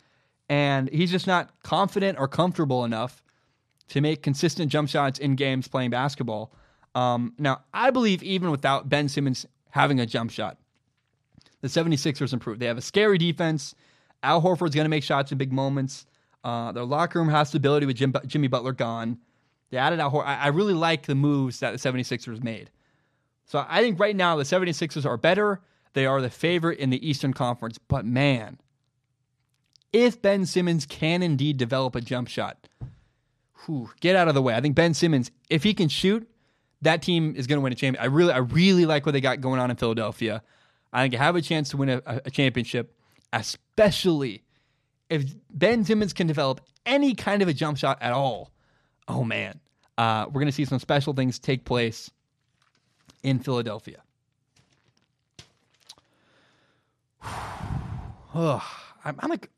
And 0.48 0.90
he's 0.90 1.12
just 1.12 1.28
not 1.28 1.52
confident 1.62 2.18
or 2.18 2.28
comfortable 2.28 2.84
enough 2.84 3.22
to 3.90 4.02
make 4.02 4.24
consistent 4.24 4.72
jump 4.72 4.90
shots 4.90 5.20
in 5.20 5.36
games 5.36 5.68
playing 5.68 5.92
basketball. 5.92 6.52
Um, 6.96 7.34
now, 7.38 7.62
I 7.74 7.92
believe 7.92 8.24
even 8.24 8.52
without 8.52 8.90
Ben 8.90 9.10
Simmons 9.10 9.46
having 9.70 10.00
a 10.00 10.06
jump 10.06 10.32
shot, 10.32 10.58
the 11.62 11.68
76ers 11.68 12.34
improved. 12.34 12.60
They 12.60 12.66
have 12.66 12.78
a 12.78 12.82
scary 12.82 13.18
defense. 13.18 13.76
Al 14.24 14.42
Horford's 14.42 14.76
going 14.76 14.86
to 14.86 14.90
make 14.90 15.04
shots 15.04 15.32
in 15.32 15.38
big 15.38 15.54
moments. 15.54 16.06
Uh, 16.44 16.72
their 16.72 16.86
locker 16.86 17.20
room 17.20 17.30
has 17.30 17.50
stability 17.50 17.86
with 17.86 17.98
Jim, 17.98 18.14
Jimmy 18.26 18.48
Butler 18.48 18.74
gone. 18.74 19.18
They 19.70 19.78
added 19.78 20.00
Al 20.00 20.12
Horford. 20.12 20.26
I, 20.26 20.36
I 20.36 20.48
really 20.48 20.74
like 20.74 21.06
the 21.06 21.16
moves 21.16 21.60
that 21.60 21.72
the 21.72 21.78
76ers 21.78 22.44
made. 22.44 22.72
So 23.46 23.66
I 23.68 23.82
think 23.82 24.00
right 24.00 24.16
now 24.16 24.36
the 24.36 24.44
76ers 24.44 25.06
are 25.06 25.18
better. 25.18 25.62
They 25.94 26.06
are 26.06 26.22
the 26.22 26.30
favorite 26.30 26.80
in 26.80 26.92
the 26.92 27.08
Eastern 27.08 27.34
Conference. 27.34 27.78
But 27.78 28.06
man, 28.06 28.60
if 29.92 30.22
Ben 30.22 30.46
Simmons 30.46 30.86
can 30.86 31.24
indeed 31.24 31.58
develop 31.58 31.96
a 31.96 32.02
jump 32.02 32.28
shot, 32.28 32.68
whew, 33.66 33.90
get 34.00 34.16
out 34.16 34.28
of 34.28 34.36
the 34.36 34.42
way. 34.42 34.54
I 34.54 34.62
think 34.62 34.76
Ben 34.76 34.94
Simmons, 34.94 35.32
if 35.50 35.64
he 35.64 35.74
can 35.74 35.90
shoot, 35.90 36.30
that 36.82 37.02
team 37.02 37.36
is 37.36 37.48
going 37.48 37.58
to 37.58 37.62
win 37.62 37.74
a 37.74 37.76
championship. 37.76 38.04
I 38.04 38.08
really, 38.08 38.34
I 38.34 38.38
really 38.38 38.86
like 38.86 39.06
what 39.06 39.12
they 39.12 39.22
got 39.22 39.42
going 39.42 39.60
on 39.60 39.70
in 39.70 39.78
Philadelphia. 39.78 40.42
I 40.92 41.04
think 41.04 41.14
they 41.14 41.18
have 41.18 41.36
a 41.36 41.42
chance 41.42 41.70
to 41.70 41.78
win 41.78 41.90
a, 41.90 42.02
a 42.06 42.32
championship, 42.32 42.96
especially 43.34 44.44
if 45.10 45.26
Ben 45.52 45.84
Simmons 45.86 46.14
can 46.14 46.28
develop 46.28 46.62
any 46.86 47.14
kind 47.14 47.42
of 47.42 47.48
a 47.48 47.54
jump 47.54 47.78
shot 47.78 47.98
at 48.02 48.14
all. 48.14 48.52
Oh 49.08 49.24
man, 49.24 49.60
uh, 49.98 50.26
we're 50.28 50.42
going 50.42 50.48
to 50.48 50.52
see 50.52 50.66
some 50.66 50.80
special 50.80 51.14
things 51.14 51.40
take 51.40 51.66
place 51.66 52.10
in 53.24 53.40
Philadelphia. 53.40 54.02
oh, 58.34 58.66
I'm, 59.04 59.16
I'm, 59.20 59.30
like, 59.30 59.50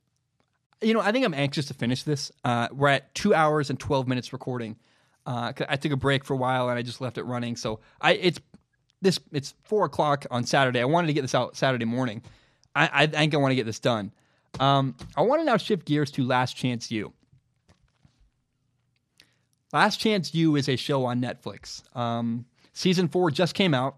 you 0.82 0.94
know, 0.94 1.02
I 1.02 1.12
think 1.12 1.26
I'm 1.26 1.34
anxious 1.34 1.66
to 1.68 1.74
finish 1.74 2.04
this. 2.04 2.32
Uh, 2.44 2.68
we're 2.72 2.90
at 2.90 3.14
two 3.14 3.34
hours 3.34 3.70
and 3.70 3.80
12 3.80 4.08
minutes 4.08 4.34
recording. 4.34 4.78
Uh, 5.26 5.54
I 5.70 5.76
took 5.76 5.92
a 5.92 5.98
break 5.98 6.26
for 6.26 6.34
a 6.34 6.38
while 6.38 6.70
and 6.70 6.80
I 6.80 6.82
just 6.82 7.02
left 7.02 7.18
it 7.18 7.24
running. 7.24 7.56
So 7.56 7.80
I, 8.00 8.14
it's 8.14 8.40
this, 9.02 9.20
it's 9.32 9.54
four 9.64 9.86
o'clock 9.86 10.26
on 10.32 10.44
Saturday. 10.46 10.80
I 10.80 10.86
wanted 10.86 11.08
to 11.08 11.14
get 11.14 11.22
this 11.22 11.36
out 11.36 11.56
Saturday 11.56 11.86
morning. 11.86 12.22
I, 12.76 12.90
I 12.92 13.08
think 13.08 13.34
I 13.34 13.38
want 13.38 13.52
to 13.52 13.56
get 13.56 13.66
this 13.66 13.80
done. 13.80 14.12
Um, 14.60 14.96
I 15.16 15.22
want 15.22 15.42
to 15.42 15.46
now 15.46 15.58
shift 15.58 15.86
gears 15.86 16.12
to 16.12 16.24
Last 16.24 16.56
Chance 16.56 16.92
U. 16.92 17.14
Last 19.74 19.98
Chance 19.98 20.34
U 20.34 20.56
is 20.56 20.68
a 20.68 20.76
show 20.76 21.06
on 21.06 21.22
Netflix. 21.22 21.84
Um, 21.96 22.46
Season 22.74 23.08
four 23.08 23.32
just 23.32 23.54
came 23.54 23.74
out. 23.74 23.98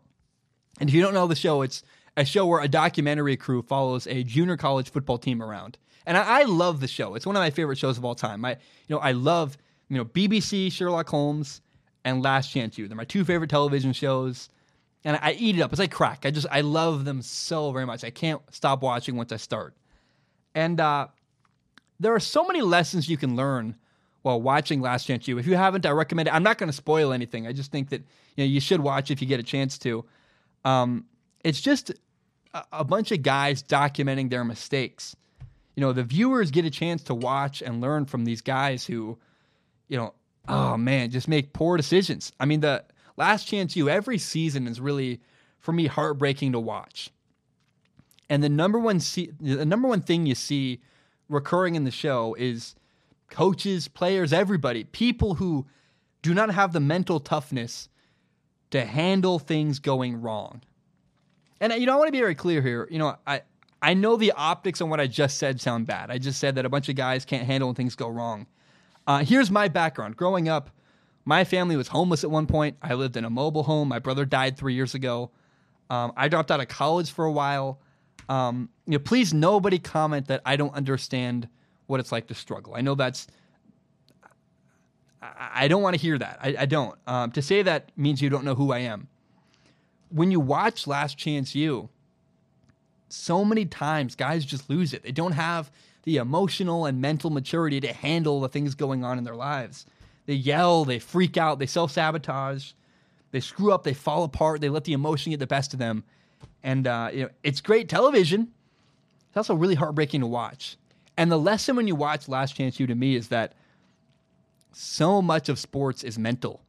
And 0.80 0.90
if 0.90 0.96
you 0.96 1.02
don't 1.02 1.14
know 1.14 1.28
the 1.28 1.36
show, 1.36 1.62
it's 1.62 1.84
a 2.18 2.26
show 2.26 2.46
where 2.46 2.62
a 2.62 2.68
documentary 2.68 3.38
crew 3.38 3.62
follows 3.62 4.08
a 4.08 4.24
junior 4.24 4.58
college 4.58 4.90
football 4.90 5.18
team 5.18 5.42
around. 5.42 5.78
And 6.06 6.18
I, 6.18 6.42
I 6.42 6.44
love 6.44 6.80
the 6.80 6.88
show. 6.88 7.16
It's 7.16 7.26
one 7.26 7.36
of 7.36 7.42
my 7.42 7.52
favorite 7.52 7.78
shows 7.78 7.98
of 7.98 8.06
all 8.06 8.16
time. 8.16 8.44
I, 8.44 8.52
you 8.52 8.96
know, 8.96 8.98
I 8.98 9.12
love, 9.12 9.58
you 9.90 9.98
know, 9.98 10.06
BBC, 10.06 10.72
Sherlock 10.72 11.10
Holmes, 11.10 11.62
and 12.06 12.22
Last 12.22 12.52
Chance 12.52 12.78
U. 12.78 12.88
They're 12.88 12.98
my 12.98 13.06
two 13.06 13.24
favorite 13.26 13.50
television 13.50 13.94
shows. 13.94 14.50
And 15.06 15.20
I, 15.22 15.34
eat 15.34 15.58
it 15.58 15.62
up. 15.62 15.72
It's 15.74 15.80
like 15.80 15.92
crack. 15.92 16.26
I 16.26 16.32
just, 16.32 16.48
I 16.50 16.62
love 16.62 17.04
them 17.04 17.22
so 17.22 17.72
very 17.72 17.86
much. 17.86 18.06
I 18.06 18.10
can't 18.10 18.42
stop 18.52 18.82
watching 18.82 19.18
once 19.18 19.34
I 19.34 19.38
start. 19.38 19.76
And 20.56 20.80
uh, 20.80 21.08
there 22.00 22.16
are 22.16 22.22
so 22.22 22.46
many 22.46 22.62
lessons 22.62 23.10
you 23.10 23.18
can 23.18 23.36
learn 23.36 23.76
while 24.22 24.42
watching 24.42 24.82
Last 24.82 25.06
Chance 25.06 25.28
U. 25.28 25.38
If 25.38 25.46
you 25.46 25.56
haven't, 25.56 25.86
I 25.86 25.92
recommend 25.92 26.30
it. 26.30 26.34
I'm 26.34 26.44
not 26.44 26.58
going 26.58 26.70
to 26.70 26.76
spoil 26.76 27.12
anything. 27.12 27.46
I 27.46 27.52
just 27.54 27.72
think 27.72 27.90
that 27.90 28.02
you 28.36 28.44
know 28.44 28.50
you 28.50 28.60
should 28.60 28.80
watch 28.80 29.12
if 29.12 29.22
you 29.22 29.28
get 29.28 29.40
a 29.40 29.44
chance 29.44 29.78
to. 29.80 30.06
Um, 30.64 31.06
it's 31.44 31.62
just 31.62 31.92
a, 32.54 32.64
a 32.72 32.84
bunch 32.84 33.12
of 33.12 33.22
guys 33.22 33.62
documenting 33.62 34.30
their 34.30 34.44
mistakes. 34.44 35.16
You 35.76 35.82
know, 35.82 35.92
the 35.92 36.04
viewers 36.04 36.52
get 36.52 36.66
a 36.66 36.70
chance 36.70 37.04
to 37.04 37.14
watch 37.14 37.62
and 37.62 37.82
learn 37.82 38.06
from 38.06 38.26
these 38.26 38.42
guys 38.42 38.86
who, 38.86 39.18
you 39.94 40.00
know, 40.00 40.16
oh. 40.48 40.74
oh 40.74 40.78
man, 40.78 41.12
just 41.12 41.28
make 41.28 41.54
poor 41.54 41.78
decisions. 41.78 42.34
I 42.40 42.46
mean, 42.46 42.62
the 42.62 42.84
Last 43.16 43.48
Chance 43.48 43.76
U 43.76 43.88
every 43.90 44.18
season 44.18 44.68
is 44.68 44.82
really 44.82 45.22
for 45.60 45.72
me 45.72 45.86
heartbreaking 45.86 46.54
to 46.54 46.60
watch. 46.60 47.12
And 48.28 48.44
the 48.44 48.50
number 48.50 48.80
one 48.80 49.00
see, 49.00 49.30
the 49.40 49.66
number 49.66 49.88
one 49.88 50.02
thing 50.02 50.26
you 50.26 50.34
see 50.34 50.82
recurring 51.30 51.76
in 51.76 51.84
the 51.84 51.92
show 51.92 52.36
is 52.40 52.74
coaches, 53.30 53.88
players, 53.88 54.34
everybody, 54.34 54.84
people 54.86 55.36
who 55.36 55.68
do 56.24 56.34
not 56.34 56.50
have 56.50 56.74
the 56.74 56.80
mental 56.80 57.20
toughness 57.20 57.88
to 58.72 58.84
handle 58.86 59.38
things 59.38 59.78
going 59.78 60.20
wrong. 60.20 60.62
And 61.62 61.72
you 61.74 61.86
know, 61.86 61.94
I 61.94 61.98
want 61.98 62.08
to 62.08 62.12
be 62.12 62.20
very 62.20 62.34
clear 62.34 62.64
here. 62.64 62.88
You 62.90 62.98
know, 62.98 63.16
I 63.28 63.44
I 63.80 63.94
know 63.94 64.16
the 64.16 64.32
optics 64.32 64.82
on 64.82 64.90
what 64.90 65.00
I 65.00 65.06
just 65.06 65.38
said 65.38 65.62
sound 65.62 65.86
bad. 65.86 66.10
I 66.10 66.18
just 66.18 66.40
said 66.40 66.56
that 66.56 66.66
a 66.66 66.70
bunch 66.70 66.90
of 66.90 66.96
guys 66.96 67.26
can't 67.26 67.46
handle 67.46 67.70
when 67.70 67.76
things 67.76 67.96
go 67.96 68.08
wrong. 68.08 68.48
Uh, 69.06 69.24
here's 69.24 69.52
my 69.52 69.68
background. 69.68 70.16
Growing 70.16 70.48
up, 70.48 70.70
my 71.26 71.44
family 71.44 71.76
was 71.76 71.90
homeless 71.90 72.24
at 72.24 72.32
one 72.32 72.48
point. 72.48 72.78
I 72.82 72.94
lived 72.94 73.18
in 73.18 73.26
a 73.26 73.30
mobile 73.30 73.64
home. 73.64 73.88
My 73.88 74.00
brother 74.00 74.26
died 74.26 74.58
three 74.58 74.74
years 74.74 74.94
ago. 74.94 75.32
Um, 75.90 76.14
I 76.16 76.28
dropped 76.28 76.52
out 76.52 76.60
of 76.60 76.68
college 76.68 77.12
for 77.12 77.26
a 77.26 77.32
while. 77.32 77.80
Um, 78.30 78.70
you 78.86 78.94
know, 78.94 79.00
please 79.00 79.34
nobody 79.34 79.80
comment 79.80 80.28
that 80.28 80.42
I 80.46 80.56
don't 80.56 80.74
understand 80.74 81.48
what 81.88 82.00
it's 82.00 82.12
like 82.12 82.28
to 82.28 82.34
struggle. 82.34 82.76
I 82.76 82.82
know 82.82 82.96
that's. 82.96 83.28
I, 85.22 85.70
don't 85.70 85.82
want 85.82 85.96
to 85.96 86.02
hear 86.02 86.18
that. 86.18 86.40
I, 86.42 86.56
I 86.60 86.66
don't. 86.66 86.98
Um, 87.08 87.32
to 87.32 87.42
say 87.42 87.62
that 87.62 87.92
means 87.96 88.22
you 88.22 88.30
don't 88.30 88.44
know 88.44 88.56
who 88.56 88.74
I 88.74 88.80
am. 88.80 89.08
When 90.10 90.32
you 90.32 90.42
watch 90.42 90.86
Last 90.86 91.18
Chance 91.18 91.56
U, 91.56 91.90
so 93.08 93.46
many 93.46 93.66
times 93.66 94.16
guys 94.16 94.44
just 94.44 94.70
lose 94.70 94.94
it. 94.94 95.04
They 95.04 95.14
don't 95.14 95.32
have 95.32 95.72
the 96.04 96.18
emotional 96.18 96.86
and 96.86 97.02
mental 97.02 97.30
maturity 97.30 97.80
to 97.82 97.94
handle 97.94 98.42
the 98.42 98.50
things 98.50 98.76
going 98.76 99.04
on 99.04 99.18
in 99.18 99.24
their 99.24 99.36
lives. 99.36 99.86
They 100.26 100.34
yell, 100.34 100.86
they 100.86 101.00
freak 101.00 101.38
out, 101.38 101.60
they 101.60 101.66
self 101.66 101.92
sabotage, 101.92 102.72
they 103.32 103.40
screw 103.40 103.74
up, 103.74 103.84
they 103.84 103.94
fall 103.94 104.24
apart, 104.24 104.62
they 104.62 104.70
let 104.70 104.84
the 104.84 104.94
emotion 104.94 105.32
get 105.32 105.40
the 105.40 105.48
best 105.48 105.74
of 105.74 105.80
them. 105.80 106.04
And 106.62 106.88
uh, 106.88 107.10
you 107.14 107.24
know, 107.24 107.30
it's 107.44 107.62
great 107.62 107.90
television. 107.90 108.52
It's 109.30 109.38
also 109.38 109.56
really 109.56 109.76
heartbreaking 109.76 110.22
to 110.22 110.28
watch. 110.28 110.78
And 111.18 111.32
the 111.32 111.40
lesson 111.40 111.76
when 111.76 111.88
you 111.88 111.96
watch 111.96 112.28
Last 112.28 112.56
Chance 112.56 112.80
U 112.80 112.88
to 112.88 112.96
me 112.96 113.16
is 113.16 113.30
that 113.30 113.54
so 114.72 115.22
much 115.22 115.50
of 115.50 115.60
sports 115.60 116.04
is 116.04 116.18
mental. 116.18 116.62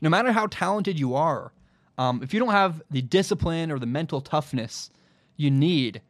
No 0.00 0.10
matter 0.10 0.32
how 0.32 0.46
talented 0.46 0.98
you 0.98 1.14
are, 1.14 1.52
um, 1.98 2.22
if 2.22 2.32
you 2.32 2.40
don't 2.40 2.50
have 2.50 2.82
the 2.90 3.02
discipline 3.02 3.70
or 3.70 3.78
the 3.78 3.86
mental 3.86 4.20
toughness 4.20 4.90
you 5.36 5.50
need, 5.50 6.00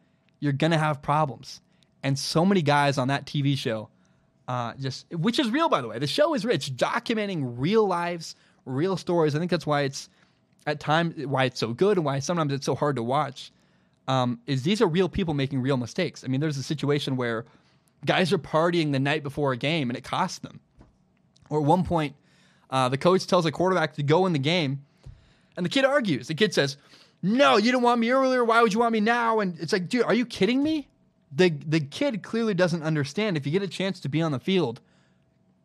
you're 0.40 0.52
gonna 0.52 0.78
have 0.78 1.02
problems. 1.02 1.60
And 2.02 2.18
so 2.18 2.44
many 2.44 2.62
guys 2.62 2.98
on 2.98 3.08
that 3.08 3.26
TV 3.26 3.56
show, 3.56 3.88
uh, 4.48 4.74
just 4.74 5.06
which 5.12 5.38
is 5.38 5.50
real 5.50 5.68
by 5.68 5.80
the 5.80 5.88
way. 5.88 5.98
The 5.98 6.06
show 6.06 6.34
is 6.34 6.44
rich, 6.44 6.76
documenting 6.76 7.54
real 7.56 7.86
lives, 7.86 8.34
real 8.64 8.96
stories. 8.96 9.34
I 9.34 9.38
think 9.38 9.50
that's 9.50 9.66
why 9.66 9.82
it's 9.82 10.08
at 10.66 10.80
times 10.80 11.26
why 11.26 11.44
it's 11.44 11.60
so 11.60 11.72
good 11.72 11.96
and 11.96 12.04
why 12.04 12.18
sometimes 12.18 12.52
it's 12.52 12.66
so 12.66 12.74
hard 12.74 12.96
to 12.96 13.02
watch. 13.02 13.52
Um, 14.08 14.40
is 14.46 14.62
these 14.64 14.82
are 14.82 14.86
real 14.86 15.08
people 15.08 15.32
making 15.32 15.62
real 15.62 15.76
mistakes. 15.76 16.24
I 16.24 16.28
mean, 16.28 16.40
there's 16.40 16.58
a 16.58 16.62
situation 16.62 17.16
where 17.16 17.44
guys 18.04 18.32
are 18.32 18.38
partying 18.38 18.90
the 18.90 18.98
night 18.98 19.22
before 19.22 19.52
a 19.52 19.56
game 19.56 19.90
and 19.90 19.96
it 19.96 20.02
costs 20.02 20.40
them. 20.40 20.60
Or 21.50 21.60
at 21.60 21.64
one 21.64 21.84
point, 21.84 22.16
uh, 22.70 22.88
the 22.88 22.98
coach 22.98 23.26
tells 23.26 23.44
the 23.44 23.52
quarterback 23.52 23.94
to 23.94 24.02
go 24.02 24.26
in 24.26 24.32
the 24.32 24.38
game, 24.38 24.84
and 25.56 25.64
the 25.64 25.70
kid 25.70 25.84
argues. 25.84 26.28
The 26.28 26.34
kid 26.34 26.54
says, 26.54 26.78
"No, 27.22 27.58
you 27.58 27.70
didn't 27.70 27.82
want 27.82 28.00
me 28.00 28.10
earlier. 28.10 28.42
Why 28.44 28.62
would 28.62 28.72
you 28.72 28.80
want 28.80 28.94
me 28.94 29.00
now?" 29.00 29.40
And 29.40 29.58
it's 29.60 29.72
like, 29.72 29.88
dude, 29.88 30.04
are 30.04 30.14
you 30.14 30.24
kidding 30.24 30.62
me? 30.62 30.88
The 31.34 31.50
the 31.50 31.80
kid 31.80 32.22
clearly 32.22 32.54
doesn't 32.54 32.82
understand. 32.82 33.36
If 33.36 33.46
you 33.46 33.52
get 33.52 33.62
a 33.62 33.68
chance 33.68 34.00
to 34.00 34.08
be 34.08 34.20
on 34.20 34.32
the 34.32 34.38
field, 34.38 34.80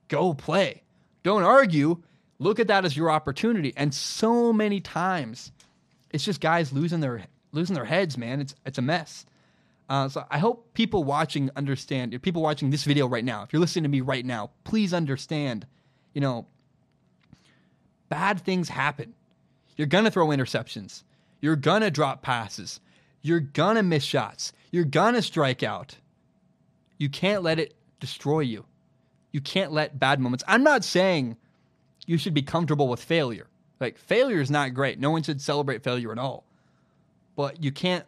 go 0.08 0.34
play. 0.34 0.84
Don't 1.24 1.44
argue. 1.44 2.02
Look 2.40 2.60
at 2.60 2.68
that 2.68 2.86
as 2.86 2.96
your 2.96 3.10
opportunity. 3.10 3.74
And 3.76 3.94
so 3.94 4.54
many 4.54 4.80
times, 4.80 5.52
it's 6.12 6.24
just 6.24 6.40
guys 6.40 6.72
losing 6.72 7.00
their 7.00 7.26
losing 7.52 7.76
their 7.76 7.86
heads, 7.86 8.18
man. 8.18 8.40
It's 8.42 8.56
it's 8.66 8.78
a 8.78 8.82
mess. 8.82 9.26
Uh, 9.90 10.10
so 10.10 10.26
I 10.30 10.38
hope 10.38 10.74
people 10.74 11.04
watching 11.04 11.50
understand. 11.56 12.14
If 12.14 12.22
people 12.22 12.42
watching 12.42 12.70
this 12.70 12.84
video 12.84 13.08
right 13.08 13.24
now, 13.24 13.44
if 13.44 13.54
you're 13.54 13.60
listening 13.60 13.84
to 13.84 13.90
me 13.90 14.02
right 14.02 14.26
now, 14.26 14.52
please 14.64 14.94
understand. 14.94 15.66
You 16.14 16.22
know, 16.22 16.48
bad 18.10 18.42
things 18.42 18.70
happen. 18.70 19.14
You're 19.76 19.88
gonna 19.88 20.12
throw 20.12 20.28
interceptions. 20.28 21.04
You're 21.42 21.56
gonna 21.56 21.92
drop 21.92 22.22
passes. 22.22 22.80
You're 23.22 23.40
gonna 23.40 23.84
miss 23.84 24.04
shots. 24.04 24.54
You're 24.72 24.86
gonna 24.86 25.22
strike 25.22 25.64
out. 25.64 25.98
You 26.98 27.10
can't 27.10 27.44
let 27.44 27.60
it 27.60 27.76
destroy 28.00 28.42
you. 28.42 28.66
You 29.32 29.42
can't 29.42 29.72
let 29.72 30.00
bad 30.00 30.20
moments. 30.20 30.44
I'm 30.48 30.64
not 30.64 30.84
saying 30.84 31.38
you 32.06 32.18
should 32.18 32.34
be 32.34 32.42
comfortable 32.42 32.88
with 32.88 33.04
failure. 33.04 33.48
Like 33.80 33.98
failure 33.98 34.42
is 34.42 34.50
not 34.50 34.74
great. 34.74 35.00
No 35.00 35.12
one 35.12 35.24
should 35.24 35.42
celebrate 35.42 35.84
failure 35.84 36.12
at 36.12 36.18
all. 36.18 36.46
But 37.36 37.64
you 37.64 37.72
can't 37.72 38.06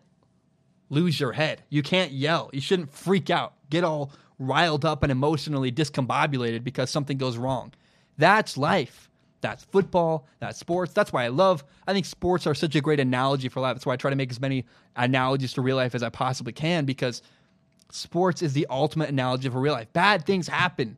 lose 0.90 1.20
your 1.20 1.34
head. 1.34 1.64
You 1.70 1.84
can't 1.84 2.12
yell. 2.12 2.50
You 2.52 2.62
shouldn't 2.62 2.92
freak 2.92 3.30
out, 3.30 3.54
get 3.70 3.84
all 3.84 4.12
riled 4.40 4.86
up 4.86 5.04
and 5.04 5.12
emotionally 5.12 5.72
discombobulated 5.72 6.64
because 6.64 6.90
something 6.90 7.18
goes 7.18 7.38
wrong. 7.38 7.74
That's 8.18 8.58
life. 8.58 9.09
That's 9.42 9.64
football. 9.66 10.28
That's 10.40 10.60
sports. 10.60 10.94
That's 10.94 11.14
why 11.14 11.26
I 11.26 11.30
love, 11.30 11.64
I 11.88 11.94
think 11.94 12.06
sports 12.06 12.46
are 12.46 12.54
such 12.54 12.76
a 12.76 12.82
great 12.82 13.00
analogy 13.00 13.50
for 13.50 13.60
life. 13.62 13.76
That's 13.76 13.86
why 13.86 13.94
I 13.94 13.98
try 13.98 14.10
to 14.10 14.16
make 14.16 14.32
as 14.32 14.40
many 14.40 14.66
analogies 14.96 15.54
to 15.54 15.62
real 15.62 15.78
life 15.78 15.96
as 15.96 16.04
I 16.04 16.10
possibly 16.10 16.54
can 16.54 16.86
because 16.86 17.22
sports 17.92 18.42
is 18.42 18.54
the 18.54 18.68
ultimate 18.70 19.10
analogy 19.10 19.50
for 19.50 19.60
real 19.60 19.74
life. 19.74 19.92
Bad 19.94 20.26
things 20.26 20.48
happen. 20.48 20.98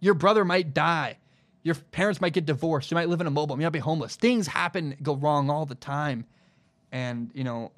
Your 0.00 0.14
brother 0.14 0.44
might 0.44 0.74
die. 0.74 1.18
Your 1.62 1.74
parents 1.74 2.20
might 2.20 2.32
get 2.32 2.46
divorced. 2.46 2.90
You 2.90 2.96
might 2.96 3.08
live 3.08 3.20
in 3.20 3.26
a 3.26 3.30
mobile. 3.30 3.56
You 3.56 3.62
might 3.62 3.70
be 3.70 3.78
homeless. 3.78 4.16
Things 4.16 4.46
happen, 4.46 4.96
go 5.02 5.14
wrong 5.14 5.48
all 5.48 5.66
the 5.66 5.76
time. 5.76 6.24
And, 6.90 7.30
you 7.34 7.44
know, 7.44 7.70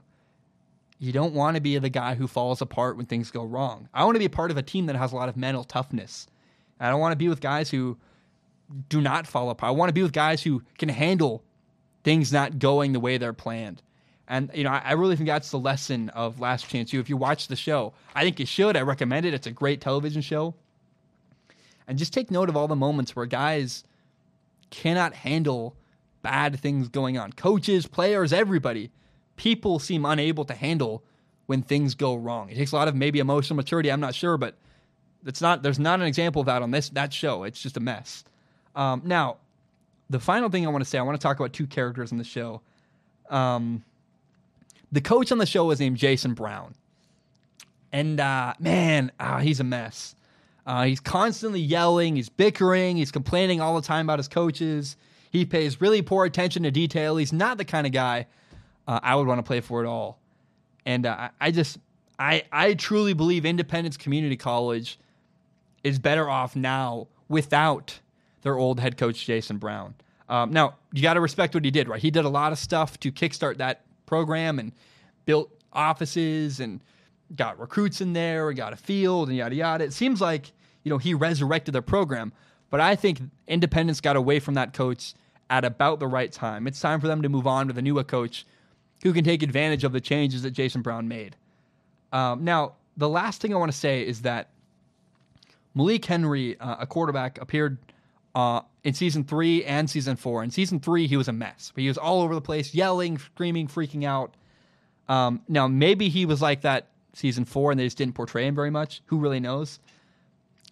you 0.99 1.13
don't 1.13 1.35
want 1.35 1.57
to 1.57 1.61
be 1.61 1.77
the 1.79 1.91
guy 1.91 2.15
who 2.15 2.27
falls 2.27 2.63
apart 2.63 2.97
when 2.97 3.07
things 3.07 3.31
go 3.31 3.45
wrong. 3.45 3.89
I 3.93 4.05
want 4.05 4.15
to 4.15 4.21
be 4.21 4.25
a 4.25 4.31
part 4.31 4.51
of 4.51 4.57
a 4.57 4.63
team 4.63 4.87
that 4.87 4.97
has 4.97 5.13
a 5.13 5.17
lot 5.17 5.29
of 5.29 5.37
mental 5.37 5.65
toughness. 5.65 6.27
I 6.81 6.89
don't 6.89 7.01
want 7.01 7.13
to 7.13 7.17
be 7.17 7.29
with 7.29 7.41
guys 7.41 7.71
who 7.71 7.99
do 8.89 9.01
not 9.01 9.27
fall 9.27 9.51
apart. 9.51 9.69
I 9.69 9.73
want 9.73 9.89
to 9.89 9.95
be 9.95 10.03
with 10.03 10.13
guys 10.13 10.43
who 10.43 10.63
can 10.79 10.89
handle 10.89 11.43
things 12.03 12.33
not 12.33 12.59
going 12.59 12.93
the 12.93 13.01
way 13.01 13.19
they're 13.19 13.33
planned. 13.33 13.83
And 14.27 14.51
you 14.55 14.65
know, 14.65 14.71
I, 14.71 14.83
I 14.85 14.93
really 14.93 15.17
think 15.17 15.29
that's 15.29 15.51
the 15.51 15.59
lesson 15.59 16.09
of 16.11 16.41
Last 16.41 16.69
Chance 16.69 16.93
U. 16.93 17.01
If 17.01 17.09
you 17.09 17.17
watch 17.17 17.49
the 17.49 17.57
show, 17.57 17.93
I 18.15 18.23
think 18.23 18.41
you 18.41 18.47
should. 18.47 18.77
I 18.77 18.83
recommend 18.83 19.27
it. 19.27 19.35
It's 19.35 19.47
a 19.47 19.51
great 19.51 19.81
television 19.81 20.23
show. 20.23 20.55
And 21.87 21.99
just 21.99 22.15
take 22.15 22.31
note 22.31 22.49
of 22.49 22.57
all 22.57 22.69
the 22.69 22.77
moments 22.77 23.15
where 23.15 23.27
guys 23.27 23.85
cannot 24.71 25.13
handle 25.13 25.77
bad 26.23 26.59
things 26.59 26.89
going 26.89 27.19
on. 27.19 27.33
Coaches, 27.33 27.87
players, 27.87 28.33
everybody. 28.33 28.91
People 29.37 29.79
seem 29.79 30.07
unable 30.07 30.45
to 30.47 30.55
handle 30.55 31.03
when 31.47 31.63
things 31.63 31.95
go 31.95 32.15
wrong. 32.15 32.49
It 32.49 32.55
takes 32.55 32.73
a 32.73 32.77
lot 32.77 32.89
of 32.89 32.95
maybe 32.95 33.19
emotional 33.19 33.57
maturity. 33.57 33.93
I'm 33.93 34.01
not 34.01 34.15
sure, 34.15 34.39
but 34.39 34.57
it's 35.27 35.43
not. 35.43 35.63
There's 35.63 35.79
not 35.79 36.01
an 36.01 36.07
example 36.07 36.41
of 36.41 36.47
that 36.47 36.63
on 36.63 36.71
this 36.71 36.89
that 36.91 37.13
show. 37.13 37.43
It's 37.45 37.61
just 37.61 37.77
a 37.77 37.81
mess. 37.81 38.25
Um, 38.75 39.03
now, 39.05 39.37
the 40.11 40.21
final 40.21 40.49
thing 40.49 40.67
I 40.67 40.71
want 40.71 40.85
to 40.85 40.89
say, 40.89 40.99
I 40.99 41.03
want 41.03 41.21
to 41.21 41.23
talk 41.23 41.39
about 41.39 41.53
two 41.53 41.67
characters 41.67 42.13
in 42.13 42.19
the 42.19 42.25
show. 42.25 42.61
Um, 43.31 43.85
the 44.93 45.01
coach 45.01 45.33
on 45.33 45.39
the 45.39 45.47
show 45.47 45.71
is 45.71 45.81
named 45.81 45.97
Jason 45.97 46.35
Brown. 46.35 46.75
And 47.93 48.21
uh, 48.21 48.55
man, 48.59 49.13
uh, 49.19 49.39
he's 49.39 49.61
a 49.61 49.65
mess. 49.65 50.15
Uh, 50.67 50.85
he's 50.85 51.01
constantly 51.01 51.61
yelling, 51.61 52.17
he's 52.17 52.29
bickering, 52.29 52.97
he's 52.97 53.13
complaining 53.13 53.61
all 53.61 53.75
the 53.75 53.87
time 53.87 54.07
about 54.07 54.19
his 54.19 54.29
coaches. 54.29 54.97
He 55.31 55.45
pays 55.45 55.81
really 55.81 56.01
poor 56.01 56.25
attention 56.25 56.63
to 56.63 56.71
detail. 56.71 57.17
He's 57.17 57.33
not 57.33 57.59
the 57.59 57.65
kind 57.65 57.87
of 57.87 57.93
guy 57.93 58.27
uh, 58.89 59.01
I 59.03 59.15
would 59.15 59.27
want 59.27 59.39
to 59.39 59.43
play 59.43 59.61
for 59.61 59.81
at 59.81 59.87
all. 59.87 60.19
And 60.87 61.07
uh, 61.07 61.31
I 61.41 61.51
just, 61.51 61.79
I, 62.19 62.45
I 62.53 62.75
truly 62.75 63.13
believe 63.13 63.45
Independence 63.45 63.97
Community 63.97 64.37
College 64.37 64.99
is 65.83 65.99
better 65.99 66.31
off 66.31 66.57
now 66.57 67.09
without 67.29 67.99
their 68.45 68.57
old 68.57 68.79
head 68.79 68.97
coach, 68.97 69.27
Jason 69.27 69.59
Brown. 69.59 69.95
Um, 70.29 70.53
now, 70.53 70.77
you 70.93 71.03
got 71.03 71.15
to 71.15 71.21
respect 71.21 71.55
what 71.55 71.65
he 71.65 71.71
did, 71.71 71.89
right? 71.89 72.01
He 72.01 72.11
did 72.11 72.25
a 72.25 72.29
lot 72.29 72.53
of 72.53 72.59
stuff 72.59 73.01
to 73.01 73.11
kickstart 73.11 73.57
that 73.57 73.83
program 74.07 74.59
and 74.59 74.73
built 75.27 75.51
offices 75.73 76.61
and 76.61 76.81
got 77.35 77.59
recruits 77.59 78.01
in 78.01 78.13
there 78.13 78.49
and 78.49 78.57
got 78.57 78.73
a 78.73 78.77
field 78.77 79.29
and 79.29 79.37
yada 79.37 79.55
yada. 79.55 79.85
It 79.85 79.93
seems 79.93 80.21
like 80.21 80.53
you 80.85 80.91
know 80.91 80.99
he 80.99 81.15
resurrected 81.15 81.75
the 81.75 81.83
program, 81.83 82.33
but 82.71 82.81
I 82.81 82.95
think 82.95 83.21
Independence 83.49 84.01
got 84.01 84.17
away 84.17 84.39
from 84.39 84.55
that 84.55 84.73
coach 84.73 85.15
at 85.51 85.65
about 85.65 85.99
the 85.99 86.07
right 86.07 86.31
time. 86.31 86.67
It's 86.67 86.81
time 86.81 87.01
for 87.01 87.07
them 87.07 87.23
to 87.23 87.29
move 87.29 87.47
on 87.47 87.67
with 87.67 87.77
a 87.79 87.83
newer 87.83 88.05
coach 88.05 88.47
who 89.03 89.13
can 89.13 89.25
take 89.25 89.43
advantage 89.43 89.85
of 89.85 89.93
the 89.93 90.01
changes 90.01 90.43
that 90.43 90.53
Jason 90.53 90.81
Brown 90.81 91.09
made. 91.09 91.37
Um, 92.13 92.45
now, 92.45 92.75
the 92.97 93.09
last 93.09 93.41
thing 93.41 93.53
I 93.53 93.59
want 93.59 93.73
to 93.73 93.77
say 93.77 94.07
is 94.07 94.23
that 94.23 94.51
Malik 95.75 96.05
Henry, 96.05 96.59
uh, 96.61 96.77
a 96.81 96.87
quarterback, 96.87 97.41
appeared 97.41 97.79
uh, 98.35 98.63
in 98.83 98.95
season 98.95 99.25
three 99.25 99.65
and 99.65 99.89
season 99.89 100.17
four. 100.17 100.43
In 100.43 100.51
season 100.51 100.81
three, 100.81 101.07
he 101.07 101.17
was 101.17 101.29
a 101.29 101.33
mess. 101.33 101.73
He 101.77 101.89
was 101.89 101.99
all 101.99 102.23
over 102.23 102.35
the 102.35 102.41
place, 102.41 102.75
yelling, 102.75 103.19
screaming, 103.19 103.69
freaking 103.69 104.05
out. 104.05 104.35
Um, 105.09 105.43
now, 105.49 105.69
maybe 105.69 106.09
he 106.09 106.27
was 106.27 106.43
like 106.43 106.63
that 106.63 106.89
season 107.13 107.45
four 107.45 107.71
and 107.71 107.79
they 107.79 107.85
just 107.85 107.99
didn't 107.99 108.15
portray 108.15 108.47
him 108.47 108.55
very 108.55 108.71
much. 108.71 109.03
Who 109.07 109.19
really 109.19 109.41
knows? 109.41 109.79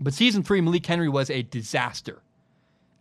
But 0.00 0.14
season 0.14 0.42
three, 0.42 0.60
Malik 0.60 0.84
Henry 0.84 1.08
was 1.08 1.30
a 1.30 1.42
disaster. 1.42 2.22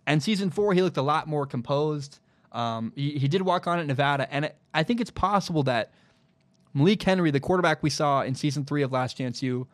And 0.05 0.21
season 0.21 0.49
four, 0.49 0.73
he 0.73 0.81
looked 0.81 0.97
a 0.97 1.01
lot 1.01 1.27
more 1.27 1.45
composed. 1.45 2.19
Um, 2.51 2.91
he, 2.95 3.11
he, 3.17 3.27
did 3.27 3.41
walk 3.43 3.65
on 3.65 3.79
at 3.79 3.87
Nevada. 3.87 4.31
And 4.31 4.45
it, 4.45 4.57
I 4.73 4.83
think 4.83 4.99
it's 4.99 5.11
possible 5.11 5.63
that 5.63 5.91
Malik 6.73 7.01
Henry, 7.01 7.31
the 7.31 7.39
quarterback 7.39 7.81
we 7.81 7.89
saw 7.89 8.21
in 8.21 8.35
season 8.35 8.65
three 8.65 8.81
of 8.81 8.91
Last 8.91 9.17
Chance 9.17 9.41
U, 9.41 9.67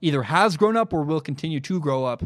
either 0.00 0.24
has 0.24 0.56
grown 0.56 0.76
up 0.76 0.92
or 0.92 1.02
will 1.02 1.20
continue 1.20 1.60
to 1.60 1.80
grow 1.80 2.04
up 2.04 2.22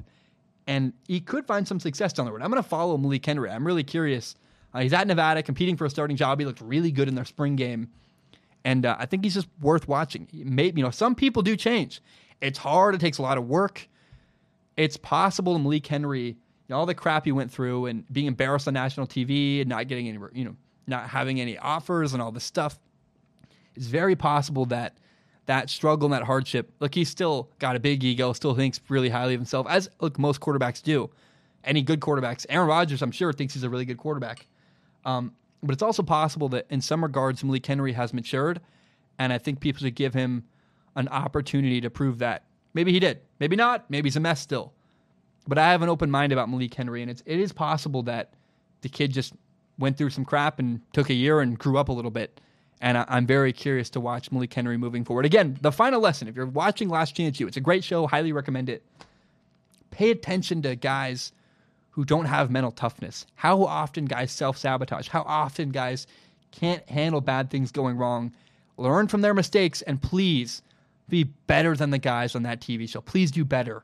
and 0.67 0.93
he 1.07 1.21
could 1.21 1.47
find 1.47 1.67
some 1.67 1.81
success 1.81 2.13
down 2.13 2.27
the 2.27 2.33
road. 2.33 2.43
I'm 2.43 2.51
going 2.51 2.63
to 2.63 2.69
follow 2.69 2.97
Malik 2.97 3.25
Henry. 3.25 3.51
I'm 3.51 3.67
really 3.67 3.85
curious. 3.85 4.35
Uh, 4.73 4.81
he's 4.81 4.93
at 4.93 5.07
Nevada 5.07 5.43
competing 5.43 5.77
for 5.77 5.85
a 5.85 5.91
starting 5.91 6.17
job. 6.17 6.41
He 6.41 6.47
looked 6.47 6.61
really 6.61 6.91
good 6.91 7.09
in 7.09 7.15
their 7.15 7.25
spring 7.25 7.57
game, 7.57 7.89
and 8.65 8.87
uh, 8.87 8.97
I 8.99 9.07
think 9.07 9.25
he's 9.25 9.35
just 9.35 9.49
worth 9.61 9.87
watching. 9.87 10.29
Maybe 10.33 10.81
you 10.81 10.85
know 10.85 10.91
some 10.91 11.15
people 11.15 11.43
do 11.43 11.57
change. 11.57 12.01
It's 12.41 12.59
hard. 12.59 12.95
It 12.95 13.01
takes 13.01 13.19
a 13.19 13.23
lot 13.23 13.39
of 13.39 13.47
work. 13.47 13.89
It's 14.77 14.97
possible 14.97 15.59
Malik 15.59 15.87
Henry, 15.87 16.27
you 16.27 16.37
know, 16.69 16.77
all 16.77 16.87
the 16.87 16.95
crap 16.95 17.25
he 17.25 17.33
went 17.33 17.53
through 17.53 17.87
and 17.87 18.05
being 18.13 18.27
embarrassed 18.27 18.67
on 18.67 18.75
national 18.75 19.07
TV 19.07 19.61
and 19.61 19.69
not 19.69 19.87
getting 19.87 20.09
any, 20.09 20.19
you 20.33 20.45
know, 20.45 20.57
not 20.87 21.09
having 21.09 21.41
any 21.41 21.57
offers 21.59 22.13
and 22.13 22.21
all 22.21 22.33
this 22.33 22.45
stuff. 22.45 22.79
It's 23.77 23.87
very 23.87 24.17
possible 24.17 24.67
that 24.67 24.99
that 25.47 25.71
struggle 25.71 26.07
and 26.07 26.13
that 26.15 26.27
hardship, 26.27 26.71
look, 26.81 26.95
he's 26.95 27.09
still 27.09 27.51
got 27.59 27.77
a 27.77 27.81
big 27.81 28.03
ego, 28.03 28.33
still 28.33 28.55
thinks 28.55 28.81
really 28.89 29.09
highly 29.09 29.35
of 29.35 29.41
himself, 29.41 29.67
as 29.69 29.91
look 30.01 30.19
most 30.19 30.41
quarterbacks 30.41 30.83
do. 30.83 31.11
Any 31.65 31.83
good 31.83 32.01
quarterbacks, 32.01 32.47
Aaron 32.49 32.69
Rodgers, 32.69 33.03
I'm 33.03 33.11
sure 33.11 33.33
thinks 33.33 33.55
he's 33.55 33.63
a 33.63 33.71
really 33.71 33.85
good 33.85 33.99
quarterback. 33.99 34.47
Um, 35.05 35.33
but 35.63 35.73
it's 35.73 35.83
also 35.83 36.03
possible 36.03 36.49
that 36.51 36.67
in 36.71 36.81
some 36.81 37.03
regards, 37.03 37.43
Malik 37.43 37.65
Henry 37.65 37.93
has 37.93 38.13
matured, 38.13 38.61
and 39.19 39.33
I 39.33 39.39
think 39.39 39.61
people 39.61 39.81
should 39.81 39.95
give 39.95 40.13
him 40.13 40.45
an 40.97 41.09
opportunity 41.09 41.81
to 41.81 41.91
prove 41.91 42.19
that. 42.19 42.45
Maybe 42.75 42.93
he 42.93 43.01
did, 43.01 43.21
maybe 43.41 43.57
not, 43.57 43.89
maybe 43.91 44.09
he's 44.09 44.17
a 44.17 44.21
mess 44.21 44.41
still. 44.41 44.73
But 45.47 45.59
I 45.59 45.71
have 45.71 45.83
an 45.83 45.89
open 45.89 46.11
mind 46.11 46.33
about 46.33 46.49
Malik 46.49 46.75
Henry, 46.75 47.03
and 47.03 47.11
it's 47.11 47.23
it 47.27 47.39
is 47.39 47.53
possible 47.53 48.03
that 48.05 48.35
the 48.81 48.89
kid 48.89 49.13
just 49.13 49.35
went 49.79 49.97
through 49.97 50.11
some 50.11 50.25
crap 50.25 50.59
and 50.59 50.81
took 50.93 51.11
a 51.11 51.15
year 51.15 51.41
and 51.41 51.59
grew 51.59 51.79
up 51.79 51.89
a 51.89 51.93
little 51.93 52.11
bit. 52.11 52.41
And 52.85 52.99
I, 52.99 53.17
am 53.17 53.27
very 53.27 53.55
curious 53.55 53.89
to 53.91 54.01
watch 54.01 54.31
Malik 54.31 54.53
Henry 54.53 54.77
moving 54.77 55.07
forward. 55.07 55.25
Again, 55.25 55.57
the 55.63 55.73
final 55.73 56.03
lesson 56.03 56.29
if 56.29 56.37
you're 56.37 56.45
watching 56.45 56.91
Last 56.91 57.17
Chance 57.17 57.41
U, 57.41 57.47
it's 57.47 57.57
a 57.57 57.61
great 57.63 57.83
show, 57.83 58.07
highly 58.07 58.31
recommend 58.31 58.69
it. 58.69 58.83
Pay 59.91 60.11
attention 60.11 60.61
to 60.61 60.77
guys 60.77 61.33
who 61.93 62.05
don't 62.05 62.27
have 62.27 62.51
mental 62.51 62.71
toughness. 62.71 63.25
How 63.37 63.65
often 63.65 64.05
guys 64.05 64.33
self 64.33 64.59
sabotage, 64.59 65.09
how 65.09 65.23
often 65.23 65.71
guys 65.71 66.07
can't 66.51 66.87
handle 66.87 67.23
bad 67.23 67.49
things 67.49 67.73
going 67.73 67.97
wrong. 67.97 68.35
Learn 68.77 69.09
from 69.09 69.23
their 69.23 69.33
mistakes 69.33 69.81
and 69.81 70.03
please 70.03 70.61
be 71.09 71.25
better 71.25 71.75
than 71.75 71.89
the 71.89 71.97
guys 71.97 72.35
on 72.35 72.43
that 72.43 72.61
TV 72.61 72.87
show. 72.87 73.01
Please 73.01 73.31
do 73.31 73.47
better. 73.47 73.83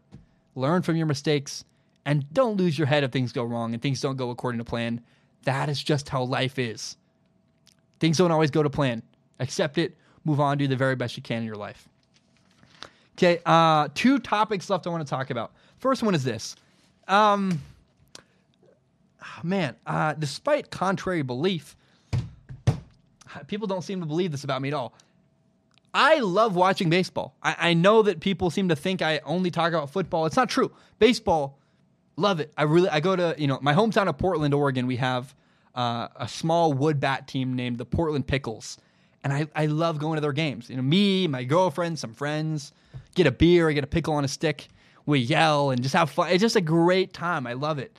Learn 0.55 0.83
from 0.83 0.97
your 0.97 1.07
mistakes 1.07 1.65
and 2.05 2.31
don't 2.35 2.59
lose 2.59 2.77
your 2.77 2.87
head 2.87 3.03
if 3.03 3.13
things 3.13 3.33
go 3.33 3.45
wrong 3.45 3.73
and 3.73 3.81
things 3.81 4.03
don't 4.03 4.17
go 4.17 4.29
according 4.29 4.59
to 4.59 4.65
plan. 4.65 5.01
That 5.45 5.71
is 5.71 5.83
just 5.83 6.11
how 6.11 6.25
life 6.25 6.59
is. 6.59 6.99
Things 8.01 8.17
don't 8.17 8.31
always 8.31 8.51
go 8.51 8.63
to 8.63 8.71
plan. 8.71 9.03
Accept 9.39 9.79
it, 9.79 9.97
move 10.25 10.41
on, 10.41 10.59
do 10.59 10.67
the 10.67 10.77
very 10.77 10.97
best 10.97 11.17
you 11.17 11.23
can 11.23 11.39
in 11.39 11.45
your 11.45 11.57
life. 11.57 11.89
Okay, 13.17 13.41
uh, 13.45 13.89
two 13.95 14.19
topics 14.19 14.71
left 14.71 14.87
I 14.87 14.91
want 14.91 15.07
to 15.07 15.11
talk 15.11 15.31
about. 15.31 15.53
First 15.79 16.03
one 16.03 16.15
is 16.15 16.25
this. 16.25 16.57
Um, 17.07 17.61
man, 19.43 19.77
uh, 19.87 20.15
despite 20.15 20.71
contrary 20.71 21.23
belief, 21.23 21.77
people 23.47 23.67
don't 23.67 23.83
seem 23.83 24.01
to 24.01 24.07
believe 24.07 24.31
this 24.33 24.45
about 24.45 24.63
me 24.63 24.69
at 24.69 24.75
all. 24.75 24.95
I 25.93 26.21
love 26.21 26.55
watching 26.55 26.89
baseball. 26.89 27.35
I, 27.43 27.57
I, 27.59 27.75
know 27.75 28.03
that 28.03 28.21
people 28.21 28.49
seem 28.51 28.69
to 28.69 28.77
think 28.77 29.03
I 29.03 29.19
only 29.25 29.51
talk 29.51 29.73
about 29.73 29.91
football. 29.91 30.25
It's 30.27 30.37
not 30.37 30.49
true. 30.49 30.71
Baseball, 31.01 31.59
love 32.17 32.39
it. 32.39 32.53
I 32.57 32.63
really, 32.63 32.89
I 32.89 33.01
go 33.01 33.17
to, 33.17 33.35
you 33.37 33.49
know, 33.49 33.59
my 33.61 33.75
hometown 33.75 34.07
of 34.07 34.17
Portland, 34.17 34.55
Oregon, 34.55 34.87
we 34.87 34.97
have 34.97 35.35
uh, 35.75 36.09
a 36.17 36.29
small 36.29 36.73
wood 36.73 37.01
bat 37.01 37.29
team 37.29 37.55
named 37.55 37.79
the 37.79 37.85
Portland 37.85 38.27
Pickles. 38.27 38.79
And 39.23 39.33
I, 39.33 39.47
I 39.55 39.67
love 39.67 39.99
going 39.99 40.17
to 40.17 40.21
their 40.21 40.33
games. 40.33 40.71
You 40.71 40.77
know, 40.77 40.83
me, 40.83 41.27
my 41.27 41.45
girlfriend, 41.45 41.99
some 41.99 42.15
friends, 42.15 42.73
get 43.15 43.27
a 43.27 43.31
beer, 43.31 43.71
get 43.73 43.85
a 43.85 43.87
pickle 43.89 44.15
on 44.15 44.25
a 44.25 44.29
stick, 44.29 44.69
we 45.07 45.19
yell 45.19 45.71
and 45.71 45.83
just 45.83 45.95
have 45.95 46.11
fun. 46.11 46.31
It's 46.31 46.41
just 46.41 46.57
a 46.57 46.61
great 46.61 47.13
time. 47.13 47.47
I 47.47 47.53
love 47.53 47.79
it. 47.79 47.97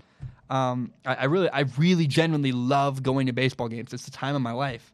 Um, 0.50 0.92
I, 1.06 1.16
I, 1.16 1.24
really, 1.26 1.50
I 1.50 1.62
really 1.78 2.08
genuinely 2.08 2.52
love 2.52 3.04
going 3.04 3.28
to 3.28 3.34
baseball 3.34 3.68
games. 3.68 3.94
It's 3.94 4.06
the 4.06 4.12
time 4.12 4.36
of 4.36 4.42
my 4.42 4.52
life. 4.52 4.92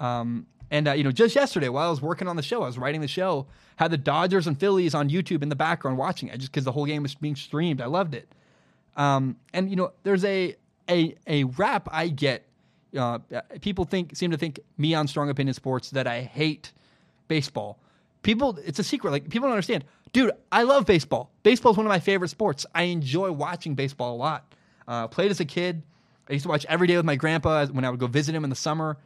Um, 0.00 0.46
and 0.70 0.88
uh, 0.88 0.92
you 0.92 1.04
know, 1.04 1.12
just 1.12 1.34
yesterday 1.34 1.68
while 1.68 1.86
I 1.86 1.90
was 1.90 2.02
working 2.02 2.28
on 2.28 2.36
the 2.36 2.42
show, 2.42 2.62
I 2.62 2.66
was 2.66 2.78
writing 2.78 3.00
the 3.00 3.08
show, 3.08 3.46
had 3.76 3.90
the 3.90 3.96
Dodgers 3.96 4.46
and 4.46 4.58
Phillies 4.58 4.94
on 4.94 5.08
YouTube 5.08 5.42
in 5.42 5.48
the 5.48 5.56
background 5.56 5.98
watching 5.98 6.28
it, 6.28 6.38
just 6.38 6.52
because 6.52 6.64
the 6.64 6.72
whole 6.72 6.84
game 6.84 7.02
was 7.02 7.14
being 7.14 7.36
streamed. 7.36 7.80
I 7.80 7.86
loved 7.86 8.14
it. 8.14 8.28
Um, 8.96 9.36
and 9.54 9.70
you 9.70 9.76
know, 9.76 9.92
there's 10.02 10.24
a 10.24 10.56
a 10.88 11.14
a 11.26 11.44
rap 11.44 11.88
I 11.90 12.08
get. 12.08 12.44
Uh, 12.96 13.18
people 13.60 13.84
think 13.84 14.16
seem 14.16 14.30
to 14.30 14.38
think 14.38 14.60
me 14.78 14.94
on 14.94 15.06
Strong 15.06 15.30
Opinion 15.30 15.54
Sports 15.54 15.90
that 15.90 16.06
I 16.06 16.22
hate 16.22 16.72
baseball 17.28 17.78
people, 18.22 18.58
it's 18.64 18.78
a 18.78 18.84
secret. 18.84 19.10
Like 19.10 19.28
people 19.30 19.48
don't 19.48 19.52
understand. 19.52 19.84
Dude, 20.12 20.32
I 20.50 20.62
love 20.62 20.86
baseball. 20.86 21.30
Baseball 21.42 21.72
is 21.72 21.78
one 21.78 21.86
of 21.86 21.90
my 21.90 21.98
favorite 21.98 22.28
sports. 22.28 22.66
I 22.74 22.84
enjoy 22.84 23.32
watching 23.32 23.74
baseball 23.74 24.14
a 24.14 24.18
lot. 24.18 24.54
Uh, 24.86 25.08
played 25.08 25.30
as 25.30 25.40
a 25.40 25.44
kid. 25.44 25.82
I 26.28 26.34
used 26.34 26.44
to 26.44 26.48
watch 26.48 26.66
every 26.68 26.86
day 26.86 26.96
with 26.96 27.06
my 27.06 27.16
grandpa 27.16 27.66
when 27.66 27.84
I 27.84 27.90
would 27.90 28.00
go 28.00 28.06
visit 28.06 28.34
him 28.34 28.44
in 28.44 28.50
the 28.50 28.56
summer. 28.56 28.98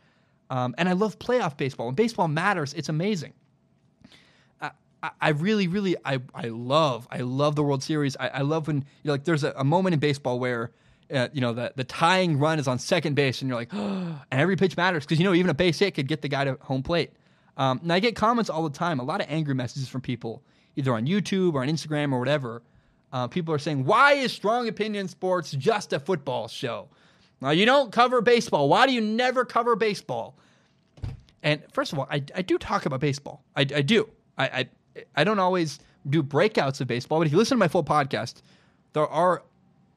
Um, 0.51 0.75
and 0.79 0.89
I 0.89 0.93
love 0.93 1.19
playoff 1.19 1.57
baseball. 1.57 1.87
When 1.87 1.95
baseball 1.95 2.29
matters, 2.29 2.75
it's 2.75 2.89
amazing. 2.89 3.33
I, 4.61 5.11
I 5.21 5.29
really, 5.31 5.67
really, 5.67 5.97
I, 6.05 6.21
I 6.35 6.49
love, 6.49 7.09
I 7.11 7.19
love 7.19 7.57
the 7.57 7.63
World 7.63 7.83
Series. 7.83 8.17
I, 8.21 8.29
I 8.29 8.41
love 8.43 8.69
when 8.69 8.77
you 8.77 8.85
know, 9.05 9.13
like 9.13 9.25
there's 9.25 9.43
a, 9.43 9.53
a 9.57 9.65
moment 9.65 9.95
in 9.95 10.01
baseball 10.01 10.39
where 10.39 10.71
uh, 11.13 11.29
you 11.33 11.41
know 11.41 11.53
the 11.53 11.73
the 11.77 11.85
tying 11.85 12.39
run 12.39 12.59
is 12.59 12.67
on 12.69 12.79
second 12.79 13.15
base, 13.15 13.43
and 13.43 13.49
you're 13.49 13.59
like, 13.59 13.71
oh, 13.73 14.21
and 14.31 14.41
every 14.41 14.57
pitch 14.57 14.77
matters 14.77 15.05
because 15.05 15.19
you 15.19 15.25
know 15.25 15.35
even 15.35 15.51
a 15.51 15.55
base 15.55 15.79
hit 15.79 15.95
could 15.95 16.09
get 16.09 16.23
the 16.23 16.29
guy 16.29 16.45
to 16.45 16.59
home 16.61 16.83
plate. 16.83 17.13
Um, 17.57 17.81
and 17.83 17.93
I 17.93 18.01
get 18.01 18.17
comments 18.17 18.49
all 18.49 18.63
the 18.63 18.77
time, 18.77 18.99
a 18.99 19.03
lot 19.03 19.21
of 19.21 19.27
angry 19.29 19.55
messages 19.55 19.89
from 19.89 20.01
people, 20.01 20.43
either 20.77 20.95
on 20.95 21.07
YouTube 21.07 21.55
or 21.55 21.63
on 21.63 21.69
Instagram 21.69 22.13
or 22.13 22.19
whatever. 22.19 22.63
Uh, 23.13 23.29
people 23.29 23.53
are 23.55 23.59
saying, 23.59 23.85
"Why 23.85 24.15
is 24.15 24.33
Strong 24.33 24.69
Opinion 24.69 25.09
Sports 25.09 25.51
just 25.53 25.93
a 25.93 26.01
football 26.01 26.49
show? 26.49 26.89
Now 27.41 27.51
you 27.51 27.67
don't 27.67 27.93
cover 27.93 28.23
baseball. 28.23 28.69
Why 28.69 28.87
do 28.87 28.93
you 28.93 29.03
never 29.03 29.45
cover 29.45 29.77
baseball?" 29.77 30.37
And 31.43 31.63
first 31.73 31.93
of 31.93 31.99
all, 31.99 32.07
I, 32.11 32.23
I 32.35 32.43
do 32.43 32.57
talk 32.57 32.87
about 32.87 33.01
baseball. 33.01 33.43
I, 33.57 33.63
I 33.63 33.83
do. 33.83 34.09
I, 34.39 34.45
I 34.45 34.69
I 35.17 35.25
don't 35.25 35.39
always 35.39 35.79
do 36.09 36.23
breakouts 36.23 36.81
of 36.81 36.87
baseball, 36.87 37.19
but 37.19 37.27
if 37.27 37.33
you 37.33 37.39
listen 37.39 37.57
to 37.57 37.61
my 37.61 37.69
full 37.69 37.85
podcast, 37.85 38.43
there 38.93 39.07
are 39.07 39.43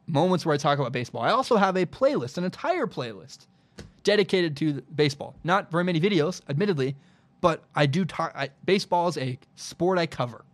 moments 0.08 0.46
where 0.46 0.54
I 0.54 0.58
talk 0.58 0.80
about 0.80 0.92
baseball. 0.92 1.22
I 1.22 1.32
also 1.32 1.58
have 1.58 1.76
a 1.76 1.86
playlist, 1.86 2.38
an 2.38 2.44
entire 2.44 2.88
playlist 2.88 3.48
dedicated 4.04 4.56
to 4.58 4.82
baseball. 4.96 5.36
Not 5.44 5.72
very 5.72 5.84
many 5.84 6.00
videos, 6.00 6.42
admittedly, 6.48 6.96
but 7.42 7.64
I 7.76 7.86
do 7.86 8.06
talk. 8.06 8.32
I, 8.36 8.50
baseball 8.66 9.08
is 9.08 9.18
a 9.18 9.38
sport 9.56 9.98
I 9.98 10.06
cover. 10.06 10.46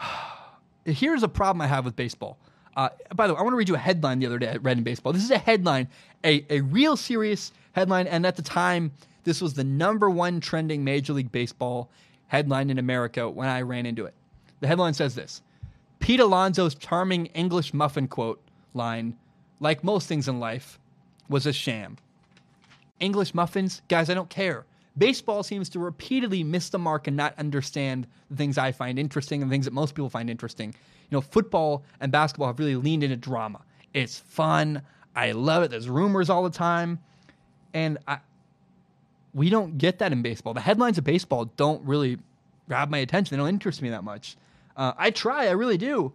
Here's 0.84 1.22
a 1.22 1.28
problem 1.28 1.60
I 1.60 1.66
have 1.66 1.84
with 1.84 1.96
baseball. 1.96 2.38
Uh, 2.76 2.88
by 3.14 3.26
the 3.26 3.34
way, 3.34 3.38
I 3.38 3.42
want 3.42 3.52
to 3.52 3.56
read 3.56 3.68
you 3.68 3.74
a 3.74 3.78
headline 3.78 4.18
the 4.18 4.26
other 4.26 4.38
day 4.38 4.48
I 4.48 4.56
read 4.56 4.78
in 4.78 4.84
baseball. 4.84 5.12
This 5.12 5.24
is 5.24 5.30
a 5.30 5.38
headline, 5.38 5.88
a, 6.24 6.44
a 6.50 6.62
real 6.62 6.96
serious 6.96 7.52
headline, 7.72 8.06
and 8.06 8.26
at 8.26 8.36
the 8.36 8.42
time, 8.42 8.92
this 9.24 9.40
was 9.40 9.54
the 9.54 9.64
number 9.64 10.10
one 10.10 10.40
trending 10.40 10.82
Major 10.82 11.12
League 11.12 11.30
Baseball 11.30 11.90
headline 12.28 12.70
in 12.70 12.78
America 12.78 13.28
when 13.28 13.48
I 13.48 13.60
ran 13.60 13.86
into 13.86 14.06
it. 14.06 14.14
The 14.60 14.66
headline 14.66 14.94
says 14.94 15.14
this 15.14 15.42
Pete 16.02 16.18
Alonso's 16.18 16.74
charming 16.74 17.26
English 17.26 17.72
muffin 17.72 18.08
quote 18.08 18.42
line, 18.74 19.16
like 19.60 19.84
most 19.84 20.08
things 20.08 20.26
in 20.26 20.40
life, 20.40 20.80
was 21.28 21.46
a 21.46 21.52
sham. 21.52 21.96
English 22.98 23.34
muffins, 23.34 23.82
guys, 23.88 24.10
I 24.10 24.14
don't 24.14 24.28
care. 24.28 24.66
Baseball 24.98 25.44
seems 25.44 25.68
to 25.70 25.78
repeatedly 25.78 26.42
miss 26.42 26.70
the 26.70 26.78
mark 26.78 27.06
and 27.06 27.16
not 27.16 27.38
understand 27.38 28.08
the 28.28 28.36
things 28.36 28.58
I 28.58 28.72
find 28.72 28.98
interesting 28.98 29.42
and 29.42 29.50
things 29.50 29.64
that 29.64 29.72
most 29.72 29.94
people 29.94 30.10
find 30.10 30.28
interesting. 30.28 30.74
You 31.08 31.16
know, 31.16 31.20
football 31.20 31.84
and 32.00 32.10
basketball 32.10 32.48
have 32.48 32.58
really 32.58 32.76
leaned 32.76 33.04
into 33.04 33.16
drama. 33.16 33.60
It's 33.94 34.18
fun. 34.18 34.82
I 35.14 35.32
love 35.32 35.62
it. 35.62 35.70
There's 35.70 35.88
rumors 35.88 36.28
all 36.28 36.42
the 36.42 36.50
time. 36.50 36.98
And 37.74 37.98
I, 38.08 38.18
we 39.32 39.50
don't 39.50 39.78
get 39.78 40.00
that 40.00 40.10
in 40.10 40.20
baseball. 40.20 40.52
The 40.52 40.60
headlines 40.60 40.98
of 40.98 41.04
baseball 41.04 41.44
don't 41.56 41.86
really 41.86 42.18
grab 42.66 42.90
my 42.90 42.98
attention. 42.98 43.36
They 43.36 43.40
don't 43.40 43.48
interest 43.48 43.80
me 43.82 43.90
that 43.90 44.02
much. 44.02 44.36
Uh, 44.76 44.92
I 44.96 45.10
try, 45.10 45.46
I 45.46 45.52
really 45.52 45.78
do. 45.78 46.12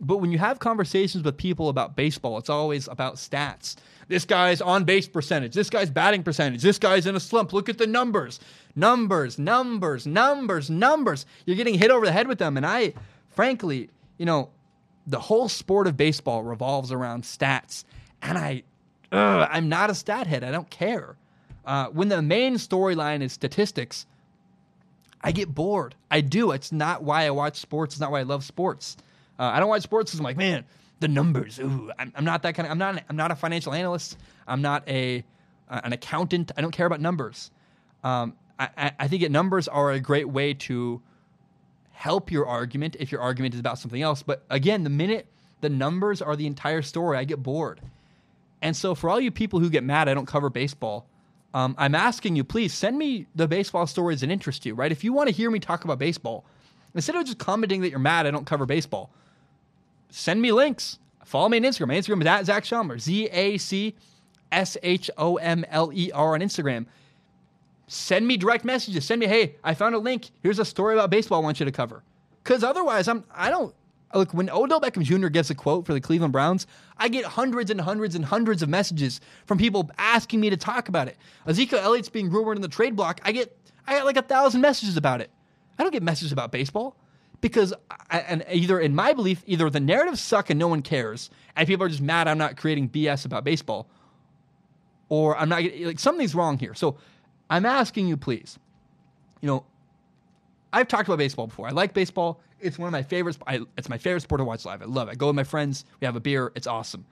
But 0.00 0.16
when 0.18 0.32
you 0.32 0.38
have 0.38 0.58
conversations 0.58 1.24
with 1.24 1.36
people 1.36 1.68
about 1.68 1.94
baseball, 1.94 2.38
it's 2.38 2.48
always 2.48 2.88
about 2.88 3.16
stats. 3.16 3.76
This 4.08 4.24
guy's 4.24 4.60
on 4.60 4.84
base 4.84 5.06
percentage. 5.06 5.54
This 5.54 5.70
guy's 5.70 5.90
batting 5.90 6.22
percentage. 6.22 6.62
This 6.62 6.78
guy's 6.78 7.06
in 7.06 7.14
a 7.14 7.20
slump. 7.20 7.52
Look 7.52 7.68
at 7.68 7.78
the 7.78 7.86
numbers. 7.86 8.40
Numbers, 8.74 9.38
numbers, 9.38 10.06
numbers, 10.06 10.70
numbers. 10.70 11.26
You're 11.44 11.56
getting 11.56 11.74
hit 11.74 11.90
over 11.90 12.06
the 12.06 12.12
head 12.12 12.28
with 12.28 12.38
them. 12.38 12.56
And 12.56 12.64
I, 12.64 12.94
frankly, 13.28 13.90
you 14.16 14.26
know, 14.26 14.48
the 15.06 15.20
whole 15.20 15.48
sport 15.48 15.86
of 15.86 15.96
baseball 15.96 16.42
revolves 16.42 16.90
around 16.90 17.24
stats. 17.24 17.84
And 18.22 18.38
I, 18.38 18.62
ugh, 19.12 19.48
I'm 19.50 19.68
not 19.68 19.90
a 19.90 19.94
stat 19.94 20.26
head. 20.26 20.44
I 20.44 20.50
don't 20.50 20.70
care. 20.70 21.16
Uh, 21.64 21.86
when 21.88 22.08
the 22.08 22.22
main 22.22 22.54
storyline 22.54 23.22
is 23.22 23.32
statistics, 23.32 24.06
I 25.22 25.32
get 25.32 25.54
bored. 25.54 25.94
I 26.10 26.20
do. 26.20 26.52
It's 26.52 26.72
not 26.72 27.02
why 27.02 27.26
I 27.26 27.30
watch 27.30 27.58
sports. 27.58 27.94
It's 27.94 28.00
not 28.00 28.10
why 28.10 28.20
I 28.20 28.24
love 28.24 28.44
sports. 28.44 28.96
Uh, 29.38 29.44
I 29.44 29.60
don't 29.60 29.68
watch 29.68 29.82
sports 29.82 30.10
because 30.10 30.20
I'm 30.20 30.24
like, 30.24 30.36
man, 30.36 30.64
the 31.00 31.08
numbers. 31.08 31.58
Ooh, 31.58 31.90
I'm, 31.98 32.12
I'm 32.14 32.24
not 32.24 32.42
that 32.42 32.54
kind 32.54 32.66
of. 32.66 32.72
I'm 32.72 32.78
not. 32.78 33.02
I'm 33.08 33.16
not 33.16 33.30
a 33.30 33.36
financial 33.36 33.72
analyst. 33.72 34.16
I'm 34.46 34.62
not 34.62 34.88
a 34.88 35.24
uh, 35.68 35.80
an 35.84 35.92
accountant. 35.92 36.52
I 36.56 36.60
don't 36.60 36.72
care 36.72 36.86
about 36.86 37.00
numbers. 37.00 37.50
Um, 38.02 38.34
I, 38.58 38.92
I 38.98 39.08
think 39.08 39.22
that 39.22 39.30
numbers 39.30 39.68
are 39.68 39.90
a 39.90 40.00
great 40.00 40.28
way 40.28 40.54
to 40.54 41.00
help 41.92 42.30
your 42.30 42.46
argument 42.46 42.96
if 42.98 43.10
your 43.12 43.20
argument 43.20 43.54
is 43.54 43.60
about 43.60 43.78
something 43.78 44.00
else. 44.00 44.22
But 44.22 44.44
again, 44.50 44.84
the 44.84 44.90
minute 44.90 45.26
the 45.60 45.68
numbers 45.68 46.22
are 46.22 46.36
the 46.36 46.46
entire 46.46 46.82
story, 46.82 47.16
I 47.16 47.24
get 47.24 47.42
bored. 47.42 47.80
And 48.62 48.76
so, 48.76 48.94
for 48.94 49.08
all 49.08 49.20
you 49.20 49.30
people 49.30 49.60
who 49.60 49.70
get 49.70 49.84
mad, 49.84 50.08
I 50.08 50.14
don't 50.14 50.26
cover 50.26 50.50
baseball. 50.50 51.06
Um, 51.52 51.74
I'm 51.78 51.94
asking 51.94 52.36
you, 52.36 52.44
please 52.44 52.72
send 52.72 52.96
me 52.96 53.26
the 53.34 53.48
baseball 53.48 53.86
stories 53.86 54.20
that 54.20 54.30
interest 54.30 54.64
you, 54.64 54.74
right? 54.74 54.92
If 54.92 55.02
you 55.02 55.12
want 55.12 55.28
to 55.28 55.34
hear 55.34 55.50
me 55.50 55.58
talk 55.58 55.84
about 55.84 55.98
baseball, 55.98 56.44
instead 56.94 57.16
of 57.16 57.24
just 57.24 57.38
commenting 57.38 57.80
that 57.80 57.90
you're 57.90 57.98
mad 57.98 58.26
I 58.26 58.30
don't 58.30 58.46
cover 58.46 58.66
baseball, 58.66 59.10
send 60.10 60.40
me 60.40 60.52
links. 60.52 60.98
Follow 61.24 61.48
me 61.48 61.58
on 61.58 61.64
Instagram. 61.64 61.88
My 61.88 61.94
Instagram 61.94 62.20
is 62.20 62.26
at 62.26 62.46
Zach 62.46 62.64
Shomler, 62.64 63.00
Z 63.00 63.28
A 63.30 63.58
C 63.58 63.94
S 64.52 64.76
H 64.82 65.10
O 65.16 65.36
M 65.36 65.64
L 65.68 65.90
E 65.92 66.10
R 66.12 66.34
on 66.34 66.40
Instagram. 66.40 66.86
Send 67.86 68.26
me 68.26 68.36
direct 68.36 68.64
messages. 68.64 69.04
Send 69.04 69.20
me, 69.20 69.26
hey, 69.26 69.56
I 69.64 69.74
found 69.74 69.96
a 69.96 69.98
link. 69.98 70.30
Here's 70.42 70.60
a 70.60 70.64
story 70.64 70.94
about 70.94 71.10
baseball 71.10 71.40
I 71.40 71.44
want 71.44 71.58
you 71.58 71.66
to 71.66 71.72
cover. 71.72 72.04
Because 72.42 72.62
otherwise, 72.62 73.08
I'm 73.08 73.24
I 73.34 73.50
don't 73.50 73.74
look 74.18 74.32
when 74.32 74.50
Odell 74.50 74.80
Beckham 74.80 75.02
Jr. 75.02 75.28
gets 75.28 75.50
a 75.50 75.54
quote 75.54 75.86
for 75.86 75.92
the 75.94 76.00
Cleveland 76.00 76.32
Browns, 76.32 76.66
I 76.98 77.08
get 77.08 77.24
hundreds 77.24 77.70
and 77.70 77.80
hundreds 77.80 78.14
and 78.14 78.24
hundreds 78.24 78.62
of 78.62 78.68
messages 78.68 79.20
from 79.46 79.58
people 79.58 79.90
asking 79.98 80.40
me 80.40 80.50
to 80.50 80.56
talk 80.56 80.88
about 80.88 81.08
it. 81.08 81.16
Ezekiel 81.46 81.78
Elliott's 81.78 82.08
being 82.08 82.30
rumored 82.30 82.56
in 82.56 82.62
the 82.62 82.68
trade 82.68 82.96
block. 82.96 83.20
I 83.24 83.32
get 83.32 83.56
I 83.86 83.98
got 83.98 84.04
like 84.04 84.16
a 84.16 84.22
thousand 84.22 84.60
messages 84.60 84.96
about 84.96 85.20
it. 85.20 85.30
I 85.78 85.82
don't 85.82 85.92
get 85.92 86.02
messages 86.02 86.32
about 86.32 86.52
baseball 86.52 86.96
because 87.40 87.72
I, 88.10 88.20
and 88.20 88.44
either 88.50 88.78
in 88.78 88.94
my 88.94 89.12
belief, 89.12 89.42
either 89.46 89.70
the 89.70 89.80
narratives 89.80 90.20
suck 90.20 90.50
and 90.50 90.58
no 90.58 90.68
one 90.68 90.82
cares, 90.82 91.30
and 91.56 91.66
people 91.66 91.86
are 91.86 91.88
just 91.88 92.02
mad 92.02 92.28
I'm 92.28 92.38
not 92.38 92.56
creating 92.56 92.90
BS 92.90 93.24
about 93.24 93.44
baseball, 93.44 93.88
or 95.08 95.36
I'm 95.36 95.48
not 95.48 95.62
like 95.80 95.98
something's 95.98 96.34
wrong 96.34 96.58
here. 96.58 96.74
So 96.74 96.98
I'm 97.48 97.66
asking 97.66 98.08
you, 98.08 98.16
please, 98.16 98.58
you 99.40 99.46
know, 99.46 99.64
I've 100.72 100.88
talked 100.88 101.08
about 101.08 101.18
baseball 101.18 101.46
before. 101.46 101.66
I 101.66 101.70
like 101.70 101.94
baseball. 101.94 102.40
It's 102.60 102.78
one 102.78 102.88
of 102.88 102.92
my 102.92 103.02
favorites. 103.02 103.38
It's 103.76 103.88
my 103.88 103.98
favorite 103.98 104.20
sport 104.22 104.40
to 104.40 104.44
watch 104.44 104.64
live. 104.64 104.82
I 104.82 104.86
love 104.86 105.08
it. 105.08 105.12
I 105.12 105.14
go 105.14 105.28
with 105.28 105.36
my 105.36 105.44
friends. 105.44 105.84
We 106.00 106.04
have 106.04 106.16
a 106.16 106.20
beer. 106.20 106.52
It's 106.54 106.66
awesome. 106.66 107.04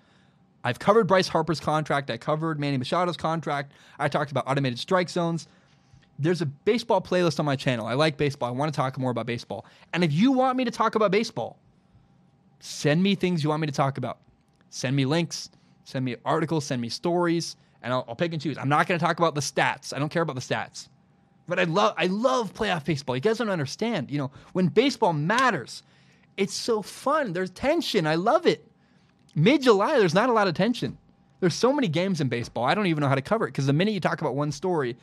I've 0.65 0.79
covered 0.79 1.07
Bryce 1.07 1.29
Harper's 1.29 1.61
contract. 1.61 2.11
I 2.11 2.17
covered 2.17 2.59
Manny 2.59 2.79
Machado's 2.79 3.17
contract. 3.17 3.73
I 3.99 4.09
talked 4.09 4.31
about 4.31 4.45
automated 4.47 4.79
strike 4.79 5.09
zones. 5.09 5.47
There's 6.19 6.43
a 6.43 6.47
baseball 6.47 7.01
playlist 7.01 7.39
on 7.39 7.47
my 7.47 7.55
channel. 7.55 7.87
I 7.87 7.95
like 7.95 8.17
baseball. 8.17 8.49
I 8.49 8.53
want 8.53 8.73
to 8.73 8.77
talk 8.77 8.99
more 8.99 9.13
about 9.13 9.27
baseball. 9.27 9.65
And 9.93 10.03
if 10.03 10.13
you 10.13 10.33
want 10.33 10.57
me 10.57 10.65
to 10.65 10.71
talk 10.71 10.97
about 10.97 11.13
baseball, 11.13 11.59
send 12.59 13.03
me 13.03 13.15
things 13.15 13.45
you 13.45 13.51
want 13.51 13.61
me 13.61 13.69
to 13.69 13.73
talk 13.73 13.99
about. 13.99 14.19
Send 14.71 14.97
me 14.97 15.05
links, 15.05 15.51
send 15.85 16.05
me 16.05 16.17
articles, 16.25 16.65
send 16.67 16.83
me 16.83 16.89
stories, 16.89 17.57
and 17.83 17.93
I'll, 17.93 18.05
I'll 18.09 18.17
pick 18.17 18.33
and 18.33 18.43
choose. 18.43 18.59
I'm 18.59 18.69
not 18.69 18.89
going 18.89 18.99
to 18.99 19.05
talk 19.05 19.19
about 19.19 19.35
the 19.37 19.41
stats. 19.41 19.95
I 19.95 19.99
don't 20.01 20.11
care 20.11 20.23
about 20.23 20.35
the 20.35 20.43
stats. 20.43 20.89
But 21.49 21.59
I 21.59 21.65
love 21.65 21.95
I 21.97 22.07
love 22.07 22.53
playoff 22.53 22.85
baseball. 22.85 23.17
You 23.17 23.23
guys 23.23 23.39
don't 23.39 23.49
understand. 23.49 24.11
You 24.11 24.19
know, 24.19 24.31
when 24.53 24.69
baseball 24.69 25.15
matters, 25.15 25.83
it's 26.37 26.55
so 26.55 26.83
fun. 26.83 27.33
There's 27.33 27.51
tension. 27.51 28.07
I 28.07 28.17
love 28.17 28.47
it. 28.47 28.67
Mid 29.35 29.63
July, 29.63 29.99
there's 29.99 30.15
not 30.15 30.29
a 30.29 30.33
lot 30.33 30.47
of 30.47 30.55
tension. 30.55 30.99
There's 31.41 31.55
so 31.55 31.73
many 31.73 31.89
games 31.89 32.21
in 32.21 32.29
baseball. 32.29 32.65
I 32.65 32.75
don't 32.75 32.87
even 32.87 33.01
know 33.01 33.09
how 33.09 33.15
to 33.15 33.23
cover 33.23 33.47
it 33.47 33.53
because 33.53 33.67
the 33.67 33.73
minute 33.73 33.95
you 33.95 34.01
talk 34.01 34.21
about 34.21 34.35
one 34.35 34.53
story, 34.53 34.97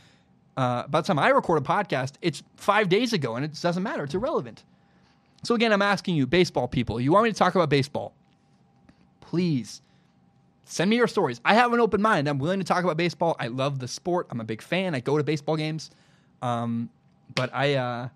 uh, 0.57 0.85
by 0.87 1.01
the 1.01 1.07
time 1.07 1.17
I 1.17 1.29
record 1.29 1.61
a 1.61 1.65
podcast, 1.65 2.13
it's 2.21 2.43
five 2.57 2.89
days 2.89 3.13
ago 3.13 3.35
and 3.35 3.45
it 3.45 3.59
doesn't 3.59 3.81
matter. 3.81 4.03
It's 4.03 4.13
irrelevant. 4.13 4.63
So 5.43 5.55
again, 5.55 5.71
I'm 5.71 5.81
asking 5.81 6.15
you, 6.15 6.27
baseball 6.27 6.67
people, 6.67 6.99
you 6.99 7.11
want 7.11 7.23
me 7.25 7.31
to 7.31 7.37
talk 7.37 7.55
about 7.55 7.69
baseball? 7.69 8.13
Please 9.21 9.81
send 10.65 10.89
me 10.89 10.97
your 10.97 11.07
stories. 11.07 11.39
I 11.45 11.53
have 11.53 11.71
an 11.71 11.79
open 11.79 12.01
mind. 12.01 12.27
I'm 12.27 12.39
willing 12.39 12.59
to 12.59 12.65
talk 12.65 12.83
about 12.83 12.97
baseball. 12.97 13.35
I 13.39 13.47
love 13.47 13.79
the 13.79 13.87
sport. 13.87 14.27
I'm 14.29 14.41
a 14.41 14.45
big 14.45 14.61
fan. 14.61 14.95
I 14.95 14.99
go 14.99 15.17
to 15.17 15.23
baseball 15.23 15.55
games. 15.55 15.91
Um, 16.41 16.89
but 17.33 17.53
I, 17.53 17.75
uh, 17.75 18.09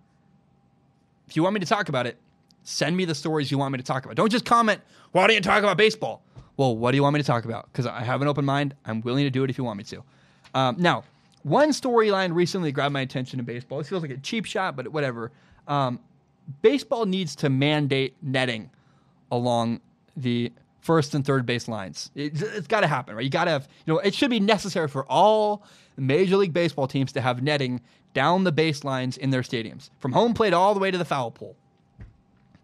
if 1.28 1.36
you 1.36 1.44
want 1.44 1.54
me 1.54 1.60
to 1.60 1.66
talk 1.66 1.90
about 1.90 2.08
it, 2.08 2.18
send 2.64 2.96
me 2.96 3.06
the 3.06 3.16
stories 3.16 3.52
you 3.52 3.58
want 3.58 3.72
me 3.72 3.78
to 3.78 3.84
talk 3.84 4.06
about. 4.06 4.16
Don't 4.16 4.32
just 4.32 4.46
comment, 4.46 4.82
why 5.12 5.28
don't 5.28 5.36
you 5.36 5.42
talk 5.42 5.60
about 5.60 5.78
baseball? 5.78 6.22
Well, 6.58 6.76
what 6.76 6.92
do 6.92 6.98
you 6.98 7.04
want 7.04 7.14
me 7.14 7.22
to 7.22 7.26
talk 7.26 7.46
about? 7.46 7.72
Because 7.72 7.86
I 7.86 8.04
have 8.04 8.22
an 8.22 8.28
open 8.28 8.46
mind. 8.46 8.76
I'm 8.86 9.02
willing 9.02 9.24
to 9.24 9.30
do 9.30 9.44
it 9.44 9.50
if 9.50 9.58
you 9.58 9.64
want 9.64 9.78
me 9.78 9.84
to. 9.86 10.04
Um, 10.54 10.76
now, 10.78 11.04
one 11.44 11.70
storyline 11.70 12.34
recently 12.34 12.72
grabbed 12.72 12.94
my 12.94 13.02
attention 13.02 13.40
in 13.40 13.46
baseball. 13.46 13.80
It 13.80 13.88
feels 13.88 14.02
like 14.02 14.12
a 14.12 14.18
cheap 14.18 14.46
shot, 14.46 14.76
but 14.76 14.90
whatever. 14.90 15.32
Um, 15.68 16.00
baseball 16.62 17.06
needs 17.06 17.36
to 17.38 17.50
mandate 17.50 18.16
netting 18.22 18.70
along 19.32 19.82
the 20.18 20.52
first 20.82 21.14
and 21.14 21.26
third 21.26 21.46
base 21.46 21.68
lines. 21.68 22.12
It, 22.16 22.38
has 22.38 22.68
got 22.68 22.82
to 22.82 22.88
happen, 22.88 23.16
right? 23.16 23.24
You 23.24 23.30
got 23.30 23.46
to 23.46 23.52
have, 23.52 23.68
you 23.86 23.94
know, 23.94 24.00
it 24.00 24.14
should 24.14 24.30
be 24.30 24.40
necessary 24.40 24.88
for 24.88 25.06
all 25.06 25.64
Major 25.98 26.38
League 26.38 26.54
Baseball 26.54 26.88
teams 26.88 27.12
to 27.14 27.22
have 27.22 27.44
netting 27.44 27.82
down 28.14 28.44
the 28.44 28.52
baselines 28.52 29.18
in 29.18 29.30
their 29.30 29.42
stadiums, 29.42 29.90
from 30.00 30.12
home 30.12 30.34
plate 30.34 30.54
all 30.54 30.74
the 30.74 30.80
way 30.80 30.92
to 30.92 30.98
the 30.98 31.06
foul 31.06 31.32
pole. 31.32 31.56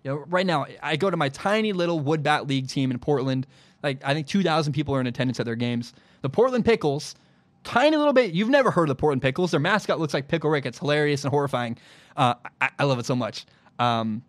You 0.04 0.12
know, 0.12 0.26
right 0.28 0.46
now, 0.46 0.66
I 0.84 0.96
go 0.96 1.10
to 1.10 1.18
my 1.18 1.30
tiny 1.30 1.74
little 1.74 2.00
wood 2.00 2.22
bat 2.22 2.48
league 2.48 2.68
team 2.68 2.92
in 2.92 3.00
Portland. 3.00 3.48
Like, 3.82 4.04
I 4.04 4.14
think 4.14 4.28
2,000 4.28 4.74
people 4.74 4.96
are 4.96 5.02
in 5.02 5.08
attendance 5.08 5.40
at 5.40 5.46
their 5.46 5.56
games. 5.56 5.94
The 6.22 6.30
Portland 6.30 6.64
Pickles, 6.64 7.16
tiny 7.64 7.98
little 7.98 8.14
bit. 8.14 8.34
You've 8.34 8.50
never 8.50 8.72
heard 8.72 8.84
of 8.84 8.90
the 8.90 9.00
Portland 9.00 9.22
Pickles. 9.22 9.52
Their 9.52 9.60
mascot 9.60 10.00
looks 10.00 10.14
like 10.14 10.28
Pickle 10.28 10.50
Rick. 10.50 10.66
It's 10.66 10.80
hilarious 10.80 11.24
and 11.24 11.32
horrifying. 11.32 11.78
Uh, 12.16 12.36
I, 12.62 12.70
I, 12.80 12.84
love 12.86 13.00
it 13.00 13.06
so 13.06 13.16
much. 13.16 13.46
Um, 13.80 14.24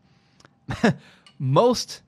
most 1.38 2.02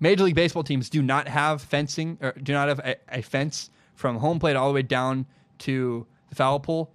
Major 0.00 0.24
League 0.24 0.34
Baseball 0.34 0.62
teams 0.62 0.90
do 0.90 1.00
not 1.00 1.26
have 1.28 1.62
fencing 1.62 2.18
or 2.20 2.32
do 2.32 2.52
not 2.52 2.68
have 2.68 2.80
a, 2.80 2.96
a 3.10 3.22
fence 3.22 3.70
from 3.94 4.16
home 4.16 4.38
plate 4.38 4.56
all 4.56 4.68
the 4.68 4.74
way 4.74 4.82
down 4.82 5.24
to 5.58 6.06
the 6.28 6.34
foul 6.34 6.60
pole. 6.60 6.92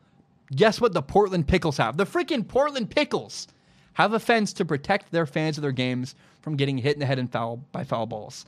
Guess 0.55 0.81
what 0.81 0.93
the 0.93 1.01
Portland 1.01 1.47
Pickles 1.47 1.77
have? 1.77 1.97
The 1.97 2.05
freaking 2.05 2.47
Portland 2.47 2.89
Pickles 2.89 3.47
have 3.93 4.13
a 4.13 4.19
fence 4.19 4.53
to 4.53 4.65
protect 4.65 5.11
their 5.11 5.25
fans 5.25 5.57
of 5.57 5.61
their 5.61 5.71
games 5.71 6.15
from 6.41 6.55
getting 6.55 6.77
hit 6.77 6.93
in 6.93 6.99
the 6.99 7.05
head 7.05 7.19
and 7.19 7.31
foul 7.31 7.57
by 7.71 7.83
foul 7.83 8.05
balls. 8.05 8.45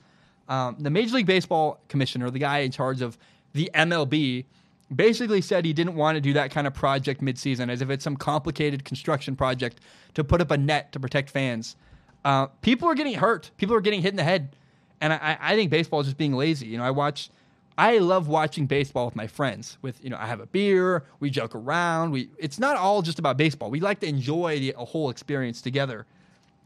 Um, 0.47 0.75
the 0.79 0.89
Major 0.89 1.15
League 1.15 1.25
Baseball 1.25 1.79
commissioner, 1.87 2.29
the 2.29 2.39
guy 2.39 2.59
in 2.59 2.71
charge 2.71 3.01
of 3.01 3.17
the 3.53 3.69
MLB, 3.73 4.45
basically 4.93 5.41
said 5.41 5.65
he 5.65 5.73
didn't 5.73 5.95
want 5.95 6.15
to 6.15 6.21
do 6.21 6.33
that 6.33 6.51
kind 6.51 6.67
of 6.67 6.73
project 6.73 7.21
midseason, 7.21 7.69
as 7.69 7.81
if 7.81 7.89
it's 7.89 8.03
some 8.03 8.15
complicated 8.15 8.85
construction 8.85 9.35
project 9.35 9.79
to 10.13 10.23
put 10.23 10.41
up 10.41 10.51
a 10.51 10.57
net 10.57 10.91
to 10.91 10.99
protect 10.99 11.29
fans. 11.29 11.75
Uh, 12.23 12.47
people 12.61 12.87
are 12.87 12.95
getting 12.95 13.15
hurt. 13.15 13.51
People 13.57 13.75
are 13.75 13.81
getting 13.81 14.01
hit 14.01 14.09
in 14.09 14.15
the 14.15 14.23
head, 14.23 14.55
and 15.01 15.13
I, 15.13 15.37
I 15.39 15.55
think 15.55 15.71
baseball 15.71 16.01
is 16.01 16.07
just 16.07 16.17
being 16.17 16.33
lazy. 16.33 16.67
You 16.67 16.77
know, 16.77 16.83
I 16.83 16.91
watch. 16.91 17.29
I 17.77 17.97
love 17.97 18.27
watching 18.27 18.67
baseball 18.67 19.05
with 19.05 19.15
my 19.15 19.27
friends. 19.27 19.77
With 19.81 20.01
you 20.03 20.09
know, 20.09 20.17
I 20.17 20.27
have 20.27 20.39
a 20.39 20.45
beer, 20.45 21.03
we 21.19 21.29
joke 21.29 21.55
around. 21.55 22.11
We 22.11 22.29
it's 22.37 22.59
not 22.59 22.77
all 22.77 23.01
just 23.01 23.19
about 23.19 23.37
baseball. 23.37 23.69
We 23.69 23.79
like 23.79 23.99
to 24.01 24.07
enjoy 24.07 24.59
the 24.59 24.73
whole 24.77 25.09
experience 25.09 25.61
together, 25.61 26.05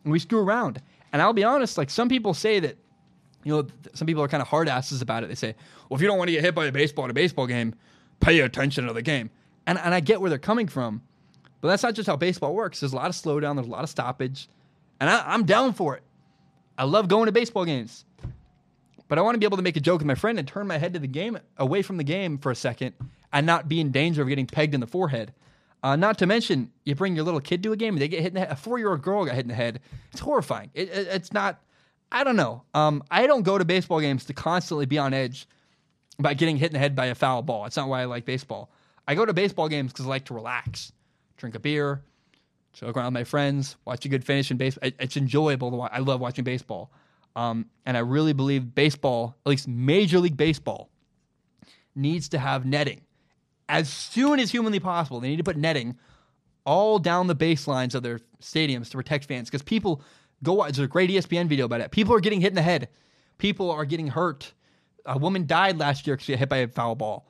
and 0.03 0.11
we 0.11 0.19
screw 0.19 0.39
around. 0.39 0.81
And 1.11 1.21
I'll 1.21 1.33
be 1.33 1.43
honest, 1.43 1.77
like 1.77 1.89
some 1.89 2.07
people 2.07 2.35
say 2.35 2.59
that, 2.59 2.77
you 3.43 3.51
know, 3.55 3.67
some 3.93 4.05
people 4.05 4.21
are 4.21 4.27
kind 4.27 4.41
of 4.41 4.47
hard 4.47 4.69
asses 4.69 5.01
about 5.01 5.23
it. 5.23 5.27
They 5.27 5.35
say, 5.35 5.55
well, 5.89 5.95
if 5.95 6.01
you 6.01 6.07
don't 6.07 6.19
want 6.19 6.27
to 6.27 6.33
get 6.33 6.43
hit 6.43 6.53
by 6.53 6.65
a 6.67 6.71
baseball 6.71 7.05
in 7.05 7.11
a 7.11 7.15
baseball 7.15 7.47
game, 7.47 7.73
pay 8.19 8.39
attention 8.41 8.85
to 8.85 8.93
the 8.93 9.01
game. 9.01 9.31
And 9.65 9.79
and 9.79 9.93
I 9.93 9.99
get 9.99 10.21
where 10.21 10.29
they're 10.29 10.37
coming 10.37 10.67
from, 10.67 11.01
but 11.61 11.69
that's 11.69 11.83
not 11.83 11.95
just 11.95 12.07
how 12.07 12.15
baseball 12.15 12.53
works. 12.53 12.79
There's 12.79 12.93
a 12.93 12.95
lot 12.95 13.09
of 13.09 13.15
slowdown. 13.15 13.55
There's 13.55 13.67
a 13.67 13.71
lot 13.71 13.83
of 13.83 13.89
stoppage 13.89 14.47
and 14.99 15.09
I, 15.09 15.23
I'm 15.25 15.45
down 15.45 15.73
for 15.73 15.95
it. 15.95 16.03
I 16.77 16.83
love 16.83 17.07
going 17.07 17.25
to 17.25 17.31
baseball 17.31 17.65
games. 17.65 18.05
But 19.09 19.17
I 19.17 19.21
want 19.21 19.35
to 19.35 19.39
be 19.39 19.45
able 19.45 19.57
to 19.57 19.63
make 19.63 19.75
a 19.75 19.81
joke 19.81 19.99
with 19.99 20.07
my 20.07 20.15
friend 20.15 20.39
and 20.39 20.47
turn 20.47 20.67
my 20.67 20.77
head 20.77 20.93
to 20.93 20.99
the 20.99 21.07
game, 21.07 21.37
away 21.57 21.81
from 21.81 21.97
the 21.97 22.03
game 22.05 22.37
for 22.37 22.51
a 22.51 22.55
second, 22.55 22.93
and 23.33 23.45
not 23.45 23.67
be 23.67 23.81
in 23.81 23.91
danger 23.91 24.21
of 24.21 24.29
getting 24.29 24.47
pegged 24.47 24.73
in 24.73 24.79
the 24.79 24.87
forehead. 24.87 25.33
Uh, 25.81 25.95
not 25.95 26.17
to 26.19 26.25
mention, 26.25 26.71
you 26.85 26.93
bring 26.93 27.15
your 27.15 27.25
little 27.25 27.39
kid 27.41 27.63
to 27.63 27.71
a 27.71 27.75
game, 27.75 27.95
and 27.95 28.01
they 28.01 28.07
get 28.07 28.21
hit 28.21 28.29
in 28.29 28.33
the 28.35 28.41
head. 28.41 28.51
A 28.51 28.55
four-year-old 28.55 29.01
girl 29.01 29.25
got 29.25 29.35
hit 29.35 29.45
in 29.45 29.49
the 29.49 29.55
head. 29.55 29.79
It's 30.11 30.21
horrifying. 30.21 30.69
It, 30.73 30.89
it, 30.89 31.07
it's 31.07 31.33
not. 31.33 31.59
I 32.11 32.23
don't 32.23 32.35
know. 32.35 32.63
Um, 32.73 33.03
I 33.09 33.27
don't 33.27 33.43
go 33.43 33.57
to 33.57 33.65
baseball 33.65 33.99
games 33.99 34.25
to 34.25 34.33
constantly 34.33 34.85
be 34.85 34.97
on 34.97 35.13
edge 35.13 35.47
by 36.19 36.33
getting 36.33 36.57
hit 36.57 36.67
in 36.67 36.73
the 36.73 36.79
head 36.79 36.95
by 36.95 37.07
a 37.07 37.15
foul 37.15 37.41
ball. 37.41 37.65
It's 37.65 37.77
not 37.77 37.87
why 37.87 38.01
I 38.01 38.05
like 38.05 38.25
baseball. 38.25 38.69
I 39.07 39.15
go 39.15 39.25
to 39.25 39.33
baseball 39.33 39.69
games 39.69 39.91
because 39.91 40.05
I 40.05 40.09
like 40.09 40.25
to 40.25 40.33
relax, 40.33 40.91
drink 41.37 41.55
a 41.55 41.59
beer, 41.59 42.03
joke 42.73 42.97
around 42.97 43.05
with 43.05 43.13
my 43.13 43.23
friends, 43.23 43.75
watch 43.85 44.05
a 44.05 44.09
good 44.09 44.23
finish 44.23 44.51
in 44.51 44.57
baseball. 44.57 44.91
It's 44.99 45.17
enjoyable. 45.17 45.87
I 45.91 45.99
love 45.99 46.19
watching 46.19 46.43
baseball. 46.43 46.91
Um, 47.35 47.65
and 47.85 47.95
I 47.95 48.01
really 48.01 48.33
believe 48.33 48.73
baseball, 48.75 49.35
at 49.45 49.49
least 49.49 49.67
Major 49.67 50.19
League 50.19 50.37
Baseball, 50.37 50.89
needs 51.95 52.29
to 52.29 52.39
have 52.39 52.65
netting 52.65 53.01
as 53.67 53.89
soon 53.89 54.39
as 54.39 54.51
humanly 54.51 54.79
possible. 54.79 55.19
They 55.19 55.29
need 55.29 55.37
to 55.37 55.43
put 55.43 55.57
netting 55.57 55.97
all 56.65 56.99
down 56.99 57.27
the 57.27 57.35
baselines 57.35 57.95
of 57.95 58.03
their 58.03 58.19
stadiums 58.41 58.89
to 58.89 58.97
protect 58.97 59.25
fans 59.25 59.49
because 59.49 59.61
people 59.61 60.01
go 60.43 60.53
watch. 60.53 60.75
There's 60.75 60.85
a 60.85 60.87
great 60.87 61.09
ESPN 61.09 61.47
video 61.47 61.65
about 61.65 61.81
it. 61.81 61.91
People 61.91 62.15
are 62.15 62.19
getting 62.19 62.41
hit 62.41 62.49
in 62.49 62.55
the 62.55 62.61
head. 62.61 62.89
People 63.37 63.71
are 63.71 63.85
getting 63.85 64.07
hurt. 64.07 64.53
A 65.05 65.17
woman 65.17 65.45
died 65.45 65.77
last 65.77 66.05
year 66.05 66.15
because 66.15 66.25
she 66.25 66.33
got 66.33 66.39
hit 66.39 66.49
by 66.49 66.57
a 66.57 66.67
foul 66.67 66.95
ball. 66.95 67.27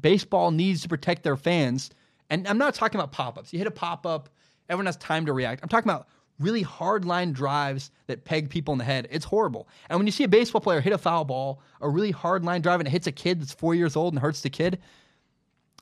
Baseball 0.00 0.50
needs 0.50 0.82
to 0.82 0.88
protect 0.88 1.22
their 1.22 1.36
fans 1.36 1.90
and 2.32 2.48
I'm 2.48 2.56
not 2.56 2.74
talking 2.74 2.98
about 2.98 3.12
pop 3.12 3.36
ups. 3.36 3.52
You 3.52 3.58
hit 3.58 3.68
a 3.68 3.72
pop 3.72 4.06
up, 4.06 4.30
everyone 4.70 4.86
has 4.86 4.96
time 4.96 5.26
to 5.26 5.34
react. 5.34 5.62
I'm 5.62 5.68
talking 5.68 5.90
about 5.90 6.08
really 6.42 6.62
hard 6.62 7.04
line 7.04 7.32
drives 7.32 7.90
that 8.06 8.24
peg 8.24 8.50
people 8.50 8.72
in 8.72 8.78
the 8.78 8.84
head. 8.84 9.08
It's 9.10 9.24
horrible. 9.24 9.68
And 9.88 9.98
when 9.98 10.06
you 10.06 10.12
see 10.12 10.24
a 10.24 10.28
baseball 10.28 10.60
player 10.60 10.80
hit 10.80 10.92
a 10.92 10.98
foul 10.98 11.24
ball, 11.24 11.60
a 11.80 11.88
really 11.88 12.10
hard 12.10 12.44
line 12.44 12.60
drive, 12.60 12.80
and 12.80 12.86
it 12.86 12.90
hits 12.90 13.06
a 13.06 13.12
kid 13.12 13.40
that's 13.40 13.52
four 13.52 13.74
years 13.74 13.96
old 13.96 14.12
and 14.12 14.20
hurts 14.20 14.40
the 14.40 14.50
kid, 14.50 14.80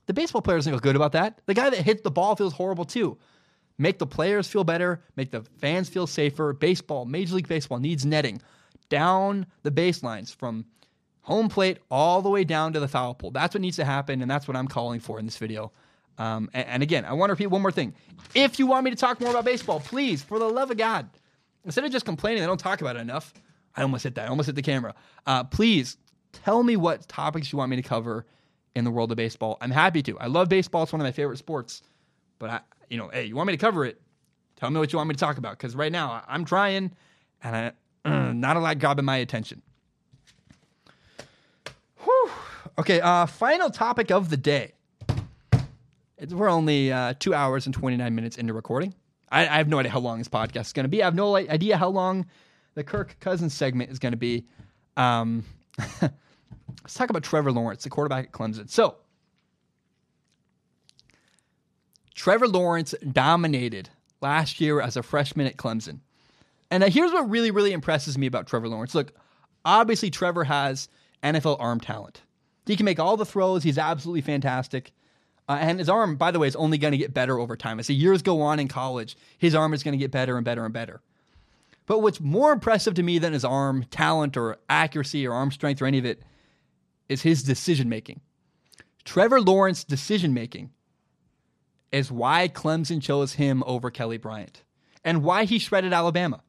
the 0.07 0.15
baseball 0.15 0.43
player 0.43 0.59
doesn't 0.59 0.73
feel 0.73 0.81
good 0.81 0.97
about 0.97 1.13
that. 1.13 1.41
The 1.47 1.55
guy 1.55 1.71
that 1.71 1.81
hit 1.81 2.03
the 2.03 2.11
ball 2.11 2.37
feels 2.37 2.53
horrible 2.53 2.85
too. 2.85 3.19
Make 3.79 3.99
the 3.99 4.07
players 4.07 4.47
feel 4.47 4.65
better, 4.65 5.03
make 5.17 5.31
the 5.31 5.43
fans 5.59 5.89
feel 5.89 6.07
safer. 6.07 6.53
Baseball, 6.53 7.07
Major 7.07 7.37
League 7.37 7.49
Baseball 7.49 7.79
needs 7.79 8.05
netting 8.05 8.43
down 8.91 9.47
the 9.63 9.71
baselines 9.71 10.35
from 10.35 10.67
home 11.23 11.49
plate 11.49 11.79
all 11.91 12.23
the 12.23 12.29
way 12.29 12.45
down 12.45 12.73
to 12.73 12.81
the 12.81 12.89
foul 12.89 13.15
pole. 13.15 13.31
That's 13.31 13.55
what 13.55 13.63
needs 13.63 13.77
to 13.77 13.85
happen, 13.85 14.21
and 14.21 14.31
that's 14.31 14.49
what 14.49 14.57
I'm 14.57 14.69
calling 14.69 15.01
for 15.01 15.19
in 15.19 15.25
this 15.25 15.39
video. 15.39 15.73
Um, 16.21 16.51
and, 16.53 16.67
and, 16.69 16.83
again, 16.83 17.07
I 17.07 17.15
want 17.15 17.31
to 17.31 17.33
repeat 17.33 17.47
one 17.47 17.63
more 17.63 17.73
thing. 17.73 17.95
If 18.35 18.59
you 18.59 18.67
want 18.67 18.85
me 18.85 18.91
to 18.91 18.97
talk 18.97 19.23
more 19.23 19.31
about 19.31 19.47
baseball, 19.47 19.81
please, 19.81 20.23
for 20.23 20.39
the 20.39 20.45
love 20.45 20.71
of 20.71 20.77
God, 20.77 21.09
instead 21.65 21.83
of 21.83 21.91
just 21.91 22.05
complaining, 22.05 22.43
I 22.43 22.47
don't 22.47 22.61
talk 22.61 22.83
about 22.83 22.97
it 22.97 22.99
enough. 22.99 23.33
I 23.75 23.81
almost 23.81 24.05
hit 24.05 24.17
that. 24.17 24.27
I 24.27 24.29
almost 24.29 24.45
hit 24.45 24.55
the 24.55 24.61
camera. 24.61 24.95
Uh, 25.27 25.45
please 25.45 25.97
tell 26.33 26.63
me 26.63 26.77
what 26.77 27.09
topics 27.09 27.51
you 27.51 27.57
want 27.57 27.71
me 27.71 27.77
to 27.77 27.83
cover 27.83 28.27
in 28.77 28.85
the 28.85 28.91
world 28.91 29.11
of 29.11 29.17
baseball. 29.17 29.57
I'm 29.63 29.71
happy 29.71 30.03
to. 30.03 30.19
I 30.19 30.27
love 30.27 30.51
baseball. 30.51 30.83
It's 30.83 30.93
one 30.93 31.01
of 31.01 31.07
my 31.07 31.13
favorite 31.13 31.39
sports. 31.39 31.81
But 32.39 32.51
I, 32.51 32.61
you 32.91 32.99
know, 32.99 33.09
hey, 33.09 33.25
you 33.25 33.35
want 33.35 33.47
me 33.47 33.55
to 33.55 33.59
cover 33.59 33.87
it? 33.87 33.99
Tell 34.57 34.69
me 34.69 34.79
what 34.79 34.93
you 34.93 34.99
want 34.99 35.09
me 35.09 35.15
to 35.15 35.21
talk 35.21 35.39
about. 35.39 35.57
Because 35.57 35.75
right 35.75 35.91
now 35.91 36.23
I'm 36.29 36.45
trying, 36.45 36.91
and 37.43 37.75
I, 38.05 38.33
not 38.33 38.59
a 38.59 38.61
lot 38.61 38.79
grabbing 38.79 39.07
my 39.07 39.17
attention. 39.17 39.63
Whew. 42.05 42.31
Okay, 42.79 43.01
uh, 43.01 43.25
final 43.25 43.71
topic 43.71 44.11
of 44.11 44.29
the 44.29 44.37
day. 44.37 44.75
We're 46.29 46.51
only 46.51 46.93
uh, 46.93 47.15
two 47.19 47.35
hours 47.35 47.67
and 47.67 47.75
29 47.75 48.15
minutes 48.15 48.37
into 48.37 48.53
recording. 48.53 48.95
I, 49.31 49.43
I, 49.43 49.57
have 49.57 49.69
no 49.69 49.79
idea 49.79 49.91
how 49.91 50.01
long 50.01 50.19
this 50.19 50.29
podcast 50.29 50.67
is 50.67 50.73
going 50.73 50.85
to 50.85 50.89
be. 50.89 51.03
I 51.03 51.07
have 51.07 51.15
no 51.15 51.37
idea 51.37 51.77
how 51.77 51.89
long 51.89 52.27
the 52.75 52.85
Kirk 52.85 53.17
Cousins 53.21 53.55
segment 53.55 53.91
is 53.91 53.99
going 53.99 54.13
to 54.13 54.19
be. 54.19 54.47
Um, 54.97 55.45
let's 56.03 56.95
talk 56.95 57.11
about 57.11 57.23
Trevor 57.23 57.53
Lawrence, 57.53 57.85
the 57.85 57.91
quarterback 57.91 58.27
at 58.27 58.33
Clemson. 58.33 58.69
So, 58.69 58.97
Trevor 62.15 62.49
Lawrence 62.49 62.95
dominated 63.13 63.89
last 64.21 64.61
year 64.61 64.81
as 64.81 64.97
a 64.97 65.03
freshman 65.03 65.47
at 65.47 65.57
Clemson. 65.57 66.01
And 66.71 66.85
uh, 66.85 66.91
here's 66.91 67.13
what 67.13 67.31
really, 67.31 67.51
really 67.51 67.73
impresses 67.73 68.19
me 68.19 68.27
about 68.27 68.47
Trevor 68.47 68.69
Lawrence. 68.69 68.95
Look, 68.95 69.13
obviously, 69.65 70.11
Trevor 70.11 70.45
has 70.45 70.89
NFL 71.23 71.57
arm 71.61 71.81
talent. 71.81 72.23
He 72.67 72.77
can 72.77 72.85
make 72.85 73.01
all 73.01 73.17
the 73.17 73.25
throws. 73.25 73.63
He's 73.63 73.79
absolutely 73.79 74.21
fantastic. 74.21 74.93
Uh, 75.51 75.59
and 75.61 75.81
his 75.81 75.89
arm, 75.89 76.15
by 76.15 76.31
the 76.31 76.39
way, 76.39 76.47
is 76.47 76.55
only 76.55 76.79
going 76.79 76.93
to 76.93 76.97
get 76.97 77.13
better 77.13 77.37
over 77.41 77.57
time. 77.57 77.81
As 77.81 77.89
the 77.89 77.95
years 77.95 78.23
go 78.23 78.41
on 78.41 78.61
in 78.61 78.69
college, 78.69 79.17
his 79.37 79.53
arm 79.53 79.75
is 79.75 79.83
going 79.83 79.91
to 79.91 79.99
get 79.99 80.13
better 80.13 80.37
and 80.37 80.45
better 80.45 80.65
and 80.65 80.73
better. 80.73 81.01
But 81.87 82.03
what's 82.03 82.21
more 82.21 82.53
impressive 82.53 82.95
to 82.95 83.03
me 83.03 83.19
than 83.19 83.33
his 83.33 83.45
arm 83.45 83.83
talent 83.91 84.37
or 84.37 84.59
accuracy 84.69 85.27
or 85.27 85.33
arm 85.33 85.51
strength 85.51 85.83
or 85.83 85.87
any 85.87 85.99
of 85.99 86.05
it 86.05 86.23
is 87.09 87.23
his 87.23 87.43
decision 87.43 87.89
making. 87.89 88.21
Trevor 89.05 89.41
Lawrence 89.41 89.83
decision 89.83 90.33
making 90.33 90.71
is 91.91 92.13
why 92.13 92.47
Clemson 92.47 93.03
chose 93.03 93.33
him 93.33 93.65
over 93.67 93.91
Kelly 93.91 94.19
Bryant 94.19 94.63
and 95.03 95.25
why 95.25 95.47
he 95.47 95.59
shredded 95.59 95.93
Alabama. 95.93 96.43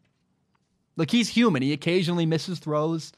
Look, 0.95 1.10
he's 1.10 1.30
human. 1.30 1.64
He 1.64 1.73
occasionally 1.73 2.28
misses 2.28 2.60
throws, 2.60 3.14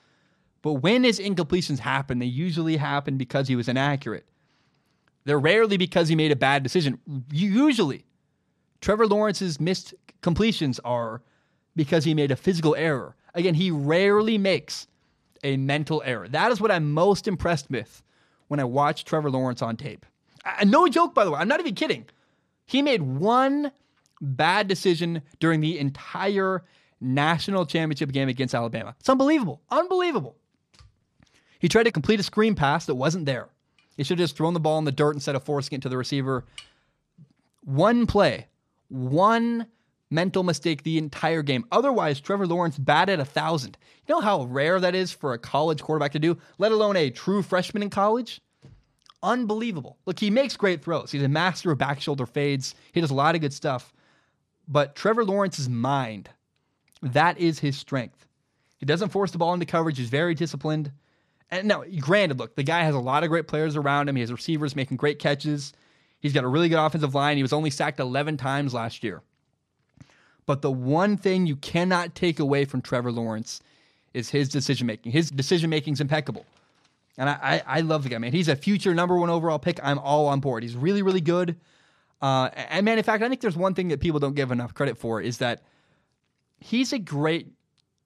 but 0.61 0.75
when 0.75 1.03
his 1.03 1.19
incompletions 1.19 1.79
happen, 1.79 2.19
they 2.19 2.25
usually 2.25 2.77
happen 2.77 3.17
because 3.17 3.49
he 3.49 3.57
was 3.57 3.67
inaccurate. 3.67 4.25
They're 5.25 5.39
rarely 5.39 5.77
because 5.77 6.07
he 6.07 6.15
made 6.15 6.31
a 6.31 6.35
bad 6.35 6.63
decision. 6.63 6.99
Usually, 7.31 8.05
Trevor 8.81 9.07
Lawrence's 9.07 9.59
missed 9.59 9.93
completions 10.21 10.79
are 10.79 11.21
because 11.75 12.03
he 12.03 12.13
made 12.13 12.31
a 12.31 12.35
physical 12.35 12.75
error. 12.75 13.15
Again, 13.33 13.55
he 13.55 13.71
rarely 13.71 14.37
makes 14.37 14.87
a 15.43 15.57
mental 15.57 16.01
error. 16.05 16.27
That 16.27 16.51
is 16.51 16.61
what 16.61 16.71
I'm 16.71 16.91
most 16.91 17.27
impressed 17.27 17.69
with 17.69 18.03
when 18.47 18.59
I 18.59 18.63
watch 18.65 19.05
Trevor 19.05 19.29
Lawrence 19.29 19.61
on 19.61 19.77
tape. 19.77 20.05
I, 20.45 20.65
no 20.65 20.87
joke, 20.87 21.13
by 21.13 21.25
the 21.25 21.31
way. 21.31 21.39
I'm 21.39 21.47
not 21.47 21.59
even 21.59 21.75
kidding. 21.75 22.05
He 22.65 22.81
made 22.81 23.01
one 23.01 23.71
bad 24.21 24.67
decision 24.67 25.21
during 25.39 25.61
the 25.61 25.79
entire 25.79 26.63
national 27.01 27.65
championship 27.65 28.11
game 28.11 28.29
against 28.29 28.55
Alabama. 28.55 28.95
It's 28.99 29.09
unbelievable. 29.09 29.61
Unbelievable. 29.69 30.35
He 31.59 31.67
tried 31.67 31.83
to 31.83 31.91
complete 31.91 32.19
a 32.19 32.23
screen 32.23 32.55
pass 32.55 32.85
that 32.85 32.95
wasn't 32.95 33.25
there. 33.25 33.49
He 33.97 34.03
should 34.03 34.19
have 34.19 34.23
just 34.23 34.37
thrown 34.37 34.53
the 34.53 34.59
ball 34.59 34.79
in 34.79 34.85
the 34.85 34.91
dirt 34.91 35.15
instead 35.15 35.35
of 35.35 35.43
forcing 35.43 35.75
it 35.75 35.81
to 35.83 35.89
the 35.89 35.97
receiver. 35.97 36.45
One 37.63 38.05
play, 38.07 38.47
one 38.89 39.67
mental 40.09 40.43
mistake 40.43 40.83
the 40.83 40.97
entire 40.97 41.41
game. 41.41 41.65
Otherwise, 41.71 42.19
Trevor 42.19 42.47
Lawrence 42.47 42.77
batted 42.77 43.19
a 43.19 43.25
thousand. 43.25 43.77
You 44.07 44.15
know 44.15 44.21
how 44.21 44.43
rare 44.43 44.79
that 44.79 44.95
is 44.95 45.11
for 45.11 45.33
a 45.33 45.39
college 45.39 45.81
quarterback 45.81 46.11
to 46.11 46.19
do, 46.19 46.37
let 46.57 46.71
alone 46.71 46.95
a 46.95 47.09
true 47.09 47.41
freshman 47.41 47.83
in 47.83 47.89
college? 47.89 48.41
Unbelievable. 49.23 49.97
Look, 50.05 50.19
he 50.19 50.29
makes 50.29 50.57
great 50.57 50.83
throws. 50.83 51.11
He's 51.11 51.23
a 51.23 51.29
master 51.29 51.71
of 51.71 51.77
back 51.77 52.01
shoulder 52.01 52.25
fades. 52.25 52.75
He 52.91 53.01
does 53.01 53.11
a 53.11 53.15
lot 53.15 53.35
of 53.35 53.41
good 53.41 53.53
stuff. 53.53 53.93
But 54.67 54.95
Trevor 54.95 55.25
Lawrence's 55.25 55.69
mind, 55.69 56.29
that 57.01 57.37
is 57.37 57.59
his 57.59 57.77
strength. 57.77 58.25
He 58.77 58.85
doesn't 58.85 59.09
force 59.09 59.31
the 59.31 59.37
ball 59.37 59.53
into 59.53 59.65
coverage. 59.65 59.97
He's 59.97 60.09
very 60.09 60.35
disciplined. 60.35 60.91
And 61.53 61.67
now, 61.67 61.83
granted, 61.99 62.39
look, 62.39 62.55
the 62.55 62.63
guy 62.63 62.83
has 62.83 62.95
a 62.95 62.99
lot 62.99 63.23
of 63.23 63.29
great 63.29 63.47
players 63.47 63.75
around 63.75 64.09
him. 64.09 64.15
He 64.15 64.21
has 64.21 64.31
receivers 64.31 64.75
making 64.75 64.97
great 64.97 65.19
catches. 65.19 65.73
He's 66.19 66.33
got 66.33 66.43
a 66.43 66.47
really 66.47 66.67
good 66.67 66.79
offensive 66.79 67.13
line. 67.13 67.37
He 67.37 67.43
was 67.43 67.53
only 67.53 67.69
sacked 67.69 67.99
11 67.99 68.37
times 68.37 68.73
last 68.73 69.03
year. 69.03 69.21
But 70.45 70.61
the 70.61 70.71
one 70.71 71.15
thing 71.15 71.45
you 71.45 71.55
cannot 71.55 72.15
take 72.15 72.39
away 72.39 72.65
from 72.65 72.81
Trevor 72.81 73.11
Lawrence 73.11 73.61
is 74.15 74.29
his 74.29 74.49
decision 74.49 74.87
making. 74.87 75.11
His 75.11 75.29
decision 75.29 75.69
making 75.69 75.93
is 75.93 76.01
impeccable. 76.01 76.45
And 77.17 77.29
I, 77.29 77.37
I, 77.41 77.77
I, 77.77 77.81
love 77.81 78.03
the 78.03 78.09
guy, 78.09 78.17
man. 78.17 78.31
He's 78.31 78.47
a 78.47 78.55
future 78.55 78.95
number 78.95 79.15
one 79.17 79.29
overall 79.29 79.59
pick. 79.59 79.79
I'm 79.83 79.99
all 79.99 80.25
on 80.27 80.39
board. 80.39 80.63
He's 80.63 80.75
really, 80.75 81.03
really 81.03 81.21
good. 81.21 81.55
Uh, 82.19 82.49
and 82.55 82.83
man, 82.83 82.97
in 82.97 83.03
fact, 83.03 83.21
I 83.21 83.29
think 83.29 83.41
there's 83.41 83.55
one 83.55 83.75
thing 83.75 83.89
that 83.89 83.99
people 83.99 84.19
don't 84.19 84.33
give 84.33 84.51
enough 84.51 84.73
credit 84.73 84.97
for 84.97 85.21
is 85.21 85.37
that 85.37 85.61
he's 86.59 86.93
a 86.93 86.99
great 86.99 87.51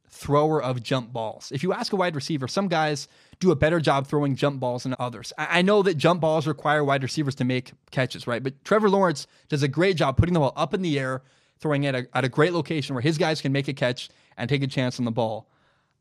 thrower 0.10 0.61
of 0.61 0.84
jump 0.84 1.14
balls. 1.14 1.52
If 1.53 1.64
you 1.64 1.72
ask 1.72 1.94
a 1.94 1.95
wide 1.95 2.15
receiver, 2.15 2.48
some 2.48 2.68
guys 2.68 3.07
do 3.39 3.51
a 3.51 3.55
better 3.55 3.80
job 3.80 4.07
throwing 4.07 4.35
jump 4.35 4.59
balls 4.59 4.84
than 4.84 4.95
others. 4.99 5.31
I, 5.38 5.59
I 5.59 5.61
know 5.61 5.84
that 5.84 5.95
jump 5.95 6.22
balls 6.22 6.47
require 6.47 6.84
wide 6.84 7.03
receivers 7.03 7.35
to 7.35 7.43
make 7.43 7.72
catches, 7.91 8.27
right? 8.27 8.41
But 8.41 8.64
Trevor 8.64 8.89
Lawrence 8.89 9.27
does 9.49 9.64
a 9.64 9.68
great 9.68 9.97
job 9.97 10.18
putting 10.18 10.34
the 10.34 10.39
ball 10.39 10.53
up 10.55 10.73
in 10.73 10.81
the 10.81 10.99
air, 10.99 11.22
throwing 11.59 11.84
it 11.84 11.95
at 11.95 12.03
a, 12.03 12.18
at 12.18 12.26
a 12.26 12.30
great 12.30 12.53
location 12.53 12.95
where 12.95 13.01
his 13.01 13.18
guys 13.18 13.41
can 13.41 13.51
make 13.51 13.68
a 13.68 13.73
catch 13.73 14.09
and 14.38 14.49
take 14.49 14.64
a 14.64 14.68
chance 14.68 14.99
on 14.99 15.05
the 15.05 15.11
ball. 15.11 15.49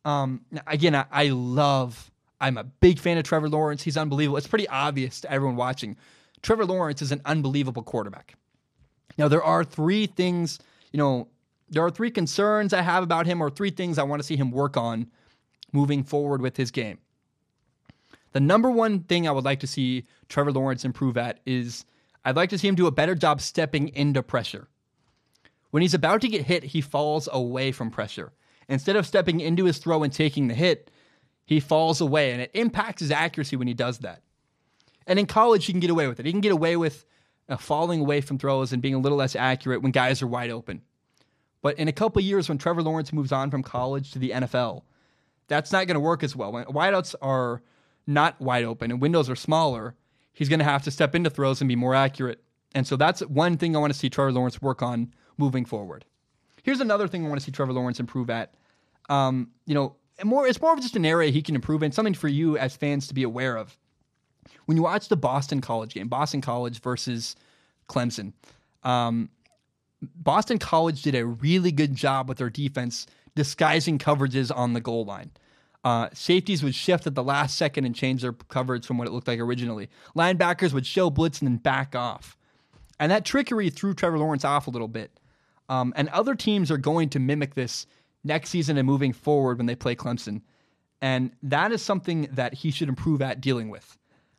Um, 0.05 0.43
again, 0.67 0.95
I, 0.95 1.05
I 1.11 1.29
love. 1.29 2.11
I'm 2.41 2.59
a 2.59 2.65
big 2.65 2.99
fan 2.99 3.19
of 3.19 3.25
Trevor 3.25 3.49
Lawrence. 3.49 3.83
He's 3.83 3.97
unbelievable. 3.97 4.37
It's 4.37 4.47
pretty 4.47 4.69
obvious 4.69 5.21
to 5.23 5.33
everyone 5.33 5.57
watching. 5.57 5.97
Trevor 6.43 6.67
Lawrence 6.67 7.03
is 7.03 7.13
an 7.13 7.23
unbelievable 7.25 7.83
quarterback. 7.83 8.35
Now, 9.19 9.29
there 9.29 9.43
are 9.43 9.65
three 9.65 10.07
things, 10.07 10.59
you 10.93 10.99
know, 10.99 11.29
there 11.69 11.83
are 11.83 11.91
three 11.91 12.11
concerns 12.11 12.73
I 12.73 12.83
have 12.83 13.03
about 13.03 13.27
him, 13.27 13.43
or 13.43 13.51
three 13.51 13.71
things 13.71 13.99
I 13.99 14.05
want 14.05 14.21
to 14.21 14.27
see 14.27 14.37
him 14.37 14.51
work 14.51 14.77
on 14.77 15.09
moving 15.73 16.05
forward 16.05 16.41
with 16.41 16.57
his 16.57 16.71
game. 16.71 16.99
The 18.37 18.41
number 18.41 18.71
one 18.71 19.01
thing 19.01 19.27
I 19.27 19.33
would 19.33 19.47
like 19.47 19.61
to 19.61 19.67
see 19.67 20.05
Trevor 20.29 20.53
Lawrence 20.53 20.85
improve 20.85 21.17
at 21.17 21.41
is 21.47 21.87
I'd 22.23 22.37
like 22.37 22.51
to 22.51 22.59
see 22.59 22.69
him 22.69 22.75
do 22.75 22.87
a 22.87 22.91
better 22.91 23.15
job 23.15 23.41
stepping 23.41 23.89
into 23.97 24.23
pressure. 24.23 24.69
When 25.71 25.81
he's 25.81 25.95
about 25.95 26.21
to 26.21 26.29
get 26.29 26.45
hit, 26.45 26.63
he 26.63 26.83
falls 26.83 27.31
away 27.33 27.73
from 27.73 27.91
pressure. 27.91 28.35
Instead 28.69 28.95
of 28.95 29.07
stepping 29.07 29.41
into 29.41 29.65
his 29.65 29.79
throw 29.79 30.03
and 30.03 30.13
taking 30.13 30.49
the 30.49 30.55
hit, 30.55 30.91
he 31.47 31.61
falls 31.61 32.03
away, 32.03 32.33
and 32.33 32.43
it 32.43 32.51
impacts 32.53 33.01
his 33.01 33.11
accuracy 33.11 33.57
when 33.57 33.69
he 33.69 33.73
does 33.73 34.01
that. 34.01 34.21
And 35.07 35.19
in 35.19 35.25
college, 35.25 35.65
he 35.65 35.73
can 35.73 35.81
get 35.81 35.89
away 35.89 36.07
with 36.07 36.21
it. 36.21 36.27
He 36.27 36.33
can 36.33 36.43
get 36.43 36.53
away 36.53 36.77
with 36.77 37.07
uh, 37.49 37.57
falling 37.57 38.01
away 38.03 38.21
from 38.21 38.37
throws 38.37 38.71
and 38.71 38.83
being 38.83 38.93
a 38.93 38.99
little 38.99 39.17
less 39.17 39.35
accurate 39.35 39.81
when 39.81 39.93
guys 39.93 40.21
are 40.21 40.27
wide 40.27 40.51
open. 40.51 40.83
But 41.63 41.79
in 41.79 41.89
a 41.89 41.93
couple 41.93 42.21
years, 42.21 42.51
when 42.51 42.59
Trevor 42.59 42.83
Lawrence 42.83 43.15
moves 43.15 43.33
on 43.33 43.51
from 43.51 43.63
college 43.63 44.11
to 44.11 44.19
the 44.19 44.33
NFL, 44.33 44.83
that's 45.49 45.73
not 45.73 45.87
going 45.87 45.95
to 45.95 46.01
work 46.01 46.23
as 46.23 46.37
well. 46.37 46.53
When 46.53 46.67
wideouts 46.67 47.15
are 47.23 47.63
not 48.07 48.41
wide 48.41 48.65
open 48.65 48.91
and 48.91 49.01
windows 49.01 49.29
are 49.29 49.37
smaller, 49.37 49.95
he's 50.33 50.49
going 50.49 50.59
to 50.59 50.65
have 50.65 50.83
to 50.85 50.91
step 50.91 51.15
into 51.15 51.31
throws 51.31 51.61
and 51.61 51.69
be 51.69 51.77
more 51.77 51.95
accurate. 51.95 52.43
And 52.75 52.87
so 52.87 52.97
that's 52.97 53.21
one 53.23 53.57
thing 53.57 53.75
I 53.75 53.79
want 53.79 53.93
to 53.93 53.99
see 53.99 54.11
Trevor 54.11 54.33
Lawrence 54.33 54.61
work 54.61 54.83
on 54.83 55.13
moving 55.39 55.65
forward. 55.65 56.05
Here's 56.63 56.81
another 56.81 57.09
thing 57.09 57.25
I 57.25 57.29
want 57.29 57.41
to 57.41 57.45
see 57.45 57.53
Trevor 57.53 57.73
Lawrence 57.73 58.01
improve 58.01 58.29
at. 58.29 58.55
Um, 59.09 59.51
you 59.67 59.75
know, 59.75 59.97
more 60.25 60.47
it's 60.47 60.61
more 60.61 60.73
of 60.73 60.81
just 60.81 60.97
an 60.97 61.07
area 61.07 61.31
he 61.31 61.43
can 61.43 61.55
improve 61.55 61.83
in, 61.83 61.93
something 61.93 62.15
for 62.15 62.29
you 62.29 62.59
as 62.59 62.77
fans 62.77 63.07
to 63.09 63.15
be 63.15 63.23
aware 63.23 63.57
of. 63.57 63.77
When 64.65 64.77
you 64.77 64.83
watch 64.83 65.09
the 65.09 65.17
Boston 65.17 65.61
College 65.61 65.95
game, 65.95 66.09
Boston 66.09 66.41
College 66.41 66.81
versus 66.81 67.37
Clemson, 67.89 68.33
um, 68.83 69.31
Boston 70.03 70.59
College 70.59 71.03
did 71.03 71.15
a 71.15 71.25
really 71.25 71.73
good 71.73 71.95
job 71.95 72.29
with 72.29 72.39
their 72.39 72.51
defense 72.51 73.07
disguising 73.35 73.99
coverages 73.99 74.55
on 74.55 74.73
the 74.73 74.81
goal 74.81 75.05
line. 75.05 75.31
Uh, 75.87 76.09
safeties 76.13 76.65
would 76.65 76.75
shift 76.75 77.07
at 77.07 77.15
the 77.15 77.23
last 77.23 77.57
second 77.57 77.85
and 77.85 77.95
change 77.95 78.21
their 78.21 78.33
coverage 78.33 78.85
from 78.85 78.99
what 78.99 79.07
it 79.07 79.13
looked 79.13 79.29
like 79.29 79.39
originally. 79.39 79.89
Linebackers 80.17 80.73
would 80.73 80.85
show 80.85 81.11
blitz 81.11 81.39
and 81.39 81.47
then 81.47 81.59
back 81.59 81.95
off. 81.95 82.37
And 82.99 83.13
that 83.13 83.25
trickery 83.25 83.71
threw 83.71 83.95
Trevor 83.95 84.19
Lawrence 84.19 84.45
off 84.45 84.67
a 84.67 84.71
little 84.71 84.89
bit. 84.89 85.13
Um, 85.69 85.93
and 85.95 86.09
other 86.09 86.35
teams 86.35 86.73
are 86.73 86.77
going 86.77 87.09
to 87.11 87.21
mimic 87.21 87.55
this 87.55 87.87
next 88.25 88.51
season 88.51 88.77
and 88.79 88.85
moving 88.85 89.13
forward 89.13 89.59
when 89.59 89.67
they 89.67 89.77
play 89.77 89.95
Clemson. 89.95 90.43
And 91.01 91.31
that 91.45 91.71
is 91.71 91.83
something 91.83 92.31
that 92.33 92.55
he 92.55 92.73
should 92.73 92.89
improve 92.89 93.23
at 93.23 93.41
dealing 93.41 93.69
with. 93.69 93.97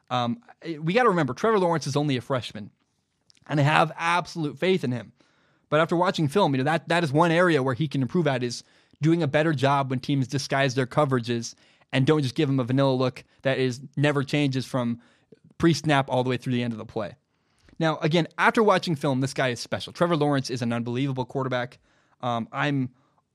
Um, 0.10 0.41
we 0.82 0.91
got 0.91 1.03
to 1.03 1.10
remember, 1.10 1.34
Trevor 1.34 1.60
Lawrence 1.60 1.88
is 1.88 1.95
only 1.95 2.18
a 2.18 2.22
freshman, 2.22 2.72
and 3.48 3.57
I 3.57 3.64
have 3.64 3.94
absolute 3.95 4.60
faith 4.60 4.84
in 4.84 4.91
him. 4.91 5.14
But 5.69 5.80
after 5.80 5.95
watching 5.95 6.28
film, 6.28 6.53
you 6.53 6.57
know 6.57 6.65
that 6.65 6.90
that 6.90 7.06
is 7.06 7.14
one 7.14 7.32
area 7.32 7.64
where 7.64 7.74
he 7.74 7.88
can 7.88 8.02
improve 8.02 8.28
at 8.28 8.44
is 8.44 8.65
doing 9.02 9.24
a 9.24 9.28
better 9.28 9.53
job 9.53 9.90
when 9.90 9.99
teams 9.99 10.28
disguise 10.28 10.76
their 10.76 10.88
coverages 10.88 11.56
and 11.91 12.06
don't 12.06 12.22
just 12.22 12.36
give 12.36 12.49
him 12.49 12.60
a 12.60 12.64
vanilla 12.64 12.94
look 12.94 13.24
that 13.44 13.57
is 13.57 13.82
never 13.95 14.24
changes 14.24 14.65
from 14.65 14.99
pre-snap 15.57 16.10
all 16.10 16.24
the 16.24 16.30
way 16.30 16.38
through 16.38 16.53
the 16.53 16.64
end 16.64 16.74
of 16.74 16.80
the 16.80 16.86
play. 16.86 17.15
Now, 17.80 17.98
again, 17.99 18.28
after 18.38 18.64
watching 18.64 18.95
film, 18.95 19.22
this 19.22 19.34
guy 19.34 19.49
is 19.49 19.60
special. 19.60 19.94
Trevor 19.94 20.15
Lawrence 20.15 20.49
is 20.49 20.61
an 20.61 20.74
unbelievable 20.74 21.26
quarterback. 21.26 21.78
Um, 22.22 22.48
I'm 22.52 22.90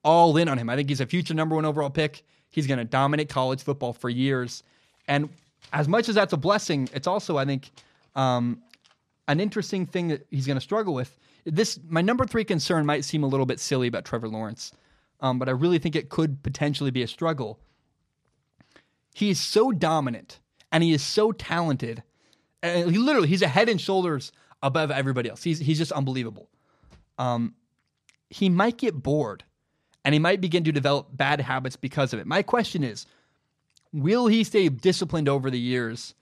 all 0.04 0.36
in 0.36 0.48
on 0.48 0.58
him. 0.58 0.68
I 0.68 0.76
think 0.76 0.88
he's 0.88 1.00
a 1.00 1.06
future 1.06 1.34
number 1.34 1.54
one 1.54 1.64
overall 1.64 1.90
pick. 1.90 2.24
He's 2.50 2.66
going 2.66 2.78
to 2.78 2.84
dominate 2.84 3.28
college 3.28 3.62
football 3.62 3.92
for 3.92 4.10
years. 4.10 4.62
And 5.06 5.28
as 5.72 5.88
much 5.88 6.08
as 6.08 6.16
that's 6.16 6.32
a 6.32 6.36
blessing, 6.36 6.88
it's 6.92 7.06
also, 7.06 7.38
I 7.38 7.44
think, 7.44 7.70
um, 8.14 8.60
an 9.28 9.40
interesting 9.40 9.86
thing 9.86 10.08
that 10.08 10.26
he's 10.30 10.46
going 10.46 10.56
to 10.56 10.60
struggle 10.60 10.92
with. 10.92 11.16
This, 11.44 11.78
my 11.88 12.02
number 12.02 12.24
three 12.24 12.44
concern 12.44 12.84
might 12.84 13.04
seem 13.04 13.22
a 13.22 13.26
little 13.26 13.46
bit 13.46 13.60
silly 13.60 13.86
about 13.86 14.04
Trevor 14.04 14.28
Lawrence, 14.28 14.72
um, 15.22 15.38
but 15.38 15.48
I 15.48 15.52
really 15.52 15.78
think 15.78 15.96
it 15.96 16.10
could 16.10 16.42
potentially 16.42 16.90
be 16.90 17.02
a 17.02 17.08
struggle. 17.08 17.58
He 19.14 19.30
is 19.30 19.40
so 19.40 19.72
dominant 19.72 20.40
and 20.70 20.84
he 20.84 20.92
is 20.92 21.02
so 21.02 21.32
talented 21.32 22.02
and 22.62 22.90
he 22.90 22.98
literally 22.98 23.28
he's 23.28 23.42
a 23.42 23.48
head 23.48 23.68
and 23.68 23.80
shoulders 23.80 24.32
above 24.62 24.90
everybody 24.90 25.28
else. 25.28 25.42
He's 25.42 25.58
he's 25.58 25.78
just 25.78 25.92
unbelievable. 25.92 26.48
Um, 27.18 27.54
he 28.30 28.48
might 28.48 28.78
get 28.78 29.02
bored, 29.02 29.44
and 30.04 30.14
he 30.14 30.18
might 30.18 30.40
begin 30.40 30.64
to 30.64 30.72
develop 30.72 31.08
bad 31.12 31.40
habits 31.40 31.76
because 31.76 32.12
of 32.12 32.20
it. 32.20 32.26
My 32.26 32.42
question 32.42 32.82
is, 32.82 33.06
will 33.92 34.26
he 34.26 34.44
stay 34.44 34.68
disciplined 34.68 35.28
over 35.28 35.50
the 35.50 35.58
years 35.58 36.14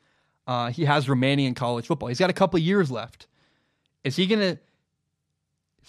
uh, 0.47 0.71
he 0.71 0.85
has 0.87 1.09
remaining 1.09 1.47
in 1.47 1.55
college 1.55 1.87
football? 1.87 2.09
He's 2.09 2.19
got 2.19 2.31
a 2.31 2.35
couple 2.35 2.59
years 2.59 2.91
left. 2.91 3.27
Is 4.03 4.17
he 4.17 4.27
going 4.27 4.41
to 4.41 4.59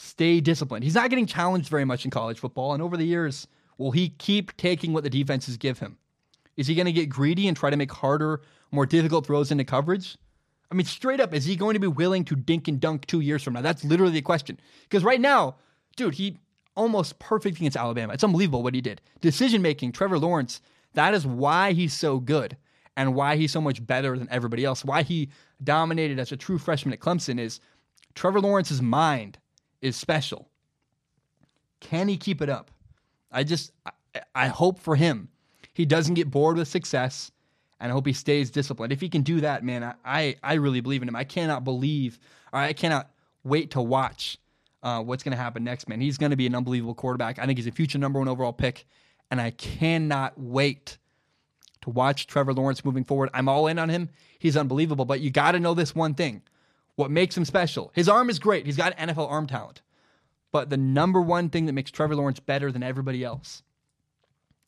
stay 0.01 0.41
disciplined? 0.41 0.83
He's 0.83 0.95
not 0.95 1.09
getting 1.09 1.25
challenged 1.25 1.69
very 1.69 1.85
much 1.85 2.05
in 2.05 2.11
college 2.11 2.39
football, 2.39 2.73
and 2.73 2.81
over 2.81 2.97
the 2.97 3.05
years, 3.05 3.47
will 3.77 3.91
he 3.91 4.09
keep 4.09 4.55
taking 4.57 4.93
what 4.93 5.03
the 5.03 5.09
defenses 5.09 5.57
give 5.57 5.79
him? 5.79 5.97
Is 6.57 6.67
he 6.67 6.75
going 6.75 6.85
to 6.85 6.91
get 6.91 7.09
greedy 7.09 7.47
and 7.47 7.55
try 7.55 7.69
to 7.69 7.77
make 7.77 7.91
harder, 7.91 8.41
more 8.71 8.85
difficult 8.85 9.25
throws 9.25 9.51
into 9.51 9.63
coverage? 9.63 10.17
I 10.71 10.75
mean, 10.75 10.85
straight 10.85 11.19
up, 11.19 11.33
is 11.33 11.45
he 11.45 11.55
going 11.55 11.73
to 11.73 11.79
be 11.79 11.87
willing 11.87 12.23
to 12.25 12.35
dink 12.35 12.67
and 12.67 12.79
dunk 12.79 13.05
two 13.05 13.19
years 13.19 13.43
from 13.43 13.53
now? 13.53 13.61
That's 13.61 13.83
literally 13.83 14.13
the 14.13 14.21
question. 14.21 14.59
Because 14.83 15.03
right 15.03 15.19
now, 15.19 15.55
dude, 15.95 16.15
he 16.15 16.39
almost 16.75 17.19
perfect 17.19 17.57
against 17.57 17.77
Alabama. 17.77 18.13
It's 18.13 18.23
unbelievable 18.23 18.63
what 18.63 18.73
he 18.73 18.81
did. 18.81 19.01
Decision 19.19 19.61
making, 19.61 19.91
Trevor 19.91 20.17
Lawrence, 20.17 20.61
that 20.93 21.13
is 21.13 21.25
why 21.25 21.73
he's 21.73 21.93
so 21.93 22.19
good 22.19 22.55
and 22.95 23.15
why 23.15 23.35
he's 23.35 23.51
so 23.51 23.61
much 23.61 23.85
better 23.85 24.17
than 24.17 24.29
everybody 24.31 24.63
else. 24.63 24.85
Why 24.85 25.03
he 25.03 25.29
dominated 25.63 26.19
as 26.19 26.31
a 26.31 26.37
true 26.37 26.57
freshman 26.57 26.93
at 26.93 26.99
Clemson 26.99 27.39
is 27.39 27.59
Trevor 28.15 28.41
Lawrence's 28.41 28.81
mind 28.81 29.37
is 29.81 29.95
special. 29.95 30.47
Can 31.79 32.07
he 32.07 32.17
keep 32.17 32.41
it 32.41 32.49
up? 32.49 32.71
I 33.31 33.43
just, 33.43 33.71
I, 33.85 33.91
I 34.35 34.47
hope 34.47 34.79
for 34.79 34.95
him. 34.95 35.29
He 35.73 35.85
doesn't 35.85 36.13
get 36.15 36.29
bored 36.29 36.57
with 36.57 36.67
success 36.67 37.31
and 37.81 37.91
I 37.91 37.93
hope 37.93 38.05
he 38.05 38.13
stays 38.13 38.51
disciplined. 38.51 38.93
If 38.93 39.01
he 39.01 39.09
can 39.09 39.23
do 39.23 39.41
that, 39.41 39.63
man, 39.63 39.95
I, 40.05 40.35
I 40.43 40.53
really 40.53 40.81
believe 40.81 41.01
in 41.01 41.07
him. 41.07 41.15
I 41.15 41.23
cannot 41.23 41.63
believe, 41.63 42.19
or 42.53 42.59
I 42.59 42.73
cannot 42.73 43.09
wait 43.43 43.71
to 43.71 43.81
watch 43.81 44.37
uh, 44.83 45.01
what's 45.01 45.23
going 45.23 45.35
to 45.35 45.41
happen 45.41 45.63
next, 45.63 45.89
man. 45.89 45.99
He's 45.99 46.19
going 46.19 46.29
to 46.29 46.35
be 46.37 46.45
an 46.45 46.53
unbelievable 46.53 46.93
quarterback. 46.93 47.39
I 47.39 47.45
think 47.47 47.57
he's 47.57 47.65
a 47.65 47.71
future 47.71 47.97
number 47.97 48.19
one 48.19 48.27
overall 48.27 48.53
pick, 48.53 48.85
and 49.31 49.41
I 49.41 49.49
cannot 49.49 50.33
wait 50.37 50.99
to 51.81 51.89
watch 51.89 52.27
Trevor 52.27 52.53
Lawrence 52.53 52.85
moving 52.85 53.03
forward. 53.03 53.29
I'm 53.33 53.49
all 53.49 53.65
in 53.65 53.79
on 53.79 53.89
him. 53.89 54.09
He's 54.37 54.55
unbelievable, 54.55 55.05
but 55.05 55.19
you 55.19 55.31
got 55.31 55.53
to 55.53 55.59
know 55.59 55.73
this 55.73 55.95
one 55.95 56.13
thing. 56.13 56.43
What 56.95 57.11
makes 57.11 57.35
him 57.35 57.45
special? 57.45 57.91
His 57.95 58.09
arm 58.09 58.29
is 58.29 58.39
great. 58.39 58.65
He's 58.65 58.77
got 58.77 58.97
NFL 58.97 59.29
arm 59.29 59.47
talent. 59.47 59.81
But 60.51 60.69
the 60.69 60.77
number 60.77 61.21
one 61.21 61.49
thing 61.49 61.65
that 61.65 61.73
makes 61.73 61.91
Trevor 61.91 62.15
Lawrence 62.15 62.39
better 62.39 62.71
than 62.71 62.83
everybody 62.83 63.23
else, 63.23 63.63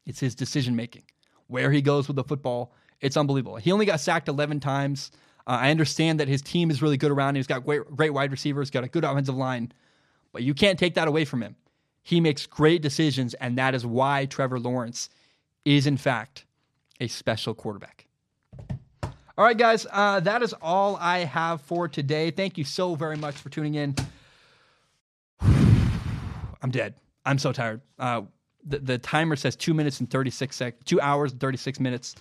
it's 0.06 0.20
his 0.20 0.36
decision 0.36 0.76
making. 0.76 1.04
Where 1.48 1.72
he 1.72 1.82
goes 1.82 2.08
with 2.08 2.16
the 2.16 2.24
football, 2.24 2.74
it's 3.02 3.18
unbelievable. 3.18 3.58
He 3.58 3.72
only 3.72 3.86
got 3.86 4.00
sacked 4.00 4.30
11 4.30 4.62
times. 4.62 5.12
Uh, 5.46 5.58
I 5.62 5.72
understand 5.72 6.20
that 6.22 6.30
his 6.30 6.42
team 6.42 6.72
is 6.72 6.82
really 6.82 6.98
good 6.98 7.12
around 7.12 7.32
him. 7.32 7.36
He's 7.36 7.48
got 7.48 7.66
great, 7.66 7.82
great 7.96 8.14
wide 8.14 8.32
receivers, 8.32 8.70
got 8.70 8.86
a 8.86 8.88
good 8.88 9.04
offensive 9.04 9.36
line. 9.36 9.74
but 10.32 10.42
you 10.42 10.54
can't 10.54 10.80
take 10.80 10.96
that 10.96 11.08
away 11.08 11.26
from 11.26 11.44
him. 11.44 11.56
He 12.02 12.20
makes 12.20 12.46
great 12.46 12.82
decisions, 12.82 13.34
and 13.36 13.58
that 13.58 13.76
is 13.76 13.86
why 13.86 14.26
Trevor 14.26 14.60
Lawrence 14.60 15.10
is, 15.64 15.86
in 15.86 15.98
fact, 15.98 16.46
a 17.00 17.08
special 17.08 17.54
quarterback. 17.54 18.08
All 19.36 19.44
right, 19.44 19.58
guys, 19.58 19.88
uh, 19.92 20.20
that 20.20 20.44
is 20.44 20.54
all 20.62 20.96
I 20.98 21.20
have 21.20 21.60
for 21.62 21.88
today. 21.88 22.30
Thank 22.30 22.56
you 22.56 22.64
so 22.64 22.94
very 22.94 23.18
much 23.18 23.34
for 23.34 23.50
tuning 23.50 23.74
in. 23.74 23.96
I'm 25.42 26.70
dead. 26.70 26.94
I'm 27.26 27.40
so 27.40 27.52
tired. 27.52 27.82
Uh, 27.98 28.22
the, 28.64 28.78
the 28.78 28.98
timer 29.00 29.36
says 29.36 29.56
two 29.56 29.74
minutes 29.74 30.02
and 30.02 30.10
36 30.12 30.56
sec, 30.56 30.84
two 30.84 31.02
hours 31.02 31.32
and 31.32 31.42
36 31.42 31.80
minutes, 31.80 32.14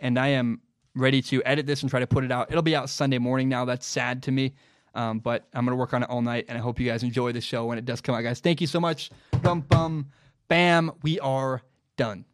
and 0.00 0.18
I 0.18 0.28
am 0.28 0.60
ready 0.96 1.22
to 1.22 1.40
edit 1.44 1.66
this 1.66 1.82
and 1.82 1.90
try 1.90 2.00
to 2.00 2.06
put 2.06 2.24
it 2.24 2.32
out. 2.32 2.50
It'll 2.50 2.62
be 2.62 2.74
out 2.74 2.90
Sunday 2.90 3.18
morning 3.18 3.48
now. 3.48 3.64
That's 3.64 3.86
sad 3.86 4.24
to 4.24 4.32
me. 4.32 4.52
Um, 4.92 5.20
but 5.20 5.46
I'm 5.54 5.64
going 5.64 5.76
to 5.76 5.78
work 5.78 5.94
on 5.94 6.02
it 6.02 6.10
all 6.10 6.20
night, 6.20 6.46
and 6.48 6.58
I 6.58 6.60
hope 6.60 6.80
you 6.80 6.86
guys 6.86 7.04
enjoy 7.04 7.30
the 7.30 7.40
show 7.40 7.66
when 7.66 7.78
it 7.78 7.84
does 7.84 8.00
come 8.00 8.16
out, 8.16 8.22
guys. 8.22 8.40
Thank 8.40 8.60
you 8.60 8.66
so 8.66 8.80
much. 8.80 9.10
Bum, 9.40 9.60
bum, 9.60 10.10
bam. 10.48 10.90
We 11.02 11.20
are 11.20 11.62
done. 11.96 12.24